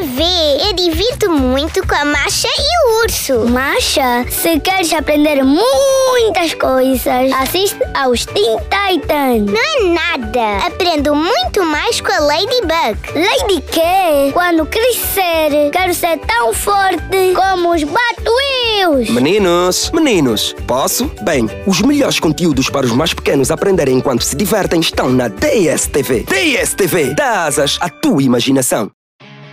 DSTV, 0.09 0.23
eu 0.67 0.73
divirto 0.73 1.31
muito 1.31 1.85
com 1.87 1.95
a 1.95 2.05
Masha 2.05 2.47
e 2.47 2.87
o 2.87 3.03
Urso. 3.03 3.49
Masha, 3.49 4.25
se 4.29 4.59
queres 4.59 4.91
aprender 4.91 5.43
muitas 5.43 6.53
coisas, 6.55 7.31
assiste 7.33 7.77
aos 7.93 8.25
Teen 8.25 8.57
Titans. 8.57 9.45
Não 9.45 9.59
é 9.59 9.93
nada. 9.93 10.65
Aprendo 10.65 11.15
muito 11.15 11.63
mais 11.63 12.01
com 12.01 12.11
a 12.11 12.19
Ladybug. 12.19 12.97
Lady 13.15 13.61
quê? 13.71 14.31
Quando 14.33 14.65
crescer, 14.65 15.69
quero 15.71 15.93
ser 15.93 16.17
tão 16.19 16.53
forte 16.53 17.33
como 17.35 17.73
os 17.73 17.83
Batwheels. 17.83 19.09
Meninos, 19.09 19.91
meninos, 19.91 20.55
posso? 20.65 21.11
Bem, 21.21 21.47
os 21.67 21.81
melhores 21.81 22.19
conteúdos 22.19 22.69
para 22.69 22.85
os 22.85 22.91
mais 22.91 23.13
pequenos 23.13 23.51
aprenderem 23.51 23.97
enquanto 23.97 24.23
se 24.23 24.35
divertem 24.35 24.79
estão 24.79 25.09
na 25.09 25.27
DSTV. 25.27 26.23
DSTV, 26.23 27.13
dá 27.13 27.45
asas 27.45 27.77
à 27.81 27.89
tua 27.89 28.23
imaginação. 28.23 28.91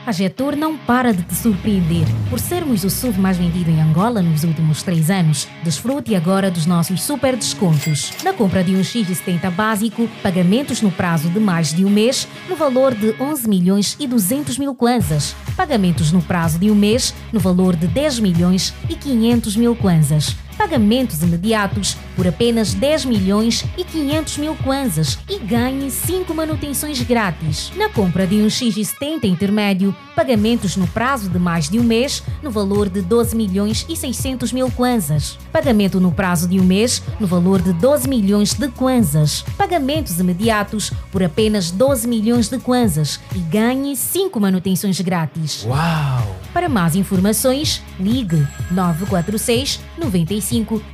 A 0.06 0.12
Getur 0.12 0.54
não 0.54 0.78
para 0.78 1.12
de 1.12 1.24
te 1.24 1.34
surpreender. 1.34 2.06
Por 2.30 2.38
sermos 2.38 2.84
o 2.84 2.90
SUV 2.90 3.18
mais 3.18 3.36
vendido 3.36 3.68
em 3.68 3.82
Angola 3.82 4.22
nos 4.22 4.44
últimos 4.44 4.80
três 4.84 5.10
anos, 5.10 5.48
desfrute 5.64 6.14
agora 6.14 6.48
dos 6.48 6.64
nossos 6.64 7.02
super 7.02 7.34
descontos. 7.34 8.12
Na 8.22 8.32
compra 8.32 8.62
de 8.62 8.76
um 8.76 8.82
X70 8.82 9.50
básico, 9.50 10.08
pagamentos 10.22 10.80
no 10.80 10.92
prazo 10.92 11.28
de 11.28 11.40
mais 11.40 11.74
de 11.74 11.84
um 11.84 11.90
mês, 11.90 12.28
no 12.48 12.54
valor 12.54 12.94
de 12.94 13.16
11 13.20 13.48
milhões 13.48 13.96
e 13.98 14.06
200 14.06 14.56
mil 14.58 14.76
kwanzas. 14.76 15.34
Pagamentos 15.56 16.12
no 16.12 16.22
prazo 16.22 16.56
de 16.60 16.70
um 16.70 16.74
mês, 16.76 17.12
no 17.32 17.40
valor 17.40 17.74
de 17.74 17.88
10 17.88 18.20
milhões 18.20 18.72
e 18.88 18.94
500 18.94 19.56
mil 19.56 19.74
kwanzas. 19.74 20.36
Pagamentos 20.56 21.22
imediatos 21.22 21.96
por 22.16 22.26
apenas 22.26 22.72
10 22.72 23.04
milhões 23.04 23.64
e 23.76 23.84
500 23.84 24.38
mil 24.38 24.54
kwanzas 24.56 25.18
e 25.28 25.38
ganhe 25.38 25.90
5 25.90 26.32
manutenções 26.34 27.00
grátis. 27.02 27.70
Na 27.76 27.90
compra 27.90 28.26
de 28.26 28.36
um 28.36 28.46
X70 28.46 29.24
intermédio, 29.24 29.94
pagamentos 30.14 30.76
no 30.76 30.86
prazo 30.86 31.28
de 31.28 31.38
mais 31.38 31.68
de 31.68 31.78
um 31.78 31.82
mês, 31.82 32.22
no 32.42 32.50
valor 32.50 32.88
de 32.88 33.02
12 33.02 33.36
milhões 33.36 33.84
e 33.86 33.94
600 33.94 34.50
mil 34.50 34.70
kwanzas. 34.70 35.38
Pagamento 35.52 36.00
no 36.00 36.10
prazo 36.10 36.48
de 36.48 36.58
um 36.58 36.64
mês, 36.64 37.02
no 37.20 37.26
valor 37.26 37.60
de 37.60 37.74
12 37.74 38.08
milhões 38.08 38.54
de 38.54 38.68
kwanzas. 38.68 39.44
Pagamentos 39.58 40.18
imediatos 40.18 40.90
por 41.12 41.22
apenas 41.22 41.70
12 41.70 42.08
milhões 42.08 42.48
de 42.48 42.58
kwanzas 42.58 43.20
e 43.34 43.38
ganhe 43.40 43.94
5 43.94 44.40
manutenções 44.40 44.98
grátis. 45.02 45.64
Uau! 45.64 46.36
Para 46.54 46.68
mais 46.70 46.96
informações, 46.96 47.82
ligue 48.00 48.46
946 48.70 49.80
95 49.98 50.45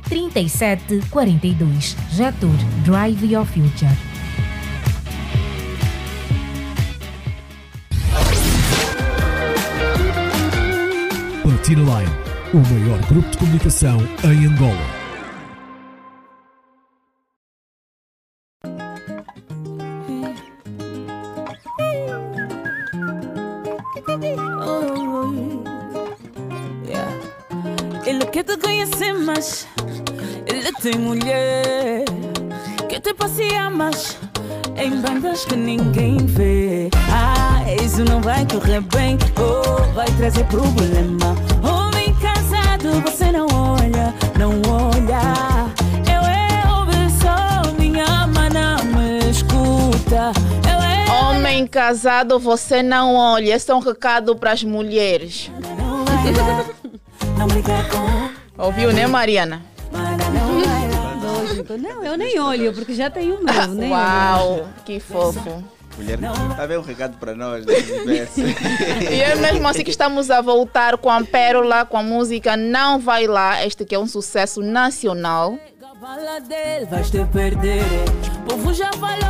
37 0.09 1.01
42. 1.09 1.95
Jetur 2.11 2.55
Drive 2.83 3.23
Your 3.23 3.45
Future. 3.45 3.91
Platina 11.43 11.81
Line, 11.81 12.11
o 12.53 12.57
maior 12.57 12.99
grupo 13.07 13.29
de 13.29 13.37
comunicação 13.37 13.97
em 14.23 14.45
Angola. 14.47 15.03
Ele 28.05 28.25
quer 28.25 28.43
mas 29.25 29.67
ele 30.45 30.71
tem 30.73 30.95
mulher. 30.99 32.03
Que 32.87 32.99
te 32.99 33.13
passeia, 33.13 33.69
mas 33.69 34.17
em 34.77 35.01
bandas 35.01 35.45
que 35.45 35.55
ninguém 35.55 36.17
vê. 36.17 36.89
Ah, 37.11 37.63
isso 37.81 38.03
não 38.05 38.21
vai 38.21 38.45
correr 38.45 38.81
bem, 38.81 39.17
oh, 39.37 39.93
vai 39.93 40.07
trazer 40.17 40.45
problema. 40.45 41.35
Homem 41.63 42.13
casado, 42.15 43.01
você 43.01 43.31
não 43.31 43.47
olha, 43.53 44.13
não 44.37 44.61
olha. 44.71 45.21
Eu 46.07 46.21
é 46.21 47.09
só 47.21 47.71
minha 47.79 48.27
mana 48.27 48.77
me 48.83 49.29
escuta. 49.29 50.31
Eu 50.69 50.79
é 50.81 51.21
Homem 51.23 51.65
casado, 51.65 52.39
você 52.39 52.83
não 52.83 53.15
olha. 53.15 53.55
Esse 53.55 53.71
é 53.71 53.75
um 53.75 53.79
recado 53.79 54.35
para 54.35 54.51
as 54.51 54.63
mulheres. 54.63 55.49
não 57.37 57.47
brigar 57.47 57.87
com. 57.89 58.22
Ouviu, 58.57 58.91
né, 58.93 59.07
Mariana? 59.07 59.61
Lógico. 61.21 61.77
Não, 61.77 62.03
eu 62.03 62.17
nem 62.17 62.39
olho, 62.39 62.73
porque 62.73 62.93
já 62.93 63.09
tenho 63.09 63.35
o 63.35 63.43
meu. 63.43 63.67
nem 63.67 63.91
Uau, 63.91 64.53
olho. 64.53 64.65
que 64.85 64.99
fofo. 64.99 65.63
Mulher, 65.97 66.17
tá 66.55 66.65
bem 66.65 66.77
um 66.77 66.81
recado 66.81 67.17
para 67.17 67.35
nós 67.35 67.65
universo. 67.65 68.41
E 69.11 69.21
é 69.21 69.35
mesmo 69.35 69.67
assim 69.67 69.83
que 69.83 69.91
estamos 69.91 70.31
a 70.31 70.41
voltar 70.41 70.97
com 70.97 71.09
a 71.09 71.23
Pérola, 71.23 71.85
com 71.85 71.97
a 71.97 72.03
música 72.03 72.57
Não 72.57 72.99
Vai 72.99 73.27
Lá, 73.27 73.63
este 73.63 73.85
que 73.85 73.93
é 73.93 73.99
um 73.99 74.07
sucesso 74.07 74.61
nacional. 74.61 75.57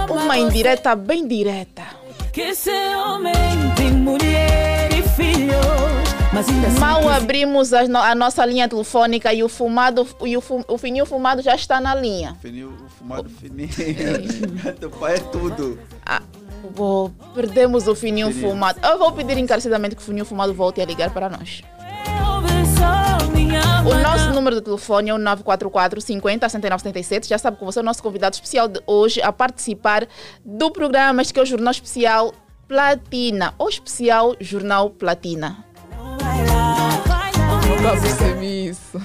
Pra 0.08 0.14
Uma 0.16 0.38
indireta 0.38 0.96
bem 0.96 1.28
direta. 1.28 1.84
Que 2.32 2.42
esse 2.42 2.72
homem 2.72 3.34
tem 3.76 3.92
mulher 3.92 4.90
e 4.94 5.04
filhos. 5.10 6.03
Mas 6.34 6.50
ainda 6.50 6.68
assim 6.68 6.80
Mal 6.80 7.08
abrimos 7.10 7.74
a, 7.74 7.88
no- 7.88 8.00
a 8.00 8.16
nossa 8.16 8.46
linha 8.46 8.68
telefônica 8.68 9.32
e 9.34 9.44
o 9.44 9.50
fumado 9.50 10.08
e 10.26 10.36
o, 10.36 10.42
fu- 10.42 10.66
o 10.68 10.78
fininho 10.78 11.06
fumado 11.06 11.42
já 11.42 11.54
está 11.56 11.80
na 11.80 11.94
linha. 11.94 12.36
Fininho, 12.42 12.74
fumado 12.98 13.30
fininho. 13.30 13.70
Teu 14.80 14.90
pai 14.90 15.16
é 15.16 15.20
tudo. 15.20 15.80
Vou- 16.74 17.12
perdemos 17.36 17.88
o 17.88 17.94
fininho, 17.96 18.32
Fininho. 18.32 18.50
fumado. 18.52 18.80
Eu 18.84 18.98
vou 18.98 19.12
pedir 19.12 19.38
encarecidamente 19.38 19.96
que 19.96 20.02
o 20.02 20.06
fininho 20.06 20.26
fumado 20.26 20.54
volte 20.54 20.82
a 20.82 20.86
ligar 20.86 21.12
para 21.12 21.30
nós. 21.30 21.62
O 23.86 23.96
nosso 24.02 24.32
número 24.32 24.56
de 24.56 24.62
telefone 24.62 25.10
é 25.10 25.14
o 25.14 25.18
944 25.18 26.00
50 26.02 26.50
69 26.50 26.82
77. 26.84 27.28
Já 27.30 27.38
sabe 27.38 27.58
que 27.58 27.66
você 27.66 27.80
é 27.80 27.82
o 27.82 27.86
nosso 27.86 28.02
convidado 28.02 28.34
especial 28.34 28.68
de 28.68 28.80
hoje 28.88 29.22
a 29.22 29.32
participar 29.32 30.08
do 30.44 30.72
programa, 30.72 31.22
este 31.22 31.34
que 31.34 31.40
é 31.40 31.44
o 31.44 31.46
Jornal 31.46 31.72
Especial 31.72 32.34
Platina, 32.68 33.54
ou 33.58 33.68
Especial 33.70 34.36
Jornal 34.40 34.90
Platina. 34.90 35.66
Nunca 37.84 38.00
percebi 38.02 38.68
isso. 38.70 39.02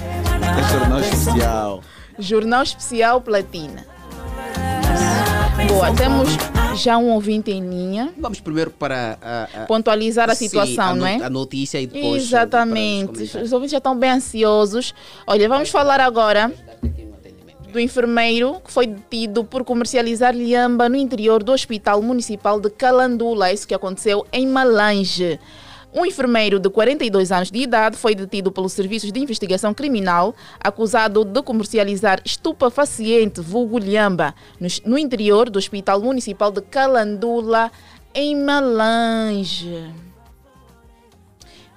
É 0.00 0.72
jornal 0.72 1.00
especial. 1.00 1.80
Jornal 2.18 2.62
Especial 2.64 3.20
Platina. 3.20 3.86
Boa, 5.68 5.92
temos 5.94 6.28
já 6.82 6.98
um 6.98 7.10
ouvinte 7.10 7.50
em 7.52 7.60
linha. 7.60 8.12
Vamos 8.18 8.40
primeiro 8.40 8.72
para 8.72 9.18
a, 9.22 9.62
a- 9.62 9.66
Pontualizar 9.66 10.28
a 10.28 10.34
Sim, 10.34 10.46
situação, 10.48 10.90
a 10.90 10.94
não 10.96 11.06
é? 11.06 11.22
A 11.22 11.30
notícia 11.30 11.80
e 11.80 11.86
depois. 11.86 12.22
Exatamente. 12.24 13.22
Os 13.38 13.52
ouvintes 13.52 13.70
já 13.72 13.78
estão 13.78 13.96
bem 13.96 14.10
ansiosos. 14.10 14.92
Olha, 15.24 15.48
vamos 15.48 15.70
falar 15.70 16.00
agora 16.00 16.52
do 17.72 17.78
enfermeiro 17.78 18.60
que 18.64 18.72
foi 18.72 18.86
detido 18.88 19.44
por 19.44 19.62
comercializar 19.62 20.34
lhamba 20.34 20.88
no 20.88 20.96
interior 20.96 21.42
do 21.44 21.52
Hospital 21.52 22.02
Municipal 22.02 22.58
de 22.58 22.70
Calandula. 22.70 23.52
Isso 23.52 23.66
que 23.68 23.74
aconteceu 23.74 24.26
em 24.32 24.44
Malange. 24.46 25.38
Um 25.92 26.04
enfermeiro 26.04 26.58
de 26.58 26.68
42 26.68 27.32
anos 27.32 27.50
de 27.50 27.60
idade 27.60 27.96
foi 27.96 28.14
detido 28.14 28.52
pelos 28.52 28.72
serviços 28.72 29.10
de 29.10 29.20
investigação 29.20 29.72
criminal, 29.72 30.34
acusado 30.60 31.24
de 31.24 31.42
comercializar 31.42 32.20
estupefaciente 32.24 33.40
vulgo 33.40 33.78
lhamba 33.78 34.34
no, 34.84 34.98
interior 34.98 35.48
do 35.48 35.58
Hospital 35.58 36.00
Municipal 36.02 36.52
de 36.52 36.60
Calandula, 36.60 37.72
em 38.14 38.36
Malange. 38.36 40.07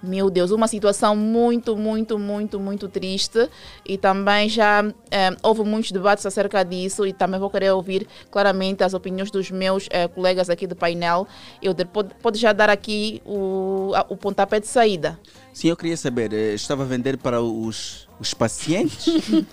Meu 0.03 0.29
Deus, 0.31 0.49
uma 0.51 0.67
situação 0.67 1.15
muito, 1.15 1.75
muito, 1.77 2.17
muito, 2.17 2.59
muito 2.59 2.87
triste 2.89 3.47
e 3.85 3.97
também 3.97 4.49
já 4.49 4.83
eh, 5.11 5.29
houve 5.43 5.63
muitos 5.63 5.91
debates 5.91 6.25
acerca 6.25 6.63
disso 6.63 7.05
e 7.05 7.13
também 7.13 7.39
vou 7.39 7.49
querer 7.51 7.71
ouvir 7.71 8.07
claramente 8.31 8.83
as 8.83 8.93
opiniões 8.95 9.29
dos 9.29 9.51
meus 9.51 9.87
eh, 9.91 10.07
colegas 10.07 10.49
aqui 10.49 10.65
do 10.65 10.75
painel. 10.75 11.27
Eu 11.61 11.75
pode, 11.75 12.13
pode 12.15 12.39
já 12.39 12.51
dar 12.51 12.69
aqui 12.69 13.21
o, 13.25 13.91
a- 13.93 14.05
o 14.09 14.17
pontapé 14.17 14.59
de 14.59 14.67
saída. 14.67 15.19
Sim, 15.53 15.67
eu 15.69 15.77
queria 15.77 15.97
saber, 15.97 16.33
eh, 16.33 16.53
estava 16.55 16.81
a 16.83 16.85
vender 16.85 17.17
para 17.17 17.41
os, 17.41 18.07
os 18.19 18.33
pacientes? 18.33 19.05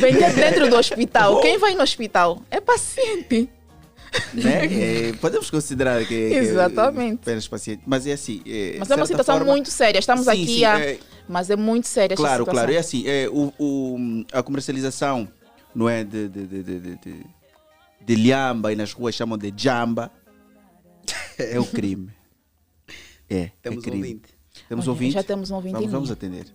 Vender 0.00 0.34
dentro 0.34 0.68
do 0.68 0.76
hospital. 0.76 1.40
Quem 1.40 1.56
vai 1.58 1.74
no 1.74 1.82
hospital 1.82 2.42
é 2.50 2.60
paciente. 2.60 3.48
né? 4.32 4.64
Eh, 4.66 5.12
podemos 5.20 5.50
considerar 5.50 6.00
que, 6.00 6.06
que 6.06 6.34
Exatamente. 6.34 7.20
apenas 7.22 7.46
paciente, 7.48 7.82
mas 7.86 8.06
é 8.06 8.12
assim. 8.12 8.42
eh, 8.46 8.76
Mas 8.78 8.90
é 8.90 8.96
uma 8.96 9.06
situação 9.06 9.36
forma- 9.36 9.52
muito 9.52 9.70
séria. 9.70 9.98
Estamos 9.98 10.24
Sim, 10.24 10.30
aqui 10.30 10.46
sim, 10.46 10.64
a... 10.64 10.80
eh, 10.80 10.98
Mas 11.28 11.50
é 11.50 11.56
muito 11.56 11.86
séria 11.88 12.16
Claro, 12.16 12.44
situação. 12.44 12.54
claro. 12.54 12.72
É 12.72 12.78
assim, 12.78 13.04
é, 13.06 13.28
o, 13.30 13.52
o- 13.58 14.24
a 14.32 14.42
comercialização 14.42 15.28
não 15.74 15.88
é 15.88 16.02
de, 16.04 16.28
de, 16.28 16.46
de, 16.46 16.62
de, 16.62 16.78
de, 16.80 16.96
de- 16.96 17.26
de 18.00 18.14
lhamba 18.14 18.72
e 18.72 18.76
nas 18.76 18.92
ruas 18.92 19.14
chamam 19.14 19.36
de 19.38 19.52
jamba. 19.56 20.10
É 21.38 21.58
o 21.60 21.64
crime. 21.66 22.10
É, 23.30 23.50
Temos 23.62 23.78
é 23.84 23.90
crime. 23.90 23.98
ouvinte. 24.08 24.28
Temos 24.68 24.84
Olha, 24.86 24.90
ouvinte? 24.92 25.12
já 25.14 25.22
temos 25.22 25.50
um 25.50 25.54
ouvinte 25.56 25.74
Vamos, 25.74 25.92
vamos 25.92 26.10
atender. 26.10 26.46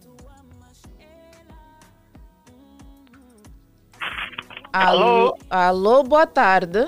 Alô? 4.72 5.38
Alô, 5.50 6.04
boa 6.04 6.26
tarde. 6.26 6.88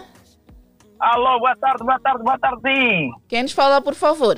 Alô, 0.99 1.39
boa 1.39 1.55
tarde, 1.55 1.83
boa 1.83 1.99
tarde, 1.99 2.23
boa 2.23 2.39
tarde, 2.39 2.61
sim. 2.65 3.11
Quem 3.27 3.43
nos 3.43 3.51
fala, 3.51 3.81
por 3.81 3.93
favor? 3.95 4.37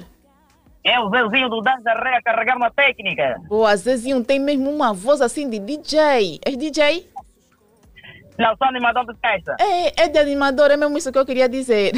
É 0.83 0.99
o 0.99 1.09
Zezinho 1.09 1.49
do 1.49 1.61
Dança 1.61 1.93
Ré 1.93 2.17
a 2.17 2.21
carregar 2.21 2.57
uma 2.57 2.71
técnica. 2.71 3.39
Boa, 3.47 3.75
Zezinho, 3.75 4.23
tem 4.23 4.39
mesmo 4.39 4.69
uma 4.69 4.93
voz 4.93 5.21
assim 5.21 5.49
de 5.49 5.59
DJ. 5.59 6.39
És 6.45 6.57
DJ? 6.57 7.09
Não, 8.37 8.55
sou 8.55 8.67
animador 8.67 9.05
de 9.05 9.19
festa. 9.19 9.55
É, 9.59 10.03
é 10.03 10.07
de 10.07 10.17
animador, 10.17 10.71
é 10.71 10.77
mesmo 10.77 10.97
isso 10.97 11.11
que 11.11 11.17
eu 11.17 11.25
queria 11.25 11.49
dizer. 11.49 11.91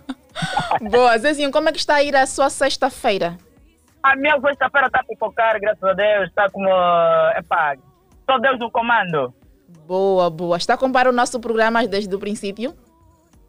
Boa, 0.90 1.16
Zezinho, 1.18 1.50
como 1.50 1.68
é 1.68 1.72
que 1.72 1.78
está 1.78 1.96
a 1.96 2.02
ir 2.02 2.14
a 2.14 2.26
sua 2.26 2.50
sexta-feira? 2.50 3.38
A 4.02 4.16
minha 4.16 4.38
sexta-feira 4.40 4.88
está 4.88 5.00
a 5.00 5.04
pipocar, 5.04 5.60
graças 5.60 5.82
a 5.82 5.92
Deus. 5.92 6.28
Está 6.28 6.50
como. 6.50 6.68
Epá, 7.36 7.76
só 8.28 8.38
Deus 8.38 8.58
no 8.58 8.70
comando. 8.70 9.32
Boa, 9.86 10.28
boa. 10.28 10.56
Está 10.56 10.74
a 10.74 10.76
acompanhar 10.76 11.08
o 11.08 11.12
nosso 11.12 11.38
programa 11.38 11.86
desde 11.86 12.14
o 12.14 12.18
princípio? 12.18 12.74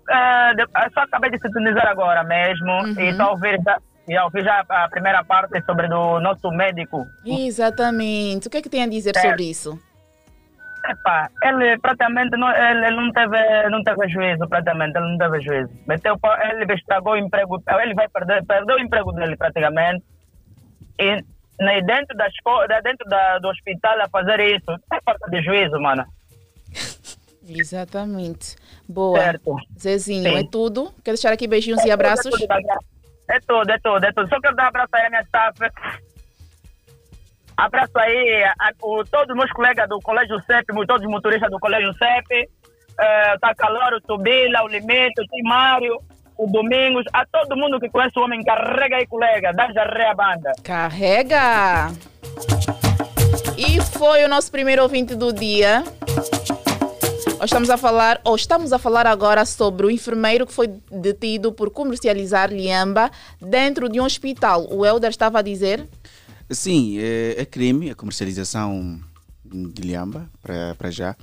É, 0.09 0.89
só 0.93 1.01
acabei 1.01 1.31
de 1.31 1.39
sintonizar 1.39 1.88
agora 1.88 2.23
mesmo. 2.23 2.88
E 2.99 3.09
estou 3.09 3.27
a 3.27 3.31
ouvir 3.31 3.59
já, 3.63 3.77
já 4.09 4.23
ouvi 4.25 4.43
já 4.43 4.63
a 4.67 4.89
primeira 4.89 5.23
parte 5.23 5.61
sobre 5.65 5.88
do 5.88 6.19
nosso 6.19 6.49
médico. 6.51 7.05
Exatamente. 7.25 8.47
O 8.47 8.51
que 8.51 8.57
é 8.57 8.61
que 8.61 8.69
tem 8.69 8.84
a 8.84 8.88
dizer 8.88 9.15
É. 9.15 9.19
sobre 9.19 9.49
isso? 9.49 9.80
Epá, 10.85 11.30
ele 11.43 11.77
praticamente 11.80 12.35
não, 12.35 12.51
ele 12.51 12.91
não 12.91 13.09
teve, 13.13 13.69
não 13.69 13.81
teve 13.84 14.09
juízo, 14.09 14.45
praticamente, 14.49 14.97
ele 14.97 15.11
não 15.11 15.17
teve 15.17 15.39
juízo. 15.39 15.69
Meteu, 15.88 16.19
ele 16.51 16.73
estragou 16.73 17.13
o 17.13 17.17
emprego, 17.17 17.63
ele 17.81 17.93
vai 17.93 18.09
perder, 18.09 18.45
perdeu 18.45 18.75
o 18.75 18.80
emprego 18.80 19.13
dele 19.13 19.38
praticamente. 19.38 20.03
E 20.99 21.23
né, 21.61 21.81
dentro, 21.84 22.17
da 22.17 22.27
escola, 22.27 22.67
dentro 22.81 23.07
da, 23.07 23.39
do 23.39 23.47
hospital 23.47 24.01
a 24.01 24.09
fazer 24.09 24.41
isso, 24.41 24.71
é 24.91 24.99
falta 25.05 25.30
de 25.30 25.41
juízo, 25.41 25.80
mano. 25.80 26.03
Exatamente. 27.48 28.56
Boa. 28.88 29.20
Certo. 29.20 29.56
Zezinho, 29.78 30.32
Sim. 30.32 30.38
é 30.38 30.44
tudo? 30.49 30.94
Quer 31.03 31.11
deixar 31.11 31.34
aqui 31.34 31.48
beijinhos 31.48 31.84
e 31.84 31.91
abraços? 31.91 32.28
É 32.28 32.48
tudo, 32.48 32.52
é 33.30 33.40
tudo, 33.40 33.72
é 33.72 33.80
tudo, 33.80 34.06
é 34.06 34.11
tudo. 34.14 34.30
Só 34.30 34.40
quero 34.40 34.56
dar 34.56 34.65
um 34.65 34.68
abraço 34.68 34.95
aí 34.95 35.06
à 35.06 35.10
minha 35.10 35.22
staff. 35.22 35.60
Abraço 37.56 37.99
aí 37.99 38.44
a, 38.60 38.72
o, 38.82 39.03
todos 39.06 39.30
os 39.30 39.36
meus 39.36 39.52
colegas 39.52 39.88
do 39.88 39.99
Colégio 39.99 40.41
CEP, 40.41 40.65
todos 40.88 41.06
os 41.06 41.11
motoristas 41.11 41.52
do 41.52 41.60
Colégio 41.60 41.94
CEP. 41.94 42.49
Eh, 42.99 43.38
tá 43.40 43.56
calor, 43.56 43.94
o 43.94 44.02
Tubila, 44.02 44.64
o 44.64 44.68
Limite, 44.68 45.22
o 45.22 45.26
Timário, 45.26 45.98
o 46.38 46.48
Domingos, 46.48 47.03
a 47.11 47.26
todo 47.26 47.57
mundo 47.57 47.80
que 47.80 47.90
conhece 47.90 48.18
o 48.20 48.24
homem, 48.24 48.44
carrega 48.44 48.98
aí, 48.98 49.07
colega, 49.07 49.52
dá 49.52 49.72
já 49.72 49.84
ré 49.86 50.10
a 50.10 50.14
banda. 50.14 50.52
Carrega! 50.64 51.91
E 53.57 53.82
foi 53.98 54.24
o 54.24 54.28
nosso 54.28 54.52
primeiro 54.52 54.84
ouvinte 54.84 55.15
do 55.15 55.34
dia. 55.34 55.84
Estamos 57.44 57.70
a 57.70 57.78
falar, 57.78 58.22
ou 58.24 58.36
estamos 58.36 58.72
a 58.72 58.80
falar 58.80 59.06
agora 59.06 59.45
sobre 59.45 59.86
o 59.86 59.91
enfermeiro 59.91 60.48
que 60.48 60.53
foi 60.53 60.70
detido 60.90 61.52
por 61.52 61.70
comercializar 61.72 62.52
liamba 62.52 63.11
dentro 63.41 63.90
de 63.90 63.99
um 63.99 64.06
hospital. 64.06 64.68
O 64.72 64.86
Helder 64.86 65.10
estava 65.10 65.40
a 65.40 65.41
dizer. 65.41 65.88
Sim, 66.49 66.98
é, 66.99 67.36
é 67.38 67.45
crime 67.45 67.90
a 67.90 67.95
comercialização 67.95 68.99
de 69.45 69.82
lhamba, 69.82 70.30
para 70.41 70.76
para 70.76 70.90
já. 70.90 71.15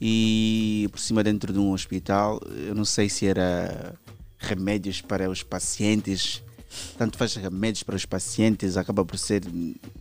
E 0.00 0.88
por 0.90 0.98
cima, 0.98 1.22
dentro 1.22 1.52
de 1.52 1.60
um 1.60 1.72
hospital, 1.72 2.40
eu 2.66 2.74
não 2.74 2.84
sei 2.84 3.08
se 3.08 3.24
era 3.24 3.94
remédios 4.36 5.00
para 5.00 5.30
os 5.30 5.44
pacientes. 5.44 6.42
Tanto 6.96 7.18
faz 7.18 7.34
remédios 7.34 7.82
para 7.82 7.96
os 7.96 8.04
pacientes, 8.06 8.76
acaba 8.76 9.04
por 9.04 9.18
ser 9.18 9.42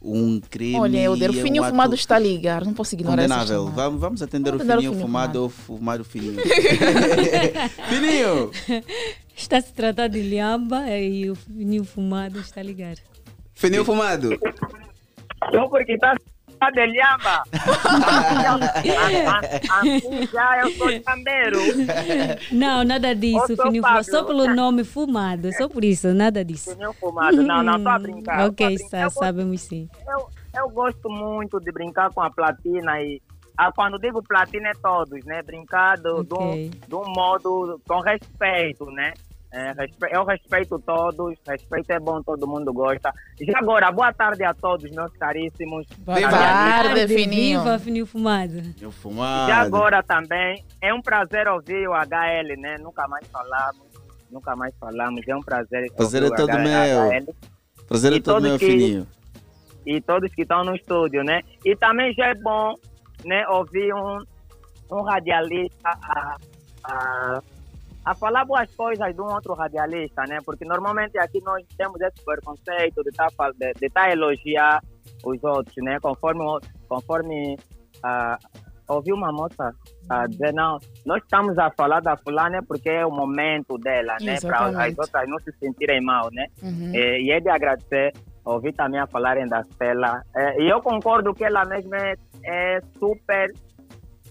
um 0.02 0.40
crime. 0.40 0.80
Olha, 0.80 0.98
Helder, 0.98 1.32
o 1.32 1.34
e 1.34 1.40
é 1.40 1.44
fininho 1.44 1.64
um 1.64 1.70
fumado 1.70 1.96
está 1.96 2.16
a 2.16 2.20
ligar. 2.20 2.66
Não 2.66 2.74
posso 2.74 2.96
ignorar 2.96 3.22
Condenável. 3.24 3.68
Vamos, 3.68 4.00
vamos 4.02 4.22
atender 4.22 4.52
Vamos 4.52 4.66
o 4.68 4.72
atender 4.72 4.78
o 4.78 4.82
fininho 4.82 4.92
fininho 4.92 5.08
fumado 5.08 5.34
fumado. 5.34 5.44
ou 5.44 5.50
fumar 5.50 6.02
o 6.02 6.04
fininho. 6.06 6.40
fininho! 7.90 8.52
Está 9.36 9.58
a 9.58 9.62
se 9.62 9.74
tratar 9.74 10.08
de 10.08 10.22
lhamba 10.22 10.90
e 10.90 11.30
o 11.30 11.36
fininho 11.36 11.84
fumado 11.84 12.40
está 12.40 12.62
a 12.62 12.64
ligar. 12.64 12.96
Fininho 13.54 13.84
fumado. 13.86 14.38
Eu 15.52 15.70
porque 15.70 15.98
tá 15.98 16.16
de 16.70 16.86
lhamba. 16.86 17.44
assim 19.72 20.28
já 20.32 20.60
eu 20.62 20.70
sou 20.72 20.90
chambeiro. 21.04 21.58
Não, 22.52 22.84
nada 22.84 23.16
disso, 23.16 23.56
fininho 23.58 23.84
fumado. 23.84 24.04
Só 24.04 24.24
pelo 24.24 24.54
nome 24.54 24.84
fumado, 24.84 25.52
só 25.54 25.68
por 25.68 25.84
isso, 25.84 26.14
nada 26.14 26.44
disso. 26.46 26.72
Fininho 26.72 26.94
fumado. 26.94 27.42
Não, 27.42 27.64
não, 27.64 27.82
tô 27.82 27.90
a 27.90 28.00
brincar. 28.00 28.48
ok, 28.50 28.76
brincar. 28.76 28.98
Eu 29.00 29.04
gosto- 29.06 29.20
sabemos 29.20 29.62
sim. 29.62 29.90
Eu, 30.08 30.28
eu 30.62 30.70
gosto 30.70 31.10
muito 31.10 31.60
de 31.60 31.72
brincar 31.72 32.12
com 32.14 32.22
a 32.22 32.30
platina 32.30 33.02
e 33.02 33.22
ah, 33.58 33.72
quando 33.72 33.98
digo 34.00 34.22
platina 34.24 34.70
é 34.70 34.74
todos, 34.82 35.24
né? 35.26 35.42
Brincar 35.44 35.98
do, 35.98 36.24
do- 36.24 36.36
Ok. 36.36 36.72
de 36.88 36.96
um 36.96 37.04
modo 37.16 37.80
com 37.88 38.00
respeito, 38.02 38.86
né? 38.92 39.14
É, 39.54 39.74
eu 40.16 40.24
respeito 40.24 40.80
todos, 40.80 41.36
respeito 41.46 41.92
é 41.92 42.00
bom, 42.00 42.22
todo 42.24 42.48
mundo 42.48 42.72
gosta. 42.72 43.12
Já 43.42 43.60
agora, 43.60 43.92
boa 43.92 44.14
tarde 44.14 44.44
a 44.46 44.54
todos, 44.54 44.90
meus 44.92 45.12
caríssimos. 45.18 45.86
Boa 46.00 46.22
tarde, 46.22 47.08
Fininho. 47.10 47.60
Viva, 47.62 47.78
fininho 47.80 48.06
fumado. 48.06 48.62
Eu 48.80 48.92
Já 49.48 49.58
agora 49.62 50.02
também, 50.02 50.64
é 50.82 50.94
um 50.94 51.02
prazer 51.02 51.50
ouvir 51.50 51.86
o 51.88 51.94
HL, 51.94 52.56
né? 52.62 52.76
Nunca 52.80 53.06
mais 53.10 53.28
falamos, 53.28 53.84
nunca 54.32 54.56
mais 54.56 54.74
falamos, 54.80 55.28
é 55.28 55.36
um 55.36 55.42
prazer. 55.42 55.92
Prazer 55.98 56.24
é 56.24 56.30
todo 56.30 56.50
HL. 56.50 56.62
meu. 56.64 57.36
Prazer 57.90 58.14
é 58.14 58.16
E 58.16 58.22
todo 58.22 58.42
meu, 58.44 58.58
que- 58.58 58.66
fininho. 58.66 59.08
e 59.86 60.00
todos 60.00 60.34
que 60.34 60.44
estão 60.44 60.64
no 60.64 60.74
estúdio, 60.76 61.24
né? 61.26 61.42
E 61.66 61.76
também 61.76 62.14
já 62.14 62.28
é 62.28 62.36
bom, 62.36 62.74
né, 63.26 63.46
ouvir 63.50 63.94
um, 63.94 64.24
um 64.94 65.02
radialista 65.04 65.90
a, 65.90 66.38
a, 66.86 67.42
a 68.04 68.16
falar 68.16 68.46
boas 68.46 68.74
coisas 68.76 69.14
de 69.14 69.22
um 69.22 69.26
outro 69.26 69.54
radialista, 69.54 70.24
né? 70.28 70.38
Porque 70.46 70.66
normalmente 70.66 71.18
aqui 71.18 71.40
nós 71.44 71.64
temos 71.78 72.00
esse 72.02 72.24
preconceito 72.26 73.04
de 73.04 73.10
estar 73.10 73.30
tá, 73.32 73.52
de, 73.52 73.74
de 73.74 73.90
tá 73.90 74.12
elogiar 74.12 74.82
os 75.24 75.44
outros, 75.44 75.76
né? 75.78 76.00
Conforme, 76.00 76.44
conforme 76.88 77.58
ah, 78.04 78.38
ouvi 78.88 79.14
uma 79.14 79.32
moça 79.32 79.74
a 80.10 80.28
dizer, 80.28 80.54
não, 80.54 80.78
nós 81.06 81.22
estamos 81.24 81.58
a 81.58 81.70
falar 81.72 82.02
da 82.02 82.18
fulana 82.18 82.62
porque 82.68 82.90
é 82.90 83.06
o 83.06 83.12
momento 83.12 83.78
dela, 83.78 84.18
né? 84.22 84.40
Para 84.42 84.66
as 84.66 84.98
outras 84.98 85.30
não 85.30 85.40
se 85.40 85.52
sentirem 85.60 86.02
mal, 86.02 86.30
né? 86.32 86.48
Uhum. 86.62 86.92
É, 86.94 87.22
e 87.22 87.32
é 87.32 87.40
de 87.40 87.50
agradecer 87.50 88.14
ouvir 88.44 88.74
também 88.74 89.00
a 89.00 89.08
falarem 89.08 89.48
da 89.48 89.62
Stella. 89.62 90.22
É, 90.36 90.62
e 90.62 90.70
eu 90.70 90.82
concordo 90.82 91.34
que 91.34 91.44
ela 91.44 91.64
mesma 91.66 91.98
é, 91.98 92.16
é 92.44 92.82
super, 92.98 93.54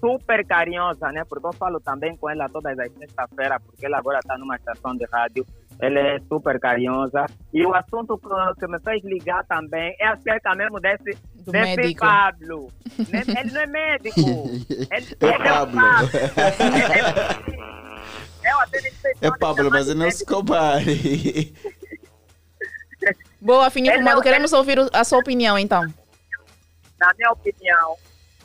super 0.01 0.45
carinhosa, 0.47 1.13
né? 1.13 1.25
Porque 1.29 1.47
eu 1.47 1.53
falo 1.53 1.79
também 1.81 2.17
com 2.17 2.29
ela 2.29 2.49
todas 2.49 2.79
as 2.79 2.93
sexta-feiras, 2.93 3.63
porque 3.65 3.87
ela 3.87 3.99
agora 3.99 4.19
está 4.19 4.37
numa 4.39 4.57
estação 4.57 4.97
de 4.97 5.05
rádio. 5.13 5.47
Ela 5.79 6.01
é 6.01 6.21
super 6.29 6.59
carinhosa. 6.59 7.27
E 7.53 7.65
o 7.65 7.75
assunto 7.75 8.19
que, 8.59 8.67
me 8.67 8.81
fez 8.81 9.03
ligar 9.05 9.45
também 9.45 9.95
é 9.99 10.09
acerca 10.09 10.55
mesmo 10.55 10.81
desse, 10.81 11.17
Do 11.37 11.53
desse 11.53 11.77
médico. 11.77 12.01
Pablo. 12.01 12.69
Ele 12.99 13.51
não 13.53 13.61
é 13.61 13.67
médico. 13.67 14.21
Ele, 14.21 14.77
É 14.91 14.97
ele 14.99 15.15
é 15.21 15.35
o 15.35 15.39
Pablo. 15.39 15.81
Nem 18.73 18.93
sei 18.93 19.13
É 19.21 19.31
Pablo, 19.39 19.71
mas 19.73 19.95
não 19.95 20.11
se 20.11 20.25
compare. 20.25 21.55
Boa, 23.41 23.71
Fininho 23.71 23.95
Ele 23.95 24.03
fumado. 24.03 24.23
Queremos 24.23 24.53
ouvir 24.53 24.79
a 24.93 25.05
sua 25.05 25.19
opinião, 25.19 25.59
então. 25.59 25.83
na 26.99 27.15
minha 27.17 27.31
opinião, 27.31 27.97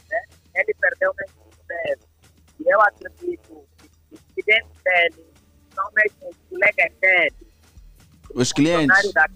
né, 0.10 0.20
ele 0.56 0.74
perdeu 0.80 1.12
o 1.12 1.16
mesmo 1.16 1.35
eu 2.66 2.82
acredito 2.82 3.66
que 4.34 4.44
dentro 4.44 4.72
dele 4.84 5.34
são 5.74 5.90
mesmo 5.94 6.30
os 6.30 6.38
colegas 6.50 6.94
dele, 7.00 7.36
Os 8.34 8.54
clientes. 8.54 9.14
da, 9.14 9.28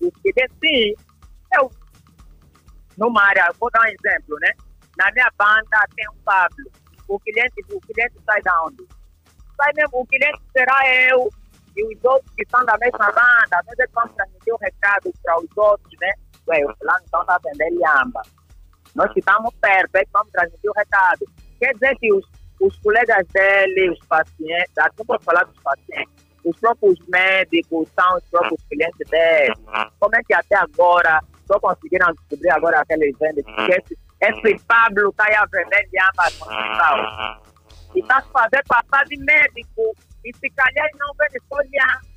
os 0.00 0.12
dentro, 0.22 0.56
sim, 0.62 0.94
numa 2.96 3.22
área, 3.22 3.52
vou 3.60 3.70
dar 3.70 3.82
um 3.82 3.86
exemplo, 3.86 4.36
né? 4.40 4.50
Na 4.96 5.10
minha 5.12 5.30
banda 5.36 5.86
tem 5.94 6.08
um 6.08 6.22
Pablo. 6.24 6.70
O 7.08 7.20
cliente, 7.20 7.54
o 7.70 7.80
cliente 7.80 8.14
sai 8.24 8.42
da 8.42 8.62
onde? 8.64 8.86
Sai 9.56 9.72
mesmo, 9.74 10.00
o 10.00 10.06
cliente 10.06 10.40
será 10.52 10.80
eu 11.10 11.30
e 11.76 11.84
os 11.84 12.04
outros 12.04 12.34
que 12.34 12.42
estão 12.42 12.64
da 12.64 12.76
mesma 12.78 13.06
banda. 13.06 13.62
Nós 13.66 13.78
é 13.78 13.86
vamos 13.92 14.14
transmitir 14.16 14.54
o 14.54 14.56
recado 14.56 15.12
para 15.22 15.38
os 15.38 15.56
outros, 15.56 15.92
né? 16.00 16.12
Ué, 16.48 16.64
o 16.64 16.76
fulano 16.76 17.04
então 17.06 17.20
está 17.20 17.38
vendendo 17.44 17.78
lhamba. 17.78 18.22
Nós 18.94 19.12
que 19.12 19.18
estamos 19.20 19.54
perto, 19.60 19.96
é 19.96 20.04
que 20.04 20.10
vamos 20.12 20.32
transmitir 20.32 20.70
o 20.70 20.74
recado. 20.74 21.26
Quer 21.58 21.74
dizer 21.74 21.96
que 21.98 22.12
os, 22.12 22.24
os 22.60 22.76
colegas 22.78 23.26
dele, 23.28 23.90
os 23.90 23.98
pacientes, 24.06 24.72
não 24.98 25.06
posso 25.06 25.24
falar 25.24 25.44
dos 25.44 25.58
pacientes, 25.62 26.26
os 26.44 26.58
próprios 26.60 26.98
médicos 27.08 27.88
são 27.98 28.16
os 28.16 28.24
próprios 28.30 28.62
clientes 28.68 29.10
dele. 29.10 29.54
Como 29.98 30.14
é 30.16 30.22
que 30.22 30.32
até 30.32 30.56
agora 30.56 31.20
só 31.46 31.58
conseguiram 31.60 32.12
descobrir 32.12 32.50
agora 32.50 32.80
aqueles 32.80 33.16
vendas 33.18 33.44
esse, 33.68 33.98
esse 34.20 34.64
Pablo 34.64 35.10
está 35.10 35.24
a 35.24 35.46
vender 35.46 35.88
no 35.92 36.46
hospital? 36.46 37.42
E 37.94 38.00
está 38.00 38.22
se 38.22 38.28
fazendo 38.30 38.64
passar 38.68 39.04
de 39.06 39.16
médico. 39.18 39.94
E 40.24 40.34
se 40.36 40.50
calhar 40.50 40.88
não 40.98 41.12
vende 41.18 41.40
só. 41.48 41.58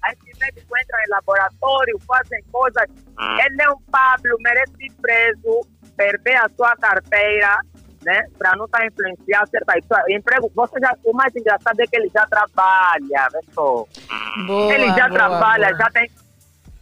Aí 0.03 0.15
esse 0.27 0.39
médico 0.39 0.77
entra 0.77 1.03
em 1.05 1.09
laboratório, 1.09 1.99
fazem 2.07 2.43
coisas. 2.51 2.83
Ele 3.45 3.61
é 3.61 3.69
um 3.69 3.81
Pablo, 3.91 4.35
merece 4.41 4.73
ser 4.77 4.91
preso, 4.99 5.61
perder 5.95 6.37
a 6.37 6.49
sua 6.55 6.75
carteira, 6.77 7.59
né? 8.09 8.27
Para 8.39 8.55
não 8.55 8.65
estar 8.65 8.85
influenciar 8.87 9.45
certas 9.47 9.75
pessoas. 9.85 10.09
Emprego, 10.09 10.51
você 10.55 10.79
já, 10.79 10.95
o 11.03 11.13
mais 11.13 11.35
engraçado 11.35 11.79
é 11.79 11.85
que 11.85 11.95
ele 11.95 12.09
já 12.11 12.25
trabalha, 12.25 13.27
pessoal. 13.31 13.87
Boa, 14.47 14.73
ele 14.73 14.87
já 14.87 15.07
boa, 15.07 15.09
trabalha, 15.11 15.67
boa. 15.67 15.77
já 15.77 15.89
tem. 15.91 16.11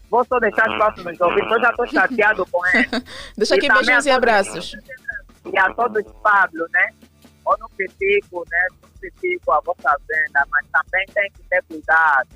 Vou 0.09 0.23
só 0.23 0.39
deixar 0.39 0.71
espaço 0.71 1.03
nos 1.03 1.19
ouvidos, 1.19 1.51
eu 1.51 1.59
já 1.59 1.69
estou 1.69 1.87
chateado 1.91 2.45
com 2.45 2.65
ele. 2.67 2.87
Deixa 3.37 3.55
aqui 3.55 3.67
beijinhos 3.67 4.05
e 4.05 4.09
todos- 4.09 4.17
abraços. 4.17 4.71
E 5.53 5.57
a 5.59 5.73
todos 5.73 6.05
os 6.05 6.11
Pablo, 6.21 6.65
né? 6.71 6.89
Eu 7.45 7.57
não 7.59 7.69
critico, 7.69 8.43
né? 8.49 8.67
Não 8.81 8.89
critico 8.99 9.51
a 9.51 9.59
vossa 9.61 9.95
venda, 10.07 10.45
mas 10.49 10.65
também 10.71 11.05
tem 11.13 11.29
que 11.31 11.43
ter 11.49 11.61
cuidado, 11.63 12.29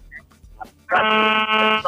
né? 0.91 1.81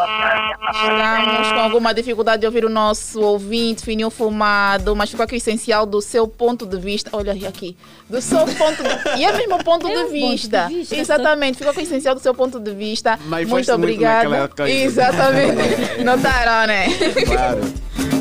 Chegamos 0.81 1.51
com 1.51 1.59
alguma 1.59 1.93
dificuldade 1.93 2.39
de 2.41 2.45
ouvir 2.45 2.63
o 2.65 2.69
nosso 2.69 3.19
ouvinte, 3.21 3.83
fininho 3.83 4.09
fumado, 4.09 4.95
mas 4.95 5.09
ficou 5.09 5.23
aqui 5.23 5.35
o 5.35 5.37
essencial 5.37 5.85
do 5.85 6.01
seu 6.01 6.27
ponto 6.27 6.65
de 6.65 6.77
vista. 6.77 7.09
Olha 7.13 7.33
aqui, 7.47 7.75
do 8.09 8.21
seu 8.21 8.39
ponto 8.39 8.81
de... 8.81 9.19
E 9.19 9.25
é 9.25 9.31
mesmo 9.33 9.61
ponto, 9.63 9.87
É 9.87 9.91
de, 9.91 9.97
um 9.97 10.01
ponto 10.03 10.11
vista. 10.11 10.67
de 10.67 10.75
vista, 10.75 10.95
Exatamente, 10.95 11.57
ficou 11.57 11.73
com 11.73 11.79
o 11.79 11.83
essencial 11.83 12.15
do 12.15 12.21
seu 12.21 12.33
ponto 12.33 12.59
de 12.59 12.73
vista. 12.73 13.19
Mas 13.25 13.47
muito 13.47 13.71
obrigada. 13.73 14.49
Exatamente. 14.69 15.99
Notaram, 16.03 16.67
né? 16.67 16.85
Claro. 17.25 17.59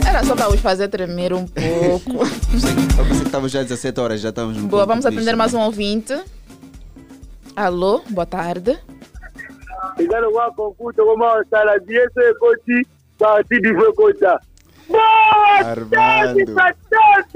Era 0.07 0.25
só 0.25 0.35
para 0.35 0.49
os 0.53 0.61
fazer 0.61 0.89
tremer 0.89 1.33
um 1.33 1.47
pouco. 1.47 2.25
Eu 2.25 2.27
pensei 2.51 2.75
que 2.75 3.25
estávamos 3.25 3.53
já 3.53 3.61
às 3.61 3.67
17 3.69 4.01
horas, 4.01 4.21
já 4.21 4.29
estamos 4.31 4.57
no 4.57 4.67
Boa, 4.69 4.83
ponto 4.83 4.89
vamos 4.89 5.03
de 5.03 5.09
atender 5.09 5.23
vista. 5.23 5.37
mais 5.37 5.55
um 5.55 5.61
ouvinte. 5.61 6.19
Alô, 7.55 8.03
boa 8.11 8.27
tarde. 8.27 8.79
Igano 9.99 10.31
wako 10.31 10.73
kuto 10.73 11.07
kama 11.07 11.45
sala 11.51 11.79
diese 11.79 12.35
koti 12.41 12.87
basi 13.19 13.61
divyo 13.61 13.93
kota. 13.93 14.41
Boa 14.89 15.63
tarde 15.63 15.97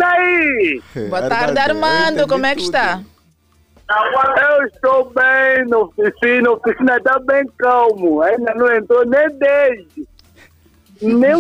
aí! 0.03 0.83
Boa 1.09 1.29
tarde, 1.29 1.59
Armando. 1.59 2.27
Como 2.27 2.47
é 2.47 2.55
que 2.55 2.63
está? 2.63 3.01
Eu 3.89 4.67
estou 4.67 5.13
bem 5.15 5.65
na 5.69 5.79
oficina, 5.79 6.49
a 6.49 6.53
oficina 6.53 6.97
está 6.97 7.19
bem 7.21 7.47
calmo, 7.57 8.21
ainda 8.21 8.53
não 8.55 8.75
entrou 8.75 9.07
nem 9.07 9.29
10. 9.39 9.87
Nem 11.01 11.33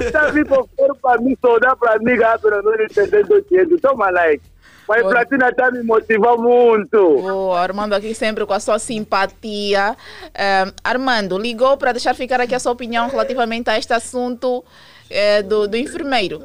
está 0.00 0.30
vindo 0.30 0.48
fora 0.48 0.94
para 1.00 1.20
mim, 1.20 1.36
dá 1.60 1.76
para 1.76 1.98
mim, 1.98 2.14
rápido, 2.16 2.62
não 2.62 2.74
entendendo 2.74 3.36
o 3.36 3.42
que 3.42 3.78
Toma 3.80 4.10
like. 4.10 4.42
Mas 4.88 5.02
Oi. 5.02 5.10
Platina 5.10 5.48
está 5.48 5.70
me 5.70 5.82
motivando 5.82 6.42
muito. 6.42 6.98
Boa, 7.20 7.58
Armando 7.58 7.94
aqui 7.94 8.14
sempre 8.14 8.44
com 8.44 8.52
a 8.52 8.60
sua 8.60 8.78
simpatia. 8.78 9.96
Eh, 10.34 10.72
Armando, 10.82 11.38
ligou 11.38 11.76
para 11.76 11.92
deixar 11.92 12.14
ficar 12.14 12.40
aqui 12.40 12.54
a 12.54 12.58
sua 12.58 12.72
opinião 12.72 13.08
relativamente 13.08 13.70
a 13.70 13.78
este 13.78 13.94
assunto 13.94 14.62
eh, 15.08 15.42
do, 15.42 15.66
do 15.66 15.76
enfermeiro. 15.76 16.42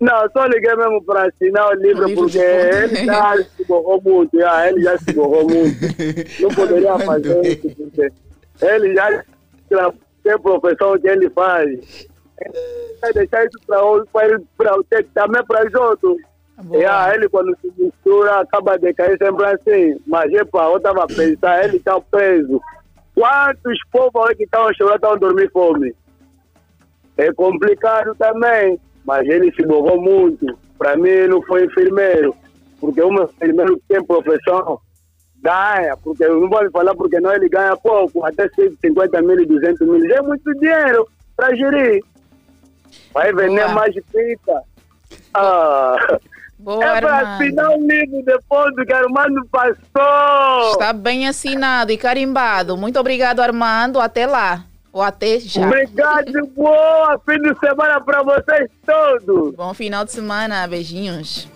Não, 0.00 0.30
só 0.32 0.46
liguei 0.46 0.74
mesmo 0.76 1.02
para 1.02 1.28
assinar 1.28 1.68
o 1.68 1.74
livro, 1.74 2.04
O 2.04 2.06
livro 2.06 2.22
porque 2.22 2.38
ele 2.38 3.04
já 3.04 3.36
se 3.36 3.64
borrou 3.64 4.00
muito, 4.02 4.38
já, 4.38 4.68
ele 4.68 4.80
já 4.80 4.98
se 4.98 5.12
borrou 5.12 5.44
muito. 5.48 5.76
Não 6.40 6.48
poderia 6.50 6.98
fazer 7.00 7.46
isso, 7.46 7.76
porque 7.76 8.12
ele 8.62 8.94
já 8.94 9.24
tem 10.28 10.34
a 10.34 10.38
profissão 10.38 10.98
que 10.98 11.08
ele 11.08 11.30
faz. 11.30 12.06
Vai 13.00 13.12
deixar 13.14 13.46
isso 13.46 13.58
para 13.66 14.74
também 15.14 15.44
para 15.46 15.66
os 15.66 15.74
outros. 15.74 16.16
E 16.72 16.84
ah, 16.84 17.10
ele 17.14 17.28
quando 17.28 17.56
se 17.60 17.72
mistura 17.78 18.40
acaba 18.40 18.78
de 18.78 18.92
cair 18.92 19.16
sempre 19.16 19.46
assim. 19.46 19.98
Mas 20.06 20.30
epa, 20.32 20.64
eu 20.64 20.76
estava 20.76 21.04
a 21.04 21.06
pensar, 21.06 21.64
ele 21.64 21.78
está 21.78 21.98
preso. 22.00 22.60
Quantos 23.14 23.78
povos 23.90 24.34
que 24.36 24.44
estão 24.44 24.72
chorando 24.74 24.96
estão 24.96 25.18
dormindo 25.18 25.50
fome? 25.50 25.94
É 27.16 27.32
complicado 27.32 28.14
também, 28.16 28.78
mas 29.04 29.26
ele 29.26 29.52
se 29.54 29.64
borrou 29.66 30.00
muito. 30.00 30.46
Para 30.76 30.96
mim, 30.96 31.26
não 31.28 31.42
foi 31.42 31.64
enfermeiro, 31.64 32.34
porque 32.80 33.02
um 33.02 33.22
enfermeiro 33.22 33.76
que 33.76 33.82
tem 33.88 34.04
profissão 34.04 34.78
ganha, 35.42 35.96
porque 35.96 36.24
eu 36.24 36.40
não 36.40 36.48
vou 36.48 36.70
falar 36.70 36.94
porque 36.94 37.20
não 37.20 37.32
ele 37.32 37.48
ganha 37.48 37.76
pouco, 37.76 38.24
até 38.24 38.48
150 38.48 39.22
mil 39.22 39.40
e 39.40 39.46
200 39.46 39.86
mil. 39.86 40.14
É 40.14 40.22
muito 40.22 40.52
dinheiro 40.54 41.08
para 41.36 41.54
gerir. 41.54 42.02
Vai 43.12 43.32
vender 43.32 43.64
Boa. 43.64 43.74
mais 43.74 43.94
pizza. 43.94 44.62
Ah. 45.34 46.18
Boa, 46.58 46.84
é 46.84 47.00
para 47.00 47.36
assinar 47.36 47.70
o 47.70 47.80
livro 47.80 48.22
depois 48.24 48.74
do 48.74 48.84
que 48.84 48.92
Armando 48.92 49.46
passou. 49.46 50.72
Está 50.72 50.92
bem 50.92 51.28
assinado 51.28 51.92
e 51.92 51.96
carimbado. 51.96 52.76
Muito 52.76 52.98
obrigado, 52.98 53.40
Armando. 53.40 54.00
Até 54.00 54.26
lá. 54.26 54.64
Ou 54.92 55.00
até 55.00 55.38
já. 55.38 55.64
Obrigado, 55.64 56.46
boa 56.56 57.20
fim 57.24 57.38
de 57.40 57.56
semana 57.60 58.00
para 58.00 58.22
vocês 58.22 58.68
todos. 58.84 59.54
Bom 59.54 59.72
final 59.72 60.04
de 60.04 60.10
semana. 60.10 60.66
Beijinhos. 60.66 61.48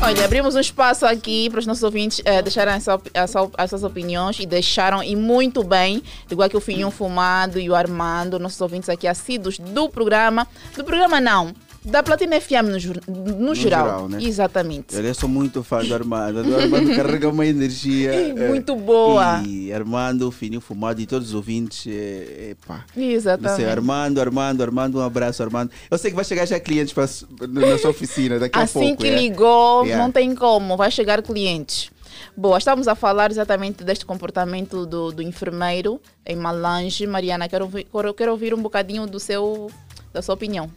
Olha, 0.00 0.24
abrimos 0.24 0.54
um 0.54 0.60
espaço 0.60 1.04
aqui 1.04 1.50
para 1.50 1.58
os 1.58 1.66
nossos 1.66 1.82
ouvintes 1.82 2.22
eh, 2.24 2.40
deixarem 2.40 2.72
a 2.74 2.80
sua- 2.80 3.00
a 3.14 3.26
sua- 3.26 3.50
as 3.58 3.68
suas 3.70 3.82
opiniões 3.82 4.38
e 4.38 4.46
deixaram, 4.46 5.02
e 5.02 5.16
muito 5.16 5.64
bem, 5.64 6.02
igual 6.30 6.48
que 6.48 6.56
o 6.56 6.60
Finhão 6.60 6.90
Fumado 6.90 7.58
e 7.58 7.68
o 7.68 7.74
Armando, 7.74 8.38
nossos 8.38 8.60
ouvintes 8.60 8.88
aqui 8.88 9.08
assíduos 9.08 9.58
do 9.58 9.88
programa. 9.88 10.46
Do 10.76 10.84
programa 10.84 11.20
não, 11.20 11.52
da 11.84 12.02
Platina 12.02 12.38
FM 12.40 12.64
no, 12.70 12.78
jur- 12.78 13.00
no, 13.06 13.54
geral. 13.54 13.84
geral, 13.86 14.08
né? 14.08 14.18
Exatamente. 14.22 14.94
Eu 14.94 15.14
sou 15.14 15.28
muito 15.28 15.62
fã 15.62 15.82
do 15.82 15.94
Armando. 15.94 16.42
Do 16.42 16.56
Armando 16.56 16.94
carrega 16.94 17.28
uma 17.28 17.46
energia. 17.46 18.12
eh, 18.36 18.48
Muito 18.48 18.74
boa. 18.76 19.42
E 19.46 19.72
Armando, 19.72 20.30
Fininho 20.30 20.60
Fumado 20.60 21.00
e 21.00 21.06
todos 21.06 21.28
os 21.28 21.34
ouvintes. 21.34 21.86
É, 21.86 22.50
epá. 22.50 22.84
Exatamente. 22.96 23.56
Você, 23.62 23.64
Armando, 23.64 24.20
Armando, 24.20 24.62
Armando, 24.62 24.98
um 24.98 25.02
abraço, 25.02 25.42
Armando. 25.42 25.70
Eu 25.90 25.96
sei 25.96 26.10
que 26.10 26.16
vai 26.16 26.24
chegar 26.24 26.46
já 26.46 26.60
clientes 26.60 26.92
pra, 26.92 27.08
na 27.48 27.78
sua 27.78 27.90
oficina 27.90 28.38
daqui 28.38 28.58
a 28.58 28.62
Assim 28.62 28.80
pouco. 28.88 29.02
que 29.02 29.08
é? 29.08 29.16
ligou, 29.16 29.84
Yeah. 29.84 30.02
não 30.04 30.10
tem 30.12 30.34
como, 30.34 30.76
vai 30.76 30.90
chegar 30.90 31.22
clientes. 31.22 31.90
Boa, 32.36 32.58
estamos 32.58 32.86
a 32.88 32.94
falar 32.94 33.30
exatamente 33.30 33.82
deste 33.84 34.04
comportamento 34.04 34.84
do, 34.84 35.10
do 35.12 35.22
enfermeiro 35.22 36.00
em 36.26 36.36
Malange. 36.36 37.06
Mariana, 37.06 37.48
quero 37.48 37.64
ouvir, 37.64 37.84
quero, 37.90 38.14
quero 38.14 38.30
ouvir 38.32 38.52
um 38.54 38.60
bocadinho 38.62 39.06
do 39.06 39.18
seu, 39.18 39.70
da 40.12 40.20
sua 40.22 40.34
opinião. 40.34 40.70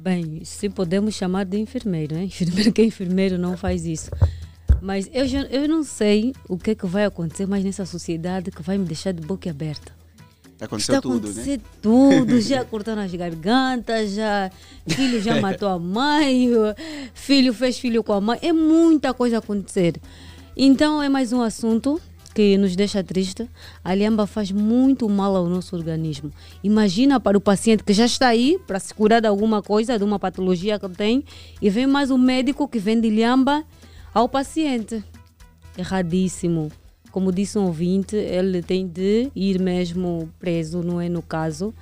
Bem, 0.00 0.44
se 0.44 0.68
podemos 0.68 1.14
chamar 1.14 1.44
de 1.44 1.58
enfermeiro, 1.58 2.14
né? 2.14 2.24
Enfermeiro 2.24 2.70
que 2.72 2.82
é 2.82 2.84
enfermeiro 2.84 3.36
não 3.36 3.56
faz 3.56 3.84
isso. 3.84 4.10
Mas 4.80 5.10
eu, 5.12 5.26
já, 5.26 5.42
eu 5.42 5.68
não 5.68 5.82
sei 5.82 6.32
o 6.48 6.56
que, 6.56 6.70
é 6.70 6.74
que 6.74 6.86
vai 6.86 7.04
acontecer 7.04 7.46
mais 7.46 7.64
nessa 7.64 7.84
sociedade 7.84 8.52
que 8.52 8.62
vai 8.62 8.78
me 8.78 8.84
deixar 8.84 9.12
de 9.12 9.20
boca 9.26 9.50
aberta. 9.50 9.92
Aconteceu 10.60 10.96
Está 10.96 11.02
tudo, 11.02 11.32
né? 11.32 11.60
tudo, 11.80 12.40
já 12.40 12.64
cortaram 12.66 13.02
as 13.02 13.14
gargantas, 13.14 14.12
já 14.12 14.50
filho 14.86 15.20
já 15.20 15.38
matou 15.42 15.68
a 15.68 15.78
mãe, 15.78 16.48
filho 17.14 17.52
fez 17.52 17.78
filho 17.78 18.02
com 18.02 18.12
a 18.12 18.20
mãe, 18.20 18.38
é 18.42 18.52
muita 18.52 19.14
coisa 19.14 19.36
a 19.36 19.38
acontecer. 19.38 19.94
Então 20.56 21.00
é 21.02 21.08
mais 21.08 21.32
um 21.32 21.40
assunto 21.40 22.00
que 22.38 22.56
nos 22.56 22.76
deixa 22.76 23.02
triste. 23.02 23.50
A 23.82 23.92
lhamba 23.92 24.24
faz 24.24 24.52
muito 24.52 25.08
mal 25.08 25.34
ao 25.34 25.48
nosso 25.48 25.74
organismo. 25.74 26.30
Imagina 26.62 27.18
para 27.18 27.36
o 27.36 27.40
paciente 27.40 27.82
que 27.82 27.92
já 27.92 28.06
está 28.06 28.28
aí 28.28 28.60
para 28.64 28.78
se 28.78 28.94
curar 28.94 29.20
de 29.20 29.26
alguma 29.26 29.60
coisa, 29.60 29.98
de 29.98 30.04
uma 30.04 30.20
patologia 30.20 30.78
que 30.78 30.88
tem, 30.90 31.24
e 31.60 31.68
vem 31.68 31.84
mais 31.84 32.12
um 32.12 32.16
médico 32.16 32.68
que 32.68 32.78
vende 32.78 33.10
lhamba 33.10 33.64
ao 34.14 34.28
paciente. 34.28 35.02
Erradíssimo. 35.76 36.70
Como 37.10 37.32
disse 37.32 37.58
um 37.58 37.66
ouvinte, 37.66 38.14
ele 38.14 38.62
tem 38.62 38.86
de 38.86 39.32
ir 39.34 39.60
mesmo 39.60 40.32
preso, 40.38 40.80
não 40.80 41.00
é 41.00 41.08
no 41.08 41.22
caso. 41.22 41.74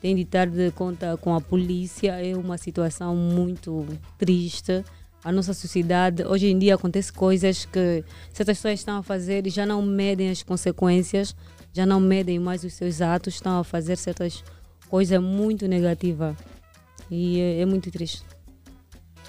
Tem 0.00 0.14
de 0.14 0.22
estar 0.22 0.46
de 0.46 0.70
conta 0.70 1.16
com 1.16 1.34
a 1.34 1.40
polícia. 1.40 2.12
É 2.24 2.36
uma 2.36 2.56
situação 2.56 3.16
muito 3.16 3.84
triste. 4.16 4.84
A 5.28 5.32
nossa 5.32 5.52
sociedade. 5.52 6.24
Hoje 6.24 6.46
em 6.48 6.58
dia 6.58 6.74
acontece 6.74 7.12
coisas 7.12 7.66
que 7.66 8.02
certas 8.32 8.56
pessoas 8.56 8.80
estão 8.80 8.96
a 8.96 9.02
fazer 9.02 9.46
e 9.46 9.50
já 9.50 9.66
não 9.66 9.82
medem 9.82 10.30
as 10.30 10.42
consequências, 10.42 11.36
já 11.70 11.84
não 11.84 12.00
medem 12.00 12.38
mais 12.38 12.64
os 12.64 12.72
seus 12.72 13.02
atos, 13.02 13.34
estão 13.34 13.58
a 13.60 13.64
fazer 13.64 13.96
certas 13.98 14.42
coisas 14.88 15.20
muito 15.20 15.68
negativas. 15.68 16.34
E 17.10 17.38
é, 17.40 17.60
é 17.60 17.66
muito 17.66 17.90
triste. 17.90 18.22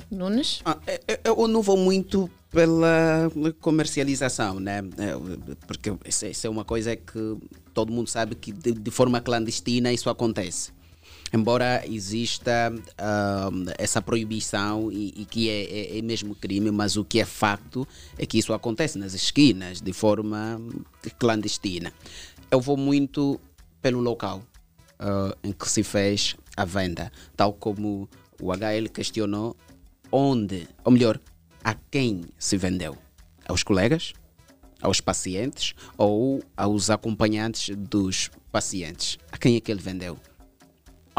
Nunes? 0.09 0.61
Ah, 0.63 0.77
eu- 0.87 1.17
eu- 1.25 1.35
eu 1.41 1.47
não 1.49 1.61
vou 1.61 1.75
muito 1.75 2.29
pela 2.49 3.29
comercialização, 3.59 4.57
né? 4.57 4.77
É, 4.97 5.55
Porque 5.67 5.93
isso, 6.05 6.25
isso 6.25 6.47
é 6.47 6.49
uma 6.49 6.63
coisa 6.63 6.95
que 6.95 7.37
todo 7.73 7.91
mundo 7.91 8.07
sabe 8.09 8.35
que 8.35 8.53
de, 8.53 8.71
de 8.71 8.89
forma 8.91 9.19
clandestina 9.19 9.91
isso 9.91 10.09
acontece. 10.09 10.71
Embora 11.31 11.83
exista 11.85 12.73
ah, 12.97 13.49
essa 13.77 14.01
proibição 14.01 14.91
e, 14.91 15.13
e 15.15 15.25
que 15.25 15.49
é, 15.49 15.63
é- 15.63 15.97
é 15.99 16.01
mesmo 16.01 16.33
crime, 16.35 16.71
mas 16.71 16.97
o 16.97 17.05
que 17.05 17.19
é 17.19 17.25
facto 17.25 17.87
é 18.17 18.25
que 18.25 18.37
isso 18.39 18.53
acontece 18.53 18.97
nas 18.97 19.13
esquinas 19.13 19.79
de 19.81 19.93
forma 19.93 20.59
clandestina. 21.19 21.93
Eu 22.49 22.59
vou 22.59 22.75
muito 22.75 23.39
pelo 23.81 23.99
local 23.99 24.41
ah, 24.99 25.35
em 25.43 25.51
que 25.51 25.69
se 25.69 25.83
fez 25.83 26.35
a 26.57 26.65
venda, 26.65 27.11
tal 27.37 27.53
como 27.53 28.09
o 28.41 28.51
HL 28.51 28.89
questionou 28.93 29.55
onde, 30.11 30.67
ou 30.83 30.91
melhor, 30.91 31.19
a 31.63 31.73
quem 31.75 32.23
se 32.39 32.57
vendeu? 32.57 32.97
Aos 33.47 33.61
colegas? 33.63 34.13
Aos 34.81 34.99
pacientes? 35.01 35.75
Ou 35.97 36.41
aos 36.57 36.89
acompanhantes 36.89 37.75
dos 37.77 38.31
pacientes? 38.51 39.17
A 39.31 39.37
quem 39.37 39.55
é 39.55 39.59
que 39.59 39.71
ele 39.71 39.81
vendeu? 39.81 40.17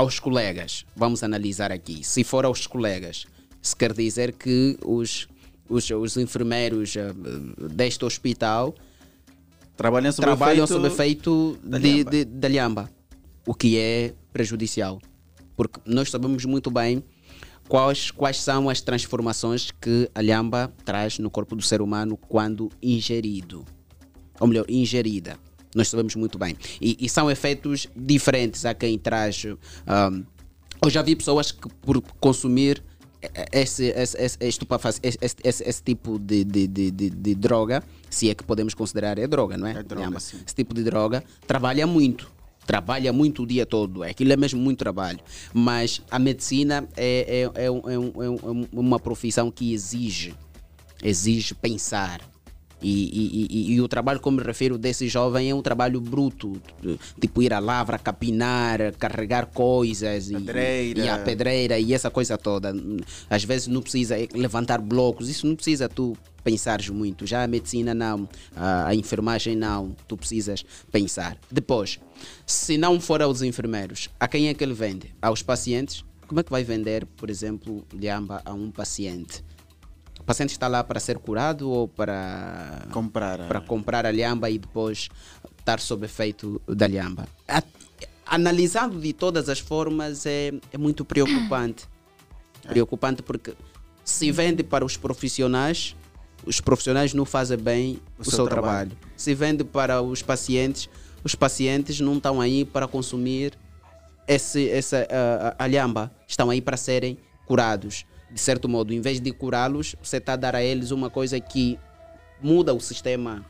Aos 0.00 0.18
colegas. 0.18 0.86
Vamos 0.96 1.22
analisar 1.22 1.70
aqui. 1.70 2.02
Se 2.02 2.24
for 2.24 2.46
aos 2.46 2.66
colegas, 2.66 3.26
se 3.60 3.76
quer 3.76 3.92
dizer 3.92 4.32
que 4.32 4.78
os, 4.82 5.28
os, 5.68 5.90
os 5.90 6.16
enfermeiros 6.16 6.94
ah, 6.96 7.12
deste 7.68 8.02
hospital 8.02 8.74
Trabalham 9.76 10.10
sob 10.10 10.24
trabalham 10.24 10.64
efeito 10.64 10.74
sob 10.74 10.86
efeito 10.86 11.58
da 11.62 11.78
de, 11.78 11.86
lhamba. 11.92 12.10
de- 12.10 12.24
da 12.24 12.48
lhamba, 12.48 12.90
o 13.46 13.52
que 13.54 13.76
é 13.78 14.14
prejudicial. 14.32 14.98
Porque 15.54 15.78
nós 15.84 16.10
sabemos 16.10 16.46
muito 16.46 16.70
bem 16.70 17.04
quais, 17.68 18.10
quais 18.10 18.40
são 18.40 18.70
as 18.70 18.80
transformações 18.80 19.70
que 19.70 20.08
a 20.14 20.22
lhamba 20.22 20.72
traz 20.82 21.18
no 21.18 21.30
corpo 21.30 21.54
do 21.54 21.62
ser 21.62 21.82
humano 21.82 22.16
quando 22.16 22.70
ingerido. 22.82 23.66
Ou 24.40 24.46
melhor, 24.46 24.64
ingerida. 24.66 25.36
Nós 25.74 25.88
sabemos 25.88 26.14
muito 26.16 26.38
bem. 26.38 26.56
E, 26.80 26.96
e 27.00 27.08
são 27.08 27.30
efeitos 27.30 27.86
diferentes 27.96 28.64
a 28.64 28.74
quem 28.74 28.98
traz. 28.98 29.44
ahm, 29.86 30.22
eu 30.82 30.90
já 30.90 31.02
vi 31.02 31.14
pessoas 31.14 31.52
que, 31.52 31.68
por 31.82 32.00
consumir 32.20 32.82
esse, 33.52 33.84
esse, 33.88 34.16
esse, 34.18 34.38
esse, 34.40 35.18
esse, 35.42 35.62
esse- 35.68 35.82
tipo 35.82 36.18
de, 36.18 36.42
de, 36.42 36.66
de, 36.66 36.90
de- 36.90 37.34
droga, 37.34 37.82
se 38.08 38.30
é 38.30 38.34
que 38.34 38.42
podemos 38.42 38.72
considerar 38.72 39.18
é 39.18 39.26
droga, 39.26 39.58
não 39.58 39.66
é? 39.66 39.72
É 39.72 39.82
droga, 39.82 40.18
sim. 40.20 40.38
Esse 40.44 40.54
tipo 40.54 40.72
de 40.74 40.82
droga 40.82 41.22
trabalha 41.46 41.86
muito. 41.86 42.30
Trabalha 42.66 43.12
muito 43.12 43.42
o 43.42 43.46
dia 43.46 43.66
todo. 43.66 44.02
Aquilo 44.02 44.32
é 44.32 44.36
mesmo 44.36 44.60
muito 44.60 44.78
trabalho. 44.78 45.18
Mas 45.52 46.00
a 46.10 46.18
medicina 46.18 46.88
é, 46.96 47.42
é, 47.54 47.64
é, 47.66 47.70
um- 47.70 47.82
é 47.90 47.98
um- 47.98 48.12
é 48.22 48.30
um- 48.50 48.62
é 48.62 48.66
uma 48.80 48.98
profissão 48.98 49.50
que 49.50 49.72
exige 49.72 50.34
exige 51.02 51.54
pensar. 51.54 52.20
E, 52.82 52.88
e- 52.88 53.46
e- 53.50 53.72
e 53.74 53.80
o 53.80 53.86
trabalho, 53.88 54.20
como 54.20 54.38
me 54.38 54.42
refiro, 54.42 54.78
desse 54.78 55.06
jovem 55.08 55.50
é 55.50 55.54
um 55.54 55.60
trabalho 55.62 56.00
bruto, 56.00 56.60
tipo 57.20 57.42
ir 57.42 57.52
à 57.52 57.58
lavra, 57.58 57.98
capinar, 57.98 58.92
carregar 58.98 59.46
coisas, 59.46 60.30
e- 60.30 60.34
Pedreira. 60.34 61.00
E, 61.04 61.08
a 61.08 61.18
pedreira 61.18 61.78
e 61.78 61.92
essa 61.92 62.10
coisa 62.10 62.38
toda. 62.38 62.72
Às 63.28 63.44
vezes 63.44 63.66
não 63.68 63.82
precisa 63.82 64.16
levantar 64.34 64.80
blocos, 64.80 65.28
isso 65.28 65.46
não 65.46 65.54
precisa 65.54 65.88
tu 65.88 66.16
pensares 66.42 66.88
muito. 66.88 67.26
Já 67.26 67.44
a 67.44 67.46
medicina 67.46 67.92
não, 67.94 68.26
a, 68.56 68.88
a 68.88 68.94
enfermagem 68.94 69.54
não, 69.54 69.94
tu 70.08 70.16
precisas 70.16 70.64
pensar. 70.90 71.36
Depois, 71.50 71.98
se 72.46 72.78
não 72.78 72.98
for 72.98 73.20
aos 73.20 73.42
enfermeiros, 73.42 74.08
a 74.18 74.26
quem 74.26 74.48
é 74.48 74.54
que 74.54 74.64
ele 74.64 74.72
vende? 74.74 75.14
Aos 75.20 75.42
pacientes? 75.42 76.02
Como 76.26 76.38
é 76.40 76.42
que 76.44 76.50
vai 76.50 76.62
vender, 76.62 77.04
por 77.16 77.28
exemplo, 77.28 77.84
lhamba 77.92 78.40
a 78.44 78.52
um 78.54 78.70
paciente? 78.70 79.44
O 80.30 80.32
paciente 80.32 80.50
está 80.50 80.68
lá 80.68 80.84
para 80.84 81.00
ser 81.00 81.18
curado 81.18 81.68
ou 81.68 81.88
para 81.88 82.86
comprar 82.92 83.40
a, 83.40 83.46
para 83.48 83.60
comprar 83.60 84.06
a 84.06 84.12
lhamba 84.12 84.48
e 84.48 84.58
depois 84.58 85.08
estar 85.58 85.80
sob 85.80 86.04
efeito 86.04 86.62
da 86.68 86.86
lhamba? 86.86 87.26
A- 87.48 87.64
analisando 88.26 89.00
de 89.00 89.12
todas 89.12 89.48
as 89.48 89.58
formas 89.58 90.26
é, 90.26 90.52
é 90.72 90.78
muito 90.78 91.04
preocupante. 91.04 91.88
Preocupante 92.62 93.24
porque 93.24 93.54
se 94.04 94.30
vende 94.30 94.62
para 94.62 94.84
os 94.84 94.96
profissionais, 94.96 95.96
os 96.46 96.60
profissionais 96.60 97.12
não 97.12 97.24
fazem 97.24 97.58
bem 97.58 98.00
o, 98.16 98.24
seu, 98.24 98.46
trabalho. 98.46 98.92
Se 99.16 99.34
vende 99.34 99.64
para 99.64 100.00
os 100.00 100.22
pacientes, 100.22 100.88
os 101.24 101.34
pacientes 101.34 101.98
não 101.98 102.18
estão 102.18 102.40
aí 102.40 102.64
para 102.64 102.86
consumir 102.86 103.58
esse, 104.28 104.70
essa, 104.70 105.08
lhamba. 105.68 106.12
Estão 106.28 106.50
aí 106.50 106.60
para 106.60 106.76
serem 106.76 107.18
curados. 107.48 108.06
De 108.32 108.40
certo 108.40 108.68
modo, 108.68 108.92
em 108.92 109.00
vez 109.00 109.20
de 109.20 109.32
curá-los, 109.32 109.96
você 110.02 110.18
está 110.18 110.34
a 110.34 110.36
dar 110.36 110.54
a 110.54 110.62
eles 110.62 110.90
uma 110.90 111.10
coisa 111.10 111.38
que 111.40 111.78
muda 112.40 112.72
o 112.72 112.80
sistema 112.80 113.44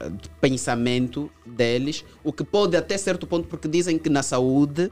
eh, 0.00 0.08
de 0.08 0.28
pensamento 0.40 1.30
deles, 1.44 2.04
o 2.22 2.32
que 2.32 2.44
pode 2.44 2.76
até 2.76 2.96
certo 2.96 3.26
ponto, 3.26 3.48
porque 3.48 3.68
dizem 3.68 3.98
que 3.98 4.08
na 4.08 4.22
saúde, 4.22 4.90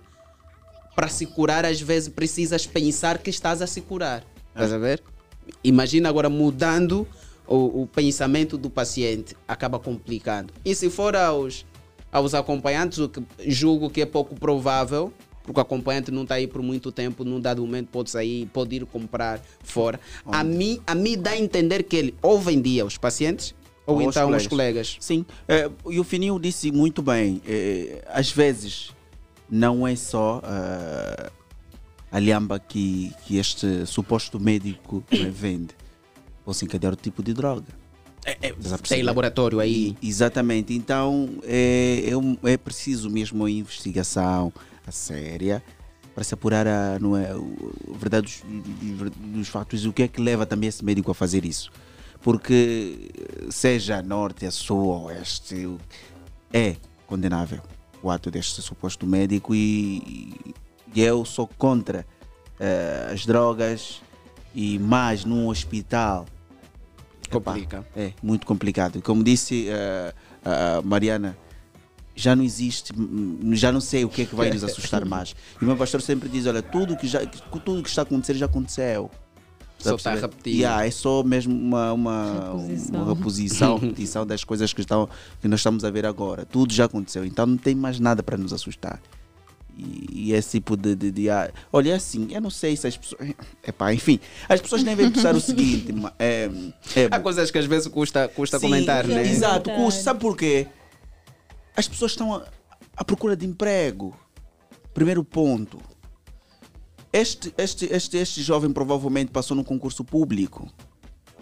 para 0.95 1.09
se 1.09 1.27
curar, 1.27 1.65
às 1.65 1.81
vezes 1.81 2.09
precisas 2.09 2.67
pensar 2.67 3.19
que 3.19 3.31
estás 3.31 3.63
a 3.63 3.67
se 3.67 3.81
curar. 3.81 4.25
Estás 4.49 4.73
a 4.73 4.79
ver? 4.79 5.03
Imagina 5.63 6.09
agora 6.09 6.29
mudando 6.29 7.07
o, 7.47 7.83
o 7.83 7.87
pensamento 7.87 8.57
do 8.57 8.71
paciente, 8.71 9.37
acaba 9.47 9.79
complicando. 9.79 10.53
E 10.65 10.75
se 10.75 10.91
for 10.91 11.17
aos, 11.17 11.67
aos 12.13 12.35
acompanhantes, 12.35 12.99
o 12.99 13.09
que 13.09 13.23
julgo 13.47 13.91
que 13.91 14.03
é 14.03 14.07
pouco 14.07 14.35
provável, 14.35 15.13
porque 15.51 15.59
o 15.59 15.63
acompanhante 15.63 16.13
não 16.13 16.23
está 16.23 16.37
aí 16.37 16.47
por 16.47 16.63
muito 16.63 16.93
tempo, 16.93 17.25
num 17.25 17.41
dado 17.41 17.61
momento 17.61 17.89
pode 17.89 18.09
sair, 18.09 18.47
pode 18.53 18.77
ir 18.77 18.87
comprar 18.87 19.41
fora. 19.65 19.99
A 20.27 20.45
mim, 20.45 20.81
a 20.87 20.95
mim 20.95 21.19
dá 21.19 21.33
a 21.33 21.39
entender 21.39 21.83
que 21.83 21.97
ele 21.97 22.15
ou 22.23 22.39
vendia 22.41 22.85
aos 22.85 22.97
pacientes 22.97 23.53
ou, 23.85 23.97
Ou 23.97 24.03
então 24.03 24.33
aos 24.33 24.47
colegas. 24.47 24.47
colegas. 24.47 24.97
Sim, 25.01 25.27
é, 25.49 25.69
e 25.89 25.99
o 25.99 26.05
Fininho 26.05 26.39
disse 26.39 26.71
muito 26.71 27.03
bem. 27.03 27.43
é, 27.47 28.05
às 28.09 28.31
vezes 28.31 28.93
não 29.51 29.85
é 29.87 29.97
só 29.97 30.41
ah, 30.45 31.33
a 32.13 32.19
lhamba 32.21 32.61
que, 32.61 33.13
que 33.27 33.37
este 33.37 33.85
suposto 33.87 34.39
médico 34.39 35.03
né, 35.11 35.29
vende. 35.35 35.75
Posso 36.45 36.65
encadear 36.65 36.93
outro 36.93 37.03
tipo 37.03 37.25
de 37.25 37.35
droga. 37.35 37.67
Estás 38.25 38.73
a 38.73 38.79
Tem 38.79 39.03
laboratório 39.03 39.59
aí. 39.59 39.97
E- 40.01 40.09
exatamente. 40.09 40.73
Então 40.75 41.29
é, 41.43 42.05
é, 42.45 42.53
é 42.53 42.57
preciso 42.57 43.11
mesmo 43.11 43.41
uma 43.43 43.51
investigação 43.51 44.53
a 44.91 44.93
séria 44.93 45.63
para 46.15 46.25
se 46.25 46.35
apurar 46.35 46.67
a, 46.67 46.99
não 46.99 47.17
é, 47.17 47.31
a 47.31 47.37
verdade 47.97 48.27
dos, 48.27 49.11
dos- 49.17 49.49
fatos 49.49 49.85
e 49.85 49.89
o 49.89 49.93
que 49.93 50.03
é 50.03 50.09
que 50.09 50.21
leva 50.21 50.45
também 50.45 50.69
esse 50.69 50.85
médico 50.85 51.11
a 51.11 51.15
fazer 51.15 51.45
isso. 51.45 51.71
Porque 52.21 53.11
seja 53.49 53.99
a 53.99 54.03
norte, 54.03 54.45
a 54.45 54.51
sul, 54.51 54.93
a 54.93 54.99
oeste, 55.05 55.79
é 56.53 56.77
condenável 57.07 57.63
o 58.03 58.11
ato 58.11 58.31
deste 58.31 58.61
suposto 58.61 59.07
médico 59.07 59.55
e, 59.55 60.55
e 60.95 61.01
eu 61.01 61.25
sou 61.25 61.47
contra 61.47 62.07
eh, 62.59 63.11
as 63.13 63.25
drogas 63.25 64.03
e 64.55 64.79
mais 64.79 65.25
num 65.25 65.49
hospital 65.49 66.27
Epá, 67.33 67.53
Complica. 67.53 67.87
é 67.97 68.13
muito 68.23 68.47
complicado. 68.47 69.01
Como 69.01 69.23
disse 69.23 69.69
eh, 69.69 70.13
a 70.45 70.83
Mariana, 70.83 71.37
já 72.21 72.37
não 72.37 72.43
existe, 72.45 72.93
já 73.53 73.73
não 73.73 73.81
sei 73.81 74.05
o 74.05 74.09
que 74.09 74.23
é 74.23 74.25
que 74.27 74.35
vai 74.35 74.51
nos 74.51 74.63
assustar 74.65 75.05
mais. 75.05 75.35
E 75.61 75.65
o 75.65 75.67
meu 75.67 75.77
pastor 75.77 76.01
sempre 76.03 76.29
diz: 76.29 76.47
olha, 76.47 76.63
tudo 76.63 76.97
que, 76.97 77.07
já, 77.07 77.25
que- 77.25 77.41
tudo 77.61 77.83
que 77.83 77.89
está 77.89 78.03
a 78.03 78.05
acontecer 78.05 78.35
já 78.35 78.47
aconteceu. 78.47 79.11
Só 79.79 79.95
está 79.95 80.15
repetir. 80.15 80.57
Yeah, 80.57 80.87
é 80.87 80.91
só 80.91 81.23
mesmo 81.23 81.55
uma, 81.55 81.93
uma, 81.95 82.53
Reposição. 82.53 83.03
uma 83.03 83.15
reposição, 83.15 83.79
repetição 83.81 84.27
das 84.27 84.45
coisas 84.45 84.73
que, 84.75 84.83
estão, 84.83 85.09
que 85.41 85.49
nós 85.49 85.61
estamos 85.61 85.85
a 85.87 85.91
ver 85.91 86.05
agora. 86.05 86.45
Tudo 86.45 86.73
já 86.75 86.85
aconteceu, 86.85 87.25
então 87.25 87.47
não 87.47 87.57
tem 87.57 87.75
mais 87.75 87.99
nada 87.99 88.23
para 88.23 88.37
nos 88.37 88.53
assustar. 88.53 89.01
E, 89.79 90.07
e 90.29 90.33
esse 90.35 90.51
tipo 90.59 90.77
de, 90.77 90.95
de, 90.95 91.11
de- 91.11 91.31
ah, 91.31 91.51
Olha, 91.73 91.93
é 91.93 91.95
assim, 91.95 92.29
eu 92.31 92.43
não 92.43 92.51
sei 92.51 92.77
se 92.77 92.87
as 92.87 92.97
pessoas. 92.99 93.31
Epá, 93.67 93.95
enfim, 93.95 94.21
as 94.47 94.61
pessoas 94.61 94.83
devem 94.85 95.11
pensar 95.11 95.35
o 95.35 95.41
seguinte: 95.41 95.95
é, 96.19 96.51
é, 96.97 97.09
Há 97.11 97.19
coisas 97.19 97.51
que 97.51 97.57
às 97.57 97.65
vezes 97.65 97.89
custa, 97.89 98.29
custa 98.29 98.59
Sim, 98.59 98.67
comentar, 98.67 99.07
né? 99.07 99.23
Exato, 99.27 99.71
custa. 99.71 100.03
Sabe 100.03 100.21
porquê? 100.21 100.67
As 101.81 101.89
pessoas 101.89 102.13
estão 102.13 102.35
à, 102.95 103.03
procura 103.03 103.35
de 103.35 103.47
emprego. 103.47 104.15
Primeiro 104.93 105.25
ponto. 105.25 105.81
Este, 107.11 107.55
este, 107.57 107.87
este, 107.87 108.19
este 108.19 108.43
jovem 108.43 108.71
provavelmente 108.71 109.31
passou 109.33 109.57
num 109.57 109.65
concurso 109.65 110.05
público 110.05 110.71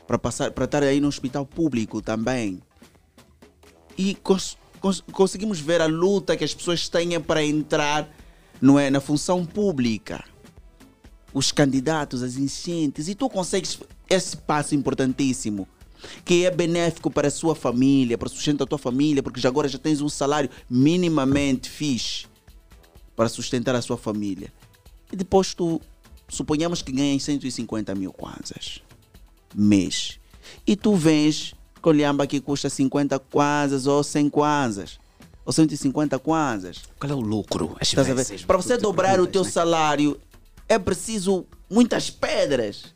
para 0.07 0.17
passar 0.17 0.53
para 0.53 0.65
estar 0.65 0.85
aí 0.85 1.01
no 1.01 1.09
hospital 1.09 1.45
público 1.45 2.01
também. 2.01 2.63
E 3.99 4.15
cons- 4.15 4.57
cons- 4.79 5.03
conseguimos 5.11 5.59
ver 5.59 5.81
a 5.81 5.87
luta 5.87 6.37
que 6.37 6.45
as 6.45 6.55
pessoas 6.55 6.89
têm 6.89 7.21
para 7.21 7.45
entrar 7.45 8.09
não 8.63 8.79
é, 8.79 8.91
na 8.91 9.01
função 9.01 9.45
pública. 9.45 10.23
Os 11.35 11.51
candidatos, 11.51 12.23
as 12.23 12.37
enchentes, 12.37 13.09
e 13.09 13.17
tu 13.17 13.29
consegues 13.29 13.81
esse 14.09 14.37
passo 14.37 14.73
importantíssimo 14.77 15.67
que 16.25 16.45
é 16.45 16.51
benéfico 16.51 17.11
para 17.11 17.29
a 17.29 17.31
sua 17.31 17.55
família, 17.55 18.19
para 18.19 18.27
o 18.27 18.31
sustento 18.31 18.59
da 18.59 18.67
tua 18.67 18.79
família, 18.79 19.23
porque 19.23 19.41
já 19.41 19.49
agora 19.49 19.69
já 19.69 19.79
tens 19.79 20.01
um 20.01 20.09
salário 20.09 20.51
minimamente 20.69 21.69
fixe 21.69 22.27
para 23.17 23.29
sustentar 23.29 23.75
a 23.75 23.83
sua 23.83 23.97
família. 23.97 24.53
E 25.13 25.17
depois 25.17 25.55
tu, 25.55 25.81
suponhamos 26.29 26.83
que 26.83 26.93
ganhas 26.93 27.23
150 27.23 27.95
mil 27.95 28.13
kwanzas 28.13 28.83
mês. 29.55 30.19
E 30.67 30.77
tu 30.77 30.95
vens 30.95 31.55
com 31.81 31.91
lhamba 31.91 32.27
que 32.27 32.41
custa 32.41 32.69
50 32.69 33.19
kwanzas 33.19 33.87
ou 33.87 34.03
100 34.03 34.31
kwanzas. 34.31 34.99
Ou 35.45 35.53
150 35.53 36.19
kwanzas. 36.19 36.83
Qual 36.99 37.11
é 37.11 37.15
o 37.15 37.21
lucro? 37.21 37.77
Para 38.47 38.59
você 38.59 38.77
dobrar 38.77 39.19
o 39.21 39.27
teu 39.27 39.45
né? 39.45 39.51
salário, 39.51 40.21
é 40.69 40.79
preciso 40.79 41.47
muitas 41.71 42.11
pedras 42.11 42.95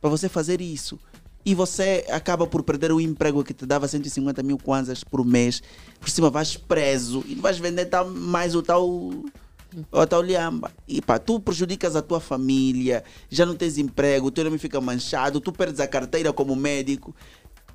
para 0.00 0.10
você 0.10 0.28
fazer 0.28 0.60
isso. 0.60 0.98
E 1.44 1.54
você 1.54 2.04
acaba 2.10 2.46
por 2.46 2.62
perder 2.62 2.92
o 2.92 3.00
emprego 3.00 3.42
que 3.42 3.54
te 3.54 3.64
dava 3.64 3.88
150 3.88 4.42
mil 4.42 4.58
kwanzas 4.58 5.02
por 5.02 5.24
mês. 5.24 5.62
Por 5.98 6.10
cima 6.10 6.28
vais 6.28 6.56
preso 6.56 7.24
e 7.26 7.34
não 7.34 7.42
vais 7.42 7.58
vender 7.58 7.86
tal, 7.86 8.10
mais 8.10 8.54
o 8.54 8.62
tal, 8.62 8.86
o 8.86 10.06
tal 10.08 10.20
lhamba. 10.22 10.70
E 10.86 11.00
pá, 11.00 11.18
tu 11.18 11.40
prejudicas 11.40 11.96
a 11.96 12.02
tua 12.02 12.20
família, 12.20 13.02
já 13.30 13.46
não 13.46 13.54
tens 13.54 13.78
emprego, 13.78 14.26
o 14.26 14.30
teu 14.30 14.44
nome 14.44 14.58
fica 14.58 14.80
manchado, 14.80 15.40
tu 15.40 15.50
perdes 15.52 15.80
a 15.80 15.86
carteira 15.86 16.32
como 16.32 16.54
médico. 16.54 17.14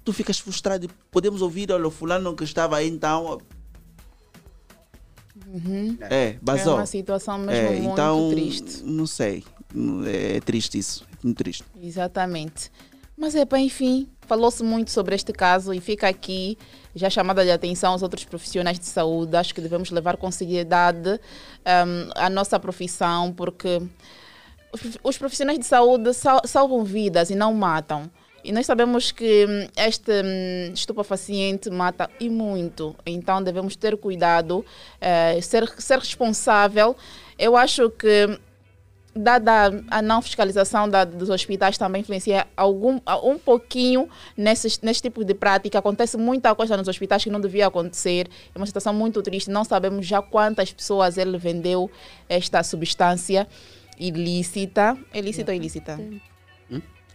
Tu 0.04 0.12
ficas 0.14 0.38
frustrado. 0.38 0.88
Podemos 1.10 1.42
ouvir, 1.42 1.72
olha, 1.72 1.88
o 1.88 1.92
fulano 1.92 2.36
que 2.36 2.44
estava 2.44 2.76
aí 2.78 2.90
então, 2.90 3.40
Uhum. 5.48 5.98
é, 6.02 6.38
basou. 6.42 6.74
É 6.74 6.76
uma 6.78 6.86
situação 6.86 7.38
mesmo 7.38 7.54
É, 7.54 7.70
muito 7.80 7.92
então, 7.94 8.30
triste. 8.32 8.84
Não 8.84 9.08
sei. 9.08 9.44
É 10.06 10.40
triste 10.42 10.78
isso. 10.78 11.06
É 11.12 11.18
muito 11.24 11.38
triste. 11.38 11.64
Exatamente. 11.82 12.72
Mas 13.16 13.36
é 13.36 13.46
bem, 13.46 13.68
enfim, 13.68 14.10
falou-se 14.22 14.64
muito 14.64 14.90
sobre 14.92 15.16
este 15.16 15.32
caso 15.32 15.74
e 15.74 15.80
fica 15.80 16.08
aqui 16.08 16.58
já 16.96 17.10
chamada 17.10 17.44
de 17.44 17.52
atenção 17.52 17.92
aos 17.94 18.02
outros 18.02 18.26
profissionais 18.26 18.80
de 18.80 18.86
saúde. 18.86 19.36
Acho 19.38 19.54
que 19.54 19.62
devemos 19.62 19.92
levar 19.92 20.18
com 20.18 20.32
seriedade 20.32 21.10
hum, 21.10 22.10
a 22.16 22.30
nossa 22.30 22.60
profissão, 22.60 23.32
porque 23.32 23.82
os- 24.72 24.98
os 25.04 25.18
profissionais 25.18 25.60
de 25.60 25.66
saúde 25.66 26.14
sal- 26.14 26.42
salvam 26.46 26.84
vidas 26.84 27.30
e 27.30 27.36
não 27.36 27.54
matam. 27.54 28.10
E 28.44 28.52
nós 28.52 28.66
sabemos 28.66 29.12
que 29.12 29.46
hum, 29.48 29.68
este 29.78 30.12
hum, 30.12 30.74
estupefaciente 30.74 31.70
mata 31.70 32.10
e 32.20 32.30
muito. 32.30 32.96
Então 33.06 33.42
devemos 33.44 33.76
ter 33.76 33.96
cuidado, 33.96 34.66
eh, 35.00 35.40
ser, 35.42 35.68
ser 35.78 36.00
responsável. 36.00 36.96
Eu 37.38 37.56
acho 37.56 37.90
que 37.92 38.38
dada 39.16 39.84
a 39.92 40.02
não 40.02 40.22
fiscalização 40.22 40.90
da- 40.90 41.04
dos 41.06 41.30
hospitais 41.30 41.78
também 41.78 42.02
influencia 42.02 42.48
algum, 42.58 43.00
um 43.24 43.38
pouquinho 43.38 44.10
nesses, 44.36 44.80
nesse 44.82 45.02
tipo 45.02 45.24
de 45.24 45.34
prática. 45.34 45.78
Acontece 45.80 46.18
muita 46.18 46.54
coisa 46.56 46.76
nos 46.76 46.88
hospitais 46.88 47.24
que 47.24 47.30
não 47.30 47.40
devia 47.40 47.68
acontecer. 47.68 48.28
É 48.54 48.58
uma 48.58 48.66
situação 48.66 48.94
muito 48.94 49.22
triste. 49.22 49.50
Não 49.52 49.64
sabemos 49.64 50.06
já 50.06 50.22
quantas 50.22 50.72
pessoas 50.74 51.18
ele 51.18 51.38
vendeu 51.38 51.92
esta 52.28 52.64
substância 52.64 53.48
ilícita. 54.00 54.98
É 55.14 55.20
ilícita 55.20 55.52
ou 55.52 55.56
ilícita? 55.56 56.00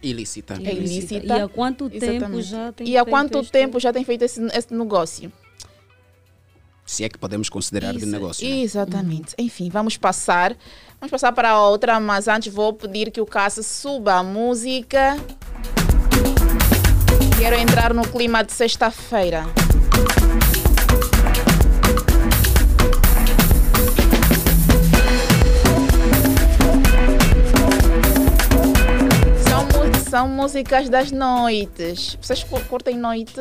Ilícita. 0.01 0.53
É 0.63 0.73
ilícita. 0.73 1.25
E 1.25 1.41
há 1.41 1.47
quanto 1.49 1.89
tempo 1.89 2.05
Exatamente. 2.05 2.43
já 2.43 2.71
tem 2.71 2.87
E 2.87 2.97
há 2.97 3.03
feito 3.03 3.09
quanto 3.13 3.39
este- 3.39 3.51
tempo 3.51 3.79
já 3.79 3.91
tem 3.91 4.03
feito 4.05 4.21
esse, 4.23 4.41
esse 4.55 4.73
negócio? 4.73 5.29
Se 6.89 7.03
é 7.03 7.07
que 7.09 7.19
podemos 7.19 7.49
considerar 7.49 7.91
de 7.91 7.99
Isso, 7.99 8.07
negócio. 8.07 8.49
né? 8.49 8.55
Exatamente. 8.61 9.35
Enfim, 9.37 9.69
vamos 9.69 9.95
passar. 9.95 10.57
Vamos 10.99 11.11
passar 11.11 11.31
para 11.33 11.51
a 11.51 11.63
outra, 11.67 11.99
mas 11.99 12.27
antes 12.27 12.51
vou 12.51 12.73
pedir 12.73 13.11
que 13.11 13.21
o 13.21 13.27
Cássio 13.27 13.61
suba 13.61 14.15
a 14.15 14.23
música. 14.23 15.15
Quero 17.37 17.55
entrar 17.57 17.93
no 17.93 18.01
clima 18.01 18.43
de 18.43 18.51
sexta-feira. 18.53 19.45
São, 29.47 30.03
são 30.09 30.27
músicas 30.27 30.89
das 30.89 31.11
noites. 31.11 32.17
Vocês 32.21 32.43
cu- 32.43 32.59
curtem 32.65 32.97
noite? 32.97 33.39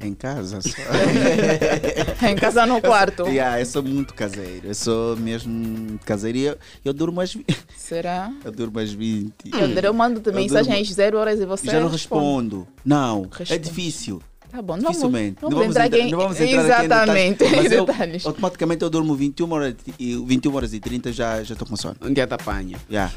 Em 0.00 0.14
casa 0.14 0.60
só. 0.60 0.68
Em 2.26 2.36
casa 2.36 2.64
no 2.66 2.80
quarto? 2.80 3.24
Yeah, 3.38 3.60
eu 3.60 3.66
sou 3.66 3.82
muito 3.82 4.14
caseiro. 4.14 4.68
Eu 4.68 4.74
sou 4.74 5.16
mesmo 5.16 5.98
caseiro 6.04 6.38
e 6.38 6.44
eu, 6.44 6.58
eu 6.84 6.92
durmo 6.92 7.20
às 7.20 7.32
20. 7.34 7.46
Será? 7.76 8.32
Eu 8.44 8.52
durmo 8.52 8.78
às 8.78 8.92
20. 8.92 9.32
Eu, 9.52 9.68
eu 9.68 9.92
mando 9.94 10.22
Eu 10.24 10.32
mensagem 10.32 10.72
durmo- 10.72 10.80
às 10.82 10.88
zero 10.94 11.18
horas 11.18 11.40
e 11.40 11.46
você 11.46 11.66
Já 11.66 11.80
não 11.80 11.88
responde. 11.88 12.24
respondo. 12.24 12.68
Não, 12.84 13.24
é 13.34 13.38
Responde. 13.38 13.58
difícil. 13.68 14.22
Tá 14.50 14.62
bom, 14.62 14.74
não 14.76 14.82
vamos, 14.82 14.96
Dificilmente. 14.96 15.36
vamos 15.42 15.66
entrar 15.66 15.84
aqui 15.84 15.98
em... 16.00 16.10
não 16.10 16.18
vamos 16.18 16.40
entrar 16.40 16.46
aqui 16.46 16.54
em 16.56 16.64
Exatamente, 16.64 17.38
detalhes, 17.38 17.56
mas 17.62 17.72
em 17.72 17.74
eu, 17.76 17.84
detalhes. 17.86 18.26
automaticamente 18.26 18.82
eu 18.82 18.90
durmo 18.90 19.14
21 19.14 19.52
horas 19.52 19.74
e, 19.98 20.16
21 20.26 20.54
horas 20.56 20.72
e 20.74 20.80
30 20.80 21.12
já 21.12 21.42
já 21.42 21.52
estou 21.52 21.68
com 21.68 21.76
sono. 21.76 21.96
Um 22.00 22.12
dia 22.12 22.26
te 22.26 22.32
apanho. 22.34 22.78
Yeah. 22.90 23.12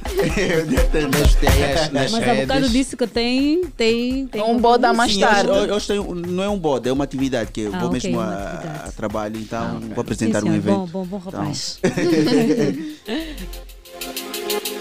Nas 1.09 1.35
teias, 1.35 1.91
nas 1.91 2.11
Mas 2.11 2.23
há 2.23 2.33
bocado 2.33 2.53
redes. 2.53 2.71
disse 2.71 2.97
que 2.97 3.07
tem, 3.07 3.63
tem, 3.77 4.27
tem 4.27 4.41
Um 4.43 4.57
boda 4.59 4.91
mais 4.93 5.13
Sim, 5.13 5.21
tarde. 5.21 5.49
Hoje, 5.49 5.71
hoje 5.71 5.87
tem, 5.87 5.97
não 6.27 6.43
é 6.43 6.49
um 6.49 6.59
bode, 6.59 6.89
é 6.89 6.91
uma 6.91 7.03
atividade 7.05 7.51
que 7.51 7.61
eu 7.61 7.73
Ah, 7.75 7.79
vou 7.79 7.89
ok, 7.89 8.01
mesmo 8.09 8.19
a, 8.19 8.83
a 8.87 8.91
trabalho, 8.91 9.37
então 9.37 9.77
ok. 9.77 9.89
vou 9.89 10.01
apresentar 10.01 10.41
Sim, 10.41 10.49
um 10.49 10.55
evento. 10.55 10.75
Bom, 10.87 10.87
bom, 10.87 11.05
bom 11.05 11.21
Então- 11.25 11.31
rapaz. 11.39 11.79
Esses 11.83 13.01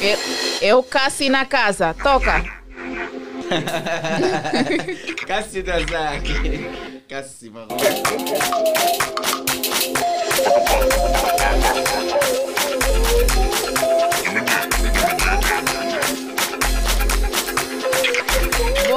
Eu, 0.00 0.18
eu 0.60 0.82
Cassi 0.82 1.28
na 1.28 1.44
casa, 1.44 1.94
toca. 1.94 2.44
Cássio 5.26 5.64
Nazaki. 5.64 6.68
Cássio 7.08 7.52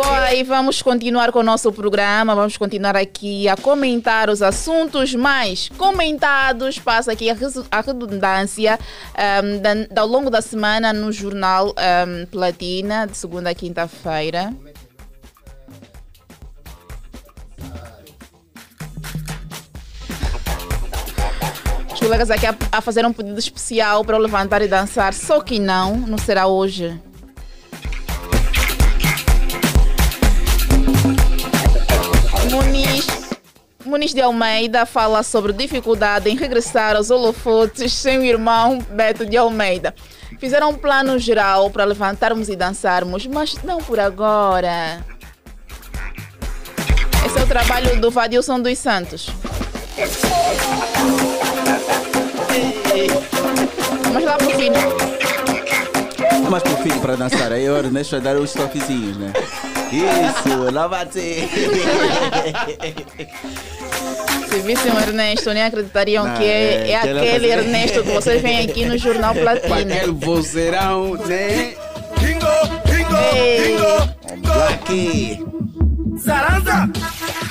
Boa, 0.01 0.33
e 0.33 0.43
vamos 0.43 0.81
continuar 0.81 1.29
com 1.29 1.39
o 1.39 1.43
nosso 1.43 1.73
programa. 1.73 2.33
Vamos 2.33 2.55
continuar 2.55 2.95
aqui 2.95 3.49
a 3.49 3.57
comentar 3.57 4.29
os 4.29 4.41
assuntos 4.41 5.13
mais 5.13 5.67
comentados. 5.77 6.79
Passa 6.79 7.11
aqui 7.11 7.29
a, 7.29 7.35
redundância 7.81 8.79
ahm, 9.13 9.57
da- 9.59 10.01
ao 10.01 10.07
longo 10.07 10.29
da 10.29 10.41
semana 10.41 10.93
no 10.93 11.11
jornal 11.11 11.73
ahm, 11.75 12.25
Platina, 12.31 13.07
de 13.07 13.17
segunda 13.17 13.49
a 13.49 13.53
quinta-feira. 13.53 14.53
Os 21.93 21.99
colegas 21.99 22.31
aqui 22.31 22.45
a, 22.45 22.55
a 22.71 22.81
fazer 22.81 23.05
um 23.05 23.11
pedido 23.11 23.37
especial 23.39 24.05
para 24.05 24.17
levantar 24.17 24.61
e 24.61 24.67
dançar, 24.67 25.13
só 25.13 25.41
que 25.41 25.59
não, 25.59 25.95
não 25.97 26.17
será 26.17 26.47
hoje. 26.47 26.99
Muniz, 32.51 33.07
Muniz 33.85 34.13
de 34.13 34.21
Almeida 34.21 34.85
fala 34.85 35.23
sobre 35.23 35.53
dificuldade 35.53 36.29
em 36.29 36.35
regressar 36.35 36.95
aos 36.95 37.09
holofotes 37.09 37.93
sem 37.93 38.17
o 38.17 38.23
irmão 38.23 38.79
Beto 38.91 39.25
de 39.25 39.37
Almeida. 39.37 39.93
Fizeram 40.39 40.69
um 40.69 40.75
plano 40.75 41.19
geral 41.19 41.69
para 41.69 41.83
levantarmos 41.85 42.49
e 42.49 42.55
dançarmos, 42.55 43.27
mas 43.27 43.55
não 43.63 43.77
por 43.79 43.99
agora. 43.99 45.05
Esse 47.25 47.37
é 47.37 47.43
o 47.43 47.47
trabalho 47.47 47.99
do 47.99 48.09
Vadilson 48.09 48.59
dos 48.59 48.77
Santos. 48.77 49.29
Vamos 54.11 54.23
lá 54.23 54.37
pro 54.37 54.49
fim. 54.51 54.71
Mas 56.49 56.63
pro 56.63 56.77
filho 56.77 56.99
para 56.99 57.15
dançar, 57.15 57.51
aí 57.51 57.65
eu 57.65 57.81
deixo 57.83 58.15
eu 58.15 58.21
dar 58.21 58.37
os 58.37 58.53
toquezinhos, 58.53 59.17
né? 59.17 59.33
Isso, 59.91 60.71
bate. 60.89 61.49
Se 64.49 64.59
vissem 64.61 64.91
o 64.91 64.99
Ernesto, 64.99 65.53
nem 65.53 65.63
acreditariam 65.63 66.25
Não, 66.25 66.35
que 66.35 66.43
é, 66.43 66.87
é, 66.87 66.91
é 66.91 66.95
aquele 66.95 67.51
Ernesto 67.51 68.03
que 68.03 68.11
vocês 68.11 68.41
veem 68.41 68.65
aqui 68.65 68.85
no 68.85 68.97
Jornal 68.97 69.33
Platina. 69.33 69.95
aquele 69.95 70.11
vozeirão, 70.11 71.13
né? 71.25 71.75
Ei. 73.35 73.77
Black. 74.41 75.45
Zaranza! 76.19 76.89
Black, 76.89 76.99
black, 76.99 77.29
black, 77.29 77.48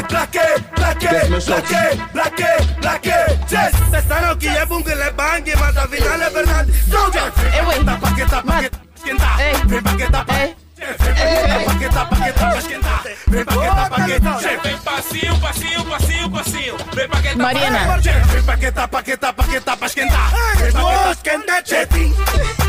plaqué, 0.00 0.40
plaqué, 0.74 1.08
plaqué, 1.44 2.00
plaqué, 2.12 2.46
plaqué. 2.80 3.38
Yes. 3.48 3.72
Pensaron 3.90 4.38
que 4.38 4.48
es 4.48 4.68
bunga 4.68 4.92
y 4.92 4.96
le 4.96 5.10
bangue, 5.10 5.54
mas 5.56 5.76
a 5.76 5.86
final 5.86 6.22
é 6.22 6.30
verdade. 6.30 6.72
Soldier, 6.90 7.32
eh, 7.52 7.62
wey. 7.66 7.84
Tá 7.84 7.96
paqueta, 7.98 8.42
paqueta, 8.42 8.78
esquenta. 8.96 9.26
Vem 9.66 9.82
paqueta, 9.82 10.24
paqueta, 10.24 12.06
paqueta, 12.06 12.58
esquenta. 12.58 13.02
Vem 13.28 13.44
paqueta, 13.44 13.88
paqueta, 13.90 14.38
vem 14.38 14.76
paqueta 14.80 14.82
paqueta 14.82 15.72
paqueta 15.92 16.12
paqueta, 16.12 16.52
Vem 16.94 17.08
paqueta, 17.08 17.38
paqueta 17.38 18.12
Vem 18.32 18.42
paqueta, 18.42 18.88
paqueta, 18.88 19.32
paqueta, 19.32 19.32
paqueta 19.32 19.76
paqueta. 19.76 20.18
Vem 20.56 20.72
paqueta, 20.72 21.10
esquenta, 21.12 21.52
paqueta 21.52 21.86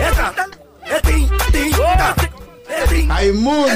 paqueta 0.04 0.64
é 0.86 1.00
paqueta, 1.00 1.52
tim, 1.52 1.72
tá. 1.72 2.16
É. 2.74 3.06
Raimundo. 3.08 3.70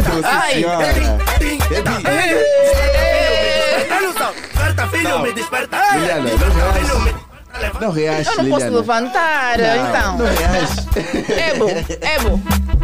Desperta, 4.54 4.88
filho, 4.88 5.20
me 5.20 5.34
desperta. 5.34 5.78
Liliana, 5.94 6.30
não 6.30 6.38
Desperta, 6.38 6.74
filho, 6.74 7.00
me 7.00 7.12
reage. 7.12 7.80
Não 7.82 7.92
reage, 7.92 8.30
Eu 8.30 8.36
não 8.38 8.46
posso 8.50 8.66
Liliana. 8.66 8.78
levantar, 8.78 9.58
Não, 9.58 9.90
então. 9.90 10.18
Não 10.18 10.26
reage. 10.26 10.78
Ebo, 11.52 11.66
Ebo, 12.02 12.42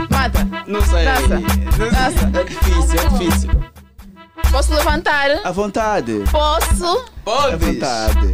mata. 0.09 0.47
Não 0.67 0.81
sei. 0.81 1.05
Dança, 1.05 1.37
dança. 1.77 2.39
É 2.39 2.43
difícil, 2.43 2.99
é 2.99 3.09
difícil. 3.09 3.49
Posso 4.51 4.73
levantar? 4.73 5.29
À 5.43 5.51
vontade. 5.51 6.23
Posso? 6.31 7.05
À 7.25 7.55
vontade. 7.55 8.33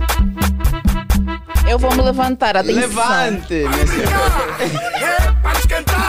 Eu 1.68 1.78
vou 1.78 1.94
me 1.96 2.02
levantar, 2.02 2.58
atenção. 2.58 2.82
Levante, 2.82 3.54
minha 3.54 3.88
senhora. 3.88 5.36
Para 5.44 5.60
esquentar. 5.60 6.09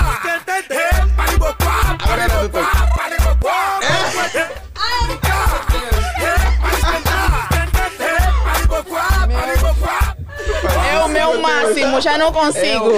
Meu 11.10 11.40
máximo, 11.40 12.00
já 12.00 12.16
não 12.16 12.32
consigo. 12.32 12.90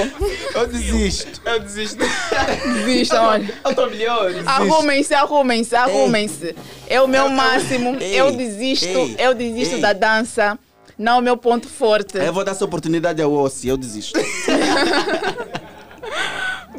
Eu 0.54 0.66
desisto. 0.66 1.40
Eu 1.44 1.60
desisto. 1.60 1.98
Desisto, 2.84 3.16
olha. 3.16 3.54
Eu 3.64 3.74
tô 3.74 3.86
melhor. 3.86 4.30
Arrumem-se, 4.46 5.14
arrumem-se, 5.14 5.74
arrumem-se. 5.74 6.54
É 6.86 7.00
o 7.00 7.08
meu 7.08 7.28
máximo. 7.28 7.96
Ei, 8.00 8.20
Eu 8.20 8.32
desisto, 8.32 8.86
ei, 8.86 9.16
eu 9.18 9.34
desisto 9.34 9.76
ei. 9.76 9.80
da 9.80 9.92
dança. 9.92 10.58
Não 10.98 11.14
é 11.14 11.18
o 11.18 11.22
meu 11.22 11.36
ponto 11.36 11.68
forte. 11.68 12.18
Eu 12.18 12.32
vou 12.32 12.44
dar 12.44 12.52
essa 12.52 12.64
oportunidade 12.64 13.20
ao 13.20 13.32
Ossi, 13.32 13.68
eu 13.68 13.76
desisto. 13.76 14.20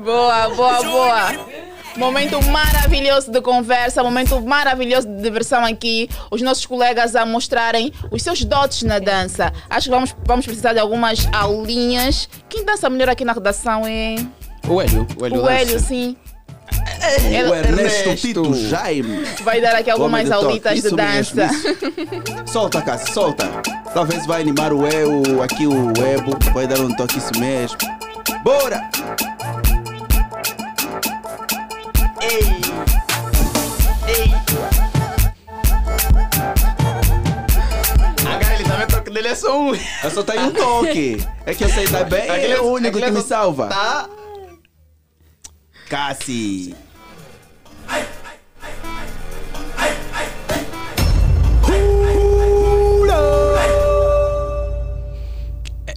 Boa, 0.03 0.49
boa, 0.49 0.83
boa. 0.83 1.31
Momento 1.95 2.41
maravilhoso 2.45 3.31
de 3.31 3.39
conversa, 3.39 4.03
momento 4.03 4.41
maravilhoso 4.41 5.07
de 5.07 5.21
diversão 5.21 5.63
aqui. 5.63 6.09
Os 6.31 6.41
nossos 6.41 6.65
colegas 6.65 7.15
a 7.15 7.25
mostrarem 7.25 7.93
os 8.11 8.21
seus 8.23 8.43
dotes 8.43 8.81
na 8.83 8.97
dança. 8.99 9.51
Acho 9.69 9.85
que 9.85 9.91
vamos, 9.95 10.15
vamos 10.25 10.45
precisar 10.45 10.73
de 10.73 10.79
algumas 10.79 11.27
aulinhas. 11.31 12.27
Quem 12.49 12.65
dança 12.65 12.89
melhor 12.89 13.09
aqui 13.09 13.23
na 13.23 13.33
redação 13.33 13.85
é 13.85 14.15
O 14.67 14.81
Hélio. 14.81 15.07
O 15.19 15.25
Hélio. 15.25 15.41
o 15.43 15.49
Hélio, 15.49 15.73
dança. 15.73 15.85
sim. 15.87 16.17
O 17.49 17.53
Ernesto 17.53 18.15
Tito 18.15 18.53
Jaime. 18.55 19.23
Vai 19.43 19.61
dar 19.61 19.75
aqui 19.75 19.91
algumas 19.91 20.23
de 20.23 20.31
toque. 20.31 20.45
aulitas 20.45 20.75
de 20.81 20.81
mesmo, 20.95 20.97
dança. 20.97 21.45
isso. 21.45 22.51
Solta, 22.51 22.81
Cássio, 22.81 23.13
solta. 23.13 23.45
Talvez 23.93 24.25
vai 24.25 24.41
animar 24.41 24.73
o 24.73 24.87
Eu, 24.87 25.43
aqui 25.43 25.67
o 25.67 25.89
Ebo. 26.03 26.37
Vai 26.53 26.65
dar 26.65 26.79
um 26.79 26.91
toque 26.95 27.19
isso 27.19 27.37
mesmo. 27.37 27.77
Bora! 28.43 28.89
Ei! 32.23 32.43
Ei! 34.07 34.33
Agora 38.25 38.53
ele 38.55 38.63
também 38.63 38.87
toque 38.87 39.11
dele 39.11 39.27
é 39.29 39.35
só 39.35 39.59
um. 39.59 39.73
Eu 39.75 40.11
só 40.11 40.23
tenho 40.23 40.45
um 40.47 40.51
toque. 40.51 41.17
É 41.45 41.53
que 41.53 41.63
eu 41.63 41.69
sei 41.69 41.87
dar 41.87 42.05
bem. 42.05 42.29
Aquele- 42.29 42.53
é 42.53 42.61
o 42.61 42.71
único 42.71 42.97
aquele 42.97 43.11
que 43.11 43.17
me 43.17 43.21
só- 43.21 43.27
salva. 43.27 43.67
Tá. 43.67 44.09
Cassi. 45.89 46.75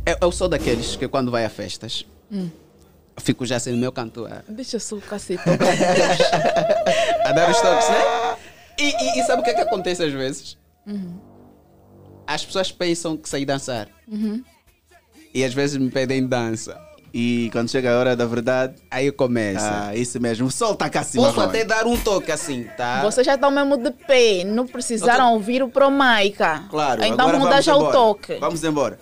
Eu, 0.05 0.17
eu 0.23 0.33
sou 0.33 0.49
daqueles 0.49 0.97
que 0.97 1.09
quando 1.09 1.31
vai 1.31 1.45
a 1.45 1.51
festas, 1.51 2.07
Hum. 2.31 2.51
Fico 3.21 3.45
já 3.47 3.59
sendo 3.59 3.77
meu 3.79 3.91
cantor. 3.93 4.33
a- 4.33 4.43
Deixa 4.49 4.79
só 4.79 4.97
o 4.97 5.01
cacete. 5.01 5.43
A 7.25 7.33
dar 7.33 7.51
os 7.51 7.61
toques, 7.61 7.89
né? 7.89 8.37
E, 8.79 8.85
e- 8.85 9.21
e 9.21 9.25
sabe 9.25 9.41
o 9.43 9.45
que 9.45 9.51
é 9.51 9.55
que 9.55 9.61
acontece 9.63 10.03
às 10.03 10.13
vezes? 10.13 10.57
Uhum. 10.87 11.19
As 12.27 12.45
pessoas 12.45 12.71
pensam 12.73 13.17
que 13.17 13.29
sei 13.29 13.45
dançar. 13.45 13.89
Uhum. 14.09 14.43
E 15.35 15.45
às 15.45 15.55
vezes 15.55 15.77
me 15.77 15.91
pedem 15.91 16.27
dança. 16.27 16.79
E 17.15 17.49
quando 17.53 17.71
chega 17.71 17.95
a 17.95 17.99
hora 17.99 18.15
da 18.17 18.27
verdade. 18.27 18.75
Aí 18.91 19.11
começa. 19.11 19.87
Ah, 19.89 19.97
isso 19.97 20.21
mesmo. 20.21 20.51
Solta, 20.51 20.91
Cassi. 20.91 21.17
Posso 21.17 21.37
Marrone. 21.37 21.57
até 21.57 21.65
dar 21.65 21.87
um 21.87 21.97
toque 21.97 22.31
assim, 22.31 22.65
tá? 22.77 23.01
Vocês 23.03 23.27
já 23.27 23.37
estão 23.37 23.51
mesmo 23.51 23.79
de 23.79 23.91
pé, 23.91 24.45
não 24.45 24.67
precisaram 24.67 25.33
ouvir 25.33 25.63
o 25.63 25.69
Promaica. 25.69 26.65
Claro, 26.69 27.03
Então 27.03 27.27
agora 27.27 27.39
vamos 27.39 27.49
dar 27.55 27.63
já 27.63 27.73
embora. 27.73 27.89
o 27.89 27.93
toque. 27.93 28.35
Vamos 28.35 28.63
embora. 28.65 28.99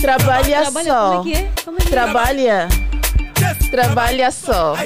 Trabalha, 0.00 0.62
Trabalha, 0.62 0.84
só. 0.92 1.10
como 1.16 1.20
é 1.20 1.32
que 1.32 1.38
é? 1.38 1.50
Como 1.64 1.76
é 1.76 1.80
que 1.80 1.86
é? 1.86 1.90
Trabalha. 1.90 2.68
Trabalha 3.70 4.30
só. 4.30 4.76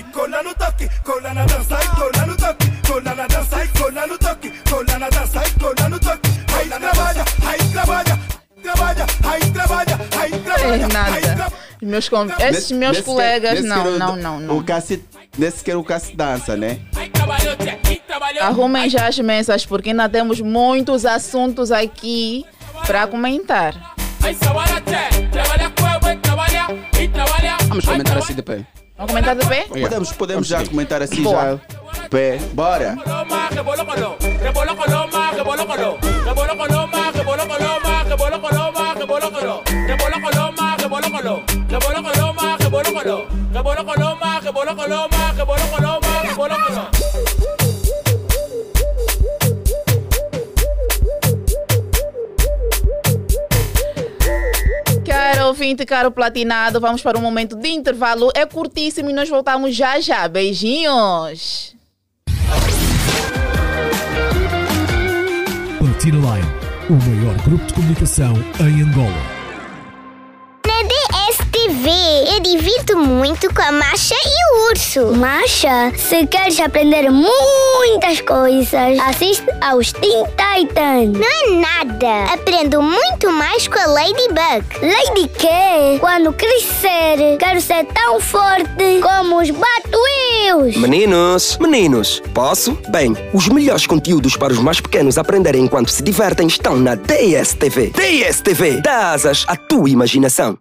É 10.71 10.87
nada. 10.93 11.53
Meus 11.81 12.09
con- 12.09 12.27
Esses 12.41 12.73
meus 12.73 12.97
nesse 12.97 13.05
colegas, 13.05 13.61
que- 13.61 13.67
não, 13.67 13.83
que 13.85 13.99
não, 13.99 14.17
não, 14.17 14.41
não. 14.41 14.57
O 14.59 14.65
Cassi, 14.65 15.03
nesse 15.37 15.63
que 15.63 15.73
o 15.73 15.85
Cassi 15.85 16.15
dança, 16.17 16.57
né? 16.57 16.79
Arrumem 18.41 18.89
já 18.91 19.07
as 19.07 19.19
mesas, 19.19 19.65
porque 19.65 19.91
ainda 19.91 20.09
temos 20.09 20.41
muitos 20.41 21.07
assuntos 21.07 21.71
aqui 21.71 22.45
para 22.87 23.07
comentar. 23.07 23.75
Vamos 27.69 27.87
comentar 27.87 28.19
assim 28.19 28.35
de 28.35 28.43
pé. 28.43 28.67
Vamos 28.97 29.13
comentar 29.13 29.37
de 29.37 29.47
pé? 29.47 29.67
Podemos, 29.69 30.13
podemos 30.13 30.47
já 30.47 30.67
comentar 30.67 31.03
assim 31.03 31.23
Boa. 31.23 31.61
já. 31.93 32.09
Pé. 32.09 32.39
Bora. 32.53 32.97
Caro 55.31 55.49
ouvinte, 55.49 55.85
caro 55.85 56.11
platinado, 56.11 56.81
vamos 56.81 57.03
para 57.03 57.19
um 57.19 57.21
momento 57.21 57.55
de 57.55 57.69
intervalo. 57.69 58.31
É 58.35 58.47
curtíssimo 58.47 59.11
e 59.11 59.13
nós 59.13 59.29
voltamos 59.29 59.77
já 59.77 60.01
já. 60.01 60.27
Beijinhos! 60.27 61.77
Platina 65.79 66.17
Line, 66.17 66.49
o 66.89 66.95
maior 66.95 67.37
grupo 67.43 67.63
de 67.67 67.75
comunicação 67.75 68.33
em 68.59 68.81
Angola. 68.81 69.38
DSTV, 71.59 71.91
eu 72.35 72.41
divirto 72.41 72.97
muito 72.97 73.53
com 73.53 73.63
a 73.63 73.73
Masha 73.73 74.15
e 74.15 74.55
o 74.55 74.71
Urso. 74.71 75.17
Masha, 75.17 75.93
se 75.97 76.25
queres 76.27 76.61
aprender 76.61 77.11
muitas 77.11 78.21
coisas, 78.21 78.99
assiste 79.01 79.45
aos 79.61 79.93
Teen 79.93 80.25
Titans. 80.25 81.19
Não 81.19 81.27
é 81.27 81.61
nada. 81.61 82.33
Aprendo 82.33 82.81
muito 82.81 83.33
mais 83.33 83.67
com 83.67 83.79
a 83.79 83.87
Ladybug. 83.87 84.65
Lady 84.83 85.29
quê? 85.37 85.99
Quando 85.99 86.33
crescer, 86.33 87.37
quero 87.39 87.61
ser 87.61 87.85
tão 87.87 88.21
forte 88.21 89.01
como 89.03 89.41
os 89.41 89.51
Batwheels. 89.51 90.77
Meninos, 90.77 91.59
meninos, 91.59 92.23
posso? 92.33 92.79
Bem, 92.89 93.17
os 93.33 93.49
melhores 93.49 93.87
conteúdos 93.87 94.37
para 94.37 94.53
os 94.53 94.61
mais 94.61 94.81
pequenos 94.81 95.19
aprenderem 95.19 95.65
enquanto 95.65 95.91
se 95.91 96.03
divertem 96.05 96.47
estão 96.47 96.77
na 96.77 96.95
DSTV. 96.95 97.91
DSTV, 97.91 98.81
dá 98.81 99.13
asas 99.13 99.45
à 99.49 99.57
tua 99.57 99.91
imaginação. 99.91 100.57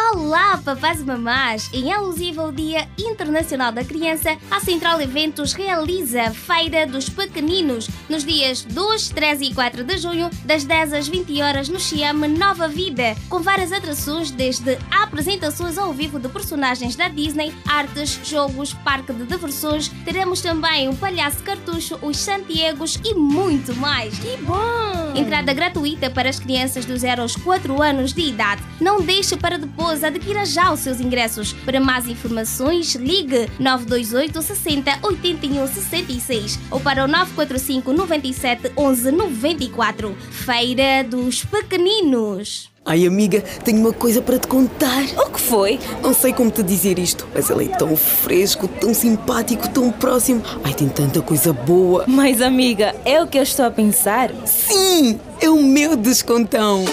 Olá, 0.00 0.58
papás 0.64 1.00
e 1.00 1.04
mamás! 1.04 1.68
Em 1.72 1.92
alusivo 1.92 2.40
ao 2.40 2.52
Dia 2.52 2.88
Internacional 2.96 3.70
da 3.70 3.84
Criança, 3.84 4.38
a 4.50 4.58
Central 4.58 5.00
Eventos 5.02 5.52
realiza 5.52 6.22
a 6.22 6.30
Feira 6.32 6.86
dos 6.86 7.10
Pequeninos 7.10 7.90
nos 8.08 8.24
dias 8.24 8.62
2, 8.62 9.10
3 9.10 9.40
e 9.42 9.54
4 9.54 9.84
de 9.84 9.98
junho, 9.98 10.30
das 10.44 10.64
10 10.64 10.94
às 10.94 11.08
20 11.08 11.42
horas 11.42 11.68
no 11.68 11.78
Xiame 11.78 12.26
Nova 12.28 12.68
Vida, 12.68 13.16
com 13.28 13.40
várias 13.40 13.70
atrações 13.70 14.30
desde 14.30 14.78
apresentações 14.90 15.76
ao 15.76 15.92
vivo 15.92 16.18
de 16.18 16.28
personagens 16.28 16.96
da 16.96 17.08
Disney, 17.08 17.52
artes, 17.66 18.20
jogos, 18.24 18.72
parque 18.72 19.12
de 19.12 19.26
diversões. 19.26 19.88
Teremos 20.04 20.40
também 20.40 20.88
o 20.88 20.96
Palhaço 20.96 21.42
Cartucho, 21.42 21.98
os 22.00 22.16
Santiagos 22.16 22.98
e 23.04 23.14
muito 23.14 23.74
mais. 23.76 24.18
Que 24.18 24.36
bom! 24.38 25.12
Entrada 25.14 25.52
gratuita 25.52 26.08
para 26.08 26.30
as 26.30 26.38
crianças 26.38 26.86
dos 26.86 27.00
0 27.00 27.22
aos 27.22 27.36
4 27.36 27.82
anos 27.82 28.12
de 28.12 28.22
idade. 28.22 28.62
Não 28.80 29.02
deixe 29.02 29.36
para 29.36 29.58
depois 29.58 29.87
pessoas, 29.88 30.04
adquira 30.04 30.44
já 30.44 30.72
os 30.72 30.80
seus 30.80 31.00
ingressos. 31.00 31.52
Para 31.52 31.80
mais 31.80 32.06
informações, 32.06 32.94
ligue 32.94 33.48
928 33.58 34.42
60 34.42 34.98
81 35.02 35.66
66 35.66 36.58
ou 36.70 36.80
para 36.80 37.04
o 37.04 37.08
945 37.08 37.92
97 37.92 38.72
11 38.76 39.12
94. 39.12 40.16
Feira 40.30 41.02
dos 41.04 41.44
Pequeninos. 41.44 42.70
Ai, 42.84 43.06
amiga, 43.06 43.42
tenho 43.64 43.80
uma 43.80 43.92
coisa 43.92 44.22
para 44.22 44.38
te 44.38 44.46
contar. 44.46 45.02
O 45.18 45.30
que 45.30 45.40
foi? 45.40 45.78
Não 46.02 46.14
sei 46.14 46.32
como 46.32 46.50
te 46.50 46.62
dizer 46.62 46.98
isto, 46.98 47.26
mas 47.34 47.50
ele 47.50 47.66
é 47.66 47.68
tão 47.68 47.94
fresco, 47.96 48.66
tão 48.66 48.94
simpático, 48.94 49.68
tão 49.68 49.90
próximo. 49.90 50.42
Ai, 50.64 50.72
tem 50.72 50.88
tanta 50.88 51.20
coisa 51.20 51.52
boa. 51.52 52.04
Mas, 52.06 52.40
amiga, 52.40 52.94
é 53.04 53.22
o 53.22 53.26
que 53.26 53.38
eu 53.38 53.42
estou 53.42 53.66
a 53.66 53.70
pensar? 53.70 54.30
Sim, 54.46 55.20
é 55.40 55.50
o 55.50 55.62
meu 55.62 55.96
descontão. 55.96 56.84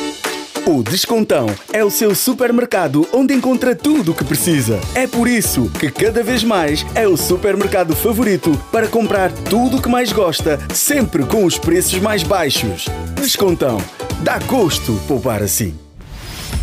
O 0.68 0.82
Descontão 0.82 1.46
é 1.72 1.86
o 1.86 1.92
seu 1.92 2.16
supermercado 2.16 3.08
onde 3.14 3.36
encontra 3.36 3.76
tudo 3.76 4.12
o 4.12 4.16
que 4.16 4.24
precisa. 4.24 4.80
É 4.96 5.06
por 5.06 5.28
isso 5.28 5.70
que 5.80 5.92
cada 5.92 6.24
vez 6.24 6.44
mais 6.44 6.84
é 6.96 7.08
o 7.08 7.16
supermercado 7.16 7.96
favorito 7.96 8.60
para 8.72 8.88
comprar 8.88 9.32
tudo 9.32 9.78
o 9.78 9.82
que 9.82 9.88
mais 9.88 10.12
gosta, 10.12 10.60
sempre 10.74 11.24
com 11.24 11.46
os 11.46 11.60
preços 11.60 12.00
mais 12.00 12.24
baixos. 12.24 12.88
Descontão. 13.14 13.78
Dá 14.24 14.40
gosto 14.40 15.00
poupar 15.08 15.44
assim. 15.44 15.85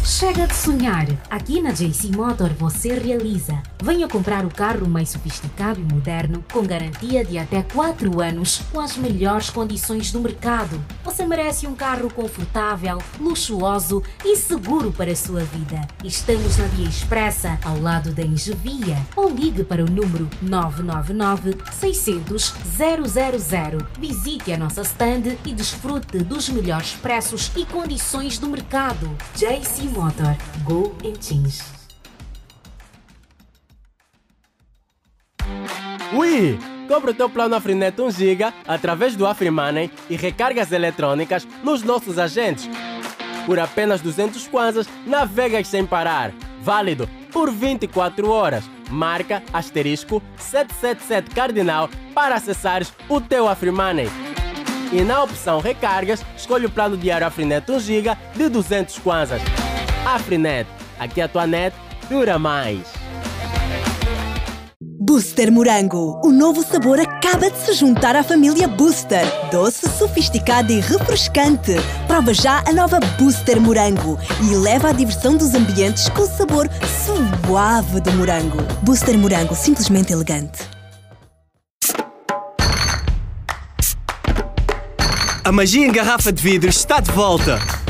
Chega 0.05 0.49
de 0.49 0.57
sonhar! 0.57 1.07
Aqui 1.31 1.62
na 1.62 1.70
JC 1.70 2.11
Motor 2.11 2.51
você 2.55 2.93
realiza. 2.99 3.62
Venha 3.81 4.09
comprar 4.09 4.45
o 4.45 4.53
carro 4.53 4.89
mais 4.89 5.11
sofisticado 5.11 5.81
e 5.81 5.85
moderno, 5.85 6.45
com 6.53 6.65
garantia 6.65 7.24
de 7.24 7.39
até 7.39 7.62
4 7.62 8.20
anos, 8.20 8.62
com 8.73 8.81
as 8.81 8.97
melhores 8.97 9.49
condições 9.49 10.11
do 10.11 10.20
mercado. 10.20 10.81
Você 11.05 11.24
merece 11.24 11.69
um 11.69 11.74
carro 11.74 12.11
confortável, 12.12 12.99
luxuoso 13.20 14.03
e 14.24 14.37
seguro 14.37 14.93
para 14.93 15.12
a 15.12 15.16
sua 15.16 15.45
vida. 15.45 15.81
Estamos 16.03 16.57
na 16.59 16.65
Via 16.66 16.89
Expressa, 16.89 17.59
ao 17.65 17.81
lado 17.81 18.11
da 18.12 18.23
Engevia. 18.23 18.99
Ou 19.15 19.31
ligue 19.31 19.62
para 19.62 19.85
o 19.85 19.91
número 19.91 20.29
999 20.43 21.57
600 21.73 22.55
000. 22.77 23.87
Visite 24.01 24.53
a 24.53 24.59
nossa 24.59 24.83
stand 24.83 25.37
e 25.45 25.55
desfrute 25.55 26.19
dos 26.19 26.49
melhores 26.49 26.93
preços 26.95 27.53
e 27.57 27.65
condições 27.65 28.37
do 28.39 28.49
mercado. 28.49 29.09
JC 29.37 29.91
Motor. 29.93 30.36
Go 30.64 30.94
and 31.05 31.20
change. 31.20 31.62
Ui! 36.14 36.59
Compre 36.89 37.10
o 37.10 37.14
teu 37.14 37.28
plano 37.28 37.55
Afrinet 37.55 38.01
1 38.01 38.10
GB 38.10 38.52
através 38.66 39.16
do 39.16 39.27
AfriMoney 39.27 39.90
e 40.10 40.16
recargas 40.16 40.73
eletrônicas 40.73 41.47
nos 41.62 41.82
nossos 41.82 42.19
agentes. 42.19 42.69
Por 43.47 43.59
apenas 43.59 44.01
200 44.01 44.47
kwanzas, 44.48 44.89
navegas 45.06 45.69
sem 45.69 45.86
parar. 45.86 46.32
Válido 46.60 47.09
por 47.32 47.51
24 47.51 48.31
horas. 48.31 48.64
Marca 48.90 49.43
asterisco 49.52 50.23
777 50.36 51.35
cardinal 51.35 51.89
para 52.14 52.35
acessares 52.35 52.93
o 53.09 53.20
teu 53.20 53.48
AfriMoney. 53.48 54.09
E 54.93 55.01
na 55.02 55.23
opção 55.23 55.60
recargas, 55.60 56.23
escolhe 56.36 56.66
o 56.66 56.70
plano 56.70 56.97
diário 56.97 57.27
Afrinet 57.27 57.70
1 57.70 57.81
GB 57.81 58.16
de 58.36 58.48
200 58.51 58.98
kwanzas. 58.98 59.40
Afrinet, 60.05 60.69
aqui 60.99 61.20
a 61.20 61.29
tua 61.29 61.47
net 61.47 61.74
dura 62.09 62.39
mais. 62.39 62.81
Booster 65.05 65.53
Morango. 65.53 66.20
O 66.24 66.31
novo 66.31 66.65
sabor 66.65 66.99
acaba 66.99 67.51
de 67.51 67.59
se 67.59 67.73
juntar 67.74 68.16
à 68.16 68.23
família 68.23 68.66
Booster. 68.66 69.24
Doce, 69.51 69.89
sofisticado 69.91 70.73
e 70.73 70.81
refrescante. 70.81 71.73
Prova 72.07 72.33
já 72.33 72.62
a 72.66 72.73
nova 72.73 72.99
Booster 73.19 73.61
Morango 73.61 74.19
e 74.41 74.55
leva 74.55 74.91
a 74.91 74.93
diversão 74.93 75.37
dos 75.37 75.55
ambientes 75.55 76.09
com 76.09 76.23
o 76.23 76.27
sabor 76.27 76.69
suave 77.05 78.01
do 78.01 78.12
morango. 78.12 78.62
Booster 78.83 79.19
Morango, 79.19 79.55
simplesmente 79.55 80.12
elegante. 80.12 80.61
A 85.45 85.51
magia 85.51 85.87
em 85.87 85.93
garrafa 85.93 86.33
de 86.33 86.41
vidro 86.41 86.70
está 86.70 87.01
de 87.01 87.11
volta. 87.11 87.82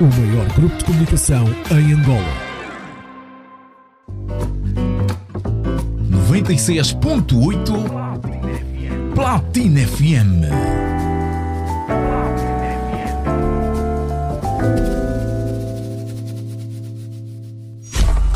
o 0.00 0.04
maior 0.04 0.46
grupo 0.54 0.76
de 0.76 0.84
comunicação 0.84 1.44
em 1.72 1.92
Angola. 1.92 2.48
96.8 6.30 9.14
Platina 9.14 9.80
FM. 9.80 10.44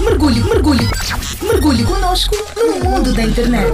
Mergulhe, 0.01 0.43
mergulhe, 0.43 0.89
mergulhe 1.43 1.85
conosco 1.85 2.35
no 2.57 2.91
mundo 2.91 3.15
da 3.15 3.23
internet. 3.23 3.73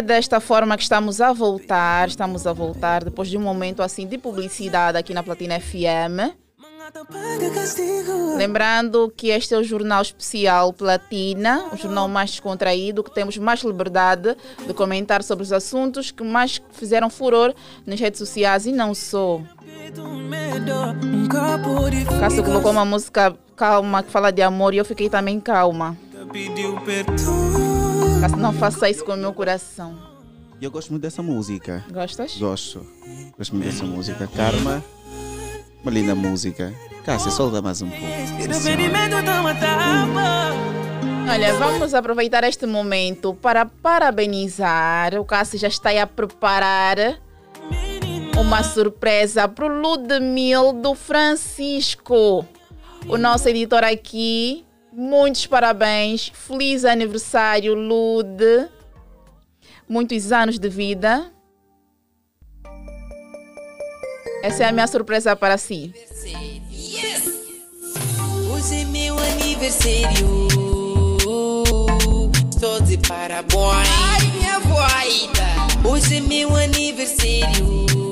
É 0.00 0.02
desta 0.02 0.40
forma 0.40 0.78
que 0.78 0.82
estamos 0.82 1.20
a 1.20 1.30
voltar, 1.30 2.08
estamos 2.08 2.46
a 2.46 2.54
voltar 2.54 3.04
depois 3.04 3.28
de 3.28 3.36
um 3.36 3.40
momento 3.40 3.82
assim 3.82 4.06
de 4.06 4.16
publicidade 4.16 4.96
aqui 4.96 5.12
na 5.12 5.22
Platina 5.22 5.60
FM. 5.60 6.32
Lembrando 8.36 9.12
que 9.14 9.28
este 9.28 9.54
é 9.54 9.58
o 9.58 9.62
jornal 9.62 10.00
especial 10.00 10.72
Platina, 10.72 11.66
o 11.70 11.76
jornal 11.76 12.08
mais 12.08 12.30
descontraído, 12.30 13.04
que 13.04 13.14
temos 13.14 13.36
mais 13.36 13.60
liberdade 13.60 14.34
de 14.66 14.72
comentar 14.72 15.22
sobre 15.22 15.44
os 15.44 15.52
assuntos 15.52 16.10
que 16.10 16.24
mais 16.24 16.62
fizeram 16.72 17.10
furor 17.10 17.54
nas 17.84 18.00
redes 18.00 18.18
sociais 18.18 18.64
e 18.64 18.72
não 18.72 18.94
só. 18.94 19.40
Cássio 22.18 22.42
colocou 22.42 22.70
uma 22.70 22.86
música 22.86 23.36
calma 23.54 24.02
que 24.02 24.10
fala 24.10 24.32
de 24.32 24.40
amor 24.40 24.72
e 24.72 24.78
eu 24.78 24.84
fiquei 24.84 25.10
também 25.10 25.38
calma. 25.38 25.94
Cássio, 26.10 27.49
não 28.28 28.52
faça 28.52 28.90
isso 28.90 29.04
com 29.04 29.12
o 29.12 29.16
meu 29.16 29.32
coração. 29.32 29.96
E 30.60 30.64
eu 30.64 30.70
gosto 30.70 30.90
muito 30.90 31.02
dessa 31.02 31.22
música. 31.22 31.84
Gostas? 31.90 32.36
Gosto. 32.36 32.86
Gosto 33.36 33.54
muito 33.54 33.70
dessa 33.70 33.84
música. 33.84 34.28
Karma, 34.28 34.84
uma 35.82 35.90
linda 35.90 36.14
música. 36.14 36.74
Cássia, 37.04 37.30
solta 37.30 37.62
mais 37.62 37.80
um 37.80 37.88
pouco. 37.88 38.04
Olha, 41.30 41.54
vamos 41.54 41.94
aproveitar 41.94 42.44
este 42.44 42.66
momento 42.66 43.32
para 43.34 43.64
parabenizar. 43.64 45.14
O 45.14 45.24
Cássio 45.24 45.58
já 45.58 45.68
está 45.68 45.88
aí 45.88 45.98
a 45.98 46.06
preparar 46.06 47.18
uma 48.38 48.62
surpresa 48.62 49.48
para 49.48 49.64
o 49.64 49.80
Ludmil 49.80 50.74
do 50.74 50.94
Francisco. 50.94 52.44
O 53.08 53.16
nosso 53.16 53.48
editor 53.48 53.82
aqui. 53.84 54.66
Muitos 54.92 55.46
parabéns. 55.46 56.32
Feliz 56.34 56.84
aniversário, 56.84 57.74
Lud. 57.74 58.68
Muitos 59.88 60.32
anos 60.32 60.58
de 60.58 60.68
vida. 60.68 61.32
Essa 64.42 64.64
é 64.64 64.68
a 64.68 64.72
minha 64.72 64.86
surpresa 64.86 65.36
para 65.36 65.58
si. 65.58 65.92
Hoje 68.52 68.80
é 68.80 68.84
meu 68.84 69.18
aniversário. 69.18 70.48
Estou 72.50 72.80
de 72.82 72.98
parabéns. 73.06 73.58
Ai, 73.58 74.26
minha 74.32 74.58
voida. 74.60 75.88
Hoje 75.88 76.16
é 76.16 76.20
meu 76.20 76.54
aniversário 76.56 78.09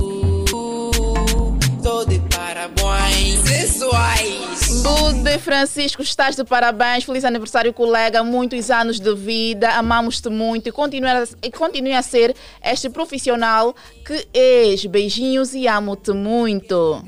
parabéns 2.59 3.41
pessoais. 3.41 4.81
Bude 4.83 5.39
Francisco, 5.39 6.01
estás 6.01 6.35
de 6.35 6.43
parabéns. 6.43 7.05
Feliz 7.05 7.23
aniversário, 7.23 7.71
colega. 7.71 8.23
Muitos 8.23 8.69
anos 8.69 8.99
de 8.99 9.15
vida. 9.15 9.71
Amamos-te 9.71 10.29
muito 10.29 10.67
e 10.67 10.71
continue 11.51 11.93
a, 11.93 12.01
ser 12.01 12.35
este 12.61 12.89
profissional 12.89 13.73
que 14.05 14.27
és. 14.33 14.85
Beijinhos 14.85 15.53
e 15.53 15.67
amo-te 15.67 16.11
muito. 16.11 17.01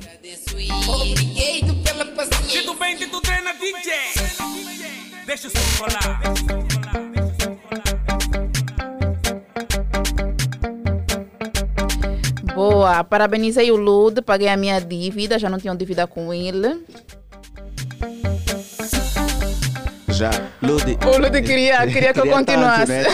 Obrigado 0.88 1.74
pela 1.82 2.04
paciência. 2.06 2.62
Tudo 2.62 2.78
bem, 2.78 2.96
tu 2.96 3.20
treina 3.20 3.52
DJ. 3.54 3.92
Deixa 5.26 5.48
o 5.48 5.50
som 5.50 5.84
rolar. 5.84 6.71
Boa, 12.54 13.02
parabenizei 13.04 13.70
o 13.70 13.76
Lude, 13.76 14.20
paguei 14.20 14.48
a 14.48 14.56
minha 14.56 14.78
dívida, 14.80 15.38
já 15.38 15.48
não 15.48 15.58
tinha 15.58 15.74
dívida 15.74 16.06
com 16.06 16.32
ele. 16.34 16.84
Já, 20.08 20.30
Lude. 20.62 20.98
O 21.06 21.18
Lude 21.18 21.42
queria, 21.42 21.86
queria 21.86 22.12
que 22.12 22.20
eu 22.20 22.26
continuasse. 22.28 22.92
né? 22.92 23.04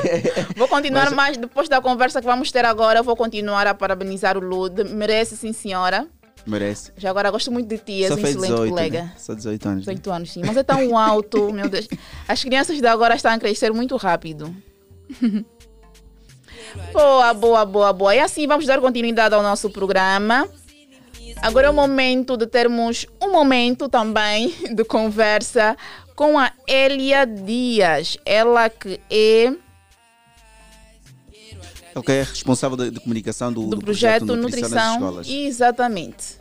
Vou 0.56 0.66
continuar, 0.66 1.04
Mas- 1.06 1.14
mas 1.14 1.36
depois 1.36 1.68
da 1.68 1.80
conversa 1.80 2.20
que 2.20 2.26
vamos 2.26 2.50
ter 2.50 2.64
agora, 2.64 3.00
eu 3.00 3.04
vou 3.04 3.14
continuar 3.14 3.66
a 3.66 3.74
parabenizar 3.74 4.36
o 4.36 4.40
Lude. 4.40 4.82
Merece, 4.84 5.36
sim, 5.36 5.52
senhora. 5.52 6.06
Merece. 6.46 6.90
Já 6.96 7.10
agora 7.10 7.30
gosto 7.30 7.52
muito 7.52 7.68
de 7.68 7.76
ti, 7.78 8.02
és 8.04 8.08
Só 8.08 8.14
um 8.14 8.18
excelente 8.18 8.50
18, 8.50 8.70
colega. 8.70 9.02
né? 9.02 9.12
Só 9.18 9.34
18 9.34 9.68
anos. 9.68 9.86
né? 9.86 9.92
18 9.92 10.10
anos, 10.10 10.32
sim. 10.32 10.42
Mas 10.44 10.56
é 10.56 10.62
tão 10.62 10.96
alto, 10.96 11.52
meu 11.52 11.68
Deus. 11.68 11.86
As 12.26 12.42
crianças 12.42 12.78
de 12.80 12.86
agora 12.86 13.14
estão 13.14 13.30
a 13.32 13.38
crescer 13.38 13.70
muito 13.72 13.94
rápido. 13.96 14.54
boa, 16.92 17.34
boa, 17.34 17.64
boa, 17.64 17.92
boa. 17.92 18.14
E 18.14 18.20
assim 18.20 18.46
vamos 18.46 18.66
dar 18.66 18.80
continuidade 18.80 19.34
ao 19.34 19.42
nosso 19.42 19.70
programa. 19.70 20.48
Agora 21.42 21.68
é 21.68 21.70
o 21.70 21.74
momento 21.74 22.36
de 22.36 22.46
termos 22.46 23.06
um 23.22 23.30
momento 23.30 23.88
também 23.88 24.52
de 24.74 24.84
conversa 24.84 25.76
com 26.16 26.38
a 26.38 26.50
Elia 26.66 27.24
Dias. 27.26 28.18
Ela 28.26 28.68
que 28.68 29.00
é 29.10 29.52
É 31.94 31.98
o 31.98 32.02
que 32.02 32.12
é 32.12 32.22
responsável 32.22 32.76
de, 32.76 32.90
de 32.90 33.00
comunicação 33.00 33.52
do, 33.52 33.62
do, 33.68 33.76
do 33.76 33.82
projeto, 33.82 34.26
nas 34.26 34.36
Nutrição. 34.38 34.94
escolas. 34.94 35.28
Exatamente. 35.28 36.38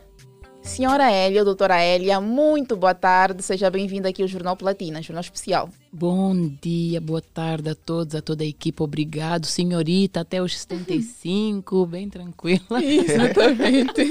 Senhora 0.68 1.12
Elia, 1.12 1.44
doutora 1.44 1.84
Elia, 1.84 2.22
muito 2.22 2.76
boa 2.76 2.94
tarde. 2.94 3.42
Seja 3.42 3.70
bem-vinda 3.70 4.10
aqui 4.10 4.22
ao 4.22 4.28
Jornal 4.28 4.56
Platina, 4.56 5.02
Jornal 5.02 5.22
Especial. 5.22 5.70
Bom 5.92 6.52
dia, 6.62 7.02
boa 7.02 7.22
tarde 7.22 7.70
a 7.70 7.76
todos, 7.76 8.14
a 8.14 8.22
toda 8.22 8.44
a 8.44 8.48
equipe. 8.48 8.84
Obrigado, 8.84 9.46
senhorita, 9.46 10.20
até 10.22 10.42
os 10.42 10.56
75, 10.60 11.86
bem 11.88 12.10
tranquila. 12.10 12.84
Exatamente. 12.84 14.02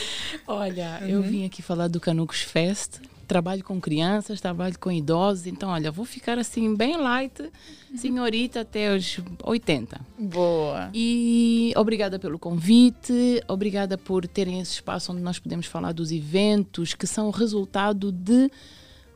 olha, 0.48 1.00
eu 1.06 1.20
Uhum. 1.20 1.28
vim 1.28 1.44
aqui 1.46 1.62
falar 1.62 1.86
do 1.88 2.00
Canucos 2.00 2.40
Fest. 2.40 2.98
Trabalho 3.26 3.64
com 3.64 3.80
crianças, 3.80 4.40
trabalho 4.40 4.78
com 4.78 4.90
idosos, 4.90 5.46
então, 5.46 5.70
olha, 5.70 5.90
vou 5.90 6.04
ficar 6.04 6.38
assim, 6.38 6.74
bem 6.74 6.96
light, 6.96 7.50
senhorita, 7.96 8.60
até 8.60 8.94
os 8.94 9.18
80. 9.42 10.00
Boa. 10.18 10.90
E 10.94 11.72
obrigada 11.76 12.18
pelo 12.18 12.38
convite, 12.38 13.42
obrigada 13.48 13.98
por 13.98 14.26
terem 14.28 14.60
esse 14.60 14.72
espaço 14.72 15.12
onde 15.12 15.22
nós 15.22 15.38
podemos 15.38 15.66
falar 15.66 15.92
dos 15.92 16.12
eventos 16.12 16.94
que 16.94 17.06
são 17.06 17.30
resultado 17.30 18.12
de 18.12 18.50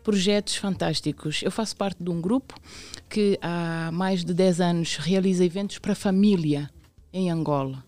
projetos 0.02 0.56
fantásticos. 0.56 1.42
Eu 1.42 1.50
faço 1.50 1.76
parte 1.76 2.02
de 2.02 2.10
um 2.10 2.20
grupo 2.20 2.54
que 3.08 3.38
há 3.40 3.90
mais 3.92 4.24
de 4.24 4.34
10 4.34 4.60
anos 4.60 4.96
realiza 4.96 5.44
eventos 5.44 5.78
para 5.78 5.92
a 5.92 5.96
família 5.96 6.70
em 7.12 7.30
Angola. 7.30 7.84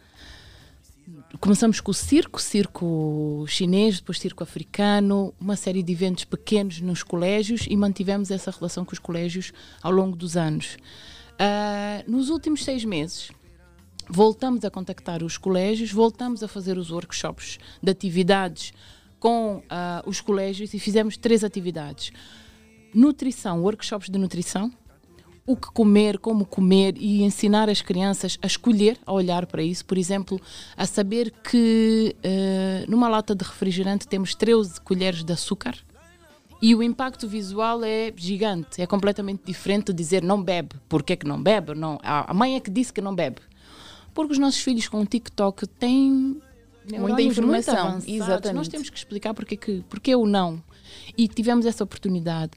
Começamos 1.41 1.81
com 1.81 1.91
o 1.91 1.95
circo, 1.95 2.41
circo 2.41 3.45
chinês, 3.49 3.99
depois 3.99 4.21
circo 4.21 4.43
africano, 4.43 5.35
uma 5.41 5.57
série 5.57 5.83
de 5.83 5.91
eventos 5.91 6.25
pequenos 6.25 6.81
nos 6.81 7.03
colégios 7.03 7.67
e 7.69 7.77
mantivemos 7.77 8.31
essa 8.31 8.51
relação 8.51 8.85
com 8.85 8.93
os 8.93 8.99
colégios 8.99 9.53
ao 9.83 9.91
longo 9.91 10.15
dos 10.15 10.37
anos. 10.37 10.77
Ah, 11.39 12.05
nos 12.07 12.29
últimos 12.29 12.63
seis 12.63 12.85
meses, 12.85 13.33
voltamos 14.09 14.65
a 14.65 14.71
contactar 14.71 15.23
os 15.23 15.39
colégios, 15.39 15.91
voltamos 15.91 16.43
a 16.43 16.49
fazer 16.49 16.77
os 16.77 16.91
workshops 16.91 17.59
de 17.83 17.91
atividades 17.91 18.73
com 19.19 19.63
ah, 19.71 20.03
os 20.07 20.21
colégios 20.21 20.75
e 20.75 20.79
fizemos 20.79 21.17
três 21.17 21.43
atividades: 21.43 22.13
nutrição, 22.95 23.63
workshops 23.63 24.11
de 24.11 24.19
nutrição, 24.19 24.71
o 25.45 25.57
que 25.57 25.69
comer, 25.73 26.19
como 26.19 26.45
comer 26.45 26.97
e 26.99 27.23
ensinar 27.23 27.69
as 27.69 27.83
crianças 27.83 28.39
a 28.41 28.47
escolher, 28.47 28.99
a 29.05 29.13
olhar 29.13 29.47
para 29.47 29.63
isso. 29.63 29.85
Por 29.85 29.99
exemplo, 29.99 30.41
a 30.77 30.87
saber 30.87 31.33
que 31.43 32.15
eh, 32.23 32.85
numa 32.89 33.09
lata 33.09 33.35
de 33.35 33.45
refrigerante 33.45 34.07
temos 34.07 34.35
13 34.35 34.81
colheres 34.81 35.25
de 35.25 35.33
açúcar 35.33 35.77
e 36.63 36.77
o 36.77 36.83
impacto 36.83 37.27
visual 37.27 37.83
é 37.83 38.13
gigante. 38.17 38.81
É 38.81 38.87
completamente 38.87 39.43
diferente 39.45 39.87
de 39.87 39.95
dizer 39.95 40.23
não 40.23 40.41
bebe. 40.41 40.77
Por 40.89 41.03
que, 41.03 41.17
que 41.17 41.27
não 41.27 41.43
bebe? 41.43 41.75
Não. 41.75 41.99
A 42.05 42.33
mãe 42.33 42.55
é 42.55 42.61
que 42.61 42.71
disse 42.71 42.93
que 42.93 43.01
não 43.01 43.13
bebe. 43.13 43.43
Porque 44.15 44.33
os 44.33 44.39
nossos 44.39 44.61
filhos 44.61 44.87
com 44.89 45.01
o 45.01 45.07
TikTok 45.07 45.67
têm 45.67 46.41
neurônios 46.89 47.39
informação, 47.39 47.99
exatamente. 48.07 48.55
Nós 48.55 48.69
temos 48.69 48.89
que 48.89 48.97
explicar 48.97 49.35
porque, 49.35 49.57
que, 49.57 49.85
porque 49.89 50.15
o 50.15 50.25
não. 50.25 50.63
E 51.19 51.27
tivemos 51.27 51.67
essa 51.67 51.83
oportunidade. 51.83 52.53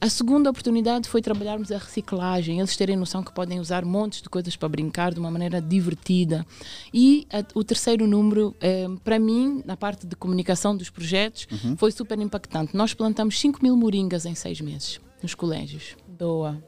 A 0.00 0.08
segunda 0.08 0.50
oportunidade 0.50 1.08
foi 1.08 1.22
trabalharmos 1.22 1.72
a 1.72 1.78
reciclagem, 1.78 2.58
eles 2.58 2.76
terem 2.76 2.96
noção 2.96 3.22
que 3.22 3.32
podem 3.32 3.58
usar 3.60 3.84
montes 3.84 4.20
de 4.20 4.28
coisas 4.28 4.54
para 4.56 4.68
brincar 4.68 5.12
de 5.14 5.18
uma 5.20 5.30
maneira 5.30 5.60
divertida. 5.60 6.44
E 6.92 7.26
a- 7.32 7.44
o 7.58 7.64
terceiro 7.64 8.06
número, 8.06 8.54
eh, 8.60 8.86
para 9.02 9.18
mim, 9.18 9.62
na 9.64 9.76
parte 9.76 10.06
de 10.06 10.14
comunicação 10.14 10.76
dos 10.76 10.90
projetos, 10.90 11.46
Uhum. 11.50 11.76
foi 11.76 11.90
super 11.92 12.18
impactante. 12.18 12.76
Nós 12.76 12.92
plantamos 12.94 13.38
5 13.40 13.60
mil 13.62 13.76
moringas 13.76 14.26
em 14.26 14.34
seis 14.34 14.60
meses 14.60 15.00
nos 15.22 15.34
colégios. 15.34 15.96
Boa. 16.18 16.62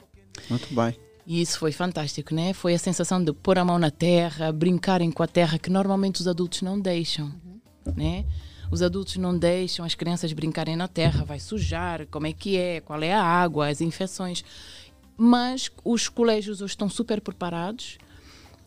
Muito 0.48 0.74
bem. 0.74 0.94
E 1.26 1.42
isso 1.42 1.58
foi 1.58 1.72
fantástico, 1.72 2.34
né? 2.34 2.54
Foi 2.54 2.72
a 2.72 2.78
sensação 2.78 3.22
de 3.22 3.32
pôr 3.34 3.58
a 3.58 3.64
mão 3.64 3.78
na 3.78 3.90
terra, 3.90 4.50
brincarem 4.50 5.10
com 5.10 5.22
a 5.22 5.26
terra, 5.26 5.58
que 5.58 5.68
normalmente 5.68 6.20
os 6.22 6.26
adultos 6.26 6.62
não 6.62 6.80
deixam, 6.80 7.30
né? 7.94 8.24
Os 8.70 8.82
adultos 8.82 9.16
não 9.16 9.36
deixam 9.36 9.84
as 9.84 9.94
crianças 9.94 10.32
brincarem 10.32 10.76
na 10.76 10.86
terra, 10.86 11.24
vai 11.24 11.40
sujar, 11.40 12.06
como 12.10 12.26
é 12.26 12.32
que 12.32 12.56
é, 12.56 12.80
qual 12.80 13.02
é 13.02 13.12
a 13.12 13.22
água, 13.22 13.68
as 13.68 13.80
infecções. 13.80 14.44
Mas 15.16 15.70
os 15.84 16.08
colégios 16.08 16.60
hoje 16.60 16.72
estão 16.72 16.88
super 16.88 17.20
preparados. 17.20 17.98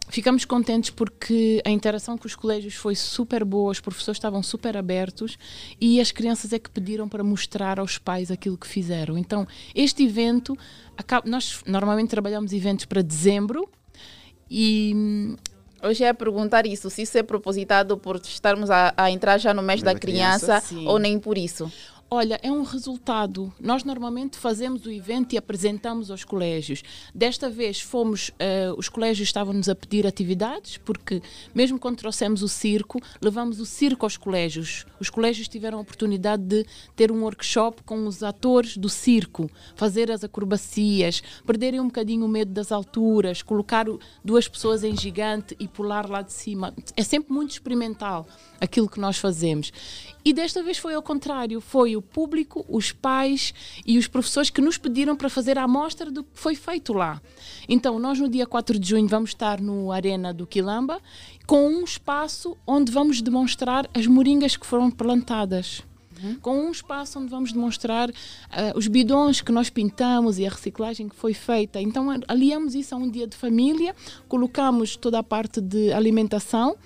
Ficamos 0.09 0.43
contentes 0.43 0.89
porque 0.89 1.61
a 1.63 1.69
interação 1.69 2.17
com 2.17 2.27
os 2.27 2.35
colégios 2.35 2.73
foi 2.73 2.95
super 2.95 3.45
boa, 3.45 3.71
os 3.71 3.79
professores 3.79 4.17
estavam 4.17 4.43
super 4.43 4.75
abertos 4.75 5.37
e 5.79 6.01
as 6.01 6.11
crianças 6.11 6.51
é 6.51 6.59
que 6.59 6.69
pediram 6.69 7.07
para 7.07 7.23
mostrar 7.23 7.79
aos 7.79 7.97
pais 7.97 8.29
aquilo 8.29 8.57
que 8.57 8.67
fizeram. 8.67 9.17
Então, 9.17 9.47
este 9.73 10.03
evento, 10.03 10.57
nós 11.23 11.61
normalmente 11.65 12.09
trabalhamos 12.09 12.51
eventos 12.51 12.83
para 12.85 13.01
dezembro 13.01 13.69
e 14.49 15.37
Hoje 15.83 16.03
é 16.03 16.13
perguntar 16.13 16.65
isso, 16.65 16.89
se 16.89 17.01
isso 17.01 17.17
é 17.17 17.23
propositado 17.23 17.97
por 17.97 18.17
estarmos 18.17 18.69
a, 18.69 18.93
a 18.95 19.09
entrar 19.09 19.37
já 19.37 19.53
no 19.53 19.63
mês 19.63 19.81
da, 19.81 19.95
criança, 19.95 20.61
criança, 20.61 20.89
ou 20.89 20.99
nem 20.99 21.19
por 21.19 21.37
isso. 21.37 21.71
Olha, 22.13 22.37
é 22.43 22.51
um 22.51 22.63
resultado. 22.63 23.53
Nós 23.57 23.85
normalmente 23.85 24.37
fazemos 24.37 24.85
o 24.85 24.91
evento 24.91 25.31
e 25.31 25.37
apresentamos 25.37 26.11
aos 26.11 26.25
colégios. 26.25 26.83
Desta 27.15 27.49
vez 27.49 27.79
fomos, 27.79 28.31
eh, 28.37 28.69
os 28.75 28.89
colégios 28.89 29.29
estavam-nos 29.29 29.69
a 29.69 29.75
pedir 29.75 30.05
atividades, 30.05 30.75
porque 30.75 31.21
mesmo 31.55 31.79
quando 31.79 31.95
trouxemos 31.95 32.43
o 32.43 32.49
circo, 32.49 32.99
levamos 33.21 33.61
o 33.61 33.65
circo 33.65 34.05
aos 34.05 34.17
colégios. 34.17 34.85
Os 34.99 35.09
colégios 35.09 35.47
tiveram 35.47 35.77
a 35.77 35.81
oportunidade 35.81 36.43
de 36.43 36.65
ter 36.97 37.13
um 37.13 37.23
workshop 37.23 37.81
com 37.83 38.05
os 38.05 38.21
atores 38.21 38.75
do 38.75 38.89
circo, 38.89 39.49
fazer 39.73 40.11
as 40.11 40.21
acrobacias, 40.21 41.23
perderem 41.45 41.79
um 41.79 41.85
bocadinho 41.85 42.25
o 42.25 42.27
medo 42.27 42.51
das 42.51 42.73
alturas, 42.73 43.41
colocar 43.41 43.85
duas 44.21 44.49
pessoas 44.49 44.83
em 44.83 44.97
gigante 44.97 45.55
e 45.57 45.65
pular 45.65 46.09
lá 46.09 46.21
de 46.21 46.33
cima. 46.33 46.75
É 46.97 47.03
sempre 47.03 47.31
muito 47.31 47.51
experimental 47.51 48.27
aquilo 48.59 48.89
que 48.89 48.99
nós 48.99 49.17
fazemos. 49.17 49.71
E 50.23 50.33
desta 50.33 50.61
vez 50.61 50.77
foi 50.77 50.93
ao 50.93 51.01
contrário, 51.01 51.59
foi 51.59 51.95
o 51.95 52.01
público, 52.01 52.63
os 52.69 52.91
pais 52.91 53.53
e 53.85 53.97
os 53.97 54.07
professores 54.07 54.49
que 54.49 54.61
nos 54.61 54.77
pediram 54.77 55.15
para 55.15 55.29
fazer 55.29 55.57
a 55.57 55.63
amostra 55.63 56.11
do 56.11 56.23
que 56.23 56.29
foi 56.33 56.53
feito 56.53 56.93
lá. 56.93 57.19
Então, 57.67 57.97
nós 57.97 58.19
no 58.19 58.29
dia 58.29 58.45
4 58.45 58.77
de 58.77 58.89
junho 58.89 59.07
vamos 59.07 59.31
estar 59.31 59.59
no 59.59 59.91
Arena 59.91 60.31
do 60.31 60.45
Quilamba 60.45 61.01
com 61.47 61.67
um 61.67 61.83
espaço 61.83 62.55
onde 62.67 62.91
vamos 62.91 63.21
demonstrar 63.21 63.89
as 63.93 64.05
moringas 64.05 64.55
que 64.55 64.65
foram 64.65 64.91
plantadas. 64.91 65.83
Com 66.39 66.67
um 66.67 66.71
espaço 66.71 67.17
onde 67.17 67.31
vamos 67.31 67.51
demonstrar 67.51 68.11
ah, 68.51 68.73
os 68.75 68.87
bidões 68.87 69.41
que 69.41 69.51
nós 69.51 69.71
pintamos 69.71 70.37
e 70.37 70.45
a 70.45 70.49
reciclagem 70.49 71.09
que 71.09 71.15
foi 71.15 71.33
feita. 71.33 71.81
Então, 71.81 72.09
aliamos 72.27 72.75
isso 72.75 72.93
a 72.93 72.97
um 72.97 73.09
dia 73.09 73.25
de 73.25 73.35
família, 73.35 73.95
colocamos 74.27 74.95
toda 74.95 75.17
a 75.17 75.23
parte 75.23 75.59
de 75.59 75.91
alimentação 75.91 76.77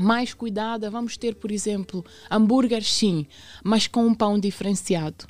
mais 0.00 0.32
cuidada. 0.34 0.88
Vamos 0.90 1.16
ter, 1.16 1.34
por 1.34 1.50
exemplo, 1.52 2.04
hambúrguer 2.30 2.82
sim, 2.82 3.26
mas 3.62 3.86
com 3.86 4.06
um 4.06 4.14
pão 4.14 4.38
diferenciado. 4.38 5.26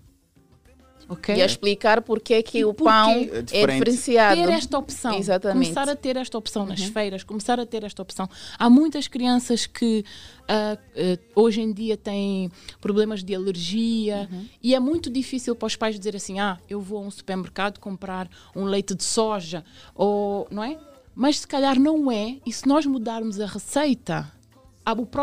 ok? 1.09 1.35
E 1.35 1.43
a 1.43 1.47
explicar 1.47 2.03
porque 2.03 2.35
é 2.35 2.43
que 2.43 2.65
o 2.65 2.73
Porque 2.73 2.85
pão 2.85 3.11
é 3.11 3.39
é, 3.39 3.43
diferenciado. 3.43 4.41
Ter 4.41 4.49
esta 4.51 4.79
opção, 4.79 5.19
Exatamente. 5.19 5.55
começar 5.65 5.89
a 5.89 5.97
ter 5.97 6.17
esta 6.17 6.39
opção 6.39 6.65
nas 6.65 6.79
Uhum. 6.81 6.93
feiras, 6.93 7.25
começar 7.25 7.59
a 7.59 7.67
ter 7.67 7.83
esta 7.83 8.01
opção. 8.01 8.29
Há 8.57 8.71
muitas 8.71 9.09
crianças 9.09 9.67
que 9.67 10.05
ah, 10.47 10.79
ah, 10.79 11.19
hoje 11.35 11.61
em 11.63 11.73
dia 11.73 11.97
têm 11.97 12.49
problemas 12.81 13.25
de 13.25 13.35
alergia 13.35 14.29
Uhum. 14.31 14.47
e 14.63 14.73
é 14.73 14.79
muito 14.79 15.11
difícil 15.11 15.57
para 15.57 15.67
os 15.67 15.75
pais 15.75 15.99
dizer 15.99 16.15
assim: 16.15 16.39
ah, 16.39 16.59
eu 16.69 16.81
vou 16.81 16.99
a 16.99 17.07
um 17.07 17.11
supermercado 17.11 17.79
comprar 17.81 18.29
um 18.55 18.63
leite 18.65 18.95
de 18.95 19.03
soja, 19.03 19.65
ou 19.97 20.47
não 20.49 20.63
é? 20.63 20.79
Mas 21.13 21.41
se 21.41 21.47
calhar 21.47 21.77
não 21.79 22.11
é, 22.11 22.37
e 22.47 22.53
se 22.53 22.69
nós 22.69 22.87
mudarmos 22.87 23.41
a 23.41 23.47
receita, 23.47 24.31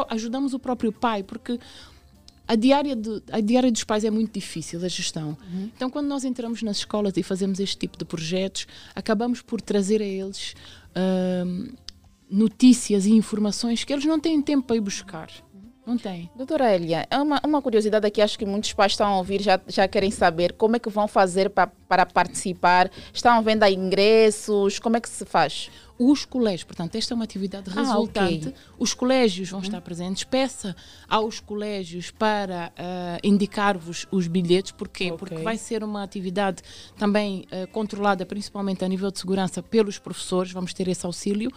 ajudamos 0.10 0.54
o 0.54 0.60
próprio 0.60 0.92
pai, 0.92 1.24
porque 1.24 1.60
a 2.48 2.56
diária, 2.56 2.96
de- 2.96 3.22
a 3.32 3.42
diária 3.42 3.72
dos 3.72 3.84
pais 3.84 4.04
é 4.06 4.10
muito 4.10 4.34
difícil, 4.34 4.84
a 4.84 4.88
gestão. 4.88 5.38
Então, 5.76 5.90
quando 5.90 6.08
nós 6.08 6.24
entramos 6.24 6.62
nas 6.64 6.78
escolas 6.78 7.16
e 7.18 7.24
fazemos 7.24 7.60
este 7.60 7.78
tipo 7.78 7.98
de 7.98 8.06
projetos, 8.06 8.68
acabamos 8.96 9.42
por 9.42 9.60
trazer 9.62 10.02
a 10.02 10.06
eles 10.06 10.54
ahm, 10.96 11.68
notícias 12.30 13.06
e 13.06 13.12
informações 13.12 13.84
que 13.84 13.92
eles 13.94 14.06
não 14.06 14.20
têm 14.20 14.42
tempo 14.42 14.66
para 14.68 14.76
ir 14.76 14.82
buscar. 14.82 15.30
Não 15.86 15.98
têm. 15.98 16.30
Doutora 16.36 16.76
Elia, 16.76 17.08
é 17.10 17.18
uma, 17.18 17.40
uma 17.46 17.62
curiosidade 17.62 18.06
aqui, 18.06 18.22
acho 18.22 18.38
que 18.38 18.46
muitos 18.46 18.74
pais 18.74 18.92
estão 18.92 19.08
a 19.08 19.18
ouvir, 19.18 19.42
já, 19.42 19.58
já 19.68 19.88
querem 19.88 20.12
saber 20.12 20.52
como 20.54 20.76
é 20.76 20.80
que 20.80 20.90
vão 20.90 21.08
fazer 21.08 21.50
pa, 21.50 21.68
para 21.88 22.06
participar. 22.06 22.92
Estão 23.14 23.42
vendo 23.42 23.64
a 23.64 23.72
ingressos? 23.72 24.80
Como 24.80 24.98
é 24.98 25.00
que 25.00 25.08
se 25.08 25.24
faz? 25.24 25.70
Os 26.00 26.26
colégios, 26.26 26.64
portanto, 26.64 26.96
esta 26.96 27.14
é 27.14 27.16
uma 27.16 27.24
atividade 27.24 27.72
Ah, 27.72 27.82
resultante. 27.82 28.50
ok. 28.50 28.54
Os 28.78 28.94
colégios 28.94 29.50
vão 29.50 29.62
estar 29.62 29.82
presentes. 29.82 30.24
Peça 30.24 30.76
aos 31.08 31.40
colégios 31.40 32.12
para 32.12 32.72
ah, 32.78 33.18
indicar-vos 33.24 34.06
os 34.12 34.28
bilhetes. 34.28 34.72
Porquê? 34.72 35.12
Porque 35.18 35.38
vai 35.38 35.58
ser 35.58 35.84
uma 35.84 36.04
atividade 36.04 36.62
também 36.98 37.46
ah, 37.52 37.66
controlada, 37.68 38.26
principalmente 38.26 38.86
a 38.86 38.88
nível 38.88 39.10
de 39.10 39.18
segurança, 39.20 39.64
pelos 39.64 39.98
professores. 39.98 40.52
Vamos 40.52 40.74
ter 40.74 40.88
esse 40.88 41.06
auxílio. 41.06 41.52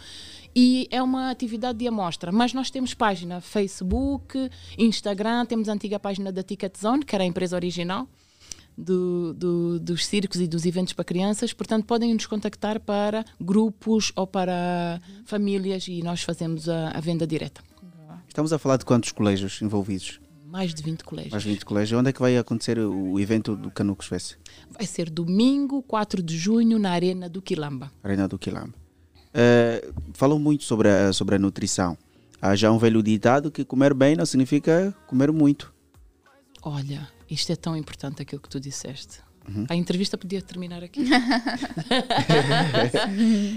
E 0.55 0.87
é 0.91 1.01
uma 1.01 1.29
atividade 1.29 1.77
de 1.77 1.87
amostra. 1.87 2.31
Mas 2.31 2.53
nós 2.53 2.69
temos 2.69 2.93
página 2.93 3.39
Facebook, 3.39 4.49
Instagram, 4.77 5.45
temos 5.45 5.69
a 5.69 5.73
antiga 5.73 5.99
página 5.99 6.31
da 6.31 6.43
Ticket 6.43 6.77
Zone, 6.77 7.05
que 7.05 7.15
era 7.15 7.23
a 7.23 7.27
empresa 7.27 7.55
original 7.55 8.07
do- 8.81 9.33
do- 9.33 9.79
dos 9.79 10.05
circos 10.05 10.39
e 10.41 10.47
dos 10.47 10.65
eventos 10.65 10.93
para 10.93 11.05
crianças. 11.05 11.53
Portanto, 11.53 11.85
podem 11.85 12.13
nos 12.13 12.25
contactar 12.25 12.79
para 12.79 13.23
grupos 13.39 14.11
ou 14.15 14.25
para 14.27 14.99
famílias 15.25 15.87
e 15.87 16.01
nós 16.03 16.21
fazemos 16.23 16.67
a, 16.67 16.89
a 16.89 16.99
venda 16.99 17.25
direta. 17.27 17.61
Estamos 18.27 18.51
a 18.53 18.57
falar 18.59 18.77
de 18.77 18.85
quantos 18.85 19.11
colégios 19.11 19.61
envolvidos? 19.61 20.19
Mais 20.45 20.73
de 20.73 20.81
20 20.83 21.03
colégios. 21.03 21.31
Mais 21.31 21.43
20 21.43 21.63
colégios. 21.65 21.99
Onde 21.99 22.09
é 22.09 22.13
que 22.13 22.19
vai 22.19 22.37
acontecer 22.37 22.77
o 22.79 23.17
evento 23.19 23.55
do 23.55 23.71
Canucos 23.71 24.07
Fest? 24.07 24.35
Vai 24.69 24.85
ser 24.85 25.09
domingo, 25.09 25.81
4 25.83 26.21
de 26.21 26.37
junho, 26.37 26.77
na 26.77 26.91
Arena 26.91 27.29
do 27.29 27.41
Quilamba. 27.41 27.89
Arena 28.03 28.27
do 28.27 28.37
Quilamba. 28.37 28.73
Eh, 29.33 29.89
falou 30.13 30.37
muito 30.37 30.65
sobre 30.65 30.89
a, 30.89 31.13
sobre 31.13 31.35
a 31.35 31.39
nutrição. 31.39 31.97
Há 32.41 32.53
já 32.55 32.69
um 32.71 32.77
velho 32.77 33.01
ditado 33.01 33.49
que 33.51 33.63
comer 33.63 33.93
bem 33.93 34.15
não 34.15 34.25
significa 34.25 34.93
comer 35.07 35.31
muito. 35.31 35.73
Olha, 36.63 37.07
isto 37.31 37.51
é 37.51 37.55
tão 37.55 37.77
importante 37.77 38.21
aquilo 38.21 38.41
que 38.41 38.49
tu 38.49 38.59
disseste. 38.59 39.19
Uhum. 39.47 39.65
A 39.69 39.75
entrevista 39.75 40.17
podia 40.17 40.41
terminar 40.41 40.83
aqui. 40.83 41.01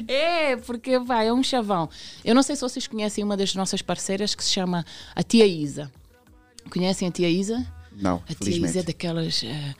é, 0.09 0.56
porque 0.56 0.98
vai, 0.98 1.26
é 1.26 1.32
um 1.32 1.42
chavão. 1.42 1.88
Eu 2.24 2.34
não 2.34 2.42
sei 2.42 2.56
se 2.56 2.62
vocês 2.62 2.86
conhecem 2.86 3.22
uma 3.22 3.36
das 3.36 3.55
nossas 3.55 3.82
parceiras 3.82 4.34
que 4.34 4.42
se 4.42 4.51
chama 4.51 4.84
a 5.14 5.22
Tia 5.22 5.46
Isa. 5.46 5.92
Conhecem 6.70 7.09
a 7.09 7.10
Tia 7.10 7.28
Isa? 7.28 7.66
Não, 7.92 8.22
A 8.28 8.34
tia. 8.34 8.66
Isa 8.66 8.80
é 8.80 8.82
daquelas 8.82 9.44
eh, 9.44 9.74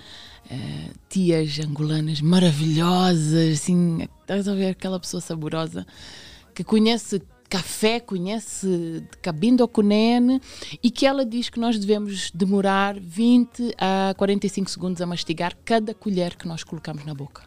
eh, 0.51 0.91
tias 1.09 1.59
angolanas 1.59 2.21
maravilhosas, 2.21 3.55
assim, 3.55 4.07
estás 4.21 4.47
a 4.47 4.55
ver 4.55 4.71
aquela 4.71 5.01
pessoa 5.01 5.21
saborosa 5.21 5.87
que 6.55 6.62
conhece 6.62 7.21
café, 7.55 8.01
conhece 8.01 9.07
cabindo 9.23 9.67
cunene 9.69 10.41
e 10.83 10.91
que 10.91 11.07
ela 11.07 11.25
diz 11.25 11.49
que 11.49 11.61
nós 11.61 11.79
devemos 11.79 12.33
demorar 12.33 12.99
20 12.99 13.77
a 13.79 14.13
45 14.19 14.69
segundos 14.69 15.01
a 15.01 15.07
mastigar 15.07 15.57
cada 15.65 15.95
colher 15.95 16.35
que 16.35 16.49
nós 16.49 16.65
colocamos 16.65 17.05
na 17.05 17.15
boca. 17.15 17.45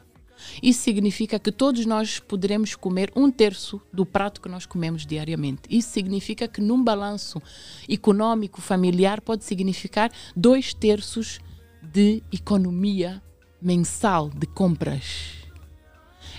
Isso 0.64 0.80
significa 0.80 1.38
que 1.38 1.52
todos 1.52 1.86
nós 1.86 2.22
poderemos 2.22 2.74
comer 2.74 3.12
um 3.18 3.30
terço 3.30 3.82
do 3.92 4.06
prato 4.06 4.40
que 4.40 4.48
nós 4.48 4.66
comemos 4.66 5.06
diariamente. 5.06 5.64
Isso 5.70 5.90
significa 5.90 6.48
que 6.48 6.62
num 6.62 6.82
balanço 6.82 7.42
econômico 7.90 8.62
familiar 8.62 9.20
pode 9.20 9.44
significar 9.44 10.10
dois 10.34 10.74
terços 10.74 11.42
de 11.84 12.24
economia 12.32 13.22
mensal 13.62 14.30
de 14.30 14.48
compras. 14.48 15.34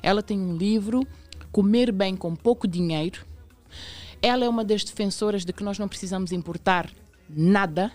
Ela 0.03 0.23
tem 0.23 0.41
um 0.41 0.57
livro, 0.57 1.07
Comer 1.53 1.93
Bem 1.93 2.17
com 2.17 2.35
Pouco 2.35 2.67
Dinheiro. 2.67 3.28
Ela 4.21 4.45
é 4.45 4.49
uma 4.49 4.65
das 4.65 4.85
defensoras 4.85 5.45
de 5.45 5.53
que 5.53 5.63
nós 5.63 5.79
não 5.79 5.89
precisamos 5.89 6.33
importar 6.33 6.91
nada 7.29 7.93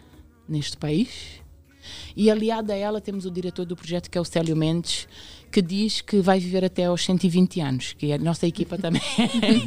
neste 0.47 0.77
país. 0.77 1.41
E 2.15 2.31
aliada 2.31 2.73
a 2.73 2.77
ela 2.77 3.01
temos 3.01 3.25
o 3.25 3.31
diretor 3.31 3.65
do 3.65 3.75
projeto, 3.75 4.09
que 4.09 4.17
é 4.17 4.21
o 4.21 4.25
Célio 4.25 4.55
Mendes, 4.55 5.07
que 5.53 5.61
diz 5.61 6.01
que 6.01 6.19
vai 6.19 6.39
viver 6.39 6.65
até 6.65 6.85
aos 6.85 7.05
120 7.05 7.61
anos, 7.61 7.93
que 7.93 8.11
a 8.11 8.17
nossa 8.17 8.47
equipa 8.47 8.75
também. 8.75 9.03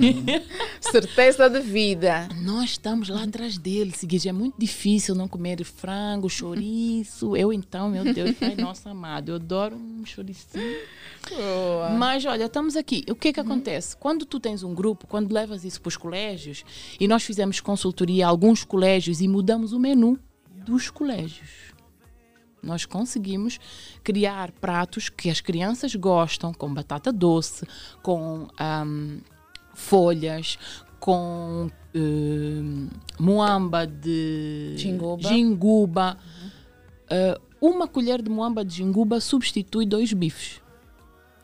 Certeza 0.81 1.49
de 1.49 1.61
vida. 1.61 2.29
Nós 2.43 2.71
estamos 2.71 3.09
lá 3.09 3.23
atrás 3.23 3.57
dele, 3.57 3.93
seguinte, 3.93 4.29
é 4.29 4.33
muito 4.33 4.57
difícil 4.59 5.15
não 5.15 5.29
comer 5.29 5.63
frango, 5.65 6.29
chouriço. 6.29 7.37
Eu 7.37 7.53
então, 7.53 7.89
meu 7.89 8.03
Deus, 8.13 8.33
pai 8.33 8.57
nosso 8.57 8.89
amado, 8.89 9.31
eu 9.31 9.37
adoro 9.37 9.77
um 9.77 10.05
chouricinho. 10.05 10.77
Mas 11.97 12.25
olha, 12.25 12.47
estamos 12.47 12.75
aqui. 12.75 13.05
O 13.09 13.15
que 13.15 13.29
é 13.29 13.33
que 13.33 13.41
acontece? 13.41 13.97
Quando 13.97 14.27
tu 14.27 14.41
tens 14.41 14.65
um 14.65 14.75
grupo, 14.75 15.07
quando 15.07 15.33
levas 15.33 15.65
isso 15.65 15.81
para 15.81 15.89
os 15.89 15.97
colégios, 15.97 16.65
e 16.99 17.07
nós 17.07 17.23
fizemos 17.23 17.61
consultoria 17.61 18.27
a 18.27 18.29
alguns 18.29 18.65
colégios 18.65 19.21
e 19.21 19.29
mudamos 19.29 19.73
o 19.73 19.79
menu 19.79 20.19
dos 20.65 20.91
colégios. 20.91 21.66
Nós 22.63 22.85
conseguimos 22.85 23.59
criar 24.03 24.51
pratos 24.53 25.09
que 25.09 25.31
as 25.31 25.41
crianças 25.41 25.95
gostam, 25.95 26.53
com 26.53 26.73
batata 26.73 27.13
doce, 27.13 27.67
com 28.03 28.49
ahm, 28.59 29.19
folhas, 29.75 30.59
com 30.99 31.71
hum, 31.95 32.89
muamba 33.19 33.87
de 33.87 34.75
Jinguba. 34.77 35.29
jinguba. 35.29 36.19
Uh, 37.05 37.41
uma 37.61 37.87
colher 37.87 38.21
de 38.21 38.29
muamba 38.29 38.65
de 38.65 38.77
jinguba 38.77 39.21
substitui 39.21 39.87
dois 39.87 40.13
bifes. 40.13 40.61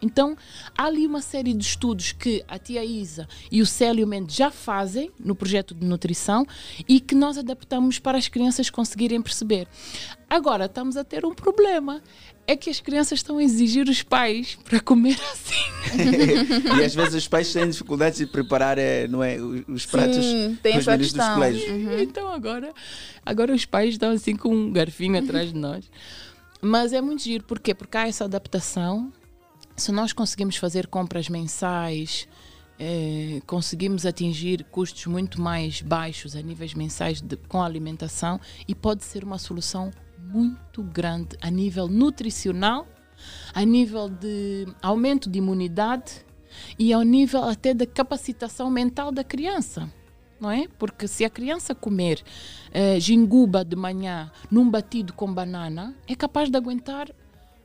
Então, 0.03 0.37
há 0.77 0.87
ali 0.87 1.07
uma 1.07 1.23
série 1.23 1.55
de 1.55 1.65
estudos 1.65 2.11
que 2.11 2.45
a 2.49 2.59
tia 2.59 2.85
Isa 2.85 3.29
e 3.51 3.62
o 3.62 3.66
Célio 3.66 4.07
Mendes 4.07 4.35
já 4.35 4.51
fazem 4.51 5.11
no 5.19 5.37
projeto 5.37 5.74
de 5.74 5.87
nutrição 5.87 6.45
e 6.89 6.99
que 6.99 7.15
nós 7.15 7.39
adaptamos 7.39 8.01
para 8.01 8.19
as 8.19 8.27
crianças 8.27 8.69
conseguirem 8.69 9.23
perceber. 9.23 9.69
Agora, 10.29 10.65
estamos 10.65 10.97
a 10.97 11.05
ter 11.05 11.24
um 11.24 11.35
problema. 11.35 12.03
É 12.45 12.57
que 12.57 12.69
as 12.69 12.81
crianças 12.81 13.20
estão 13.20 13.39
a 13.39 13.45
exigir 13.45 13.89
os 13.89 14.03
pais 14.03 14.59
para 14.65 14.81
comer 14.81 15.16
assim. 15.33 15.55
e 16.81 16.85
às 16.85 16.95
vezes 16.95 17.15
os 17.15 17.29
pais 17.29 17.53
têm 17.53 17.70
dificuldades 17.70 18.19
de 18.19 18.27
preparar 18.27 18.79
eh, 18.79 19.07
não 19.07 19.23
é, 19.23 19.37
os, 19.37 19.62
os 19.69 19.87
pratos 19.87 20.16
Sim, 20.16 20.59
tem 20.61 20.73
menus 20.83 21.12
dos 21.12 21.29
colégios. 21.29 22.01
Então 22.01 22.33
agora, 22.33 22.73
agora 23.24 23.55
os 23.55 23.65
pais 23.65 23.91
estão 23.91 24.11
assim 24.11 24.35
com 24.35 24.53
um 24.53 24.73
garfinho 24.73 25.16
atrás 25.19 25.53
de 25.53 25.59
nós. 25.59 25.85
Mas 26.61 26.93
é 26.93 27.01
muito 27.01 27.23
giro, 27.23 27.45
porquê? 27.45 27.74
Porque 27.74 27.97
há 27.97 28.09
essa 28.09 28.24
adaptação. 28.24 29.12
Se 29.77 29.90
nós 29.90 30.12
conseguimos 30.12 30.57
fazer 30.57 30.86
compras 30.86 31.28
mensais, 31.28 32.28
eh, 32.78 33.40
conseguimos 33.47 34.05
atingir 34.07 34.65
custos 34.70 35.07
muito 35.07 35.40
mais 35.40 35.81
baixos 35.82 36.36
a 36.36 36.43
níveis 36.43 36.74
mensais 36.74 37.20
de- 37.20 37.36
com 37.36 37.61
a 37.62 37.66
alimentação 37.66 38.40
e 38.69 38.74
pode 38.74 39.03
ser 39.05 39.24
uma 39.24 39.39
solução 39.39 39.90
muito 40.19 40.82
grande 40.82 41.36
a 41.40 41.51
nível 41.51 41.89
nutricional, 41.89 42.86
a 43.55 43.65
nível 43.65 44.09
de 44.09 44.66
aumento 44.81 45.28
de 45.28 45.39
imunidade 45.39 46.24
e 46.78 46.93
ao 46.93 47.03
nível 47.03 47.44
até 47.44 47.73
da 47.74 47.86
capacitação 47.86 48.70
mental 48.70 49.11
da 49.11 49.24
criança 49.24 49.90
não 50.40 50.51
é? 50.51 50.66
Porque 50.77 51.07
se 51.07 51.24
a 51.24 51.31
criança 51.31 51.73
comer 51.73 52.20
eh, 52.73 52.99
jinguba 52.99 53.65
de 53.65 53.77
manhã 53.77 54.28
num 54.51 54.69
batido 54.69 55.12
com 55.12 55.32
banana, 55.32 55.94
é 56.05 56.16
capaz 56.16 56.51
de 56.51 56.57
aguentar 56.57 57.11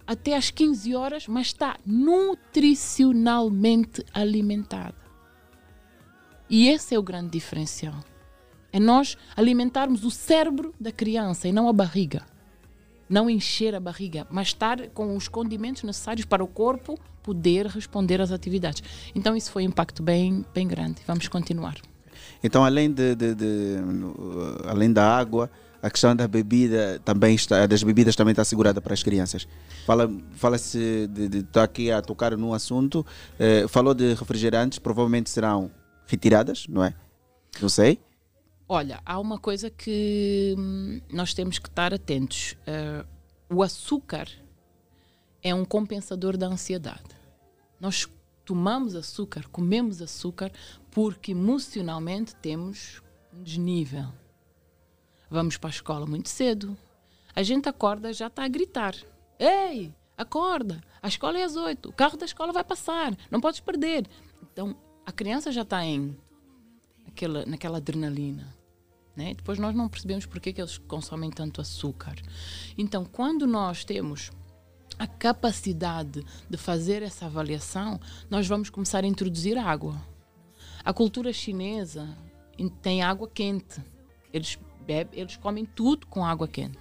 até 0.08 0.36
às 0.38 0.50
15 0.50 0.96
horas, 0.96 1.28
mas 1.28 1.48
está 1.48 1.76
nutricionalmente 1.86 4.06
alimentada. 4.14 4.96
E 6.50 6.70
esse 6.70 6.96
é 6.96 7.00
o 7.00 7.04
grande 7.04 7.32
diferencial. 7.32 7.96
É 8.72 8.80
nós 8.80 9.18
alimentarmos 9.36 10.04
o 10.06 10.12
cérebro 10.12 10.74
da 10.80 10.92
criança 10.92 11.48
e 11.48 11.52
não 11.52 11.68
a 11.68 11.74
barriga. 11.74 12.24
Não 13.10 13.30
encher 13.30 13.74
a 13.76 13.80
barriga, 13.80 14.28
mas 14.30 14.48
estar 14.48 14.88
com 14.90 15.16
os 15.16 15.28
condimentos 15.28 15.84
necessários 15.84 16.26
para 16.26 16.44
o 16.44 16.48
corpo 16.48 17.00
poder 17.24 17.66
responder 17.68 18.22
às 18.22 18.32
atividades. 18.32 18.84
Então 19.16 19.36
isso 19.36 19.52
foi 19.52 19.64
um 19.64 19.68
impacto 19.68 20.02
bem, 20.04 20.46
bem 20.54 20.68
grande. 20.68 21.02
Vamos 21.06 21.28
continuar. 21.28 21.76
Então, 22.44 22.64
além, 22.66 22.92
de, 22.92 23.16
de- 23.16 23.36
de- 23.36 23.78
além 24.68 24.92
da 24.92 25.18
água, 25.18 25.50
a 25.82 25.90
questão 25.90 26.16
da 26.16 26.28
bebida 26.28 27.00
também 27.06 27.36
está, 27.36 27.66
das 27.66 27.84
bebidas 27.84 28.16
também 28.16 28.32
está 28.32 28.42
assegurada 28.42 28.82
para 28.82 28.94
as 28.94 29.04
crianças. 29.04 29.48
Fala, 29.86 30.12
fala-se 30.34 31.08
de, 31.08 31.28
de 31.28 31.38
está 31.40 31.64
aqui 31.64 31.92
a 31.92 32.02
tocar 32.02 32.36
num 32.38 32.54
assunto, 32.54 33.06
eh, 33.40 33.68
falou 33.68 33.94
de 33.94 34.14
refrigerantes, 34.14 34.80
provavelmente 34.80 35.30
serão 35.30 35.72
retiradas, 36.08 36.66
não 36.68 36.84
é? 36.84 36.94
Não 37.62 37.70
sei. 37.70 38.00
Olha, 38.70 39.02
há 39.06 39.20
uma 39.20 39.40
coisa 39.40 39.70
que 39.70 40.54
hum, 40.58 41.00
nós 41.12 41.34
temos 41.34 41.58
que 41.58 41.70
estar 41.70 41.94
atentos. 41.94 42.58
Uh, 42.68 43.08
o 43.50 43.64
açúcar 43.64 44.28
é 45.42 45.56
um 45.56 45.64
compensador 45.64 46.36
da 46.36 46.48
ansiedade. 46.48 47.16
Nós 47.80 48.08
tomamos 48.44 48.94
açúcar, 48.96 49.48
comemos 49.50 50.02
açúcar, 50.02 50.52
porque 50.92 51.32
emocionalmente 51.32 52.36
temos 52.36 53.02
um 53.34 53.42
desnível. 53.42 54.08
Vamos 55.30 55.58
para 55.58 55.70
a 55.70 55.72
escola 55.72 56.06
muito 56.06 56.30
cedo. 56.30 56.78
A 57.36 57.44
gente 57.44 57.70
acorda 57.70 58.14
já 58.14 58.28
está 58.28 58.44
a 58.46 58.48
gritar. 58.48 58.96
Ei, 59.40 59.94
acorda! 60.18 60.82
A 61.02 61.08
escola 61.08 61.38
é 61.38 61.44
às 61.44 61.56
oito. 61.56 61.90
O 61.90 61.94
carro 61.94 62.18
da 62.18 62.26
escola 62.26 62.52
vai 62.52 62.64
passar. 62.64 63.16
Não 63.30 63.40
podes 63.40 63.60
perder. 63.60 64.08
Então, 64.52 64.76
a 65.06 65.12
criança 65.12 65.52
já 65.52 65.62
está 65.62 65.86
em 65.86 66.18
aquela, 67.08 67.46
naquela 67.46 67.78
adrenalina. 67.78 68.56
Né? 69.16 69.34
Depois 69.34 69.58
nós 69.58 69.76
não 69.76 69.90
percebemos 69.90 70.26
porque 70.26 70.54
que 70.54 70.62
eles 70.62 70.78
consomem 70.78 71.30
tanto 71.32 71.60
açúcar. 71.60 72.16
Então, 72.78 73.04
quando 73.04 73.48
nós 73.48 73.84
temos 73.84 74.32
a 74.98 75.08
capacidade 75.08 76.26
de 76.50 76.58
fazer 76.58 77.04
essa 77.04 77.26
avaliação, 77.26 78.00
nós 78.30 78.48
vamos 78.48 78.70
começar 78.70 79.04
a 79.04 79.08
introduzir 79.08 79.58
água. 79.58 80.00
A 80.84 80.94
cultura 80.94 81.34
chinesa 81.34 82.08
tem 82.82 83.04
água 83.04 83.28
quente. 83.28 83.82
Eles 84.32 84.58
bebem, 84.88 85.20
eles 85.20 85.36
comem 85.36 85.66
tudo 85.66 86.08
com 86.08 86.26
água 86.26 86.48
quente. 86.48 86.80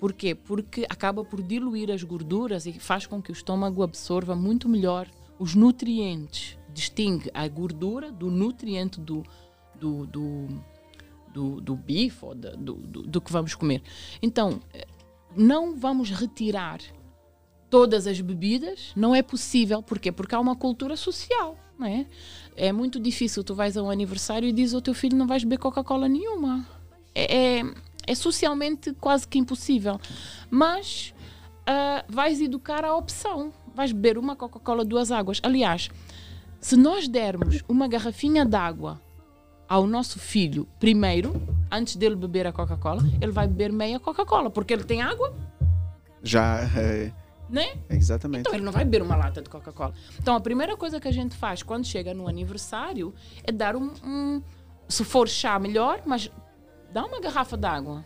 Por 0.00 0.12
quê? 0.12 0.34
Porque 0.34 0.86
acaba 0.88 1.24
por 1.24 1.42
diluir 1.42 1.90
as 1.90 2.02
gorduras 2.02 2.66
e 2.66 2.72
faz 2.72 3.06
com 3.06 3.20
que 3.20 3.30
o 3.30 3.32
estômago 3.32 3.82
absorva 3.82 4.34
muito 4.34 4.68
melhor 4.68 5.08
os 5.38 5.54
nutrientes. 5.54 6.56
Distingue 6.72 7.30
a 7.34 7.46
gordura 7.48 8.12
do 8.12 8.30
nutriente 8.30 9.00
do, 9.00 9.24
do, 9.74 10.06
do, 10.06 10.48
do, 11.32 11.60
do 11.60 11.76
bife 11.76 12.24
ou 12.24 12.34
do, 12.34 12.56
do, 12.56 13.02
do 13.02 13.20
que 13.20 13.32
vamos 13.32 13.54
comer. 13.54 13.82
Então, 14.22 14.60
não 15.36 15.76
vamos 15.76 16.10
retirar 16.10 16.80
todas 17.68 18.06
as 18.06 18.20
bebidas, 18.20 18.92
não 18.94 19.14
é 19.14 19.22
possível. 19.22 19.82
Porquê? 19.82 20.12
Porque 20.12 20.34
há 20.34 20.40
uma 20.40 20.54
cultura 20.54 20.96
social, 20.96 21.56
não 21.76 21.86
é? 21.86 22.06
É 22.56 22.72
muito 22.72 23.00
difícil, 23.00 23.42
tu 23.42 23.54
vais 23.54 23.76
a 23.76 23.82
um 23.82 23.90
aniversário 23.90 24.48
e 24.48 24.52
dizes 24.52 24.74
ao 24.74 24.80
teu 24.80 24.94
filho 24.94 25.16
não 25.16 25.26
vais 25.26 25.42
beber 25.42 25.58
Coca-Cola 25.58 26.08
nenhuma. 26.08 26.77
É, 27.18 27.58
é, 27.58 27.64
é, 28.06 28.14
socialmente 28.14 28.92
quase 28.94 29.26
que 29.26 29.38
impossível. 29.38 30.00
Mas 30.48 31.12
uh, 31.62 32.04
vais 32.08 32.40
educar 32.40 32.84
a 32.84 32.94
opção. 32.94 33.52
Vais 33.74 33.92
beber 33.92 34.18
uma 34.18 34.36
Coca-Cola, 34.36 34.84
duas 34.84 35.10
águas. 35.10 35.40
Aliás, 35.42 35.90
se 36.60 36.76
nós 36.76 37.08
dermos 37.08 37.62
uma 37.68 37.88
garrafinha 37.88 38.44
d'água 38.44 39.00
ao 39.68 39.86
nosso 39.86 40.18
filho 40.18 40.66
primeiro, 40.78 41.40
antes 41.70 41.96
dele 41.96 42.16
beber 42.16 42.46
a 42.46 42.52
Coca-Cola, 42.52 43.02
ele 43.20 43.32
vai 43.32 43.46
beber 43.46 43.72
meia 43.72 44.00
Coca-Cola, 44.00 44.50
porque 44.50 44.72
ele 44.72 44.84
tem 44.84 45.02
água. 45.02 45.34
Já. 46.22 46.60
É... 46.76 47.12
Né? 47.50 47.78
Exatamente. 47.88 48.42
Então 48.42 48.54
ele 48.54 48.64
não 48.64 48.72
vai 48.72 48.84
beber 48.84 49.02
uma 49.02 49.16
lata 49.16 49.40
de 49.40 49.48
Coca-Cola. 49.48 49.94
Então 50.18 50.36
a 50.36 50.40
primeira 50.40 50.76
coisa 50.76 51.00
que 51.00 51.08
a 51.08 51.12
gente 51.12 51.34
faz 51.34 51.62
quando 51.62 51.84
chega 51.84 52.12
no 52.14 52.28
aniversário 52.28 53.14
é 53.42 53.50
dar 53.50 53.74
um. 53.74 53.90
um 54.04 54.42
se 54.88 55.04
for 55.04 55.28
chá, 55.28 55.58
melhor, 55.58 56.00
mas 56.06 56.30
dá 56.98 57.04
uma 57.04 57.20
garrafa 57.20 57.56
d'água. 57.56 58.04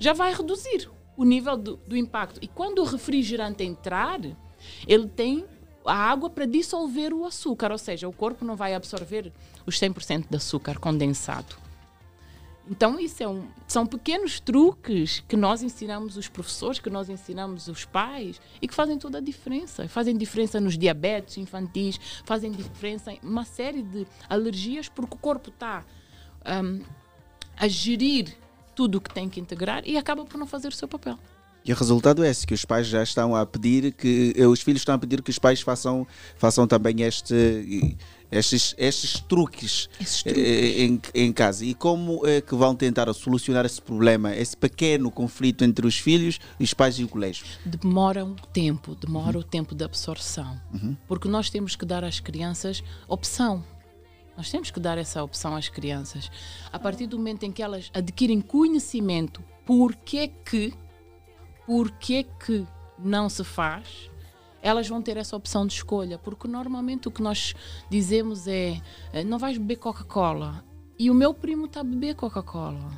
Já 0.00 0.12
vai 0.12 0.34
reduzir 0.34 0.90
o 1.16 1.24
nível 1.24 1.56
do, 1.56 1.76
do 1.76 1.96
impacto. 1.96 2.40
E 2.42 2.48
quando 2.48 2.80
o 2.80 2.84
refrigerante 2.84 3.62
entrar, 3.62 4.20
ele 4.84 5.06
tem 5.06 5.44
a 5.84 5.94
água 5.94 6.28
para 6.28 6.44
dissolver 6.44 7.14
o 7.14 7.24
açúcar, 7.24 7.70
ou 7.70 7.78
seja, 7.78 8.08
o 8.08 8.12
corpo 8.12 8.44
não 8.44 8.56
vai 8.56 8.74
absorver 8.74 9.32
os 9.64 9.78
100% 9.78 10.26
de 10.28 10.36
açúcar 10.36 10.80
condensado. 10.80 11.54
Então, 12.68 12.98
isso 12.98 13.22
é 13.22 13.28
um, 13.28 13.46
são 13.68 13.86
pequenos 13.86 14.40
truques 14.40 15.22
que 15.28 15.36
nós 15.36 15.62
ensinamos 15.62 16.16
os 16.16 16.26
professores, 16.26 16.80
que 16.80 16.90
nós 16.90 17.08
ensinamos 17.08 17.68
os 17.68 17.84
pais 17.84 18.40
e 18.60 18.66
que 18.66 18.74
fazem 18.74 18.98
toda 18.98 19.18
a 19.18 19.20
diferença. 19.20 19.88
Fazem 19.88 20.16
diferença 20.16 20.60
nos 20.60 20.76
diabetes 20.76 21.36
infantis, 21.38 21.98
fazem 22.24 22.50
diferença 22.50 23.12
em 23.12 23.20
uma 23.22 23.44
série 23.44 23.82
de 23.82 24.04
alergias, 24.28 24.88
porque 24.88 25.14
o 25.14 25.18
corpo 25.18 25.50
está 25.50 25.84
um, 26.64 26.80
a 27.62 27.68
gerir 27.68 28.36
tudo 28.74 28.98
o 28.98 29.00
que 29.00 29.14
tem 29.14 29.28
que 29.28 29.38
integrar 29.38 29.84
e 29.86 29.96
acaba 29.96 30.24
por 30.24 30.36
não 30.36 30.48
fazer 30.48 30.66
o 30.66 30.72
seu 30.72 30.88
papel. 30.88 31.16
E 31.64 31.72
o 31.72 31.76
resultado 31.76 32.24
é 32.24 32.28
esse, 32.28 32.44
que 32.44 32.54
os 32.54 32.64
pais 32.64 32.88
já 32.88 33.04
estão 33.04 33.36
a 33.36 33.46
pedir 33.46 33.92
que 33.92 34.34
os 34.44 34.60
filhos 34.62 34.80
estão 34.80 34.96
a 34.96 34.98
pedir 34.98 35.22
que 35.22 35.30
os 35.30 35.38
pais 35.38 35.60
façam, 35.60 36.04
façam 36.36 36.66
também 36.66 37.02
este, 37.02 37.96
estes, 38.32 38.74
estes 38.76 39.20
truques, 39.20 39.88
esses 40.00 40.24
truques. 40.24 40.42
Em, 40.42 41.00
em, 41.14 41.32
casa. 41.32 41.64
E 41.64 41.72
como 41.72 42.26
é 42.26 42.40
que 42.40 42.56
vão 42.56 42.74
tentar 42.74 43.12
solucionar 43.12 43.64
esse 43.64 43.80
problema, 43.80 44.34
esse 44.34 44.56
pequeno 44.56 45.08
conflito 45.08 45.62
entre 45.62 45.86
os 45.86 45.96
filhos, 45.96 46.40
os 46.58 46.74
pais 46.74 46.98
e 46.98 47.04
o 47.04 47.08
colégio? 47.08 47.46
Demora 47.64 48.24
um 48.24 48.34
tempo, 48.52 48.96
demora 48.96 49.36
uhum. 49.36 49.44
o 49.44 49.46
tempo 49.46 49.72
de 49.72 49.84
absorção. 49.84 50.60
Uhum. 50.74 50.96
Porque 51.06 51.28
nós 51.28 51.48
temos 51.48 51.76
que 51.76 51.86
dar 51.86 52.02
às 52.02 52.18
crianças 52.18 52.82
opção. 53.06 53.62
Nós 54.42 54.50
temos 54.50 54.72
que 54.72 54.80
dar 54.80 54.98
essa 54.98 55.22
opção 55.22 55.54
às 55.54 55.68
crianças. 55.68 56.28
A 56.72 56.76
partir 56.76 57.06
do 57.06 57.16
momento 57.16 57.44
em 57.44 57.52
que 57.52 57.62
elas 57.62 57.92
adquirem 57.94 58.40
conhecimento, 58.40 59.40
porque 59.64 60.32
que 60.44 60.74
por 61.64 61.92
que 61.92 62.24
que 62.24 62.66
não 62.98 63.28
se 63.28 63.44
faz, 63.44 64.10
elas 64.60 64.88
vão 64.88 65.00
ter 65.00 65.16
essa 65.16 65.36
opção 65.36 65.64
de 65.64 65.74
escolha, 65.74 66.18
porque 66.18 66.48
normalmente 66.48 67.06
o 67.06 67.10
que 67.12 67.22
nós 67.22 67.54
dizemos 67.88 68.48
é: 68.48 68.82
eh, 69.12 69.22
não 69.22 69.38
vais 69.38 69.56
beber 69.58 69.76
Coca-Cola 69.76 70.64
e 70.98 71.08
o 71.08 71.14
meu 71.14 71.32
primo 71.32 71.66
está 71.66 71.78
a 71.78 71.84
beber 71.84 72.16
Coca-Cola. 72.16 72.90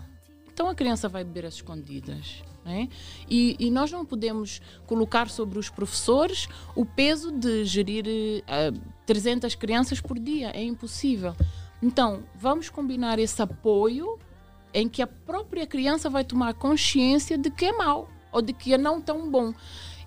Então 0.51 0.67
a 0.67 0.75
criança 0.75 1.11
vai 1.11 1.25
beber 1.25 1.45
as 1.45 1.57
escondidas. 1.57 2.43
É? 2.67 2.89
E, 3.29 3.57
e, 3.59 3.71
nós 3.71 3.93
não 3.93 4.07
podemos 4.07 4.63
colocar 4.87 5.29
sobre 5.29 5.59
os 5.59 5.69
professores 5.69 6.49
o 6.75 6.87
peso 6.87 7.31
de 7.31 7.63
gerir 7.65 8.07
uh, 8.07 8.43
eh, 8.47 8.73
300 9.05 9.55
crianças 9.55 10.01
por 10.01 10.19
dia. 10.19 10.49
É 10.49 10.63
impossível. 10.63 11.37
Então, 11.83 12.23
vamos 12.35 12.71
combinar 12.71 13.19
esse 13.19 13.43
apoio 13.43 14.19
em 14.73 14.89
que 14.89 15.03
a 15.03 15.07
própria 15.07 15.67
criança 15.67 16.09
vai 16.09 16.25
tomar 16.25 16.55
consciência 16.55 17.37
de 17.37 17.51
que 17.51 17.67
é 17.67 17.73
mau 17.73 18.09
ou 18.33 18.41
de 18.41 18.55
que 18.55 18.73
é 18.73 18.79
não 18.79 18.99
tão 18.99 19.31
bom. 19.31 19.53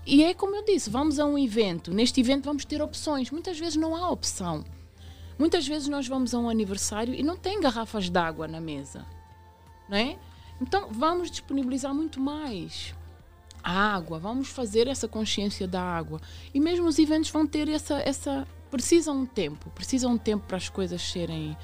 E 0.06 0.24
é 0.24 0.34
como 0.34 0.56
eu 0.56 0.66
disse, 0.66 0.90
vamos 0.90 1.20
a 1.20 1.26
um 1.26 1.38
evento. 1.38 1.94
Neste 1.94 2.20
evento 2.22 2.46
vamos 2.46 2.66
ter 2.66 2.82
opções. 2.82 3.30
Muitas 3.30 3.60
vezes 3.60 3.76
não 3.76 3.96
há 3.96 4.10
opção. 4.10 4.66
Muitas 5.38 5.68
vezes 5.68 5.88
nós 5.88 6.08
vamos 6.08 6.34
a 6.34 6.40
um 6.40 6.50
aniversário 6.50 7.14
e 7.14 7.22
não 7.22 7.38
tem 7.38 7.62
garrafas 7.62 8.10
d'água 8.10 8.48
na 8.48 8.60
mesa. 8.60 9.06
Não 9.88 9.98
é? 9.98 10.18
Então 10.62 10.90
vamos 10.92 11.30
disponibilizar 11.30 11.94
muito 11.94 12.20
mais 12.20 12.94
a 13.64 13.96
água, 13.96 14.18
vamos 14.18 14.48
fazer 14.48 14.88
essa 14.88 15.08
consciência 15.08 15.68
da 15.68 15.82
água. 15.82 16.22
E 16.54 16.60
mesmo 16.60 16.88
os 16.88 16.98
eventos 16.98 17.30
vão 17.30 17.46
ter 17.46 17.68
essa. 17.68 18.00
essa 18.00 18.48
precisam 18.72 19.22
um 19.22 19.26
tempo, 19.26 19.70
precisam 19.72 20.12
um 20.14 20.18
tempo 20.18 20.46
para 20.46 20.58
as 20.58 20.70
coisas 20.70 21.02
serem, 21.02 21.58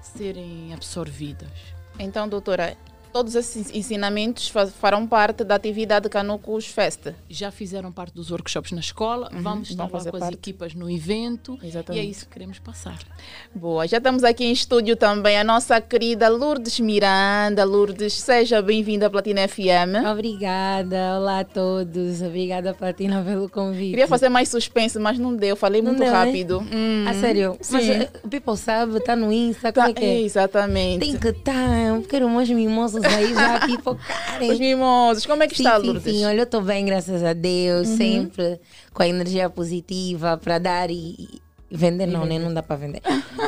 serem 0.00 0.72
absorvidas. 0.72 1.50
Então, 1.98 2.28
doutora, 2.28 2.76
todos 3.12 3.34
esses 3.34 3.70
ensinamentos 3.74 4.50
farão 4.74 5.06
parte 5.06 5.44
da 5.44 5.54
atividade 5.54 6.08
Canucos 6.08 6.66
Fest. 6.66 7.08
Já 7.28 7.50
fizeram 7.50 7.92
parte 7.92 8.14
dos 8.14 8.30
workshops 8.30 8.72
na 8.72 8.80
escola, 8.80 9.28
uhum, 9.32 9.42
vamos 9.42 9.70
estar 9.70 9.84
lá 9.84 9.90
com 9.90 9.98
parte. 9.98 10.22
as 10.22 10.30
equipas 10.30 10.74
no 10.74 10.90
evento 10.90 11.58
Exatamente. 11.62 12.02
e 12.02 12.06
é 12.06 12.10
isso 12.10 12.26
que 12.26 12.32
queremos 12.32 12.58
passar. 12.58 12.98
Boa, 13.54 13.86
já 13.86 13.98
estamos 13.98 14.24
aqui 14.24 14.44
em 14.44 14.52
estúdio 14.52 14.96
também 14.96 15.38
a 15.38 15.44
nossa 15.44 15.80
querida 15.80 16.28
Lourdes 16.28 16.80
Miranda. 16.80 17.64
Lourdes, 17.64 18.14
seja 18.14 18.62
bem-vinda 18.62 19.06
à 19.06 19.10
Platina 19.10 19.46
FM. 19.46 20.06
Obrigada, 20.10 21.18
olá 21.18 21.40
a 21.40 21.44
todos. 21.44 22.22
Obrigada, 22.22 22.72
Platina, 22.72 23.22
pelo 23.22 23.48
convite. 23.48 23.90
Queria 23.90 24.08
fazer 24.08 24.30
mais 24.30 24.48
suspense, 24.48 24.98
mas 24.98 25.18
não 25.18 25.36
deu, 25.36 25.54
falei 25.54 25.82
não 25.82 25.90
muito 25.90 26.02
deu, 26.02 26.12
rápido. 26.12 26.60
Né? 26.62 26.70
Hum, 26.72 27.04
a 27.08 27.14
sério? 27.14 27.58
Sim. 27.60 27.74
Mas 27.74 27.88
eh, 27.88 28.10
o 28.24 28.28
people 28.28 28.56
sabe, 28.56 28.96
está 28.96 29.14
no 29.14 29.30
Insta, 29.30 29.70
tá, 29.70 29.82
como 29.82 29.90
é 29.90 30.00
que 30.00 30.04
é? 30.04 30.20
Exatamente. 30.22 31.00
Tem 31.00 31.18
que 31.18 31.28
estar, 31.28 31.52
tá, 31.52 32.02
quero 32.08 32.26
umas 32.26 32.48
mimosas 32.48 33.01
aí 33.04 33.34
já 33.34 33.60
pipocarem. 33.66 34.50
Os 34.50 34.58
mimosos, 34.58 35.26
como 35.26 35.42
é 35.42 35.48
que 35.48 35.56
sim, 35.56 35.64
está, 35.64 35.80
sim, 35.80 35.86
Lourdes? 35.86 36.04
Sim, 36.04 36.24
olha, 36.24 36.38
eu 36.38 36.44
estou 36.44 36.60
bem, 36.60 36.84
graças 36.84 37.22
a 37.22 37.32
Deus, 37.32 37.88
uhum. 37.88 37.96
sempre 37.96 38.60
com 38.92 39.02
a 39.02 39.08
energia 39.08 39.48
positiva 39.50 40.36
para 40.36 40.58
dar 40.58 40.90
e, 40.90 41.40
vender 41.72 42.06
não, 42.06 42.26
nem 42.26 42.38
né? 42.38 42.44
não 42.44 42.52
dá 42.52 42.62
para 42.62 42.76
vender. 42.76 43.00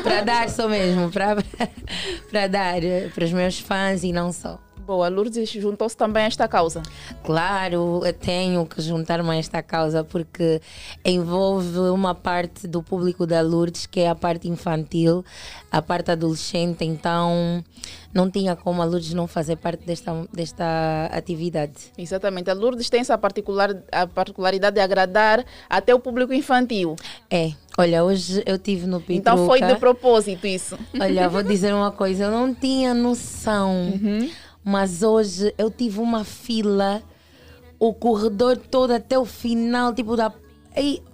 para 0.02 0.22
dar 0.22 0.48
só 0.48 0.66
mesmo, 0.66 1.10
para 1.10 1.36
dar 2.48 2.81
para 3.14 3.24
os 3.24 3.32
meus 3.32 3.59
fãs 3.59 4.02
e 4.02 4.12
não 4.12 4.32
só. 4.32 4.59
Boa, 4.86 5.09
Lourdes 5.09 5.48
juntou-se 5.51 5.97
também 5.97 6.24
a 6.24 6.27
esta 6.27 6.47
causa. 6.47 6.82
Claro, 7.23 8.02
tenho 8.20 8.66
que 8.66 8.82
juntar-me 8.82 9.31
a 9.31 9.36
esta 9.36 9.62
causa 9.62 10.05
porque 10.05 10.61
envolve 11.02 11.78
uma 11.78 12.15
parte 12.15 12.69
do 12.69 12.82
público 12.82 13.27
da 13.27 13.40
Lourdes 13.40 13.86
que 13.86 14.01
é 14.01 14.11
a 14.11 14.15
parte 14.15 14.47
infantil, 14.47 15.24
a 15.73 15.81
parte 15.81 16.11
adolescente, 16.11 16.85
então 16.85 17.65
não 18.12 18.31
tinha 18.31 18.55
como 18.55 18.82
a 18.82 18.85
Lourdes 18.85 19.15
não 19.15 19.27
fazer 19.27 19.56
parte 19.56 19.86
desta, 19.86 20.12
desta 20.32 21.09
atividade. 21.11 21.73
Exatamente, 21.97 22.51
a 22.51 22.55
Lourdes 22.55 22.90
tem 22.90 23.01
essa 23.01 23.16
particular, 23.16 23.74
a 23.90 24.06
particularidade 24.06 24.74
de 24.74 24.82
agradar 24.82 25.44
até 25.69 25.94
o 25.94 25.98
público 25.98 26.32
infantil. 26.32 26.94
É, 27.31 27.52
olha, 27.78 28.05
hoje 28.05 28.43
eu 28.44 28.59
tive 28.59 28.86
no 28.86 29.01
Pitruca. 29.01 29.32
Então 29.32 29.47
foi 29.47 29.62
de 29.62 29.77
propósito 29.77 30.47
isso. 30.47 30.78
Olha, 31.01 31.28
vou 31.28 31.43
dizer 31.43 31.73
uma 31.73 31.90
coisa, 31.90 32.24
eu 32.24 32.31
não 32.31 32.55
tinha 32.55 32.93
noção. 32.93 33.73
Uhum. 33.94 34.31
Mas 34.65 35.03
hoje 35.03 35.55
eu 35.59 35.70
tive 35.70 36.01
uma 36.01 36.24
fila, 36.24 37.03
o 37.78 37.93
corredor 37.93 38.57
todo 38.57 38.93
até 38.93 39.19
o 39.19 39.24
final, 39.24 39.95
tipo 39.95 40.16
da. 40.16 40.32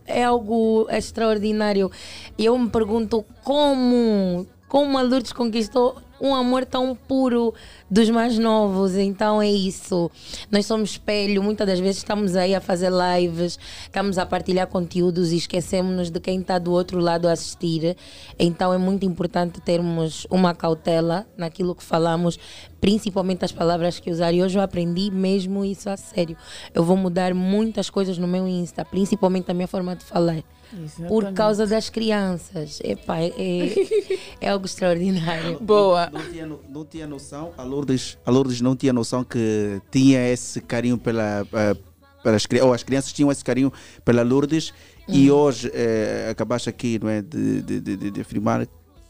É, 0.07 0.25
algo 0.25 0.87
extraordinário. 0.89 1.91
E 2.39 2.47
eu 2.47 2.57
me 2.57 2.71
pergunto 2.71 3.25
como, 3.45 4.47
como 4.69 4.97
a 4.97 5.03
Lourdes 5.03 5.33
conquistou 5.33 6.01
um 6.21 6.35
amor 6.35 6.65
tão 6.67 6.95
puro 6.95 7.55
dos 7.91 8.11
mais 8.11 8.39
novos. 8.39 8.95
Então 8.97 9.41
é 9.41 9.51
isso. 9.51 10.11
Nós 10.51 10.67
somos 10.67 10.91
espelho. 10.91 11.43
Muitas 11.43 11.67
das 11.67 11.81
vezes 11.81 11.99
estamos 11.99 12.37
aí 12.37 12.55
a 12.55 12.61
fazer 12.61 12.91
lives, 12.91 13.59
estamos 13.83 14.19
a 14.19 14.27
partilhar 14.27 14.67
conteúdos 14.67 15.33
e 15.33 15.37
esquecemos 15.37 16.11
de 16.11 16.21
quem 16.21 16.41
está 16.41 16.59
do 16.59 16.73
outro 16.73 16.99
lado 17.01 17.29
a 17.29 17.33
assistir. 17.33 17.97
Então 18.39 18.73
é 18.73 18.79
muito 18.79 19.05
importante 19.07 19.61
termos 19.61 20.27
uma 20.31 20.55
cautela 20.55 21.27
naquilo 21.37 21.75
que 21.75 21.83
falamos, 21.83 22.39
principalmente 22.81 23.45
as 23.45 23.53
palavras 23.53 23.99
que 23.99 24.11
usar. 24.11 24.33
E 24.33 24.43
hoje 24.43 24.59
eu 24.59 24.63
aprendi 24.63 25.11
mesmo 25.11 25.65
isso 25.65 25.89
a 25.89 25.97
sério. 25.97 26.37
Eu 26.75 26.85
vou 26.85 26.97
mudar 26.97 27.35
muitas 27.35 27.89
coisas 27.89 28.19
no 28.19 28.29
meu 28.29 28.47
Insta, 28.47 28.85
principalmente 28.85 29.51
a 29.51 29.55
minha 29.55 29.69
forma 29.69 29.97
de 29.97 30.05
falar. 30.05 30.43
Por 30.71 30.79
Exatamente. 30.85 31.35
causa 31.37 31.67
das 31.67 31.91
crianças. 31.91 32.79
Epá, 32.85 33.19
é, 33.19 33.29
é, 33.29 34.19
é 34.47 34.49
algo 34.51 34.67
extraordinário. 34.67 35.59
Boa. 35.61 36.09
Não 36.13 36.21
tinha, 36.31 36.47
no- 36.47 36.61
não 36.69 36.85
tinha 36.85 37.07
noção, 37.07 37.53
a 37.59 37.63
Lourdes, 37.63 38.17
a 38.25 38.31
Lourdes 38.31 38.61
não 38.61 38.77
tinha 38.77 38.93
noção 38.93 39.25
que 39.25 39.81
tinha 39.91 40.29
esse 40.29 40.61
carinho 40.61 40.97
pela. 40.99 41.47
eh, 41.53 41.77
pelas, 42.23 42.47
ou 42.63 42.73
as 42.73 42.83
crianças 42.83 43.13
tinham 43.13 43.31
esse 43.33 43.43
carinho 43.45 43.73
pela 44.05 44.23
Lourdes 44.23 44.73
e 45.09 45.31
Uhum. 45.31 45.37
hoje 45.39 45.71
eh, 45.75 46.29
acabaste 46.31 46.69
aqui 46.69 46.99
não 47.03 47.09
é, 47.09 47.21
de, 47.23 47.63
de, 47.63 47.81
de, 47.81 48.11
de- 48.11 48.21
afirmar 48.21 48.67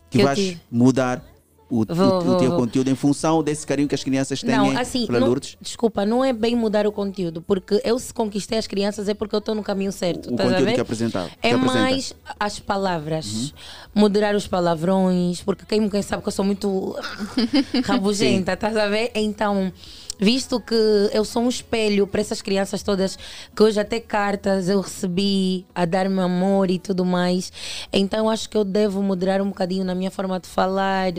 que, 0.09 0.19
Que 0.19 0.24
vais 0.24 0.57
mudar 0.70 1.23
o, 1.71 1.85
Vou, 1.87 2.07
o- 2.15 2.19
o 2.19 2.21
vou, 2.23 2.37
teu 2.37 2.51
vou. 2.51 2.59
conteúdo 2.59 2.89
em 2.89 2.95
função 2.95 3.43
desse 3.43 3.67
carinho 3.67 3.89
que 3.89 3.95
as 3.95 4.03
crianças 4.03 4.41
têm 4.43 4.51
Não, 4.57 4.77
assim, 4.79 5.07
pela 5.07 5.21
não- 5.21 5.27
Lourdes. 5.29 5.57
desculpa, 5.61 6.05
não 6.05 6.25
é 6.25 6.33
bem 6.33 6.57
mudar 6.57 6.87
o 6.87 6.93
conteúdo, 6.93 7.41
porque 7.43 7.81
eu 7.85 7.99
se 7.99 8.13
conquistei 8.13 8.59
as 8.59 8.67
crianças 8.67 9.09
é 9.09 9.15
porque 9.15 9.35
eu 9.35 9.39
estou 9.39 9.55
no 9.55 9.63
caminho 9.63 9.93
certo. 9.93 10.27
O 10.27 10.37
conteúdo 10.37 10.65
ver? 10.65 10.75
que 10.75 10.81
apresentava. 10.81 11.31
É 11.43 11.51
que. 11.51 11.55
Uhum. 11.55 11.61
mais 11.65 12.15
as 12.39 12.59
palavras, 12.59 13.55
moderar 13.95 14.35
os 14.35 14.47
palavrões, 14.47 15.41
porque 15.43 15.65
quem 15.67 15.81
me 15.81 16.03
sabe 16.03 16.23
que 16.23 16.29
eu 16.29 16.33
sou 16.33 16.45
muito 16.45 16.97
rabugenta, 17.85 18.53
estás 18.55 18.77
a 18.77 18.89
ver? 18.89 19.11
Então, 19.15 19.73
visto 20.21 20.61
que 20.61 20.75
eu 21.13 21.25
sou 21.25 21.43
um 21.43 21.49
espelho 21.49 22.07
para 22.07 22.21
essas 22.21 22.43
crianças 22.43 22.83
todas, 22.83 23.19
que 23.57 23.63
hoje 23.63 23.81
até 23.81 23.99
cartas 23.99 24.69
eu 24.69 24.81
recebi 24.81 25.65
a 25.75 25.87
dar-me 25.87 26.21
amor 26.21 26.71
e 26.71 26.79
tudo 26.79 27.05
mais, 27.05 27.51
então 27.91 28.29
acho 28.29 28.49
que 28.49 28.57
eu 28.57 28.65
devo 28.65 29.03
moderar 29.03 29.41
um 29.41 29.49
bocadinho 29.49 29.85
na 29.85 29.95
minha 29.95 30.11
forma 30.11 30.39
de 30.39 30.47
falar, 30.47 31.13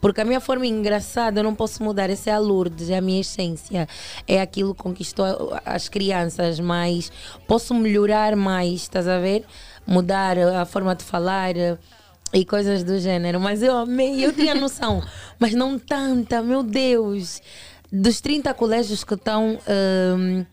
porque 0.00 0.20
a 0.20 0.24
minha 0.24 0.40
forma 0.40 0.66
engraçada 0.66 1.40
eu 1.40 1.44
não 1.44 1.54
posso 1.54 1.82
mudar, 1.82 2.10
essa 2.10 2.28
é 2.30 2.32
a 2.34 2.38
Lourdes, 2.38 2.90
é 2.90 2.98
a 2.98 3.00
minha 3.00 3.20
essência, 3.22 3.88
é 4.28 4.40
aquilo 4.40 4.74
que 4.74 4.82
conquistou 4.82 5.24
as 5.64 5.88
crianças, 5.88 6.60
mas 6.60 7.10
posso 7.48 7.72
melhorar 7.74 8.36
mais, 8.36 8.82
estás 8.82 9.08
a 9.08 9.18
ver? 9.18 9.44
Mudar 9.86 10.38
a 10.38 10.64
forma 10.66 10.94
de 10.94 11.02
falar 11.02 11.54
e 12.32 12.44
coisas 12.44 12.82
do 12.82 12.98
gênero. 12.98 13.40
Mas 13.40 13.62
eu 13.62 13.76
amei, 13.76 14.24
eu 14.24 14.32
tinha 14.32 14.54
noção, 14.54 15.02
mas 15.38 15.54
não 15.54 15.78
tanta, 15.78 16.42
meu 16.42 16.62
Deus. 16.62 17.40
Dos 17.92 18.20
30 18.22 18.54
colégios 18.54 19.04
que 19.04 19.14
estão 19.14 19.58
hum, 20.18 20.46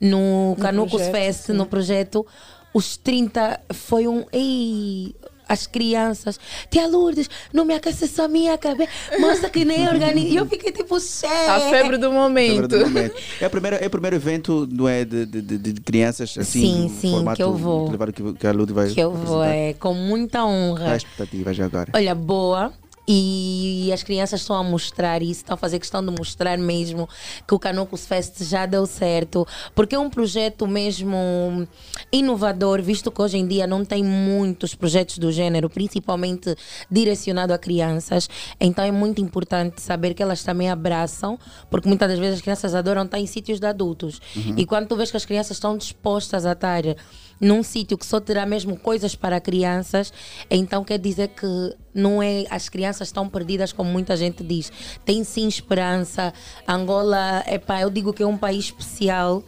no 0.00 0.54
Canucos 0.60 0.92
projeto, 0.92 1.12
Fest, 1.12 1.48
no 1.48 1.64
projeto, 1.66 2.26
os 2.74 2.96
30 2.98 3.60
foi 3.72 4.06
um. 4.06 4.24
Ei, 4.30 5.14
as 5.48 5.66
crianças, 5.66 6.38
Tia 6.70 6.86
Lourdes, 6.86 7.28
não 7.52 7.64
me 7.64 7.74
aquece 7.74 8.08
só 8.08 8.24
a 8.24 8.28
minha 8.28 8.56
cabeça, 8.56 8.90
mostra 9.18 9.50
que 9.50 9.64
nem 9.64 9.86
organiza. 9.86 10.26
E 10.26 10.36
eu 10.36 10.46
fiquei 10.46 10.72
tipo, 10.72 10.98
cheia. 10.98 11.52
A 11.52 11.60
febre 11.70 11.98
do 11.98 12.10
momento. 12.10 12.54
Febre 12.62 12.78
do 12.78 12.86
momento. 12.86 13.14
É 13.40 13.46
o 13.46 13.50
primeiro, 13.50 13.76
é 13.76 13.86
o 13.86 13.90
primeiro 13.90 14.16
evento 14.16 14.66
não 14.70 14.88
é, 14.88 15.04
de, 15.04 15.26
de, 15.26 15.42
de- 15.42 15.80
crianças 15.80 16.34
assim, 16.38 16.88
Sim, 16.88 16.96
sim, 17.00 17.10
formato 17.10 17.36
que 17.36 17.42
eu 17.42 17.54
vou. 17.54 17.90
que, 18.12 18.32
que 18.34 18.46
a 18.46 18.52
Lourdes 18.52 18.74
vai 18.74 18.88
Que 18.88 19.00
eu 19.00 19.12
vou, 19.12 19.44
é 19.44 19.74
com 19.74 19.92
muita 19.92 20.44
honra. 20.44 20.92
a 20.92 20.96
expectativa 20.96 21.52
já 21.52 21.66
agora? 21.66 21.92
Olha, 21.94 22.14
boa. 22.14 22.72
E 23.06 23.90
as 23.92 24.02
crianças 24.02 24.40
estão 24.40 24.56
a 24.56 24.62
mostrar 24.62 25.22
isso, 25.22 25.40
estão 25.40 25.54
a 25.54 25.56
fazer 25.58 25.78
questão 25.78 26.04
de 26.04 26.10
mostrar 26.10 26.56
mesmo 26.56 27.08
que 27.46 27.54
o 27.54 27.58
Canocos 27.58 28.06
Fest 28.06 28.42
já 28.44 28.64
deu 28.64 28.86
certo, 28.86 29.46
porque 29.74 29.94
é 29.94 29.98
um 29.98 30.08
projeto 30.08 30.66
mesmo 30.66 31.68
inovador, 32.10 32.80
visto 32.80 33.10
que 33.10 33.20
hoje 33.20 33.36
em 33.36 33.46
dia 33.46 33.66
não 33.66 33.84
tem 33.84 34.02
muitos 34.02 34.74
projetos 34.74 35.18
do 35.18 35.30
gênero, 35.30 35.68
principalmente 35.68 36.56
direcionado 36.90 37.52
a 37.52 37.58
crianças. 37.58 38.28
Então 38.58 38.84
é 38.84 38.90
muito 38.90 39.20
importante 39.20 39.82
saber 39.82 40.14
que 40.14 40.22
elas 40.22 40.42
também 40.42 40.70
abraçam, 40.70 41.38
porque 41.70 41.88
muitas 41.88 42.08
das 42.08 42.18
vezes 42.18 42.36
as 42.36 42.40
crianças 42.40 42.74
adoram 42.74 43.04
estar 43.04 43.18
em 43.18 43.26
sítios 43.26 43.60
de 43.60 43.66
adultos. 43.66 44.20
Uhum. 44.34 44.54
E 44.56 44.64
quando 44.64 44.88
tu 44.88 44.96
vês 44.96 45.10
que 45.10 45.16
as 45.16 45.26
crianças 45.26 45.56
estão 45.58 45.76
dispostas 45.76 46.46
a 46.46 46.52
estar 46.52 46.82
num 47.40 47.62
sítio 47.62 47.98
que 47.98 48.06
só 48.06 48.20
terá 48.20 48.46
mesmo 48.46 48.78
coisas 48.78 49.14
para 49.14 49.40
crianças, 49.40 50.12
então 50.50 50.84
quer 50.84 50.98
dizer 50.98 51.28
que 51.28 51.76
não 51.94 52.22
é 52.22 52.44
as 52.50 52.68
crianças 52.68 53.08
estão 53.08 53.28
perdidas 53.28 53.72
como 53.72 53.90
muita 53.90 54.16
gente 54.16 54.42
diz. 54.42 54.70
Tem 55.04 55.22
sim 55.22 55.46
esperança. 55.46 56.32
Angola, 56.66 57.44
epá, 57.46 57.80
eu 57.80 57.90
digo 57.90 58.12
que 58.12 58.22
é 58.22 58.26
um 58.26 58.36
país 58.36 58.64
especial 58.66 59.44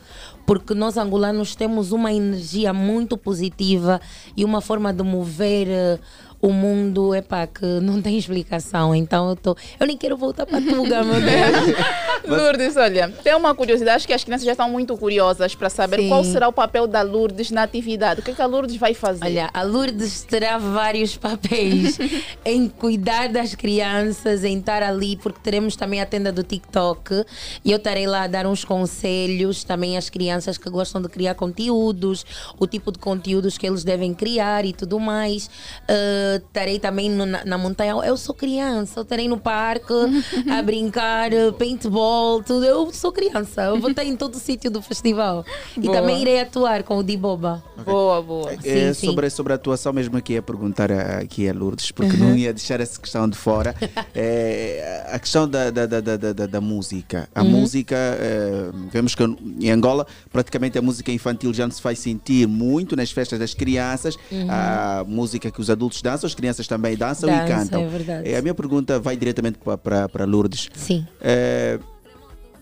porque 0.46 0.74
nós 0.74 0.96
angolanos 0.96 1.56
temos 1.56 1.90
uma 1.90 2.12
energia 2.12 2.72
muito 2.72 3.18
positiva 3.18 4.00
e 4.36 4.44
uma 4.44 4.60
forma 4.60 4.92
de 4.92 5.02
mover 5.02 5.66
eh, 5.68 5.98
o 6.40 6.52
mundo, 6.52 7.14
epá, 7.14 7.46
que 7.46 7.64
não 7.80 8.00
tem 8.00 8.16
explicação. 8.16 8.94
Então 8.94 9.30
eu 9.30 9.36
tô, 9.36 9.56
eu 9.78 9.86
nem 9.86 9.96
quero 9.96 10.16
voltar 10.16 10.46
para 10.46 10.60
Tuga, 10.60 11.02
meu 11.02 11.20
Deus. 11.20 11.76
Lourdes, 12.26 12.76
olha, 12.76 13.08
tem 13.22 13.34
uma 13.34 13.54
curiosidade, 13.54 13.96
acho 13.96 14.06
que 14.06 14.12
as 14.12 14.24
crianças 14.24 14.44
já 14.44 14.52
estão 14.52 14.68
muito 14.68 14.96
curiosas 14.96 15.54
para 15.54 15.70
saber 15.70 16.00
Sim. 16.00 16.08
qual 16.08 16.24
será 16.24 16.48
o 16.48 16.52
papel 16.52 16.86
da 16.86 17.02
Lourdes 17.02 17.50
na 17.50 17.62
atividade. 17.62 18.20
O 18.20 18.22
que, 18.22 18.32
é 18.32 18.34
que 18.34 18.42
a 18.42 18.46
Lourdes 18.46 18.76
vai 18.76 18.94
fazer? 18.94 19.24
Olha, 19.24 19.50
a 19.52 19.62
Lourdes 19.62 20.22
terá 20.24 20.58
vários 20.58 21.16
papéis 21.16 21.98
em 22.44 22.68
cuidar 22.68 23.28
das 23.28 23.54
crianças, 23.54 24.44
em 24.44 24.58
estar 24.58 24.82
ali, 24.82 25.16
porque 25.16 25.40
teremos 25.42 25.76
também 25.76 26.00
a 26.00 26.06
tenda 26.06 26.32
do 26.32 26.42
TikTok 26.42 27.24
e 27.64 27.70
eu 27.70 27.76
estarei 27.76 28.06
lá 28.06 28.24
a 28.24 28.26
dar 28.26 28.46
uns 28.46 28.64
conselhos 28.64 29.64
também 29.64 29.96
às 29.96 30.10
crianças 30.10 30.58
que 30.58 30.68
gostam 30.68 31.00
de 31.00 31.08
criar 31.08 31.34
conteúdos, 31.34 32.24
o 32.58 32.66
tipo 32.66 32.90
de 32.90 32.98
conteúdos 32.98 33.56
que 33.56 33.66
eles 33.66 33.84
devem 33.84 34.12
criar 34.12 34.64
e 34.64 34.72
tudo 34.72 34.98
mais. 34.98 35.46
Uh, 35.88 36.25
estarei 36.36 36.78
também 36.78 37.10
no- 37.10 37.26
na, 37.26 37.44
na 37.44 37.58
montanha. 37.58 37.92
Eu 38.04 38.16
sou 38.16 38.34
criança, 38.34 38.98
eu 39.00 39.02
estarei 39.02 39.28
no 39.28 39.38
parque 39.38 39.92
a 40.50 40.60
brincar, 40.62 41.32
uh, 41.32 41.52
paintball, 41.52 42.42
tudo. 42.42 42.64
Eu 42.64 42.92
sou 42.92 43.12
criança, 43.12 43.62
eu 43.62 43.80
vou 43.80 43.90
estar 43.90 44.04
em 44.04 44.16
todo 44.16 44.34
o 44.34 44.38
sítio 44.38 44.70
do 44.70 44.80
festival. 44.82 45.44
E 45.76 45.80
Boa. 45.80 45.94
também 46.00 46.20
irei 46.20 46.40
atuar 46.40 46.82
com 46.82 46.98
o 46.98 47.02
Diboba. 47.04 47.62
Boa, 47.84 48.20
boa. 48.22 48.50
É, 48.64 48.92
sobre, 48.92 49.28
sobre 49.30 49.52
a 49.52 49.56
atuação 49.56 49.92
mesmo 49.92 50.16
aqui 50.16 50.32
ia 50.34 50.42
perguntar 50.42 50.90
a- 50.90 51.18
aqui 51.18 51.48
a 51.48 51.52
Lourdes, 51.52 51.90
porque 51.90 52.16
não 52.16 52.36
ia 52.36 52.52
deixar 52.52 52.80
essa 52.80 53.00
questão 53.00 53.28
de 53.28 53.36
fora. 53.36 53.74
É, 54.18 55.06
a 55.12 55.18
questão 55.18 55.46
da, 55.48 55.70
da, 55.70 55.84
da, 55.86 56.00
da, 56.00 56.16
da- 56.32 56.46
da 56.46 56.60
música. 56.60 57.28
A 57.34 57.42
Uhum. 57.42 57.50
música, 57.50 57.94
é, 57.96 58.70
vemos 58.90 59.14
que 59.14 59.22
em 59.22 59.70
Angola 59.70 60.06
praticamente 60.32 60.78
a 60.78 60.82
música 60.82 61.12
infantil 61.12 61.52
já 61.52 61.64
não 61.66 61.70
se 61.72 61.82
faz 61.82 61.98
sentir 61.98 62.46
muito 62.48 62.96
nas 62.96 63.10
festas 63.10 63.38
das 63.38 63.52
crianças. 63.54 64.16
Uhum. 64.32 64.46
A 64.50 65.04
música 65.06 65.50
que 65.50 65.60
os 65.60 65.68
adultos 65.68 66.00
dançam, 66.00 66.15
as 66.24 66.34
crianças 66.34 66.66
também 66.66 66.96
dançam 66.96 67.28
Dançam, 67.28 67.44
e 67.44 67.48
cantam. 67.48 67.82
é 67.82 67.86
verdade. 67.88 68.28
É, 68.30 68.36
a 68.38 68.42
minha 68.42 68.54
pergunta 68.54 68.98
vai 68.98 69.16
diretamente 69.16 69.58
para, 69.82 70.24
Lourdes. 70.24 70.68
Sim. 70.74 71.06
É, 71.20 71.78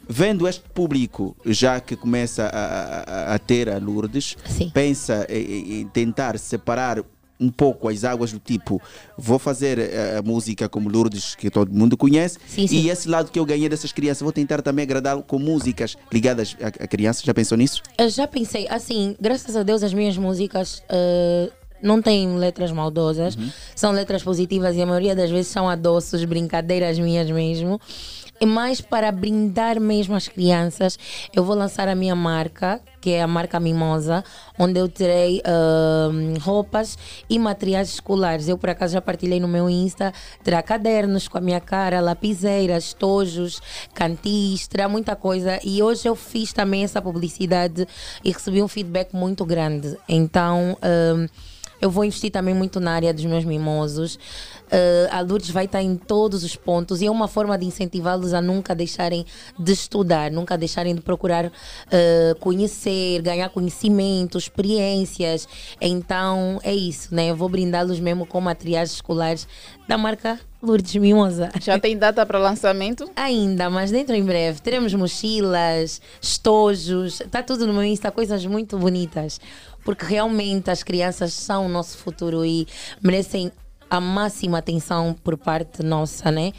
vendo 0.09 0.47
este 0.49 0.63
público 0.75 1.37
já 1.47 1.81
que 1.81 1.97
começa 1.97 2.45
a, 2.45 3.31
a- 3.31 3.35
a 3.35 3.39
ter 3.39 3.69
a 3.71 3.79
Lourdes, 3.79 4.37
pensa 4.73 5.27
em, 5.31 5.81
em 5.81 5.89
tentar 5.89 6.39
separar 6.39 7.03
um 7.41 7.51
pouco 7.51 7.89
as 7.89 8.05
águas 8.05 8.31
do 8.31 8.39
tipo 8.39 8.81
vou 9.19 9.41
fazer 9.41 9.77
eh, 9.79 10.17
a, 10.19 10.23
música 10.23 10.69
como 10.69 10.89
Lourdes 10.89 11.35
que 11.35 11.51
todo 11.51 11.69
mundo 11.73 11.97
conhece 11.97 12.39
Sim, 12.47 12.69
sim. 12.69 12.77
e 12.77 12.89
esse 12.91 13.09
lado 13.09 13.29
que 13.33 13.39
eu 13.39 13.45
ganhei 13.45 13.69
dessas 13.69 13.91
crianças 13.93 14.23
vou 14.23 14.31
tentar 14.31 14.63
também 14.63 14.85
agradá-lo 14.85 15.21
com 15.21 15.37
músicas 15.39 15.97
ligadas 16.13 16.57
a, 16.63 16.69
a 16.69 16.87
crianças 16.87 17.25
já 17.25 17.35
pensou 17.35 17.59
nisso? 17.59 17.83
Eu 17.99 18.09
já 18.09 18.29
pensei, 18.29 18.69
assim, 18.69 19.17
graças 19.21 19.57
a 19.57 19.65
Deus 19.65 19.83
as 19.83 19.93
minhas 19.93 20.17
músicas 20.17 20.81
eh, 20.89 21.51
não 21.85 22.03
têm 22.03 22.37
letras 22.37 22.73
maldosas, 22.73 23.37
são 23.77 23.93
letras 23.93 24.23
positivas 24.23 24.75
e 24.77 24.83
a 24.83 24.87
maioria 24.87 25.15
das 25.15 25.31
vezes 25.31 25.49
são 25.49 25.69
adoços, 25.69 26.25
brincadeiras 26.25 26.99
minhas 26.99 27.31
mesmo. 27.31 27.81
E 28.41 28.47
mais 28.47 28.81
para 28.81 29.13
brindar 29.13 29.81
mesmo 29.81 30.15
as 30.15 30.27
crianças, 30.27 30.99
eu 31.33 31.45
vou 31.45 31.55
lançar 31.55 31.87
a 31.89 31.95
minha 31.95 32.17
marca, 32.17 32.81
que 33.01 33.11
é 33.11 33.23
a 33.23 33.29
marca 33.29 33.61
Mimosa, 33.61 34.25
onde 34.59 34.79
eu 34.79 34.89
terei 34.89 35.41
ahm, 35.45 36.35
roupas 36.41 36.99
e 37.31 37.39
materiais 37.39 37.91
escolares. 37.91 38.49
Eu, 38.49 38.59
por 38.59 38.71
acaso, 38.71 38.95
já 38.95 39.01
partilhei 39.01 39.39
no 39.39 39.47
meu 39.47 39.71
Insta. 39.71 40.13
Terá 40.43 40.63
cadernos 40.63 41.29
com 41.29 41.39
a 41.39 41.41
minha 41.41 41.61
cara, 41.61 42.01
lapiseiras, 42.01 42.93
tojos, 42.93 43.63
cantis, 43.95 44.67
terá 44.67 44.89
muita 44.89 45.15
coisa. 45.15 45.61
E 45.63 45.81
hoje 45.81 46.09
eu 46.09 46.17
fiz 46.17 46.53
também 46.53 46.83
essa 46.83 47.01
publicidade 47.01 47.87
e 48.25 48.33
recebi 48.33 48.61
um 48.63 48.69
feedback 48.69 49.15
muito 49.15 49.45
grande. 49.45 49.97
Então. 50.09 50.77
ahm, 50.83 51.29
eu 51.81 51.91
vou 51.91 52.05
investir 52.05 52.31
também 52.31 52.55
muito 52.55 52.81
na 52.81 52.93
área 52.93 53.13
dos 53.13 53.25
meus 53.25 53.45
mimosos. 53.45 54.19
Uh, 54.75 55.09
a 55.11 55.21
Lourdes 55.21 55.51
vai 55.51 55.67
estar 55.67 55.81
em 55.81 55.95
todos 55.95 56.43
os 56.43 56.57
pontos 56.57 57.01
e 57.01 57.07
é 57.07 57.11
uma 57.11 57.29
forma 57.29 57.57
de 57.57 57.65
incentivá-los 57.65 58.35
a 58.35 58.41
nunca 58.41 58.75
deixarem 58.75 59.25
de 59.57 59.73
estudar, 59.73 60.33
nunca 60.33 60.59
deixarem 60.59 60.95
de 60.97 61.01
procurar 61.01 61.47
uh, 61.47 62.35
conhecer, 62.41 63.23
ganhar 63.23 63.49
conhecimento, 63.51 64.37
experiências. 64.37 65.47
Então 65.81 66.59
é 66.65 66.75
isso, 66.75 67.15
né? 67.15 67.31
Eu 67.31 67.37
vou 67.37 67.49
brindá-los 67.49 68.01
mesmo 68.01 68.27
com 68.27 68.41
materiais 68.41 68.91
escolares 68.91 69.47
da 69.87 69.97
marca 69.97 70.41
Lourdes 70.61 70.97
Mimosa. 70.97 71.51
Já 71.61 71.79
tem 71.79 71.97
data 71.97 72.25
para 72.25 72.39
lançamento? 72.39 73.09
Ainda, 73.15 73.69
mas 73.71 73.91
dentro 73.91 74.15
em 74.15 74.25
breve. 74.25 74.61
Teremos 74.61 74.93
mochilas, 74.95 76.01
estojos, 76.21 77.21
está 77.21 77.43
tudo 77.43 77.67
no 77.67 77.73
meu 77.73 77.85
Insta, 77.85 78.11
coisas 78.11 78.45
muito 78.47 78.79
bonitas. 78.79 79.41
Porque 79.85 80.05
realmente 80.07 80.71
as 80.71 80.83
crianças 80.83 81.33
são 81.35 81.67
o 81.67 81.69
nosso 81.69 81.99
futuro 81.99 82.45
e 82.45 82.67
merecem 83.03 83.53
a 83.91 84.01
máxima 84.01 84.59
atenção 84.59 85.15
por 85.23 85.37
parte 85.37 85.83
nossa, 85.83 86.31
né? 86.31 86.53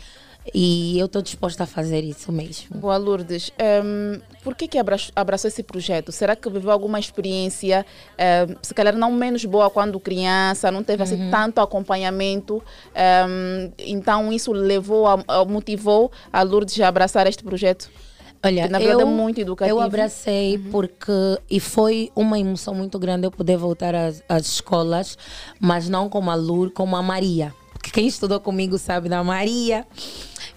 E 0.53 0.99
eu 0.99 1.07
estou 1.07 1.23
disposta 1.23 1.63
a 1.63 1.65
fazer 1.65 2.03
isso 2.03 2.31
mesmo. 2.31 2.77
Boa, 2.77 2.95
Lourdes. 2.97 3.51
Ehm, 3.57 4.21
por 4.43 4.53
que, 4.55 4.67
que 4.67 4.77
abra- 4.77 4.95
abraçou 5.15 5.47
esse 5.47 5.63
projeto? 5.63 6.11
Será 6.11 6.35
que 6.35 6.47
viveu 6.51 6.69
alguma 6.69 6.99
experiência, 6.99 7.83
ehm, 8.15 8.55
se 8.61 8.71
calhar 8.75 8.95
não 8.95 9.11
menos 9.11 9.43
boa 9.43 9.71
quando 9.71 9.99
criança, 9.99 10.69
não 10.69 10.83
teve 10.83 11.01
assim, 11.01 11.31
tanto 11.31 11.59
acompanhamento? 11.61 12.61
ehm, 12.93 13.71
então 13.79 14.31
isso 14.31 14.51
levou, 14.53 15.07
a- 15.07 15.45
motivou 15.45 16.11
a 16.31 16.43
Lourdes 16.43 16.79
a 16.79 16.87
abraçar 16.89 17.25
este 17.25 17.43
projeto? 17.43 17.89
Olha, 18.45 18.67
na 18.67 18.77
verdade 18.77 19.01
eu, 19.01 19.07
é 19.07 19.11
muito 19.11 19.41
educativo. 19.41 19.77
Eu 19.77 19.81
abracei 19.81 20.59
porque 20.71 21.11
e 21.49 21.59
foi 21.59 22.11
uma 22.15 22.39
emoção 22.39 22.75
muito 22.75 22.99
grande 22.99 23.25
eu 23.25 23.31
poder 23.31 23.57
voltar 23.57 23.95
às, 23.95 24.23
às 24.29 24.45
escolas, 24.45 25.17
mas 25.59 25.89
não 25.89 26.07
como 26.07 26.29
a 26.29 26.35
Lur, 26.35 26.69
como 26.71 26.95
a 26.95 27.01
Maria. 27.01 27.53
Porque 27.73 27.89
quem 27.89 28.07
estudou 28.07 28.39
comigo 28.39 28.77
sabe 28.77 29.09
da 29.09 29.23
Maria. 29.23 29.85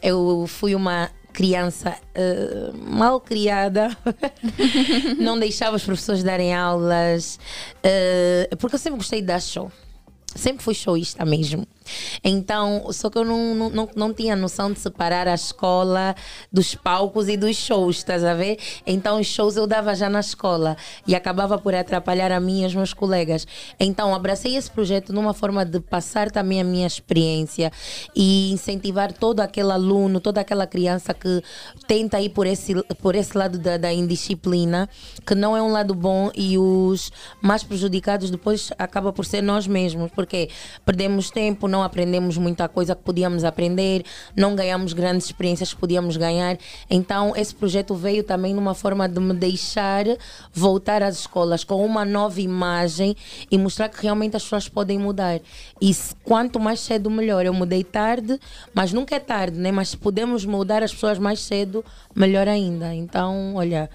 Eu 0.02 0.44
fui 0.46 0.74
uma 0.74 1.10
criança 1.32 1.96
eh, 2.14 2.70
mal 2.74 3.20
criada, 3.20 3.96
não 5.18 5.38
deixava 5.38 5.76
os 5.76 5.84
professores 5.84 6.22
darem 6.22 6.52
aulas, 6.52 7.38
eh, 7.82 8.48
porque 8.58 8.74
eu 8.74 8.78
sempre 8.78 8.98
gostei 8.98 9.20
de 9.20 9.28
dar 9.28 9.40
show. 9.40 9.70
Sempre 10.34 10.62
fui 10.62 10.74
showista 10.74 11.24
mesmo. 11.24 11.66
Então, 12.22 12.86
só 12.92 13.08
que 13.10 13.18
eu 13.18 13.24
não, 13.24 13.54
não, 13.54 13.70
não, 13.70 13.88
não 13.96 14.14
tinha 14.14 14.36
noção 14.36 14.72
de 14.72 14.78
separar 14.78 15.26
a 15.26 15.34
escola 15.34 16.14
dos 16.52 16.74
palcos 16.74 17.28
e 17.28 17.36
dos 17.36 17.56
shows, 17.56 17.96
estás 17.96 18.24
a 18.24 18.34
ver? 18.34 18.58
Então, 18.86 19.20
os 19.20 19.26
shows 19.26 19.56
eu 19.56 19.66
dava 19.66 19.94
já 19.94 20.08
na 20.08 20.20
escola 20.20 20.76
e 21.06 21.14
acabava 21.14 21.58
por 21.58 21.74
atrapalhar 21.74 22.32
a 22.32 22.40
mim 22.40 22.62
e 22.62 22.66
os 22.66 22.74
meus 22.74 22.92
colegas. 22.92 23.46
Então, 23.78 24.14
abracei 24.14 24.56
esse 24.56 24.70
projeto 24.70 25.12
numa 25.12 25.32
forma 25.32 25.64
de 25.64 25.80
passar 25.80 26.30
também 26.30 26.60
a 26.60 26.64
minha 26.64 26.86
experiência 26.86 27.72
e 28.14 28.52
incentivar 28.52 29.12
todo 29.12 29.40
aquele 29.40 29.72
aluno, 29.72 30.20
toda 30.20 30.40
aquela 30.40 30.66
criança 30.66 31.14
que 31.14 31.42
tenta 31.86 32.20
ir 32.20 32.30
por 32.30 32.46
esse, 32.46 32.74
por 33.00 33.14
esse 33.14 33.36
lado 33.36 33.58
da, 33.58 33.76
da 33.76 33.92
indisciplina, 33.92 34.88
que 35.26 35.34
não 35.34 35.56
é 35.56 35.62
um 35.62 35.72
lado 35.72 35.94
bom 35.94 36.30
e 36.34 36.58
os 36.58 37.10
mais 37.40 37.62
prejudicados 37.62 38.30
depois 38.30 38.70
acaba 38.78 39.12
por 39.12 39.24
ser 39.24 39.42
nós 39.42 39.66
mesmos, 39.66 40.10
porque 40.18 40.50
perdemos 40.84 41.30
tempo, 41.30 41.68
não 41.68 41.80
aprendemos 41.80 42.36
muita 42.36 42.66
coisa 42.66 42.96
que 42.96 43.02
podíamos 43.04 43.44
aprender, 43.44 44.04
não 44.34 44.56
ganhamos 44.56 44.92
grandes 44.92 45.26
experiências 45.26 45.72
que 45.72 45.78
podíamos 45.78 46.16
ganhar. 46.16 46.58
Então, 46.90 47.36
esse 47.36 47.54
projeto 47.54 47.94
veio 47.94 48.24
também 48.24 48.52
numa 48.52 48.74
forma 48.74 49.08
de 49.08 49.20
me 49.20 49.32
deixar 49.32 50.06
voltar 50.52 51.04
às 51.04 51.20
escolas 51.20 51.62
com 51.62 51.86
uma 51.86 52.04
nova 52.04 52.40
imagem 52.40 53.14
e 53.48 53.56
mostrar 53.56 53.88
que 53.88 54.02
realmente 54.02 54.36
as 54.36 54.42
pessoas 54.42 54.68
podem 54.68 54.98
mudar. 54.98 55.40
E 55.80 55.94
quanto 56.24 56.58
mais 56.58 56.80
cedo, 56.80 57.08
melhor. 57.08 57.46
Eu 57.46 57.54
mudei 57.54 57.84
tarde, 57.84 58.40
mas 58.74 58.92
nunca 58.92 59.14
é 59.14 59.20
tarde, 59.20 59.56
né? 59.56 59.70
Mas 59.70 59.90
se 59.90 59.96
podemos 59.96 60.44
mudar 60.44 60.82
as 60.82 60.92
pessoas 60.92 61.20
mais 61.20 61.38
cedo, 61.38 61.84
melhor 62.12 62.48
ainda. 62.48 62.92
Então, 62.92 63.54
olha. 63.54 63.88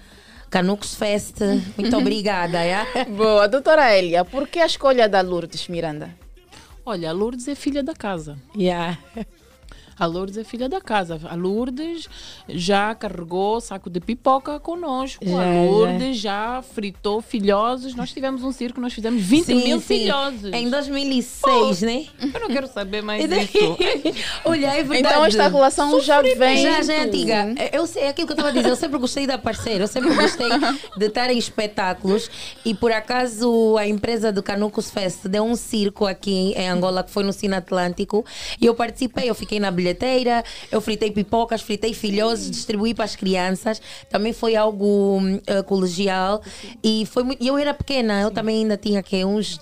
Canucos 0.54 0.94
Fest, 0.94 1.38
muito 1.76 1.96
obrigada. 1.98 2.62
é? 2.62 3.04
Boa, 3.06 3.48
doutora 3.48 3.92
Elia, 3.98 4.24
por 4.24 4.46
que 4.46 4.60
a 4.60 4.66
escolha 4.66 5.08
da 5.08 5.20
Lourdes 5.20 5.66
Miranda? 5.66 6.14
Olha, 6.86 7.10
a 7.10 7.12
Lourdes 7.12 7.48
é 7.48 7.56
filha 7.56 7.82
da 7.82 7.92
casa. 7.92 8.38
Yeah. 8.56 8.96
A 9.98 10.06
Lourdes 10.06 10.36
é 10.36 10.44
filha 10.44 10.68
da 10.68 10.80
casa. 10.80 11.20
A 11.28 11.34
Lourdes 11.34 12.08
já 12.48 12.94
carregou 12.94 13.60
saco 13.60 13.88
de 13.88 14.00
pipoca 14.00 14.58
conosco. 14.60 15.24
Já, 15.26 15.40
a 15.40 15.44
já. 15.44 15.62
Lourdes 15.70 16.16
já. 16.18 16.62
fritou 16.62 17.20
filhosos. 17.20 17.94
Nós 17.94 18.12
tivemos 18.12 18.42
um 18.42 18.52
circo, 18.52 18.80
nós 18.80 18.92
fizemos 18.92 19.22
20 19.22 19.44
Sim, 19.44 19.54
mil 19.64 19.80
sim. 19.80 19.86
filhosos. 20.00 20.52
Em 20.52 20.68
2006, 20.68 21.82
né? 21.82 22.06
Eu 22.20 22.40
não 22.40 22.48
quero 22.48 22.66
saber 22.66 23.02
mais 23.02 23.28
daí- 23.28 23.46
disso. 23.46 23.76
Olha, 24.44 24.66
é 24.68 24.82
verdade. 24.82 24.98
Então 25.14 25.24
esta 25.24 25.48
relação 25.48 26.00
já 26.00 26.20
vem. 26.22 26.62
Já, 26.62 26.82
já 26.82 26.94
é 26.94 27.00
antiga. 27.04 27.54
Eu 27.72 27.86
sei, 27.86 28.02
é 28.04 28.08
aquilo 28.08 28.26
que 28.26 28.32
eu 28.32 28.36
estava 28.36 28.48
a 28.50 28.52
dizer. 28.52 28.68
Eu 28.68 28.76
sempre 28.76 28.98
gostei 28.98 29.26
de 29.26 29.32
aparecer. 29.32 29.80
Eu 29.80 29.88
sempre 29.88 30.14
gostei 30.14 30.48
de 30.96 31.06
estar 31.06 31.30
em 31.30 31.38
espetáculos. 31.38 32.30
E 32.64 32.74
por 32.74 32.92
acaso 32.92 33.76
a 33.78 33.86
empresa 33.86 34.32
do 34.32 34.42
Canucos 34.42 34.90
Fest 34.90 35.26
deu 35.26 35.44
um 35.44 35.56
circo 35.56 36.06
aqui 36.06 36.52
em 36.56 36.68
Angola 36.68 37.02
que 37.02 37.10
foi 37.10 37.22
no 37.24 37.32
Cine 37.32 37.54
Atlântico. 37.54 38.24
E 38.60 38.66
eu 38.66 38.74
participei. 38.74 39.28
Eu 39.30 39.34
fiquei 39.34 39.60
na 39.60 39.70
Eu 40.70 40.80
fritei 40.80 41.10
pipocas, 41.10 41.60
fritei 41.60 41.92
filhosos, 41.92 42.50
distribuí 42.50 42.94
para 42.94 43.04
as 43.04 43.16
crianças. 43.16 43.82
Também 44.08 44.32
foi 44.32 44.56
algo 44.56 45.20
eh, 45.46 45.62
colegial. 45.62 46.42
E 46.82 47.04
foi 47.06 47.22
muito. 47.24 47.44
Eu 47.44 47.58
era 47.58 47.74
pequena. 47.74 48.20
Eu 48.20 48.30
também 48.30 48.58
ainda 48.58 48.76
tinha 48.76 49.02
que 49.02 49.24
uns 49.24 49.58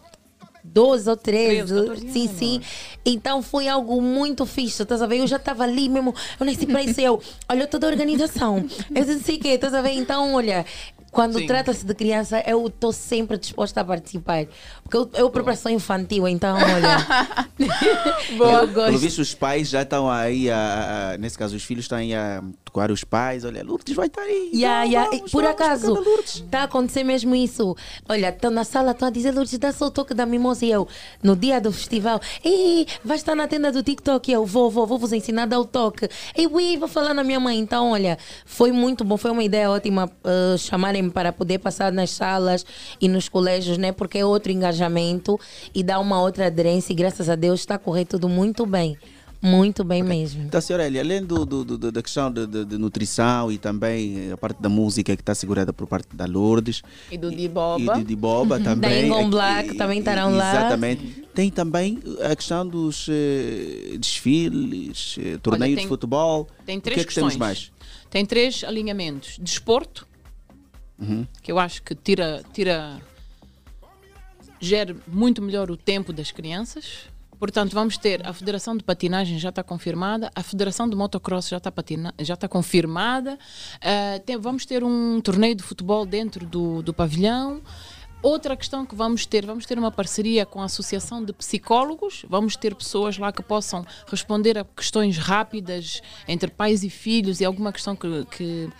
12 0.65 1.11
ou 1.11 1.17
13. 1.17 1.75
sim, 2.13 2.29
sim. 2.29 2.61
Então 3.05 3.43
foi 3.43 3.69
algo 3.69 4.01
muito 4.01 4.47
fixe, 4.47 4.83
estás 4.83 5.03
a 5.03 5.07
ver? 5.07 5.19
Eu 5.19 5.27
já 5.27 5.37
estava 5.37 5.65
ali 5.65 5.89
mesmo, 5.89 6.15
eu 6.39 6.47
nem 6.47 6.55
sei 6.55 6.67
para 6.67 6.83
isso, 6.83 7.01
eu, 7.01 7.21
olha 7.49 7.67
toda 7.67 7.87
a 7.87 7.91
organização, 7.91 8.65
eu 8.95 9.05
sei 9.21 9.37
o 9.37 9.41
quê, 9.41 9.49
estás 9.49 9.75
a 9.75 9.83
ver? 9.83 9.93
Então, 9.93 10.35
olha, 10.35 10.65
quando 11.13 11.47
trata-se 11.47 11.85
de 11.85 11.95
criança, 11.95 12.43
eu 12.47 12.67
estou 12.67 12.91
sempre 12.91 13.37
disposta 13.37 13.83
a 13.83 13.85
participar. 13.85 14.47
Porque 14.83 14.97
eu, 14.97 15.11
eu 15.15 15.57
sou 15.57 15.71
infantil, 15.71 16.27
então, 16.27 16.57
olha. 16.57 17.47
eu 18.31 18.39
Pelo 18.39 18.69
gosto. 18.69 18.99
visto, 18.99 19.19
os 19.21 19.35
pais 19.35 19.69
já 19.69 19.83
estão 19.83 20.11
aí, 20.11 20.51
a, 20.51 21.13
a- 21.13 21.19
nesse 21.19 21.37
caso, 21.37 21.55
os 21.55 21.63
filhos 21.63 21.85
estão 21.85 21.99
aí 21.99 22.15
a 22.15 22.43
tocar 22.65 22.91
os 22.91 23.05
pais. 23.05 23.45
Olha, 23.45 23.63
Lourdes 23.63 23.95
vai 23.95 24.07
estar 24.07 24.23
aí. 24.23 24.51
Yeah, 24.55 24.87
Então, 24.87 24.91
yeah. 24.93 25.11
vamos, 25.17 25.31
Por 25.31 25.43
vamos, 25.43 25.61
acaso, 25.61 26.05
está 26.25 26.61
a 26.61 26.65
acontecer 26.65 27.05
mesmo 27.05 27.35
isso. 27.35 27.77
Olha, 28.09 28.31
estão 28.31 28.51
na 28.51 28.65
sala, 28.65 28.93
estão 28.93 29.09
a 29.09 29.11
dizer, 29.11 29.33
Lourdes, 29.33 29.59
dá 29.59 29.71
só 29.71 29.87
o 29.87 29.91
toque 29.91 30.15
da 30.15 30.25
mimosa. 30.25 30.65
E 30.65 30.71
eu, 30.71 30.89
no 31.23 31.37
dia 31.37 31.61
do 31.61 31.71
festival, 31.71 32.21
ei, 32.43 32.87
vai 33.05 33.19
estar 33.19 33.35
na 33.35 33.47
tenda 33.47 33.71
do 33.71 33.83
TikTok. 33.83 34.31
E 34.31 34.35
eu, 34.35 34.47
vou, 34.47 34.71
vou, 34.71 34.87
vou 34.87 34.99
vos 34.99 35.13
ensinar 35.13 35.43
a 35.43 35.47
dar 35.47 35.61
o 35.61 35.67
toque. 35.67 36.09
Ei, 36.35 36.47
ui, 36.47 36.79
vou 36.79 36.89
falar 36.89 37.13
na 37.13 37.23
minha 37.23 37.39
mãe. 37.39 37.59
Então, 37.59 37.91
olha, 37.91 38.17
foi 38.47 38.73
muito 38.73 39.05
bom, 39.05 39.19
foi 39.19 39.31
uma 39.31 39.45
ideia 39.45 39.71
ótima 39.71 40.11
uh, 40.25 40.57
chamarem-me 41.03 41.11
para 41.11 41.33
poder 41.33 41.59
passar 41.59 41.93
nas 41.93 42.11
salas 42.11 42.65
e 43.01 43.09
nos 43.09 43.29
colégios, 43.29 43.77
né? 43.79 43.93
Porque 43.93 44.19
é 44.19 44.25
outro 44.25 44.53
engajamento 44.53 45.39
e 45.75 45.83
dá 45.83 45.99
uma 45.99 46.21
outra 46.21 46.47
aderência. 46.47 46.93
E 46.93 46.97
graças 46.97 47.29
a 47.29 47.35
Deus 47.35 47.61
está 47.61 47.75
a 47.75 47.79
correr 47.79 48.05
tudo 48.05 48.29
muito 48.29 48.65
bem. 48.65 48.97
Muito 49.45 49.83
bem 49.83 50.05
mesmo. 50.05 50.45
Então, 50.45 50.61
senhora 50.61 50.87
Elia, 50.87 51.01
além 51.01 51.25
do, 51.25 51.45
do- 51.45 51.65
do- 51.65 51.91
da 51.91 52.01
questão 52.01 52.31
de, 52.31 52.47
de- 52.47 52.65
de 52.65 52.79
nutrição 52.79 53.51
e 53.51 53.59
também 53.59 54.31
a 54.31 54.37
parte 54.37 54.63
da 54.63 54.69
música 54.69 55.17
que 55.17 55.21
está 55.23 55.35
segurada 55.35 55.73
por 55.73 55.89
parte 55.89 56.15
da 56.15 56.27
Lourdes 56.27 56.81
E 57.11 57.19
do 57.19 57.33
e 57.33 57.35
Diboba. 57.35 57.97
de, 57.99 58.05
de 58.05 58.15
Boba 58.15 58.61
Da 58.61 58.65
também. 58.67 59.07
Ingon 59.07 59.19
aqui- 59.23 59.31
Black 59.31 59.75
também 59.75 59.99
estarão 59.99 60.31
lá. 60.37 60.49
Exatamente. 60.55 61.25
Tem 61.35 61.51
também 61.51 61.99
a 62.23 62.37
questão 62.37 62.65
dos 62.65 63.09
eh, 63.11 63.97
desfiles, 63.99 65.17
eh, 65.19 65.39
torneio 65.43 65.75
tem- 65.75 65.83
de 65.87 65.89
futebol. 65.89 66.47
Tem 66.65 66.79
o 66.79 66.81
três 66.81 66.95
que 66.95 67.01
é 67.01 67.03
que 67.03 67.09
questões. 67.09 67.33
temos 67.33 67.37
mais? 67.37 67.73
Tem 68.11 68.25
três 68.25 68.63
alinhamentos. 68.63 69.39
Desporto, 69.41 70.07
Uhum. 71.03 71.27
que 71.43 71.51
eu 71.51 71.59
acho 71.59 71.83
que 71.83 71.95
tira, 71.95 72.43
tira 72.53 73.01
gera 74.61 74.95
muito 75.09 75.43
melhor 75.43 75.71
o 75.71 75.77
tempo 75.77 76.13
das 76.13 76.31
crianças. 76.31 77.11
Portanto, 77.39 77.73
vamos 77.73 77.99
ter 77.99 78.25
a 78.25 78.33
Federação 78.33 78.77
de 78.77 78.85
Patinagem 78.85 79.37
já 79.37 79.49
está 79.49 79.65
confirmada, 79.65 80.31
a 80.33 80.43
Federação 80.45 80.89
de 80.89 80.95
Motocross 80.95 81.49
já 81.49 81.57
está, 81.57 81.73
patina, 81.73 82.15
já 82.21 82.35
está 82.35 82.47
confirmada, 82.47 83.37
Ah, 83.81 84.21
tem- 84.25 84.39
vamos 84.39 84.65
ter 84.65 84.85
um 84.85 85.21
torneio 85.21 85.57
de 85.57 85.63
futebol 85.65 86.07
dentro 86.07 86.47
do, 86.47 86.83
do 86.83 86.95
pavilhão. 86.95 87.61
Outra 88.23 88.57
questão 88.57 88.87
que 88.87 88.95
vamos 88.95 89.27
ter, 89.27 89.45
vamos 89.45 89.67
ter 89.67 89.77
uma 89.77 89.91
parceria 89.91 90.47
com 90.47 90.63
a 90.63 90.67
Associação 90.67 91.25
de 91.25 91.33
Psicólogos, 91.33 92.25
vamos 92.29 92.55
ter 92.55 92.73
pessoas 92.77 93.19
lá 93.19 93.33
que 93.33 93.43
possam 93.43 93.85
responder 94.07 94.57
a 94.57 94.63
questões 94.65 95.19
rápidas 95.19 96.01
entre 96.29 96.49
pais 96.49 96.85
e 96.85 96.91
filhos 96.91 97.41
e 97.41 97.45
alguma 97.45 97.73
questão 97.73 97.97
que, 97.97 98.25
que, 98.27 98.71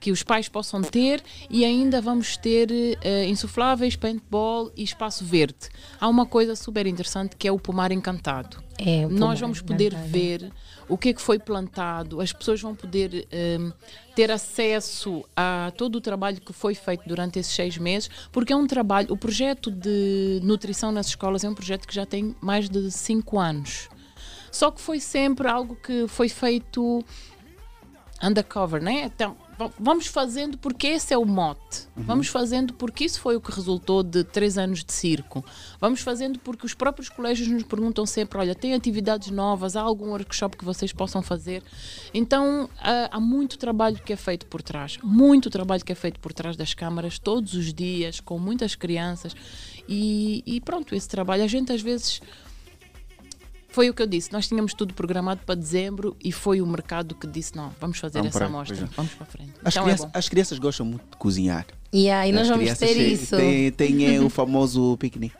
que 0.00 0.10
os 0.10 0.22
pais 0.22 0.48
possam 0.48 0.80
ter 0.80 1.22
e 1.50 1.62
ainda 1.64 2.00
vamos 2.00 2.36
ter 2.38 2.70
eh, 3.02 3.26
insufláveis, 3.26 3.94
paintball 3.94 4.72
e 4.74 4.82
espaço 4.82 5.24
verde. 5.24 5.68
Há 6.00 6.08
uma 6.08 6.24
coisa 6.24 6.56
super 6.56 6.86
interessante 6.86 7.36
que 7.36 7.46
é 7.46 7.52
o 7.52 7.58
pomar 7.58 7.92
encantado. 7.92 8.56
É, 8.78 9.04
o 9.06 9.10
Nós 9.10 9.18
pomar 9.18 9.36
vamos 9.36 9.60
poder 9.60 9.92
encantado. 9.92 10.10
ver 10.10 10.52
o 10.88 10.96
que 10.96 11.10
é 11.10 11.12
que 11.12 11.20
foi 11.20 11.38
plantado, 11.38 12.20
as 12.20 12.32
pessoas 12.32 12.60
vão 12.62 12.74
poder 12.74 13.28
ehm, 13.30 13.70
ter 14.16 14.30
acesso 14.30 15.22
a 15.36 15.70
todo 15.76 15.96
o 15.96 16.00
trabalho 16.00 16.40
que 16.40 16.52
foi 16.52 16.74
feito 16.74 17.06
durante 17.06 17.38
esses 17.38 17.54
seis 17.54 17.76
meses, 17.76 18.08
porque 18.32 18.52
é 18.52 18.56
um 18.56 18.66
trabalho, 18.66 19.12
o 19.12 19.16
projeto 19.16 19.70
de 19.70 20.40
nutrição 20.42 20.90
nas 20.90 21.06
escolas 21.08 21.44
é 21.44 21.48
um 21.48 21.54
projeto 21.54 21.86
que 21.86 21.94
já 21.94 22.06
tem 22.06 22.34
mais 22.40 22.68
de 22.68 22.90
cinco 22.90 23.38
anos. 23.38 23.88
Só 24.50 24.70
que 24.70 24.80
foi 24.80 24.98
sempre 24.98 25.46
algo 25.46 25.76
que 25.76 26.08
foi 26.08 26.28
feito 26.28 27.04
undercover, 28.22 28.82
né? 28.82 29.04
Então, 29.04 29.36
vamos 29.78 30.06
fazendo 30.06 30.56
porque 30.58 30.86
esse 30.86 31.12
é 31.12 31.18
o 31.18 31.24
mote. 31.24 31.88
Vamos 31.96 32.28
fazendo 32.28 32.72
porque 32.74 33.04
isso 33.04 33.20
foi 33.20 33.36
o 33.36 33.40
que 33.40 33.52
resultou 33.52 34.02
de 34.02 34.24
três 34.24 34.56
anos 34.56 34.84
de 34.84 34.92
circo. 34.92 35.44
Vamos 35.80 36.00
fazendo 36.00 36.38
porque 36.38 36.64
os 36.64 36.74
próprios 36.74 37.08
colégios 37.08 37.48
nos 37.48 37.62
perguntam 37.62 38.06
sempre: 38.06 38.38
olha, 38.38 38.54
tem 38.54 38.74
atividades 38.74 39.30
novas, 39.30 39.76
há 39.76 39.80
algum 39.80 40.10
workshop 40.10 40.56
que 40.56 40.64
vocês 40.64 40.92
possam 40.92 41.22
fazer? 41.22 41.62
Então, 42.14 42.68
há, 42.78 43.16
há 43.16 43.20
muito 43.20 43.58
trabalho 43.58 44.00
que 44.02 44.12
é 44.12 44.16
feito 44.16 44.46
por 44.46 44.62
trás. 44.62 44.98
Muito 45.02 45.50
trabalho 45.50 45.84
que 45.84 45.92
é 45.92 45.96
feito 45.96 46.20
por 46.20 46.32
trás 46.32 46.56
das 46.56 46.74
câmaras, 46.74 47.18
todos 47.18 47.54
os 47.54 47.72
dias, 47.72 48.20
com 48.20 48.38
muitas 48.38 48.74
crianças. 48.74 49.34
E, 49.88 50.42
e 50.46 50.60
pronto, 50.60 50.94
esse 50.94 51.08
trabalho, 51.08 51.42
a 51.42 51.48
gente 51.48 51.72
às 51.72 51.82
vezes. 51.82 52.20
Foi 53.72 53.88
o 53.88 53.94
que 53.94 54.02
eu 54.02 54.06
disse, 54.06 54.32
nós 54.32 54.48
tínhamos 54.48 54.74
tudo 54.74 54.92
programado 54.94 55.42
para 55.46 55.54
dezembro 55.54 56.16
e 56.22 56.32
foi 56.32 56.60
o 56.60 56.66
mercado 56.66 57.14
que 57.14 57.26
disse: 57.26 57.54
não, 57.56 57.70
vamos 57.80 57.98
fazer 57.98 58.18
Vamos 58.18 58.34
essa 58.34 58.44
amostra, 58.44 58.76
é. 58.76 58.88
vamos 58.96 59.12
para 59.14 59.26
frente. 59.26 59.52
As, 59.64 59.72
então 59.74 59.84
crianças, 59.84 60.04
é 60.04 60.08
bom. 60.08 60.12
as 60.18 60.28
crianças 60.28 60.58
gostam 60.58 60.86
muito 60.86 61.04
de 61.10 61.16
cozinhar. 61.16 61.66
E 61.92 62.10
aí 62.10 62.32
nós 62.32 62.42
As 62.42 62.48
vamos 62.48 62.78
ter 62.78 62.86
têm- 62.94 63.12
isso. 63.12 63.36
Tem, 63.36 63.70
tem 63.72 64.16
eh, 64.16 64.20
o 64.20 64.28
famoso 64.28 64.96
piquenique. 64.98 65.34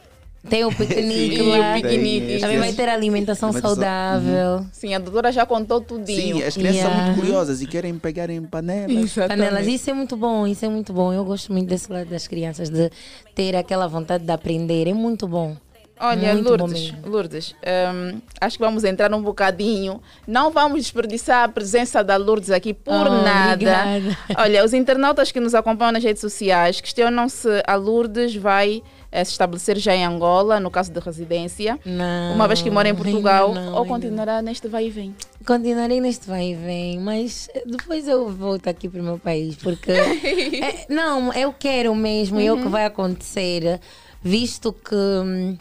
Tem 0.48 0.64
o 0.64 0.70
piquenique 0.74 1.36
Sim, 1.42 1.48
lá. 1.50 1.72
o 1.72 1.74
piquenique. 1.82 2.38
Também 2.40 2.58
vai 2.58 2.72
ter 2.72 2.88
alimentação 2.88 3.48
Alimentação. 3.50 3.74
saudável. 3.76 4.66
Sim, 4.72 4.94
a 4.94 4.98
doutora 4.98 5.30
já 5.32 5.44
contou 5.44 5.80
tudinho. 5.80 6.36
Sim, 6.38 6.42
as 6.44 6.54
crianças 6.54 6.80
são 6.82 6.90
Yeah. 6.90 7.06
muito 7.06 7.20
curiosas 7.20 7.60
e 7.62 7.66
querem 7.66 7.98
pegar 7.98 8.30
em 8.30 8.42
panelas. 8.42 9.12
Panelas, 9.14 9.66
isso 9.66 9.90
é 9.90 9.92
muito 9.92 10.16
bom, 10.16 10.46
isso 10.46 10.64
é 10.64 10.68
muito 10.68 10.92
bom. 10.92 11.12
Eu 11.12 11.24
gosto 11.24 11.52
muito 11.52 11.68
desse 11.68 11.92
lado 11.92 12.08
das 12.08 12.26
crianças, 12.26 12.70
de 12.70 12.90
ter 13.34 13.54
aquela 13.54 13.86
vontade 13.86 14.24
de 14.24 14.30
aprender. 14.32 14.86
É 14.88 14.94
muito 14.94 15.28
bom. 15.28 15.56
Olha, 16.00 16.34
Muito 16.34 16.48
Lourdes. 16.48 16.94
Lourdes 17.04 17.54
hum, 17.62 18.20
acho 18.40 18.56
que 18.56 18.64
vamos 18.64 18.84
entrar 18.84 19.12
um 19.12 19.22
bocadinho. 19.22 20.00
Não 20.26 20.50
vamos 20.50 20.80
desperdiçar 20.82 21.44
a 21.44 21.48
presença 21.48 22.02
da 22.02 22.16
Lourdes 22.16 22.50
aqui 22.50 22.72
por 22.72 22.92
Oh, 23.06 23.22
nada. 23.22 23.52
obrigada. 23.54 24.18
Olha, 24.38 24.64
os 24.64 24.72
internautas 24.72 25.30
que 25.30 25.38
nos 25.40 25.54
acompanham 25.54 25.92
nas 25.92 26.02
redes 26.02 26.20
sociais 26.20 26.80
questionam 26.80 27.28
se 27.28 27.48
a 27.66 27.74
Lourdes 27.74 28.34
vai 28.34 28.82
eh, 29.12 29.24
se 29.24 29.32
estabelecer 29.32 29.76
já 29.78 29.94
em 29.94 30.04
Angola, 30.06 30.58
no 30.58 30.70
caso 30.70 30.90
de 30.92 31.00
residência, 31.00 31.78
Não, 31.84 32.34
uma 32.34 32.48
vez 32.48 32.62
que 32.62 32.70
mora 32.70 32.88
em 32.88 32.94
Portugal, 32.94 33.52
não, 33.52 33.72
ou 33.74 33.78
ainda 33.82 33.88
continuará 33.94 34.40
neste 34.40 34.68
vai 34.68 34.86
e 34.86 34.90
vem. 34.90 35.14
Continuarei 35.46 36.00
neste 36.00 36.26
vai 36.26 36.52
e 36.52 36.54
vem, 36.54 36.98
mas 37.00 37.48
depois 37.66 38.08
eu 38.08 38.28
volto 38.30 38.68
aqui 38.68 38.88
para 38.88 39.00
o 39.00 39.04
meu 39.04 39.18
país, 39.18 39.56
porque. 39.56 39.90
é, 39.92 40.86
não, 40.88 41.32
eu 41.34 41.52
quero 41.52 41.94
mesmo, 41.94 42.40
e 42.40 42.46
é 42.46 42.52
o 42.52 42.56
que 42.56 42.64
Uhum. 42.64 42.70
vai 42.70 42.86
acontecer, 42.86 43.80
visto 44.22 44.72
que. 44.72 45.58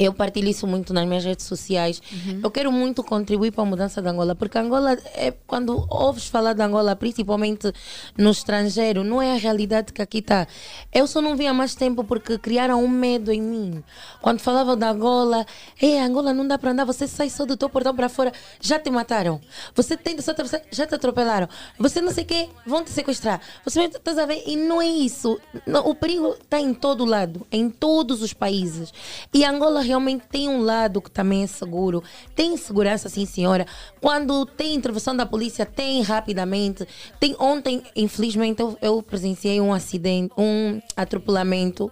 Eu 0.00 0.14
partilho 0.14 0.48
isso 0.48 0.64
muito 0.64 0.94
nas 0.94 1.04
minhas 1.08 1.24
redes 1.24 1.44
sociais. 1.44 2.00
Eu 2.40 2.50
quero 2.52 2.70
muito 2.70 3.02
contribuir 3.02 3.50
para 3.50 3.64
a 3.64 3.66
mudança 3.66 4.00
de 4.00 4.08
Angola, 4.08 4.36
porque 4.36 4.56
Angola 4.56 4.96
é 5.12 5.32
quando 5.44 5.84
ouves 5.90 6.28
falar 6.28 6.52
de 6.52 6.62
Angola, 6.62 6.94
principalmente 6.94 7.72
no 8.16 8.30
estrangeiro, 8.30 9.02
não 9.02 9.20
é 9.20 9.32
a 9.32 9.36
realidade 9.36 9.92
que 9.92 10.00
aqui 10.00 10.18
está. 10.18 10.46
Eu 10.92 11.08
só 11.08 11.20
não 11.20 11.34
vi 11.34 11.48
há 11.48 11.52
mais 11.52 11.74
tempo 11.74 12.04
porque 12.04 12.38
criaram 12.38 12.84
um 12.84 12.86
medo 12.88 13.32
em 13.32 13.42
mim. 13.42 13.82
Quando 14.22 14.38
falavam 14.38 14.76
de 14.76 14.84
Angola, 14.84 15.44
é 15.82 16.00
Angola 16.00 16.32
não 16.32 16.46
dá 16.46 16.56
para 16.56 16.70
andar, 16.70 16.84
você 16.84 17.08
sai 17.08 17.28
só 17.28 17.44
do 17.44 17.56
teu 17.56 17.68
portão 17.68 17.92
para 17.92 18.08
fora, 18.08 18.32
já 18.60 18.78
te 18.78 18.90
mataram. 18.90 19.40
Você 19.74 19.96
tenta 19.96 20.22
só 20.22 20.30
atravessar, 20.30 20.62
já 20.70 20.86
te 20.86 20.94
atropelaram. 20.94 21.48
Você 21.76 22.00
não 22.00 22.12
sei 22.12 22.22
o 22.22 22.26
quê, 22.28 22.48
vão 22.64 22.84
te 22.84 22.90
sequestrar. 22.90 23.40
Você 23.64 23.82
estás 23.82 24.16
a 24.16 24.26
ver? 24.26 24.44
E 24.46 24.54
não 24.54 24.80
é 24.80 24.86
isso. 24.86 25.40
O 25.84 25.94
perigo 25.94 26.36
está 26.40 26.60
em 26.60 26.72
todo 26.72 27.04
lado, 27.04 27.44
em 27.50 27.68
todos 27.68 28.22
os 28.22 28.32
países. 28.32 28.92
E 29.34 29.44
Angola 29.44 29.87
realmente 29.88 30.24
tem 30.30 30.48
um 30.48 30.62
lado 30.62 31.02
que 31.02 31.10
também 31.10 31.42
é 31.42 31.46
seguro. 31.46 32.02
Tem 32.34 32.56
segurança, 32.56 33.08
sim, 33.08 33.26
senhora. 33.26 33.66
Quando 34.00 34.46
tem 34.46 34.74
intervenção 34.74 35.16
da 35.16 35.26
polícia, 35.26 35.66
tem 35.66 36.02
rapidamente. 36.02 36.86
Tem 37.18 37.34
ontem, 37.38 37.82
infelizmente, 37.96 38.60
eu, 38.60 38.78
eu 38.80 39.02
presenciei 39.02 39.60
um 39.60 39.72
acidente, 39.72 40.32
um 40.38 40.80
atropelamento. 40.96 41.90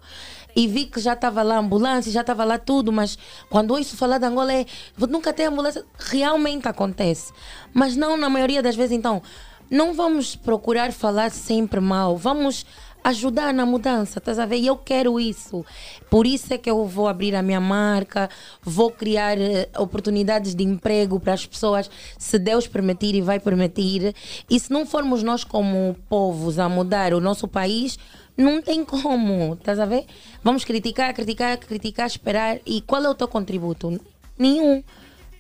E 0.55 0.67
vi 0.67 0.87
que 0.87 0.99
já 1.01 1.13
estava 1.13 1.43
lá 1.43 1.59
ambulância, 1.59 2.11
já 2.11 2.23
estava 2.23 2.43
lá 2.43 2.59
tudo, 2.59 2.91
mas 2.91 3.19
quando 3.51 3.73
ouço 3.73 3.95
falar 3.95 4.17
de 4.17 4.25
Angola 4.25 4.55
é 4.55 4.65
nunca 4.99 5.33
tem 5.33 5.47
ambulância. 5.47 5.85
Realmente 5.99 6.67
acontece. 6.67 7.33
Mas 7.75 7.95
não 7.95 8.17
na 8.17 8.31
maioria 8.31 8.63
das 8.63 8.77
vezes, 8.77 8.93
então. 8.93 9.23
Não 9.69 9.93
vamos 9.93 10.37
procurar 10.37 10.93
falar 10.93 11.31
sempre 11.31 11.81
mal. 11.81 12.17
Vamos 12.17 12.65
ajudar 13.03 13.55
na 13.55 13.65
mudança, 13.65 14.19
estás 14.19 14.39
a 14.39 14.47
ver? 14.47 14.57
E 14.57 14.67
eu 14.67 14.77
quero 14.77 15.21
isso. 15.21 15.65
Por 16.11 16.27
isso 16.27 16.53
é 16.53 16.59
que 16.59 16.71
eu 16.71 16.85
vou 16.87 17.09
abrir 17.09 17.35
a 17.35 17.43
minha 17.43 17.61
marca, 17.61 18.29
vou 18.63 18.91
criar 18.91 19.39
eh, 19.39 19.69
oportunidades 19.79 20.55
de 20.55 20.65
emprego 20.65 21.21
para 21.21 21.33
as 21.33 21.47
pessoas, 21.47 21.91
se 22.19 22.39
Deus 22.39 22.67
permitir 22.67 23.15
e 23.15 23.21
vai 23.21 23.39
permitir. 23.39 24.15
E 24.51 24.59
se 24.59 24.73
não 24.73 24.85
formos 24.85 25.23
nós 25.23 25.45
como 25.45 25.97
povos 26.09 26.59
a 26.59 26.69
mudar 26.69 27.15
o 27.15 27.21
nosso 27.21 27.47
país, 27.47 27.99
não 28.37 28.61
tem 28.61 28.85
como, 28.85 29.55
estás 29.55 29.79
a 29.79 29.87
ver? 29.87 30.05
Vamos 30.43 30.65
criticar, 30.65 31.15
criticar, 31.15 31.57
criticar, 31.59 32.07
esperar. 32.07 32.59
E 32.67 32.81
qual 32.81 33.03
é 33.03 33.09
o 33.09 33.15
teu 33.15 33.29
contributo? 33.29 33.99
Nenhum. 34.39 34.83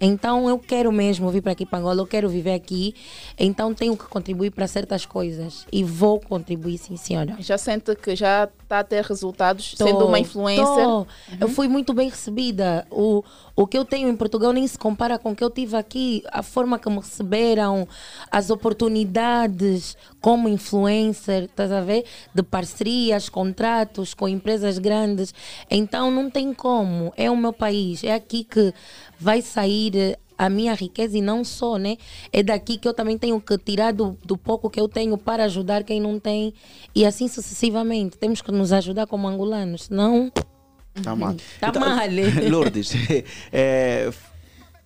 Então 0.00 0.48
eu 0.48 0.58
quero 0.58 0.92
mesmo 0.92 1.30
vir 1.30 1.42
para 1.42 1.52
aqui 1.52 1.64
para 1.64 1.78
Angola, 1.78 2.00
eu 2.00 2.06
quero 2.06 2.28
viver 2.28 2.52
aqui, 2.54 2.94
então 3.38 3.72
tenho 3.72 3.96
que 3.96 4.04
contribuir 4.04 4.50
para 4.50 4.66
certas 4.66 5.06
coisas 5.06 5.66
e 5.72 5.82
vou 5.82 6.20
contribuir, 6.20 6.78
sim, 6.78 6.96
senhora. 6.96 7.36
Já 7.38 7.56
sente 7.56 7.94
que 7.96 8.14
já 8.14 8.48
está 8.62 8.80
a 8.80 8.84
ter 8.84 9.04
resultados, 9.04 9.74
Tô, 9.74 9.84
sendo 9.86 10.06
uma 10.06 10.18
influencer. 10.18 10.64
tô. 10.64 11.06
Eu 11.40 11.48
fui 11.48 11.68
muito 11.68 11.94
bem 11.94 12.08
recebida. 12.08 12.86
O, 12.90 13.22
o 13.54 13.66
que 13.66 13.78
eu 13.78 13.84
tenho 13.84 14.08
em 14.08 14.16
Portugal 14.16 14.52
nem 14.52 14.66
se 14.66 14.76
compara 14.78 15.18
com 15.18 15.30
o 15.30 15.36
que 15.36 15.42
eu 15.42 15.50
tive 15.50 15.76
aqui. 15.76 16.22
A 16.32 16.42
forma 16.42 16.78
que 16.78 16.88
me 16.90 16.96
receberam, 16.96 17.86
as 18.30 18.50
oportunidades 18.50 19.96
como 20.26 20.48
influencer, 20.48 21.44
estás 21.44 21.70
a 21.70 21.80
ver? 21.80 22.04
De 22.34 22.42
parcerias, 22.42 23.28
contratos 23.28 24.12
com 24.12 24.26
empresas 24.26 24.76
grandes. 24.76 25.32
Então 25.70 26.10
não 26.10 26.28
tem 26.28 26.52
como. 26.52 27.12
É 27.16 27.30
o 27.30 27.36
meu 27.36 27.52
país. 27.52 28.02
É 28.02 28.12
aqui 28.12 28.42
que 28.42 28.74
vai 29.20 29.40
sair 29.40 29.96
eh, 29.96 30.18
a 30.36 30.50
minha 30.50 30.74
riqueza 30.74 31.16
e 31.16 31.20
não 31.20 31.44
só, 31.44 31.76
né? 31.76 31.96
É 32.32 32.42
daqui 32.42 32.76
que 32.76 32.88
eu 32.88 32.92
também 32.92 33.16
tenho 33.16 33.40
que 33.40 33.56
tirar 33.56 33.92
do, 33.92 34.18
do 34.24 34.36
pouco 34.36 34.68
que 34.68 34.80
eu 34.80 34.88
tenho 34.88 35.16
para 35.16 35.44
ajudar 35.44 35.84
quem 35.84 36.00
não 36.00 36.18
tem 36.18 36.52
e 36.92 37.06
assim 37.06 37.28
sucessivamente. 37.28 38.18
Temos 38.18 38.42
que 38.42 38.50
nos 38.50 38.72
ajudar 38.72 39.06
como 39.06 39.28
angolanos, 39.28 39.84
senão 39.84 40.32
Tá 41.04 41.14
mal. 41.14 41.36
Tá 41.60 41.72
mal. 41.72 42.00
Lourdes, 42.50 42.90
eh, 43.52 44.10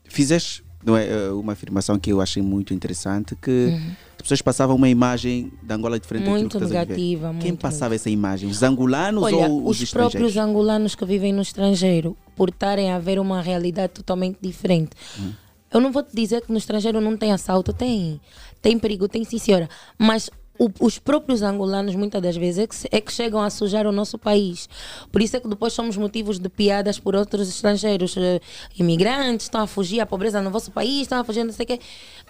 fizeste 0.05 0.63
não 0.85 0.97
é, 0.97 1.31
uma 1.33 1.53
afirmação 1.55 1.99
que 1.99 2.13
eu 2.13 2.21
achei 2.21 2.43
muito 2.43 2.73
interessante, 2.75 3.35
que 3.37 3.75
as 4.21 4.23
pessoas 4.23 4.43
passavam 4.43 4.77
uma 4.77 4.89
imagem 4.89 5.51
da 5.63 5.75
Angola 5.75 5.99
diferente. 5.99 6.29
Muito 6.29 6.59
que 6.59 6.65
negativa, 6.67 7.35
Quem 7.41 7.53
muito, 7.53 7.61
passava 7.61 7.95
essa 7.95 8.11
imagem? 8.11 8.51
Os 8.51 8.63
angolanos 8.63 9.25
Olha, 9.25 9.49
ou 9.49 9.67
os, 9.67 9.81
os 9.81 9.91
próprios 9.91 10.37
angolanos 10.37 10.95
que 10.95 11.07
vivem 11.07 11.33
no 11.33 11.41
estrangeiro, 11.41 12.15
por 12.37 12.51
estarem 12.51 12.91
a 12.91 12.99
ver 12.99 13.19
uma 13.19 13.41
realidade 13.41 13.95
totalmente 13.95 14.37
diferente. 14.43 14.91
Hum. 15.19 15.33
Eu 15.73 15.81
não 15.81 15.91
vou 15.91 16.03
te 16.03 16.15
dizer 16.15 16.43
que 16.43 16.53
no 16.53 16.59
estrangeiro 16.59 17.01
não 17.01 17.17
tem 17.17 17.33
assalto, 17.33 17.73
tem. 17.73 18.21
Tem 18.61 18.79
perigo, 18.79 19.09
tem 19.09 19.25
sim, 19.25 19.39
senhora. 19.39 19.71
Mas 19.97 20.29
o- 20.63 20.71
os 20.87 20.99
próprios 20.99 21.41
angolanos, 21.43 21.95
muitas 21.95 22.21
das 22.21 22.37
vezes, 22.37 22.59
é 22.59 22.67
que, 22.67 22.97
é 22.97 23.01
que 23.01 23.11
chegam 23.13 23.41
a 23.41 23.49
sujar 23.49 23.87
o 23.87 23.93
nosso 23.93 24.19
país. 24.19 24.69
Por 25.11 25.23
isso 25.23 25.37
é 25.37 25.41
que 25.41 25.49
depois 25.49 25.73
somos 25.73 25.97
motivos 25.97 26.39
de 26.39 26.49
piadas 26.51 26.99
por 26.99 27.17
outros 27.17 27.49
estrangeiros. 27.49 28.15
eh, 28.19 28.41
imigrantes 28.79 29.47
estão 29.47 29.63
a 29.63 29.67
fugir 29.67 30.01
à 30.01 30.07
pobreza 30.07 30.43
no 30.43 30.51
vosso 30.51 30.71
país, 30.71 31.03
estão 31.03 31.19
a 31.19 31.25
fugir 31.25 31.45
não 31.45 31.53
sei 31.53 31.65
o 31.65 31.67
quê. 31.67 31.81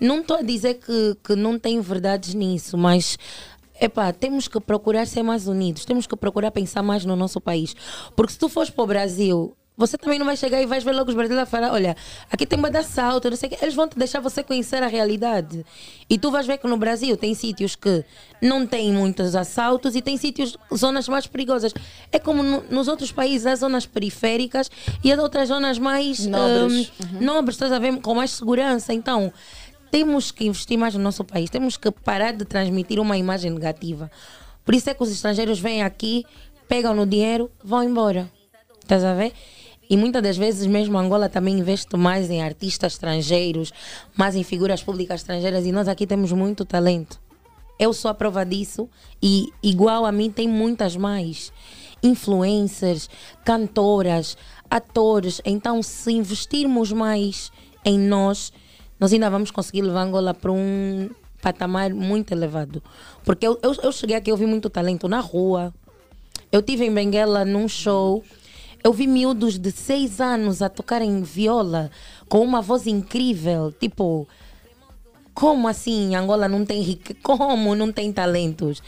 Não 0.01 0.20
estou 0.20 0.36
a 0.36 0.43
dizer 0.43 0.74
que, 0.74 1.16
que 1.24 1.35
não 1.35 1.59
tem 1.59 1.81
verdades 1.81 2.32
nisso, 2.35 2.78
mas 2.78 3.19
Epá, 3.82 4.12
temos 4.12 4.47
que 4.47 4.61
procurar 4.61 5.07
ser 5.07 5.23
mais 5.23 5.48
unidos, 5.48 5.86
temos 5.86 6.07
que 6.07 6.15
procurar 6.15 6.51
pensar 6.51 6.82
mais 6.82 7.07
no 7.07 7.16
nosso 7.16 7.40
país. 7.40 7.74
Porque 8.15 8.35
se 8.35 8.39
tu 8.39 8.47
fores 8.47 8.69
para 8.69 8.85
o 8.85 8.86
Brasil, 8.86 9.57
Você 9.81 9.97
também 9.97 10.19
não 10.19 10.27
vai 10.27 10.36
chegar 10.36 10.61
e 10.61 10.66
vais 10.66 10.85
ver 10.85 10.93
logo 10.93 11.09
os 11.09 11.16
brasileiros 11.16 11.48
falar, 11.51 11.73
olha, 11.73 11.97
aqui 12.31 12.44
tem 12.44 12.59
bada 12.59 12.81
assalto, 12.81 13.31
não 13.31 13.36
sei 13.36 13.48
o 13.48 13.52
quê. 13.52 13.59
Eles 13.62 13.74
vão 13.74 13.89
te 13.89 13.98
deixar 13.98 14.20
você 14.20 14.43
conhecer 14.43 14.82
a 14.82 14.86
realidade. 14.86 15.65
E 16.09 16.19
tu 16.19 16.31
vais 16.31 16.47
ver 16.47 16.59
que 16.59 16.66
no 16.69 16.77
Brasil 16.77 17.16
tem 17.16 17.32
sítios 17.35 17.74
que 17.74 18.05
não 18.43 18.66
tem 18.66 18.93
muitos 18.93 19.35
assaltos 19.35 19.97
e 19.97 20.02
tem 20.02 20.19
sítios, 20.19 20.55
zonas 20.77 21.09
mais 21.09 21.27
perigosas. 21.27 21.73
É 22.12 22.19
como 22.19 22.43
no- 22.43 22.62
nos 22.70 22.89
outros 22.89 23.11
países, 23.11 23.47
há 23.47 23.57
zonas 23.57 23.86
periféricas 23.86 24.70
e 25.02 25.11
há 25.11 25.16
outras 25.20 25.48
zonas 25.48 25.78
mais 25.78 26.27
Nobres. 26.27 26.93
hum, 27.15 27.19
nobres, 27.24 27.55
estás 27.57 27.73
a 27.73 27.78
ver, 27.78 27.98
com 28.02 28.15
mais 28.15 28.32
segurança. 28.32 28.93
Então, 28.93 29.32
temos 29.90 30.31
que 30.31 30.44
investir 30.44 30.77
mais 30.78 30.94
no 30.94 31.01
nosso 31.02 31.24
país, 31.24 31.48
temos 31.48 31.78
que 31.78 31.90
parar 31.90 32.32
de 32.35 32.44
transmitir 32.44 33.01
uma 33.01 33.16
imagem 33.16 33.51
negativa. 33.51 34.11
Por 34.62 34.74
isso 34.74 34.90
é 34.90 34.94
que 34.94 35.02
os 35.02 35.11
estrangeiros 35.11 35.59
vêm 35.59 35.82
aqui, 35.82 36.24
pegam 36.69 36.94
no 36.94 37.07
dinheiro, 37.07 37.51
vão 37.65 37.82
embora. 37.82 38.31
Estás 38.82 39.05
a 39.05 39.15
ver? 39.15 39.32
E 39.91 39.97
muitas 39.97 40.23
das 40.23 40.37
vezes 40.37 40.69
mesmo 40.69 40.97
Angola 40.97 41.29
também 41.29 41.59
investe 41.59 41.97
mais 41.97 42.31
em 42.31 42.41
artistas 42.41 42.93
estrangeiros, 42.93 43.73
mais 44.17 44.37
em 44.37 44.45
figuras 44.45 44.85
públicas 44.85 45.21
estrangeiras 45.21 45.67
e 45.67 45.73
nós 45.73 45.89
aqui 45.89 46.07
temos 46.07 46.31
muito 46.31 46.65
talento. 46.65 47.21
Eu 47.77 47.93
sou 47.93 48.09
a 48.09 48.15
prova 48.15 48.45
disso 48.45 48.89
e 49.21 49.49
igual 49.61 50.07
a 50.07 50.12
mim 50.12 50.31
tem 50.31 50.47
muitas 50.47 50.95
mais. 50.97 51.53
Influencers, 52.05 53.11
cantoras, 53.45 54.37
atores. 54.71 55.41
Então, 55.45 55.83
se 55.83 56.12
investirmos 56.12 56.93
mais 56.93 57.51
em 57.85 57.99
nós, 57.99 58.53
nós 58.99 59.12
ainda 59.12 59.29
vamos 59.29 59.51
conseguir 59.51 59.83
levar 59.83 60.03
Angola 60.03 60.33
para 60.33 60.53
um 60.53 61.11
patamar 61.43 61.93
muito 61.93 62.33
elevado. 62.33 62.81
Porque 63.25 63.45
eu, 63.45 63.59
eu, 63.61 63.75
eu 63.83 63.91
cheguei 63.91 64.15
aqui, 64.15 64.31
eu 64.31 64.37
vi 64.37 64.47
muito 64.47 64.71
talento 64.71 65.09
na 65.09 65.19
rua. 65.19 65.75
Eu 66.53 66.62
tive 66.62 66.85
em 66.85 66.95
Benguela 66.95 67.45
num 67.45 67.67
show. 67.67 68.23
Eu 68.82 68.93
vi 68.93 69.07
miúdos 69.07 69.59
de 69.59 69.70
seis 69.70 70.20
anos 70.20 70.62
a 70.62 70.69
tocarem 70.69 71.23
viola 71.23 71.90
com 72.28 72.40
uma 72.40 72.62
voz 72.62 72.86
incrível. 72.86 73.73
Tipo, 73.78 74.27
como 75.35 75.69
assim 75.69 76.15
Angola 76.15 76.48
não 76.48 76.65
tem 76.65 76.81
rique... 76.81 77.15
Como 77.23 77.74
não 77.74 77.93
tem 77.93 78.12
talentos? 78.12 78.82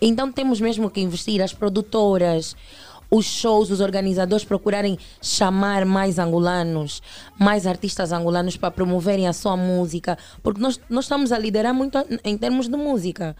Então 0.00 0.32
temos 0.32 0.60
mesmo 0.60 0.90
que 0.90 1.00
investir 1.00 1.40
as 1.42 1.52
produtoras, 1.52 2.56
os 3.10 3.26
shows, 3.26 3.70
os 3.70 3.80
organizadores 3.80 4.44
procurarem 4.44 4.98
chamar 5.20 5.84
mais 5.84 6.18
angolanos, 6.18 7.02
mais 7.38 7.66
artistas 7.66 8.10
angolanos 8.10 8.56
para 8.56 8.70
promoverem 8.70 9.28
a 9.28 9.34
sua 9.34 9.56
música, 9.56 10.16
porque 10.42 10.60
nós, 10.60 10.80
nós 10.88 11.04
estamos 11.04 11.30
a 11.30 11.38
liderar 11.38 11.74
muito 11.74 11.98
em 12.24 12.38
termos 12.38 12.68
de 12.68 12.76
música. 12.76 13.36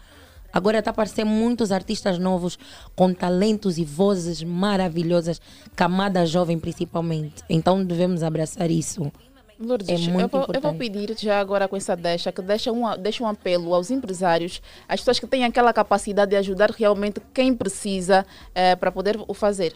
Agora 0.53 0.79
está 0.79 0.91
a 0.91 0.93
aparecer 0.93 1.25
muitos 1.25 1.71
artistas 1.71 2.19
novos 2.19 2.59
com 2.95 3.13
talentos 3.13 3.79
e 3.79 3.83
vozes 3.83 4.43
maravilhosas, 4.43 5.41
camada 5.75 6.25
jovem 6.25 6.59
principalmente. 6.59 7.43
Então 7.49 7.83
devemos 7.83 8.21
abraçar 8.21 8.69
isso. 8.69 9.11
Lourdes, 9.59 9.89
É 9.89 9.93
eu, 9.93 10.27
vou, 10.27 10.47
eu 10.53 10.61
vou 10.61 10.73
pedir 10.73 11.15
já 11.17 11.39
agora 11.39 11.67
com 11.67 11.75
essa 11.75 11.95
deixa, 11.95 12.31
que 12.31 12.41
deixa 12.41 12.71
um, 12.71 12.97
deixa 12.97 13.23
um 13.23 13.27
apelo 13.27 13.73
aos 13.73 13.89
empresários, 13.91 14.61
às 14.87 14.99
pessoas 14.99 15.19
que 15.19 15.27
têm 15.27 15.45
aquela 15.45 15.71
capacidade 15.73 16.31
de 16.31 16.37
ajudar 16.37 16.71
realmente 16.71 17.21
quem 17.33 17.53
precisa 17.53 18.25
eh, 18.53 18.75
para 18.75 18.91
poder 18.91 19.19
o 19.27 19.33
fazer. 19.33 19.73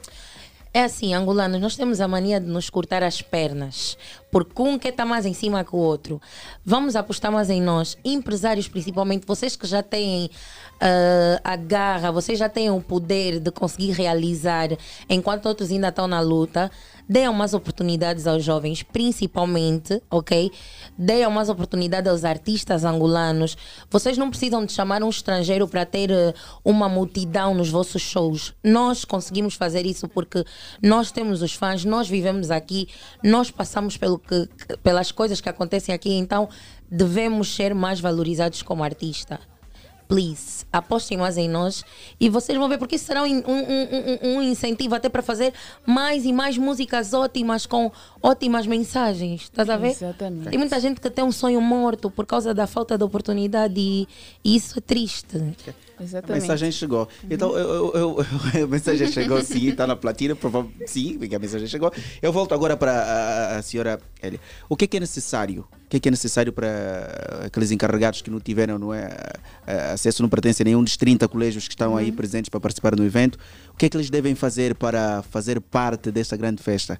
É 0.73 0.83
assim, 0.83 1.13
angolanos, 1.13 1.59
nós 1.59 1.75
temos 1.75 2.01
a 2.01 2.07
mania 2.07 2.39
de 2.39 2.45
nos 2.45 2.69
cortar 2.69 3.01
as 3.01 3.21
pernas, 3.21 3.97
porque 4.29 4.61
um 4.61 4.77
quer 4.77 4.89
estar 4.89 5.05
mais 5.05 5.25
em 5.25 5.33
cima 5.33 5.63
que 5.63 5.75
o 5.75 5.79
outro. 5.79 6.21
Vamos 6.63 6.95
apostar 6.95 7.31
mais 7.31 7.49
em 7.49 7.61
nós, 7.61 7.97
empresários 8.03 8.67
principalmente, 8.67 9.25
vocês 9.25 9.55
que 9.55 9.65
já 9.65 9.81
têm 9.81 10.29
ah, 10.79 11.39
a 11.43 11.55
garra, 11.55 12.11
vocês 12.11 12.37
já 12.37 12.49
têm 12.49 12.69
o 12.69 12.81
poder 12.81 13.39
de 13.39 13.51
conseguir 13.51 13.91
realizar, 13.91 14.69
enquanto 15.09 15.45
outros 15.47 15.71
ainda 15.71 15.89
estão 15.89 16.07
na 16.07 16.19
luta. 16.19 16.69
Deem 17.09 17.31
mais 17.33 17.53
oportunidades 17.53 18.27
aos 18.27 18.43
jovens, 18.43 18.83
principalmente, 18.83 20.01
ok? 20.11 20.51
Deem 20.97 21.29
mais 21.29 21.47
oportunidade 21.47 22.09
aos 22.09 22.25
artistas 22.25 22.83
angolanos. 22.83 23.55
Vocês 23.89 24.17
não 24.17 24.29
precisam 24.29 24.65
de 24.65 24.73
chamar 24.73 25.01
um 25.01 25.09
estrangeiro 25.09 25.69
para 25.69 25.85
ter 25.85 26.11
eh, 26.11 26.33
uma 26.65 26.89
multidão 26.89 27.53
nos 27.53 27.69
vossos 27.69 28.01
shows. 28.01 28.53
Nós 28.61 29.05
conseguimos 29.05 29.53
fazer 29.55 29.85
isso 29.85 30.05
porque 30.09 30.43
nós 30.83 31.09
temos 31.09 31.41
os 31.41 31.53
fãs, 31.53 31.85
nós 31.85 32.09
vivemos 32.09 32.51
aqui, 32.51 32.89
nós 33.23 33.49
passamos 33.49 33.95
pelo 33.95 34.19
que- 34.19 34.49
pelas 34.83 35.09
coisas 35.09 35.39
que 35.39 35.47
acontecem 35.47 35.95
aqui, 35.95 36.11
então 36.13 36.49
devemos 36.91 37.55
ser 37.55 37.73
mais 37.73 38.01
valorizados 38.01 38.61
como 38.61 38.83
artista. 38.83 39.39
Please, 40.07 40.65
apostem 40.71 41.17
mais 41.17 41.35
em 41.37 41.49
nós 41.49 41.83
e 42.17 42.29
vocês 42.29 42.57
vão 42.57 42.69
ver, 42.69 42.77
porque 42.77 42.95
isso 42.95 43.05
será 43.05 43.23
um, 43.23 43.25
um- 43.25 43.41
um- 43.41 44.37
um- 44.37 44.41
incentivo 44.41 44.95
até 44.95 45.09
para 45.09 45.21
fazer 45.21 45.53
mais 45.85 46.23
e 46.23 46.31
mais 46.31 46.57
músicas 46.57 47.13
ótimas 47.13 47.65
com 47.65 47.91
ótimas 48.23 48.65
mensagens. 48.65 49.41
Estás 49.43 49.69
a 49.69 49.75
ver? 49.75 49.89
Exatamente. 49.89 50.49
Tem 50.49 50.57
muita 50.57 50.79
gente 50.79 51.01
que 51.01 51.09
tem 51.09 51.25
um 51.25 51.31
sonho 51.31 51.59
morto 51.59 52.09
por 52.09 52.25
causa 52.25 52.53
da 52.53 52.65
falta 52.65 52.97
de 52.97 53.03
oportunidade 53.03 53.73
e, 53.77 54.07
e 54.45 54.55
isso 54.55 54.77
é 54.77 54.81
triste. 54.81 55.37
A 56.19 56.21
mensagem 56.41 56.71
chegou. 56.71 57.07
Então, 57.29 57.57
eu, 57.57 57.91
eu- 57.93 57.93
eu- 58.53 58.63
a 58.63 58.67
mensagem 58.67 59.11
chegou, 59.11 59.41
sim, 59.43 59.67
está 59.69 59.85
na 59.87 59.95
platina, 59.95 60.35
prova- 60.35 60.67
sim, 60.85 61.17
porque 61.17 61.35
a 61.35 61.39
mensagem 61.39 61.67
chegou. 61.67 61.91
Eu 62.21 62.31
volto 62.31 62.53
agora 62.53 62.77
para 62.77 62.91
a, 62.93 63.57
a 63.57 63.61
senhora 63.61 63.99
Elia. 64.23 64.39
O 64.69 64.75
que 64.77 64.85
é 64.85 64.87
que 64.87 64.97
é 64.97 64.99
necessário? 65.01 65.67
O 65.87 65.89
que 65.89 65.95
é 65.95 65.99
que 66.01 66.09
é 66.09 66.11
necessário 66.11 66.51
para 66.51 67.45
aqueles 67.45 67.71
encarregados 67.71 68.21
que 68.21 68.29
não 68.29 68.41
tiveram 68.41 68.77
não 68.77 68.93
é, 68.93 69.09
acesso, 69.93 70.21
não 70.21 70.27
pertencem 70.27 70.63
a 70.63 70.65
nenhum 70.65 70.83
dos 70.83 70.97
30 70.97 71.25
colégios 71.29 71.65
que 71.65 71.73
estão 71.73 71.95
aí 71.95 72.09
Uhum. 72.09 72.15
presentes 72.17 72.49
para 72.49 72.59
participar 72.59 72.93
do 72.93 73.05
evento? 73.05 73.39
O 73.73 73.77
que 73.77 73.85
é 73.85 73.89
que 73.89 73.95
eles 73.95 74.09
devem 74.09 74.35
fazer 74.35 74.75
para 74.75 75.23
fazer 75.31 75.61
parte 75.61 76.11
desta 76.11 76.35
grande 76.35 76.61
festa 76.61 76.99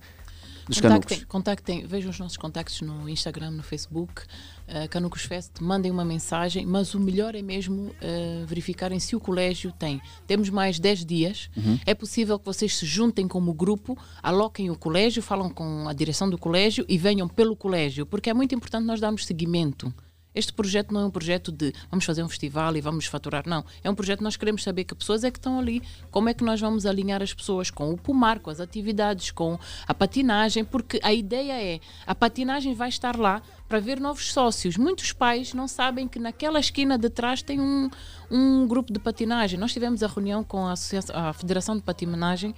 dos 0.68 0.80
Contactem, 0.82 1.18
canucos? 1.18 1.26
contactem, 1.26 1.86
vejam 1.88 2.10
os 2.12 2.20
nossos 2.20 2.38
contactos 2.38 2.82
no 2.82 3.08
Instagram, 3.10 3.52
no 3.52 3.64
Facebook, 3.64 4.22
uh, 4.68 4.88
Canucos 4.90 5.22
Fest, 5.24 5.52
mandem 5.62 5.92
uma 5.92 6.04
mensagem, 6.04 6.66
mas 6.66 6.94
o 6.94 7.00
melhor 7.00 7.36
é 7.36 7.42
mesmo 7.42 7.84
uh, 7.84 8.46
verificarem 8.46 9.00
se 9.00 9.16
o 9.16 9.20
colégio 9.20 9.72
tem. 9.72 10.02
Temos 10.26 10.50
mais 10.50 10.80
10 10.80 11.06
dias, 11.06 11.50
Uhum. 11.56 11.80
é 11.86 11.94
possível 11.94 12.38
que 12.38 12.46
vocês 12.46 12.76
se 12.76 12.86
juntem 12.86 13.28
como 13.28 13.54
grupo, 13.54 13.98
aloquem 14.22 14.70
o 14.70 14.76
colégio, 14.78 15.22
falam 15.24 15.50
com 15.50 15.88
a 15.88 15.94
direção 15.94 16.30
do 16.30 16.38
colégio 16.38 16.86
e 16.88 16.98
venham 16.98 17.28
pelo 17.28 17.56
colégio, 17.56 18.06
porque 18.06 18.30
é 18.30 18.34
muito 18.34 18.54
importante 18.54 18.86
nós 18.86 19.00
darmos 19.00 19.26
seguimento. 19.26 19.94
Este 20.38 20.54
projeto 20.54 20.94
não 20.94 21.02
é 21.02 21.06
um 21.06 21.10
projeto 21.10 21.52
de 21.52 21.74
vamos 21.90 22.06
fazer 22.06 22.22
um 22.24 22.30
festival 22.30 22.76
e 22.78 22.82
vamos 22.82 23.06
faturar, 23.06 23.44
não. 23.48 23.66
É 23.84 23.90
um 23.90 23.96
projeto 23.96 24.20
que 24.20 24.24
nós 24.24 24.38
queremos 24.38 24.62
saber 24.64 24.84
que 24.84 24.94
pessoas 24.94 25.24
é 25.24 25.32
que 25.32 25.40
estão 25.40 25.58
ali, 25.60 25.82
como 26.12 26.30
é 26.30 26.34
que 26.34 26.44
nós 26.44 26.62
vamos 26.62 26.86
alinhar 26.86 27.22
as 27.24 27.34
pessoas 27.34 27.72
com 27.72 27.92
o 27.92 27.98
pomar, 27.98 28.40
com 28.40 28.50
as 28.50 28.60
atividades, 28.60 29.32
com 29.32 29.58
a 29.88 29.94
patinagem, 29.94 30.64
porque 30.64 31.00
a 31.04 31.12
ideia 31.14 31.54
é 31.76 31.80
a 32.06 32.14
patinagem 32.14 32.74
vai 32.76 32.90
estar 32.90 33.18
lá 33.18 33.42
para 33.68 33.80
ver 33.80 34.00
novos 34.00 34.32
sócios. 34.32 34.78
Muitos 34.78 35.12
pais 35.12 35.54
não 35.54 35.68
sabem 35.68 36.08
que 36.08 36.20
naquela 36.20 36.60
esquina 36.60 36.98
de 36.98 37.10
trás 37.10 37.42
tem 37.42 37.60
um, 37.60 37.90
um 38.30 38.68
grupo 38.68 38.94
de 38.94 39.00
patinagem. 39.00 39.60
Nós 39.60 39.74
tivemos 39.74 40.04
a 40.04 40.08
reunião 40.08 40.44
com 40.44 40.68
a, 40.68 40.74
Associa- 40.74 41.02
a 41.14 41.34
Federação 41.34 41.76
de 41.76 41.82
Patinagem. 41.82 42.54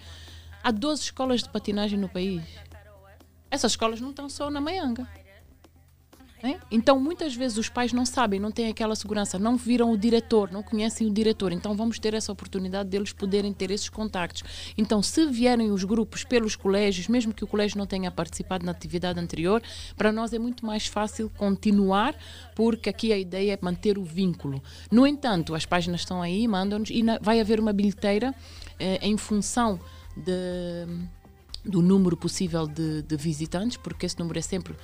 Há 0.64 0.72
12 0.72 1.02
escolas 1.04 1.42
de 1.42 1.50
patinagem 1.50 1.98
no 1.98 2.10
país. 2.10 2.44
Essas 3.50 3.72
escolas 3.72 4.00
não 4.02 4.10
estão 4.12 4.30
só 4.30 4.50
na 4.50 4.60
Maianga. 4.62 5.08
Né? 6.42 6.58
Então, 6.72 7.00
muitas 7.00 7.36
vezes 7.36 7.58
os 7.58 7.68
pais 7.68 7.92
não 7.92 8.06
sabem, 8.06 8.40
não 8.40 8.52
têm 8.52 8.70
aquela 8.70 8.96
segurança, 8.96 9.38
não 9.38 9.58
viram 9.58 9.92
o 9.92 9.98
diretor, 9.98 10.50
não 10.52 10.64
conhecem 10.64 11.06
o 11.06 11.12
diretor. 11.12 11.52
Então, 11.52 11.76
vamos 11.76 12.00
ter 12.00 12.14
essa 12.14 12.32
oportunidade 12.32 12.90
deles 12.90 13.12
poderem 13.12 13.52
ter 13.52 13.72
esses 13.72 13.90
contactos. 13.90 14.74
Então, 14.78 15.04
se 15.04 15.26
vierem 15.26 15.72
os 15.72 15.84
grupos 15.84 16.24
pelos 16.24 16.56
colégios, 16.56 17.10
mesmo 17.10 17.34
que 17.34 17.44
o 17.44 17.48
colégio 17.48 17.78
não 17.78 17.86
tenha 17.86 18.10
participado 18.10 18.66
na 18.66 18.72
atividade 18.72 19.20
anterior, 19.20 19.62
para 19.98 20.12
nós 20.12 20.32
é 20.32 20.40
muito 20.40 20.66
mais 20.66 20.88
fácil 20.88 21.30
continuar, 21.38 22.16
porque 22.56 22.90
aqui 22.90 23.12
a 23.12 23.18
ideia 23.18 23.54
é 23.54 23.60
manter 23.62 23.98
o 23.98 24.04
vínculo. 24.04 24.64
No 24.90 25.06
entanto, 25.06 25.54
as 25.54 25.66
páginas 25.66 26.02
estão 26.02 26.22
aí, 26.22 26.48
mandam-nos, 26.48 26.90
e 26.90 27.04
vai 27.22 27.42
haver 27.42 27.60
uma 27.60 27.74
bilheteira 27.74 28.34
eh, 28.80 29.00
em 29.02 29.18
função 29.18 29.80
de 30.16 30.88
do 31.64 31.82
número 31.82 32.16
possível 32.16 32.66
de, 32.66 33.02
de 33.02 33.18
visitantes, 33.18 33.78
porque 33.78 34.06
esse 34.06 34.18
número 34.18 34.40
é 34.40 34.42
sempre 34.42 34.76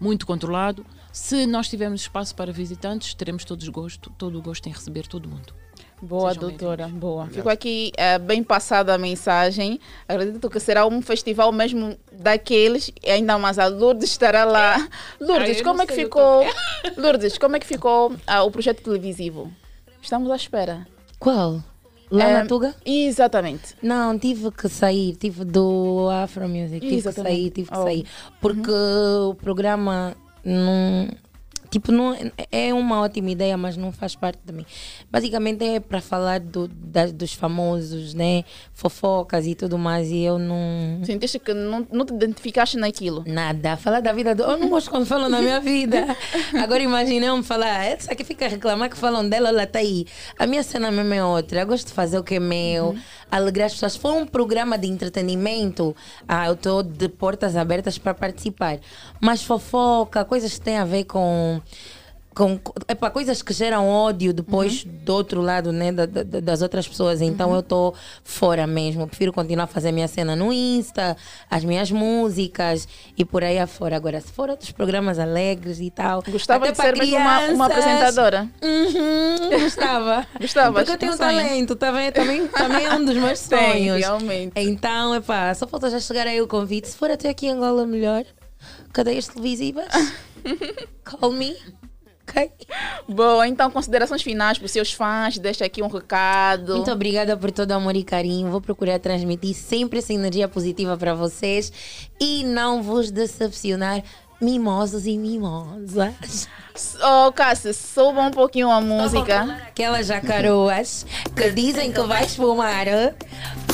muito 0.00 0.26
controlado. 0.26 0.84
Se 1.12 1.46
nós 1.46 1.68
tivermos 1.68 2.02
espaço 2.02 2.34
para 2.34 2.52
visitantes, 2.52 3.14
teremos 3.14 3.44
todos 3.44 3.68
gosto, 3.68 4.10
todo 4.16 4.38
o 4.38 4.42
gosto 4.42 4.68
em 4.68 4.72
receber 4.72 5.06
todo 5.06 5.28
mundo. 5.28 5.54
Boa, 6.00 6.32
Sejam 6.32 6.48
doutora, 6.48 6.88
boa. 6.88 7.28
Ficou 7.28 7.52
aqui 7.52 7.92
eh, 7.96 8.18
bem 8.18 8.42
passada 8.42 8.92
a 8.92 8.98
mensagem. 8.98 9.78
Acredito 10.08 10.50
que 10.50 10.58
será 10.58 10.84
um 10.84 11.00
festival 11.00 11.52
mesmo 11.52 11.96
daqueles, 12.10 12.90
ainda 13.06 13.38
mais 13.38 13.56
a 13.56 13.68
Lourdes 13.68 14.10
estará 14.10 14.44
lá. 14.44 14.72
Ah, 14.82 15.24
Lourdes, 15.24 15.58
eu 15.58 15.64
como 15.64 15.82
é 15.82 15.86
que 15.86 15.94
ficou? 15.94 16.44
Lourdes, 16.98 17.38
como 17.38 17.54
é 17.54 17.60
que 17.60 17.66
ficou 17.66 18.16
ah, 18.26 18.42
o 18.42 18.50
projeto 18.50 18.82
televisivo? 18.82 19.52
Estamos 20.00 20.28
à 20.30 20.34
espera. 20.34 20.86
Qual? 21.20 21.62
Lá 22.12 22.30
na 22.32 22.46
Tuga? 22.46 22.74
Exatamente. 22.84 23.74
Não, 23.82 24.18
tive 24.18 24.50
que 24.50 24.68
sair, 24.68 25.16
tive 25.16 25.44
do 25.44 26.08
Afro 26.10 26.48
Music, 26.48 26.80
tive 26.80 26.96
Exatamente. 26.96 27.34
que 27.34 27.40
sair, 27.42 27.50
tive 27.50 27.70
que 27.70 27.78
Oh. 27.78 27.82
sair. 27.84 28.06
Porque 28.40 28.70
o 28.70 29.34
programa 29.34 30.14
não 30.44 31.08
tipo, 31.72 31.90
não, 31.90 32.14
é 32.52 32.72
uma 32.72 33.00
ótima 33.00 33.30
ideia, 33.30 33.56
mas 33.56 33.76
não 33.76 33.90
faz 33.90 34.14
parte 34.14 34.38
de 34.44 34.52
mim. 34.52 34.64
Basicamente 35.10 35.64
é 35.64 35.80
para 35.80 36.00
falar 36.00 36.38
do, 36.38 36.68
da- 36.68 37.06
dos 37.06 37.32
famosos, 37.32 38.12
né? 38.14 38.44
Fofocas 38.74 39.46
e 39.46 39.54
tudo 39.54 39.78
mais. 39.78 40.10
E 40.10 40.22
eu 40.22 40.38
não. 40.38 41.00
Sentiste 41.04 41.38
que 41.38 41.54
não, 41.54 41.86
não 41.90 42.04
te 42.04 42.12
identificaste 42.12 42.76
naquilo? 42.76 43.24
Nada. 43.26 43.76
Falar 43.76 44.00
da 44.00 44.12
vida 44.12 44.34
do. 44.34 44.42
Eu 44.42 44.58
não 44.58 44.68
gosto 44.68 44.90
quando 44.90 45.06
falam 45.06 45.28
na 45.30 45.40
minha 45.40 45.58
vida. 45.60 46.14
Agora 46.62 46.82
imaginei-me 46.82 47.42
falar, 47.42 47.84
essa 47.86 48.14
que 48.14 48.22
fica 48.22 48.44
a 48.44 48.48
reclamar 48.48 48.90
que 48.90 48.96
falam 48.96 49.26
dela, 49.28 49.48
ela 49.48 49.66
tá 49.66 49.78
aí. 49.78 50.06
A 50.38 50.46
minha 50.46 50.62
cena 50.62 50.90
mesmo 50.90 51.14
é 51.14 51.24
outra. 51.24 51.60
Eu 51.62 51.66
gosto 51.66 51.86
de 51.86 51.92
fazer 51.94 52.18
o 52.18 52.22
que 52.22 52.34
é 52.34 52.40
meu, 52.40 52.94
alegrar 53.30 53.66
as 53.66 53.72
pessoas. 53.72 53.96
For 53.96 54.12
um 54.12 54.26
programa 54.26 54.76
de 54.76 54.86
entretenimento, 54.88 55.96
ah, 56.28 56.46
eu 56.48 56.52
estou 56.52 56.82
de 56.82 57.08
portas 57.08 57.56
abertas 57.56 57.96
para 57.96 58.12
participar. 58.12 58.78
Mas 59.20 59.42
fofoca, 59.42 60.24
coisas 60.24 60.52
que 60.54 60.60
têm 60.60 60.76
a 60.76 60.84
ver 60.84 61.04
com. 61.04 61.61
Com, 62.34 62.58
epa, 62.88 63.10
coisas 63.10 63.42
que 63.42 63.52
geram 63.52 63.86
ódio 63.86 64.32
depois 64.32 64.84
do 64.84 65.12
outro 65.12 65.42
lado, 65.42 65.70
né, 65.70 65.92
da- 65.92 66.06
da- 66.06 66.22
das 66.40 66.62
outras 66.62 66.88
pessoas. 66.88 67.20
Então 67.20 67.52
eu 67.52 67.60
estou 67.60 67.94
fora 68.24 68.66
mesmo. 68.66 69.06
Prefiro 69.06 69.34
continuar 69.34 69.64
a 69.64 69.66
fazer 69.66 69.92
minha 69.92 70.08
cena 70.08 70.34
no 70.34 70.50
Insta, 70.50 71.14
as 71.50 71.62
minhas 71.62 71.90
músicas 71.90 72.88
e 73.18 73.22
por 73.22 73.44
aí 73.44 73.58
afora. 73.58 73.96
Agora, 73.96 74.18
se 74.18 74.32
for 74.32 74.48
outros 74.48 74.70
programas 74.70 75.18
alegres 75.18 75.78
e 75.78 75.90
tal. 75.90 76.22
Gostava 76.26 76.70
até 76.70 76.72
de 76.72 76.80
ser 76.80 76.96
mesmo 76.96 77.16
uma, 77.18 77.38
uma 77.50 77.68
crianças, 77.68 77.84
apresentadora? 78.16 78.48
Uhum, 78.62 79.50
gostava. 79.60 80.26
Gostava, 80.40 80.72
Porque 80.78 80.90
eu 80.92 80.96
tenho 80.98 81.12
um 81.12 81.18
talento, 81.18 81.76
também, 81.76 82.10
também, 82.12 82.46
também 82.48 82.86
é 82.86 82.94
um 82.94 83.04
dos 83.04 83.14
meus 83.16 83.40
sonhos. 83.44 83.98
realmente. 83.98 84.52
Então, 84.56 85.14
epá, 85.14 85.52
só 85.54 85.66
falta 85.66 85.90
já 85.90 86.00
chegar 86.00 86.26
aí 86.26 86.40
o 86.40 86.48
convite. 86.48 86.88
Se 86.88 86.96
for 86.96 87.10
até 87.10 87.28
aqui 87.28 87.44
em 87.46 87.50
Angola, 87.50 87.84
melhor. 87.86 88.24
Cadeias 88.90 89.28
televisivas. 89.28 89.84
Call 91.04 91.32
me. 91.32 91.56
Boa, 93.08 93.46
então 93.46 93.70
considerações 93.70 94.22
finais 94.22 94.56
para 94.56 94.64
os 94.64 94.72
seus 94.72 94.92
fãs, 94.92 95.36
deixa 95.38 95.64
aqui 95.64 95.82
um 95.82 95.88
recado. 95.88 96.76
Muito 96.76 96.90
obrigada 96.90 97.36
por 97.36 97.50
todo 97.50 97.72
o 97.72 97.74
amor 97.74 97.94
e 97.94 98.02
carinho. 98.02 98.50
Vou 98.50 98.60
procurar 98.60 98.98
transmitir 98.98 99.54
sempre 99.54 99.98
essa 99.98 100.12
energia 100.12 100.48
positiva 100.48 100.96
para 100.96 101.14
vocês 101.14 101.72
e 102.18 102.44
não 102.44 102.82
vos 102.82 103.10
decepcionar, 103.10 104.02
mimosos 104.40 105.06
e 105.06 105.18
mimosas. 105.18 106.48
Oh, 107.02 107.30
Cássia, 107.32 107.74
suba 107.74 108.22
um 108.22 108.30
pouquinho 108.30 108.70
a 108.70 108.80
música. 108.80 109.58
Aquelas 109.68 110.06
jacaroas 110.06 111.04
que 111.36 111.50
dizem 111.50 111.92
que 111.92 112.00
vai 112.00 112.24
espumar, 112.24 112.86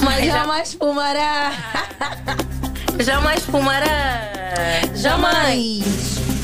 mas 0.02 0.24
jamais 0.24 0.70
espumará. 0.70 1.52
Jamais 3.00 3.44
fumará. 3.44 4.32
Jamais. 4.96 6.37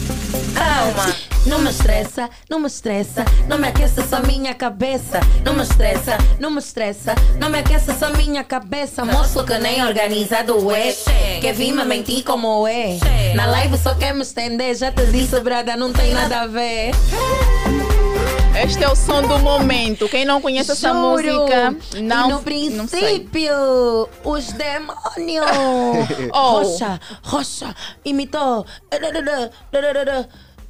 Calma. 0.55 1.15
Não 1.47 1.59
me 1.59 1.71
estressa, 1.71 2.31
não 2.49 2.59
me 2.59 2.67
estressa, 2.67 3.23
não 3.47 3.59
me 3.59 3.69
aqueça 3.69 4.01
essa 4.01 4.21
minha 4.21 4.55
cabeça. 4.55 5.21
Não 5.45 5.53
me 5.53 5.63
estressa, 5.63 6.17
não 6.41 6.51
me 6.51 6.59
estressa, 6.59 7.15
não 7.39 7.51
me 7.51 7.59
aqueça 7.59 7.93
essa 7.93 8.09
minha 8.11 8.43
cabeça. 8.43 9.05
Moço 9.05 9.45
que 9.45 9.59
nem 9.59 9.85
organizado 9.85 10.71
é, 10.75 10.95
quer 11.41 11.53
vir 11.53 11.73
me 11.73 11.85
mentir 11.85 12.25
como 12.25 12.67
é. 12.67 12.99
Na 13.35 13.47
live 13.47 13.77
só 13.77 13.95
quer 13.95 14.15
me 14.15 14.23
estender, 14.23 14.75
já 14.75 14.91
te 14.91 15.05
disse, 15.07 15.39
brada, 15.41 15.77
não 15.77 15.93
tem 15.93 16.15
nada 16.15 16.41
a 16.41 16.47
ver. 16.47 16.93
Este 18.57 18.85
é 18.85 18.89
o 18.89 18.95
som 18.95 19.23
do 19.23 19.39
momento. 19.41 20.09
Quem 20.09 20.25
não 20.25 20.41
conhece 20.41 20.71
essa 20.71 20.89
Juro. 20.89 21.01
música, 21.01 21.77
não, 22.01 22.29
e 22.29 22.33
no 22.33 22.43
princípio, 22.43 23.53
os 24.23 24.53
demônios. 24.53 25.45
Oh. 26.33 26.63
Rocha, 26.63 27.01
rocha, 27.23 27.75
imitou. 28.05 28.65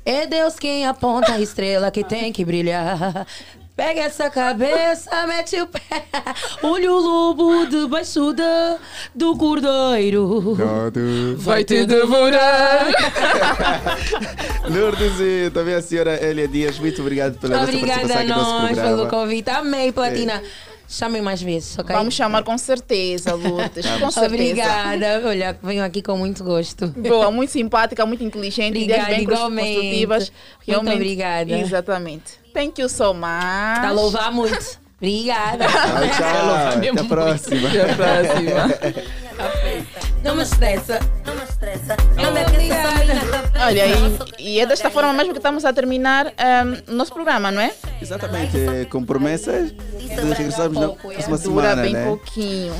É 0.05 0.27
Deus 0.27 0.59
quem 0.59 0.86
aponta 0.86 1.32
a 1.32 1.40
estrela 1.40 1.90
que 1.90 2.02
tem 2.02 2.32
que 2.32 2.44
brilhar. 2.44 3.27
Pega 3.76 4.02
essa 4.02 4.30
cabeça, 4.30 5.26
mete 5.26 5.60
o 5.60 5.66
pé. 5.66 5.80
Olha 6.62 6.92
o 6.92 7.01
lobo 7.01 7.66
debaixo 7.66 8.32
da, 8.32 8.78
do 9.12 9.36
cordeiro. 9.36 10.56
Vai 11.38 11.64
te 11.64 11.84
devorar. 11.84 12.86
Lourdes 14.70 15.18
e 15.20 15.51
também 15.51 15.74
a 15.74 15.82
senhora 15.82 16.24
Elia 16.24 16.46
Dias, 16.46 16.78
muito 16.78 17.01
obrigado 17.02 17.36
pela 17.40 17.59
vossa 17.59 17.72
Obrigada 17.72 18.01
participação 18.09 18.16
a 18.16 18.20
aqui 18.20 18.30
no 18.30 18.36
nosso 18.36 18.66
programa. 18.66 18.96
pelo 18.96 19.09
convite. 19.09 19.51
Amei, 19.51 19.90
Platina. 19.90 20.40
Chamem 20.86 21.20
mais 21.22 21.42
vezes, 21.42 21.76
ok? 21.76 21.96
Vamos 21.96 22.14
chamar 22.14 22.44
com 22.44 22.56
certeza, 22.56 23.34
Lourdes. 23.34 23.84
com 23.98 24.10
certeza. 24.10 24.26
Obrigada. 24.26 25.22
Olha, 25.26 25.59
venho 25.60 25.82
aqui 25.82 26.01
com 26.01 26.16
muito 26.16 26.44
gosto. 26.44 26.86
Boa, 26.88 27.30
muito 27.32 27.51
simpática, 27.51 28.06
muito 28.06 28.22
inteligente, 28.22 28.78
ideias 28.78 29.02
Obrigada, 29.02 29.10
bem 29.10 29.22
igualmente. 29.22 29.74
construtivas. 29.74 30.30
Muito 30.30 30.68
Realmente. 30.68 30.94
obrigada. 30.94 31.59
Exatamente. 31.59 32.43
Thank 32.55 32.81
you 32.81 32.89
so 32.89 33.12
much. 33.12 33.22
Tá 33.22 33.89
a 33.89 33.93
louvar 33.93 34.31
muito. 34.32 34.78
Obrigada. 34.97 35.66
Tchau, 35.66 36.09
tchau. 36.16 36.55
Até 36.78 37.01
a 37.01 37.05
próxima. 37.05 37.68
Até 37.68 37.90
a 37.90 37.94
próxima. 37.97 39.05
Não 40.22 40.36
me 40.36 40.43
estressa. 40.44 41.01
Não 41.26 41.35
me 41.35 41.43
estressa. 41.43 41.97
Não 42.16 42.32
me 42.32 42.44
obrigada. 42.44 43.02
Olha, 43.66 43.86
e, 44.39 44.55
e 44.55 44.60
é 44.60 44.66
desta 44.66 44.89
forma 44.89 45.12
mesmo 45.12 45.32
que 45.32 45.40
estamos 45.40 45.64
a 45.64 45.72
terminar 45.72 46.32
o 46.89 46.93
nosso 46.93 47.12
programa, 47.12 47.51
não 47.51 47.60
é? 47.60 47.74
Exatamente, 48.01 48.56
com 48.89 49.05
promessas 49.05 49.72
de 49.72 50.32
regressarmos 50.35 50.78
na 50.78 50.89
próxima 50.90 51.36
Dura 51.36 51.39
semana, 51.39 51.82
bem 51.82 51.93
né? 51.93 52.05
pouquinho. 52.06 52.74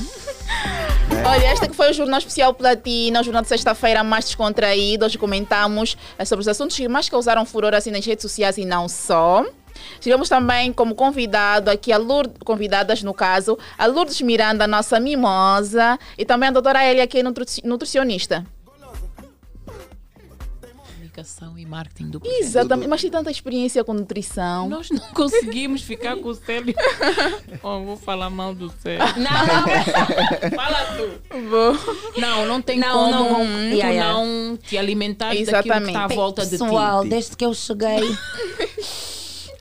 Olha, 1.27 1.53
este 1.53 1.69
que 1.69 1.75
foi 1.75 1.91
o 1.91 1.93
Jornal 1.93 2.19
Especial 2.19 2.55
Platina, 2.55 3.21
o 3.21 3.25
jornal 3.25 3.43
de 3.43 3.49
sexta-feira 3.49 4.05
mais 4.05 4.27
descontraído. 4.27 5.05
Hoje 5.05 5.19
comentamos 5.19 5.97
eh, 6.17 6.25
sobre 6.25 6.43
os 6.43 6.49
assuntos 6.49 6.77
que 6.77 6.87
mais 6.87 7.09
causaram 7.09 7.45
furor 7.45 7.75
assim 7.75 7.91
nas 7.91 8.05
redes 8.07 8.23
sociais 8.23 8.57
e 8.57 8.65
não 8.65 8.89
só. 8.89 9.45
Tivemos 10.01 10.29
também 10.29 10.73
como 10.73 10.95
convidado 10.95 11.71
aqui 11.71 11.93
a 11.93 11.99
Lourdes, 11.99 12.37
convidadas 12.45 13.03
no 13.03 13.15
caso, 13.15 13.59
a 13.79 13.87
Lourdes 13.87 14.21
Miranda, 14.21 14.67
nossa 14.67 14.99
mimosa, 15.01 15.99
e 16.19 16.25
também 16.25 16.49
a 16.49 16.53
doutora 16.53 16.85
Elia, 16.85 17.07
que 17.07 17.19
é 17.19 17.23
nutri- 17.23 17.63
nutricionista. 17.65 18.45
Comunicação 20.87 21.57
e 21.57 21.65
marketing 21.65 22.11
do 22.11 22.19
projeto. 22.21 22.41
Exatamente, 22.43 22.89
mas 22.89 23.01
tem 23.01 23.11
tanta 23.11 23.31
experiência 23.31 23.85
com 23.85 23.93
nutrição. 23.95 24.69
Nós 24.69 24.91
não 24.91 24.99
conseguimos 25.15 25.83
ficar 25.83 26.17
com 26.17 26.29
o 26.31 26.35
Célio. 26.35 26.75
Oh, 27.63 27.81
vou 27.87 27.97
falar 27.97 28.31
mal 28.31 28.53
do 28.53 28.69
Célio. 28.83 29.01
Fala 30.57 30.97
tu. 30.97 32.21
Não, 32.21 32.47
não 32.47 32.61
tem 32.61 32.79
Não, 32.81 32.93
como 32.93 33.11
não. 33.11 33.35
tu 33.37 33.43
Yeah, 33.75 33.91
yeah. 33.91 34.13
não 34.13 34.57
te 34.57 34.77
alimentar 34.77 35.27
daquilo 35.29 35.45
que 35.47 35.51
Exatamente. 35.51 35.89
está 35.91 36.05
à 36.05 36.09
volta 36.09 36.45
de 36.45 36.51
Pessoal, 36.51 37.03
ti. 37.05 37.09
desde 37.11 37.37
que 37.37 37.45
eu 37.45 37.55
cheguei, 37.55 38.01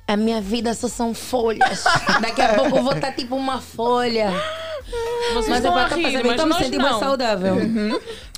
a 0.07 0.17
minha 0.17 0.41
vida 0.41 0.73
só 0.73 0.87
são 0.87 1.13
folhas. 1.13 1.83
Daqui 2.21 2.41
a 2.41 2.53
pouco 2.55 2.77
eu 2.77 2.83
vou 2.83 2.93
estar 2.93 3.11
tipo 3.13 3.35
uma 3.35 3.59
folha. 3.61 4.31
Vocês 5.33 5.47
Mas 5.49 5.65
é 5.65 5.67
estão 5.69 5.75
a 5.77 5.87
rir, 5.87 6.01
perceber, 6.03 6.23
mas 6.23 6.31
estou 6.31 6.45
me 6.45 6.51
nós 6.53 6.63
sentindo 6.65 6.81
não. 6.81 6.89
mais 6.89 6.99
saudável. 6.99 7.55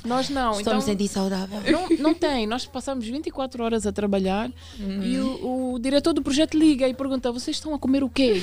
Nós 0.04 0.28
não. 0.30 0.50
Estou 0.52 0.60
então, 0.62 0.76
me 0.76 0.82
sentindo 0.82 1.08
saudável. 1.08 1.60
Não, 1.70 1.88
não 1.98 2.14
tem. 2.14 2.46
Nós 2.46 2.64
passamos 2.64 3.04
24 3.06 3.62
horas 3.64 3.86
a 3.86 3.92
trabalhar 3.92 4.48
Uhum. 4.78 5.02
e 5.02 5.18
o, 5.18 5.72
o 5.74 5.78
diretor 5.78 6.12
do 6.14 6.22
projeto 6.22 6.56
liga 6.56 6.88
e 6.88 6.94
pergunta: 6.94 7.30
vocês 7.32 7.56
estão 7.56 7.74
a 7.74 7.78
comer 7.78 8.02
o 8.04 8.08
quê? 8.08 8.42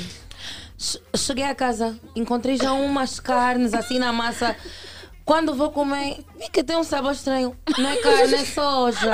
Che- 0.77 0.99
Cheguei 1.15 1.45
a 1.45 1.55
casa, 1.55 1.97
encontrei 2.15 2.57
já 2.57 2.73
umas 2.73 3.19
carnes 3.19 3.73
assim 3.73 3.97
na 3.97 4.11
massa. 4.11 4.55
Quando 5.25 5.55
vou 5.55 5.71
comer, 5.71 6.17
vi 6.37 6.49
que 6.51 6.61
tem 6.63 6.75
um 6.75 6.83
sabor 6.83 7.13
estranho. 7.13 7.55
Não 7.77 7.89
é 7.89 7.95
carne, 7.97 8.33
é 8.35 8.45
soja. 8.45 9.11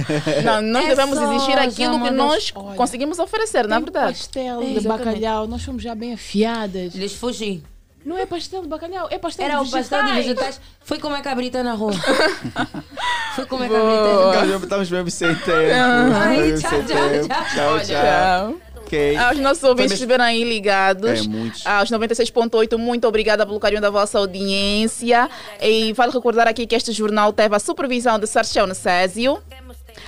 Não, 0.42 0.62
nós 0.62 0.84
É 0.86 0.88
devemos 0.88 1.18
exigir 1.18 1.40
soja, 1.54 1.60
aquilo 1.62 2.00
que 2.02 2.10
nós. 2.10 2.52
Olha, 2.54 2.76
conseguimos 2.76 3.18
oferecer, 3.18 3.66
na 3.68 3.78
verdade. 3.78 4.16
Pastel 4.18 4.62
É, 4.62 4.64
de 4.78 4.88
bacalhau, 4.88 5.46
nós 5.46 5.62
fomos 5.62 5.82
já 5.82 5.94
bem 5.94 6.14
afiadas. 6.14 6.94
Lhes 6.94 7.14
fugi. 7.14 7.62
Não 8.02 8.16
é 8.16 8.24
pastel 8.24 8.62
de 8.62 8.68
bacalhau, 8.68 9.08
é 9.10 9.18
pastel 9.18 9.44
Era 9.44 9.62
de 9.62 9.68
o 9.68 9.70
pastel 9.70 9.98
de 10.02 10.12
vegetais. 10.12 10.26
vegetais. 10.26 10.60
Fui 10.82 10.98
comer 10.98 11.20
cabrita 11.20 11.62
na 11.62 11.74
rua. 11.74 11.92
Fui 13.36 13.44
comer 13.44 13.68
Boa. 13.68 14.32
cabrita. 14.32 14.56
Estamos 14.64 14.90
mesmo 14.90 15.10
sem 15.10 15.34
tempo. 15.34 15.50
Ai, 16.16 16.50
Estamos 16.52 16.60
tchau, 16.60 16.70
sem 16.70 16.86
tchau, 16.86 17.28
tchau. 17.28 17.44
Tchau, 17.54 17.72
Olha. 17.74 17.84
tchau. 17.84 18.69
Ok. 18.90 19.16
Aos 19.16 19.38
nossos 19.38 19.62
ouvintes 19.62 19.92
que 19.92 19.94
estiveram 19.94 20.24
aí 20.24 20.42
ligados. 20.42 21.24
É, 21.24 21.28
muitos. 21.28 21.64
Aos 21.64 21.90
96.8, 21.90 22.76
muito 22.76 23.06
obrigada 23.06 23.46
pelo 23.46 23.60
carinho 23.60 23.80
da 23.80 23.88
vossa 23.88 24.18
audiência. 24.18 25.30
E 25.62 25.92
vale 25.92 26.10
recordar 26.10 26.48
aqui 26.48 26.66
que 26.66 26.74
este 26.74 26.90
jornal 26.90 27.32
teve 27.32 27.54
a 27.54 27.60
supervisão 27.60 28.18
de 28.18 28.26
Sarchel 28.26 28.66
Necésio. 28.66 29.38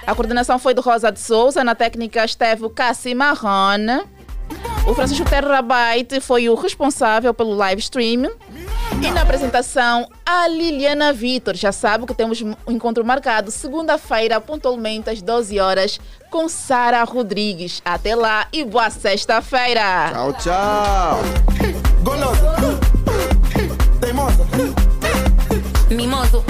A 0.05 0.15
coordenação 0.17 0.59
foi 0.59 0.75
de 0.75 0.81
Rosa 0.81 1.13
de 1.13 1.21
Souza. 1.21 1.63
Na 1.63 1.77
técnica 1.77 2.25
esteve 2.25 2.65
o 2.65 2.71
Cassi 2.71 3.15
Marrone. 3.15 4.03
O 4.87 4.95
Francisco 4.95 5.25
Terrabyte 5.25 6.21
foi 6.21 6.49
o 6.49 6.55
responsável 6.55 7.33
pelo 7.33 7.55
live 7.55 7.81
stream. 7.81 8.31
E 9.01 9.11
na 9.11 9.23
apresentação, 9.23 10.09
a 10.27 10.49
Liliana 10.49 11.13
Vitor. 11.13 11.55
Já 11.55 11.73
sabe 11.73 12.05
que 12.07 12.15
temos 12.15 12.43
um 12.43 12.55
encontro 12.69 13.05
marcado 13.05 13.51
segunda-feira, 13.51 14.41
pontualmente 14.41 15.09
às 15.09 15.23
12 15.23 15.59
horas, 15.61 16.01
com 16.31 16.49
Sara 16.49 17.03
Rodrigues. 17.05 17.81
Até 17.85 18.15
lá 18.15 18.49
e 18.53 18.65
boa 18.65 18.91
sexta-feira! 18.91 20.11
Tchau, 20.13 20.33
tchau! 20.35 21.21
Teimosa. 24.01 24.47
Mimoso, 25.91 26.45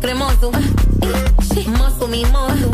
cremoso, 0.00 0.50
moço 1.68 2.08
mimoso, 2.08 2.70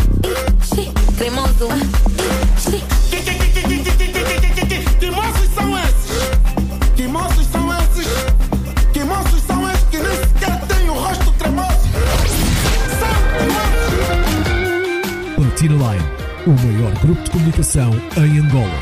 grupo 17.00 17.22
de 17.22 17.30
comunicação 17.30 17.90
em 18.16 18.38
Angola. 18.38 18.72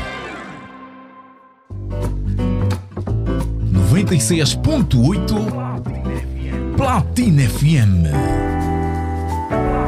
96.8 3.91 6.77
Platina 6.77 7.49
FM. 7.49 8.03
Na 9.49 9.86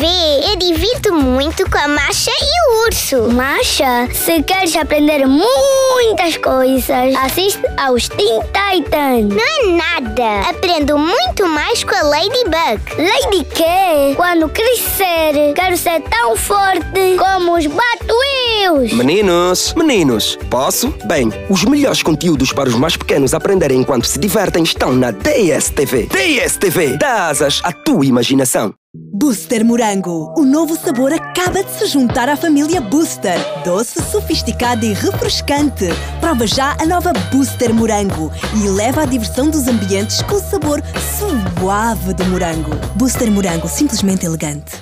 DSTV, 0.00 0.50
eu 0.50 0.56
divirto 0.56 1.14
muito 1.14 1.70
com 1.70 1.76
a 1.76 1.86
Masha 1.86 2.30
e 2.30 2.70
o 2.70 2.86
Urso. 2.86 3.30
Masha, 3.34 4.08
se 4.12 4.42
queres 4.42 4.74
aprender 4.74 5.26
muitas 5.26 6.38
coisas, 6.38 7.14
assiste 7.16 7.60
aos 7.76 8.08
Teen 8.08 8.40
Titans. 8.40 9.28
Não 9.28 9.44
é 9.44 9.76
nada. 9.76 10.48
Aprendo 10.48 10.96
muito 10.96 11.46
mais 11.46 11.84
com 11.84 11.94
a 11.94 12.02
Ladybug. 12.02 12.80
Lady 12.96 13.44
quê? 13.52 14.14
Quando 14.16 14.48
crescer, 14.48 15.52
quero 15.54 15.76
ser 15.76 16.00
tão 16.02 16.34
forte 16.34 17.16
como 17.18 17.58
os 17.58 17.66
Batwheels. 17.66 18.92
Meninos, 18.94 19.74
meninos, 19.74 20.38
posso? 20.48 20.94
Bem, 21.04 21.30
os 21.50 21.64
melhores 21.64 22.02
conteúdos 22.02 22.52
para 22.52 22.70
os 22.70 22.74
mais 22.74 22.96
pequenos 22.96 23.34
aprenderem 23.34 23.80
enquanto 23.80 24.06
se 24.06 24.18
divertem 24.18 24.62
estão 24.62 24.92
na 24.92 25.10
DSTV. 25.10 26.08
DSTV, 26.10 26.96
dá 26.96 27.28
asas 27.28 27.60
à 27.62 27.72
tua 27.72 28.06
imaginação. 28.06 28.79
Booster 28.92 29.64
Morango. 29.64 30.34
O 30.36 30.44
novo 30.44 30.76
sabor 30.76 31.12
acaba 31.12 31.62
de 31.62 31.70
se 31.70 31.86
juntar 31.86 32.28
à 32.28 32.36
família 32.36 32.80
Booster. 32.80 33.38
Doce, 33.64 34.02
sofisticado 34.02 34.84
e 34.84 34.92
refrescante. 34.92 35.84
Prova 36.20 36.44
já 36.44 36.76
a 36.76 36.84
nova 36.84 37.12
Booster 37.30 37.72
Morango 37.72 38.32
e 38.52 38.68
leva 38.68 39.02
a 39.02 39.06
diversão 39.06 39.48
dos 39.48 39.68
ambientes 39.68 40.20
com 40.22 40.34
o 40.34 40.40
sabor 40.40 40.82
suave 41.16 42.14
do 42.14 42.24
morango. 42.24 42.74
Booster 42.96 43.30
Morango, 43.30 43.68
simplesmente 43.68 44.26
elegante. 44.26 44.72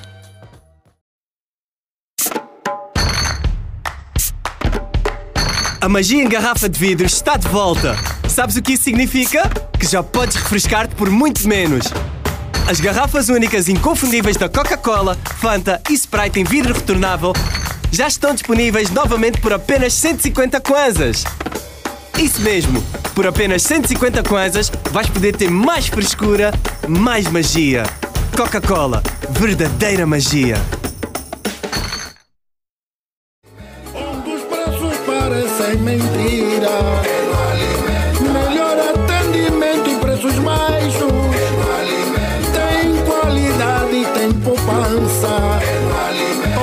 A 5.82 5.88
magia 5.90 6.22
em 6.22 6.28
garrafa 6.30 6.66
de 6.66 6.80
vidro 6.80 7.06
está 7.06 7.36
de 7.36 7.46
volta. 7.48 7.94
Sabes 8.26 8.56
o 8.56 8.62
que 8.62 8.72
isso 8.72 8.84
significa? 8.84 9.42
Que 9.78 9.86
já 9.86 10.02
podes 10.02 10.36
refrescar-te 10.36 10.94
por 10.94 11.10
muito 11.10 11.46
menos. 11.46 11.88
As 12.68 12.80
garrafas 12.80 13.30
únicas 13.30 13.66
inconfundíveis 13.66 14.36
da 14.36 14.46
Coca-Cola, 14.46 15.16
Fanta 15.40 15.80
e 15.88 15.94
Sprite 15.94 16.38
em 16.38 16.44
vidro 16.44 16.74
retornável 16.74 17.32
já 17.90 18.06
estão 18.06 18.34
disponíveis 18.34 18.90
novamente 18.90 19.40
por 19.40 19.54
apenas 19.54 19.94
150 19.94 20.60
kwanzas. 20.60 21.24
Isso 22.18 22.42
mesmo, 22.42 22.82
por 23.14 23.26
apenas 23.26 23.62
150 23.62 24.22
kwanzas 24.22 24.70
vais 24.90 25.08
poder 25.08 25.34
ter 25.34 25.50
mais 25.50 25.86
frescura, 25.86 26.52
mais 26.86 27.26
magia. 27.28 27.84
Coca-Cola, 28.36 29.02
verdadeira 29.30 30.06
magia. 30.06 30.56
Parecem 35.06 35.78
mentira. 35.78 37.17
Poupança. 44.98 45.60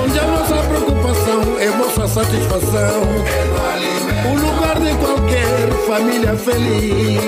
Onde 0.03 0.19
a 0.19 0.23
nossa 0.23 0.55
preocupação 0.63 1.59
é 1.59 1.69
vossa 1.71 2.07
satisfação. 2.07 3.01
O 4.29 4.35
lugar 4.35 4.79
de 4.79 4.93
qualquer 4.95 5.71
família 5.87 6.35
feliz. 6.35 7.21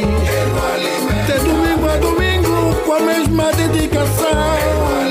De 1.25 1.39
domingo 1.39 1.87
a 1.87 1.97
domingo 1.97 2.75
com 2.85 2.93
a 2.93 2.99
mesma 2.99 3.51
dedicação. 3.53 5.06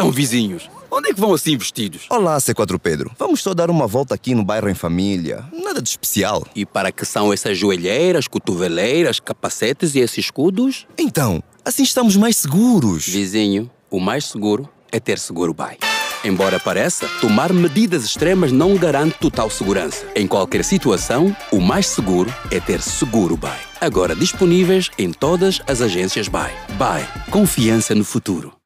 Então, 0.00 0.10
vizinhos, 0.10 0.70
onde 0.90 1.10
é 1.10 1.12
que 1.12 1.20
vão 1.20 1.34
assim 1.34 1.58
vestidos? 1.58 2.06
Olá, 2.08 2.38
C4 2.38 2.78
Pedro. 2.78 3.10
Vamos 3.18 3.42
só 3.42 3.52
dar 3.52 3.68
uma 3.68 3.86
volta 3.86 4.14
aqui 4.14 4.34
no 4.34 4.42
bairro 4.42 4.66
em 4.70 4.74
família. 4.74 5.44
Nada 5.52 5.82
de 5.82 5.90
especial. 5.90 6.42
E 6.56 6.64
para 6.64 6.90
que 6.90 7.04
são 7.04 7.30
essas 7.30 7.58
joelheiras, 7.58 8.26
cotoveleiras, 8.26 9.20
capacetes 9.20 9.94
e 9.94 9.98
esses 9.98 10.16
escudos? 10.16 10.86
Então, 10.96 11.42
assim 11.62 11.82
estamos 11.82 12.16
mais 12.16 12.38
seguros. 12.38 13.06
Vizinho, 13.06 13.70
o 13.90 14.00
mais 14.00 14.24
seguro 14.24 14.66
é 14.90 14.98
ter 14.98 15.18
seguro 15.18 15.52
BAI. 15.52 15.76
Embora 16.24 16.58
pareça, 16.58 17.06
tomar 17.20 17.52
medidas 17.52 18.02
extremas 18.02 18.50
não 18.50 18.76
garante 18.76 19.18
total 19.20 19.50
segurança. 19.50 20.06
Em 20.16 20.26
qualquer 20.26 20.64
situação, 20.64 21.36
o 21.52 21.60
mais 21.60 21.86
seguro 21.86 22.32
é 22.50 22.58
ter 22.58 22.80
seguro 22.80 23.36
BAI. 23.36 23.60
Agora 23.78 24.16
disponíveis 24.16 24.88
em 24.96 25.12
todas 25.12 25.60
as 25.66 25.82
agências 25.82 26.26
BAI. 26.26 26.54
BAI. 26.78 27.06
Confiança 27.30 27.94
no 27.94 28.04
futuro. 28.04 28.59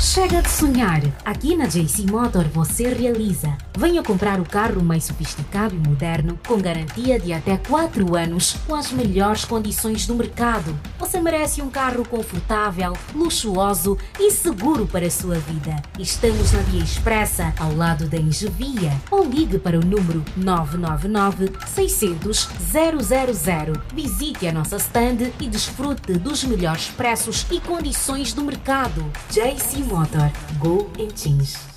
Chega 0.00 0.40
de 0.40 0.48
sonhar! 0.48 1.02
Aqui 1.24 1.56
na 1.56 1.66
JC 1.66 2.06
Motor 2.08 2.44
você 2.44 2.88
realiza. 2.88 3.58
Venha 3.76 4.00
comprar 4.00 4.40
o 4.40 4.48
carro 4.48 4.80
mais 4.80 5.04
sofisticado 5.04 5.74
e 5.74 5.78
moderno, 5.78 6.38
com 6.46 6.56
garantia 6.60 7.18
de 7.18 7.32
até 7.32 7.56
4 7.56 8.14
anos, 8.16 8.56
com 8.66 8.76
as 8.76 8.92
melhores 8.92 9.44
condições 9.44 10.06
do 10.06 10.14
mercado. 10.14 10.78
Você 11.00 11.20
merece 11.20 11.60
um 11.60 11.68
carro 11.68 12.06
confortável, 12.06 12.92
luxuoso 13.12 13.98
e 14.20 14.30
seguro 14.30 14.86
para 14.86 15.06
a 15.06 15.10
sua 15.10 15.34
vida. 15.36 15.74
Estamos 15.98 16.52
na 16.52 16.60
Via 16.60 16.82
Expressa, 16.82 17.52
ao 17.58 17.74
lado 17.74 18.06
da 18.06 18.18
Engevia. 18.18 18.92
Ou 19.10 19.24
ligue 19.24 19.58
para 19.58 19.78
o 19.78 19.84
número 19.84 20.24
999 20.36 21.50
600 21.66 22.48
000. 22.70 23.82
Visite 23.92 24.46
a 24.46 24.52
nossa 24.52 24.76
stand 24.76 25.32
e 25.40 25.48
desfrute 25.48 26.12
dos 26.12 26.44
melhores 26.44 26.86
preços 26.86 27.44
e 27.50 27.60
condições 27.60 28.32
do 28.32 28.44
mercado. 28.44 29.04
JC 29.30 29.87
Motor. 29.88 30.30
Go 30.60 30.90
and 30.98 31.16
change. 31.16 31.67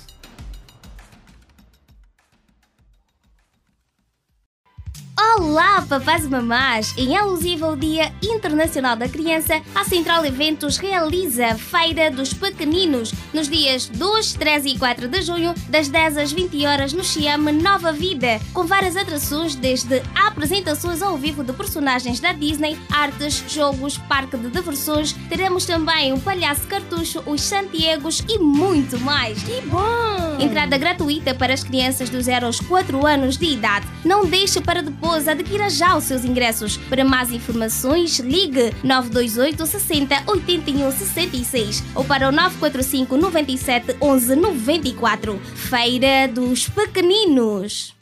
Olá, 5.18 5.84
papás 5.86 6.24
e 6.24 6.28
mamás! 6.28 6.94
Em 6.96 7.16
alusivo 7.16 7.66
ao 7.66 7.76
Dia 7.76 8.10
Internacional 8.22 8.96
da 8.96 9.08
Criança, 9.08 9.60
a 9.74 9.84
Central 9.84 10.24
Eventos 10.24 10.78
realiza 10.78 11.48
a 11.48 11.58
Feira 11.58 12.10
dos 12.10 12.32
Pequeninos 12.32 13.12
nos 13.32 13.48
dias 13.48 13.88
2, 13.88 14.32
3 14.34 14.64
e 14.66 14.78
4 14.78 15.08
de 15.08 15.22
junho, 15.22 15.54
das 15.68 15.88
10 15.88 16.16
às 16.16 16.32
20 16.32 16.66
horas 16.66 16.92
no 16.94 17.04
Xiame 17.04 17.52
Nova 17.52 17.92
Vida, 17.92 18.40
com 18.54 18.64
várias 18.64 18.96
atrações, 18.96 19.54
desde 19.54 20.02
apresentações 20.14 21.02
ao 21.02 21.16
vivo 21.18 21.44
de 21.44 21.52
personagens 21.52 22.18
da 22.18 22.32
Disney, 22.32 22.78
artes, 22.90 23.44
jogos, 23.48 23.98
parque 23.98 24.38
de 24.38 24.48
diversões. 24.48 25.12
Teremos 25.28 25.66
também 25.66 26.12
o 26.12 26.20
Palhaço 26.20 26.66
Cartucho, 26.66 27.22
os 27.26 27.42
Santiagos 27.42 28.24
e 28.28 28.38
muito 28.38 28.98
mais. 29.00 29.42
Que 29.42 29.60
bom! 29.62 30.38
Entrada 30.40 30.78
gratuita 30.78 31.34
para 31.34 31.52
as 31.52 31.62
crianças 31.62 32.08
dos 32.08 32.24
0 32.24 32.46
aos 32.46 32.60
4 32.60 33.06
anos 33.06 33.36
de 33.36 33.46
idade. 33.46 33.86
Não 34.04 34.24
deixe 34.24 34.60
para 34.60 34.82
depois, 34.82 35.02
adquira 35.14 35.70
já 35.70 35.96
os 35.96 36.04
seus 36.04 36.24
ingressos. 36.24 36.76
Para 36.76 37.04
mais 37.04 37.30
informações, 37.30 38.18
ligue 38.18 38.72
928 38.82 39.66
60 39.66 40.22
81 40.26 40.90
66 40.90 41.84
ou 41.94 42.04
para 42.04 42.28
o 42.28 42.32
945 42.32 43.16
97 43.16 43.96
11 44.00 44.36
94. 44.36 45.40
Feira 45.54 46.28
dos 46.28 46.68
Pequeninos. 46.68 48.01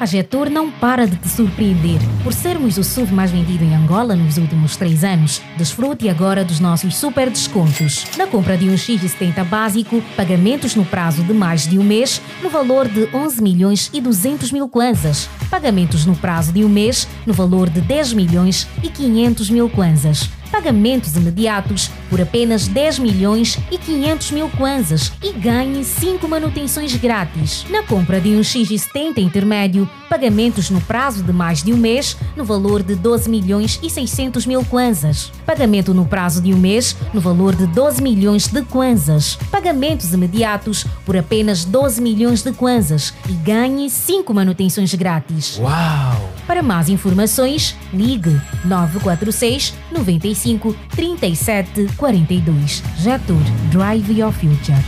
A 0.00 0.06
Getur 0.06 0.48
não 0.48 0.70
para 0.70 1.06
de 1.06 1.14
te 1.14 1.28
surpreender. 1.28 2.00
Por 2.24 2.32
sermos 2.32 2.78
o 2.78 2.82
SUV 2.82 3.12
mais 3.12 3.30
vendido 3.30 3.62
em 3.62 3.74
Angola 3.74 4.16
nos 4.16 4.38
últimos 4.38 4.74
três 4.74 5.04
anos, 5.04 5.42
desfrute 5.58 6.08
agora 6.08 6.42
dos 6.42 6.58
nossos 6.58 6.96
super 6.96 7.28
descontos. 7.28 8.06
Na 8.16 8.26
compra 8.26 8.56
de 8.56 8.70
um 8.70 8.74
X70 8.76 9.44
básico, 9.44 10.02
pagamentos 10.16 10.74
no 10.74 10.86
prazo 10.86 11.22
de 11.22 11.34
mais 11.34 11.68
de 11.68 11.78
um 11.78 11.84
mês, 11.84 12.18
no 12.42 12.48
valor 12.48 12.88
de 12.88 13.14
11 13.14 13.42
milhões 13.42 13.90
e 13.92 14.00
200 14.00 14.50
mil 14.50 14.70
kwanzas. 14.70 15.28
Pagamentos 15.50 16.06
no 16.06 16.16
prazo 16.16 16.50
de 16.50 16.64
um 16.64 16.68
mês, 16.70 17.06
no 17.26 17.34
valor 17.34 17.68
de 17.68 17.82
10 17.82 18.14
milhões 18.14 18.66
e 18.82 18.88
500 18.88 19.50
mil 19.50 19.68
kwanzas 19.68 20.30
pagamentos 20.50 21.16
imediatos 21.16 21.90
por 22.08 22.20
apenas 22.20 22.66
10 22.66 22.98
milhões 22.98 23.58
e 23.70 23.78
500 23.78 24.30
mil 24.32 24.48
kwanzas 24.50 25.12
e 25.22 25.32
ganhe 25.32 25.84
5 25.84 26.26
manutenções 26.28 26.94
grátis. 26.96 27.64
Na 27.70 27.82
compra 27.82 28.20
de 28.20 28.30
um 28.30 28.40
X70 28.40 29.18
intermédio, 29.18 29.88
pagamentos 30.08 30.70
no 30.70 30.80
prazo 30.80 31.22
de 31.22 31.32
mais 31.32 31.62
de 31.62 31.72
um 31.72 31.76
mês, 31.76 32.16
no 32.36 32.44
valor 32.44 32.82
de 32.82 32.94
12 32.94 33.30
milhões 33.30 33.78
e 33.82 33.88
600 33.88 34.44
mil 34.46 34.64
kwanzas. 34.64 35.32
Pagamento 35.46 35.94
no 35.94 36.04
prazo 36.04 36.42
de 36.42 36.52
um 36.52 36.58
mês, 36.58 36.96
no 37.14 37.20
valor 37.20 37.54
de 37.54 37.66
12 37.66 38.02
milhões 38.02 38.48
de 38.48 38.62
kwanzas. 38.62 39.36
Pagamentos 39.50 40.12
imediatos 40.12 40.84
por 41.06 41.16
apenas 41.16 41.64
12 41.64 42.02
milhões 42.02 42.42
de 42.42 42.52
kwanzas 42.52 43.14
e 43.28 43.32
ganhe 43.32 43.88
5 43.88 44.34
manutenções 44.34 44.92
grátis. 44.94 45.58
Uau! 45.58 46.30
Para 46.46 46.62
mais 46.62 46.88
informações, 46.88 47.76
ligue 47.92 48.40
946 48.64 49.74
95 49.92 50.39
35 50.40 50.74
37 50.96 51.88
42. 51.96 52.82
Jetour 52.98 53.42
Drive 53.70 54.10
Your 54.10 54.32
Future. 54.32 54.78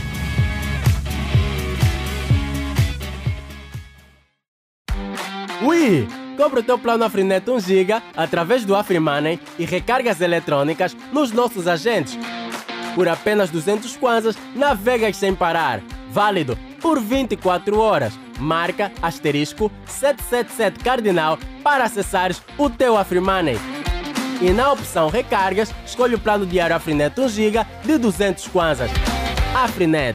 Ui! 5.61 6.07
Compre 6.35 6.59
o 6.61 6.63
teu 6.63 6.79
plano 6.79 7.05
Afrinet 7.05 7.47
1 7.47 7.59
GB 7.59 8.01
através 8.17 8.65
do 8.65 8.75
AfriMoney 8.75 9.39
e 9.59 9.65
recargas 9.65 10.19
eletrônicas 10.19 10.97
nos 11.11 11.31
nossos 11.31 11.67
agentes. 11.67 12.17
Por 12.95 13.07
apenas 13.07 13.51
200 13.51 13.95
kwanzas, 13.97 14.35
navegas 14.55 15.15
sem 15.15 15.35
parar. 15.35 15.81
Válido 16.11 16.57
por 16.81 16.99
24 16.99 17.79
horas. 17.79 18.17
Marca 18.39 18.91
asterisco 19.01 19.71
777 19.85 20.83
cardinal 20.83 21.37
para 21.63 21.83
acessares 21.83 22.41
o 22.57 22.69
teu 22.69 22.97
AfriMoney. 22.97 23.57
E 24.41 24.51
na 24.51 24.71
opção 24.71 25.09
recargas, 25.09 25.73
escolhe 25.85 26.15
o 26.15 26.19
plano 26.19 26.45
diário 26.45 26.75
Afrinet 26.75 27.19
1 27.19 27.27
GB 27.29 27.65
de 27.83 27.97
200 27.97 28.47
kwanzas. 28.47 28.91
Afrinet, 29.55 30.11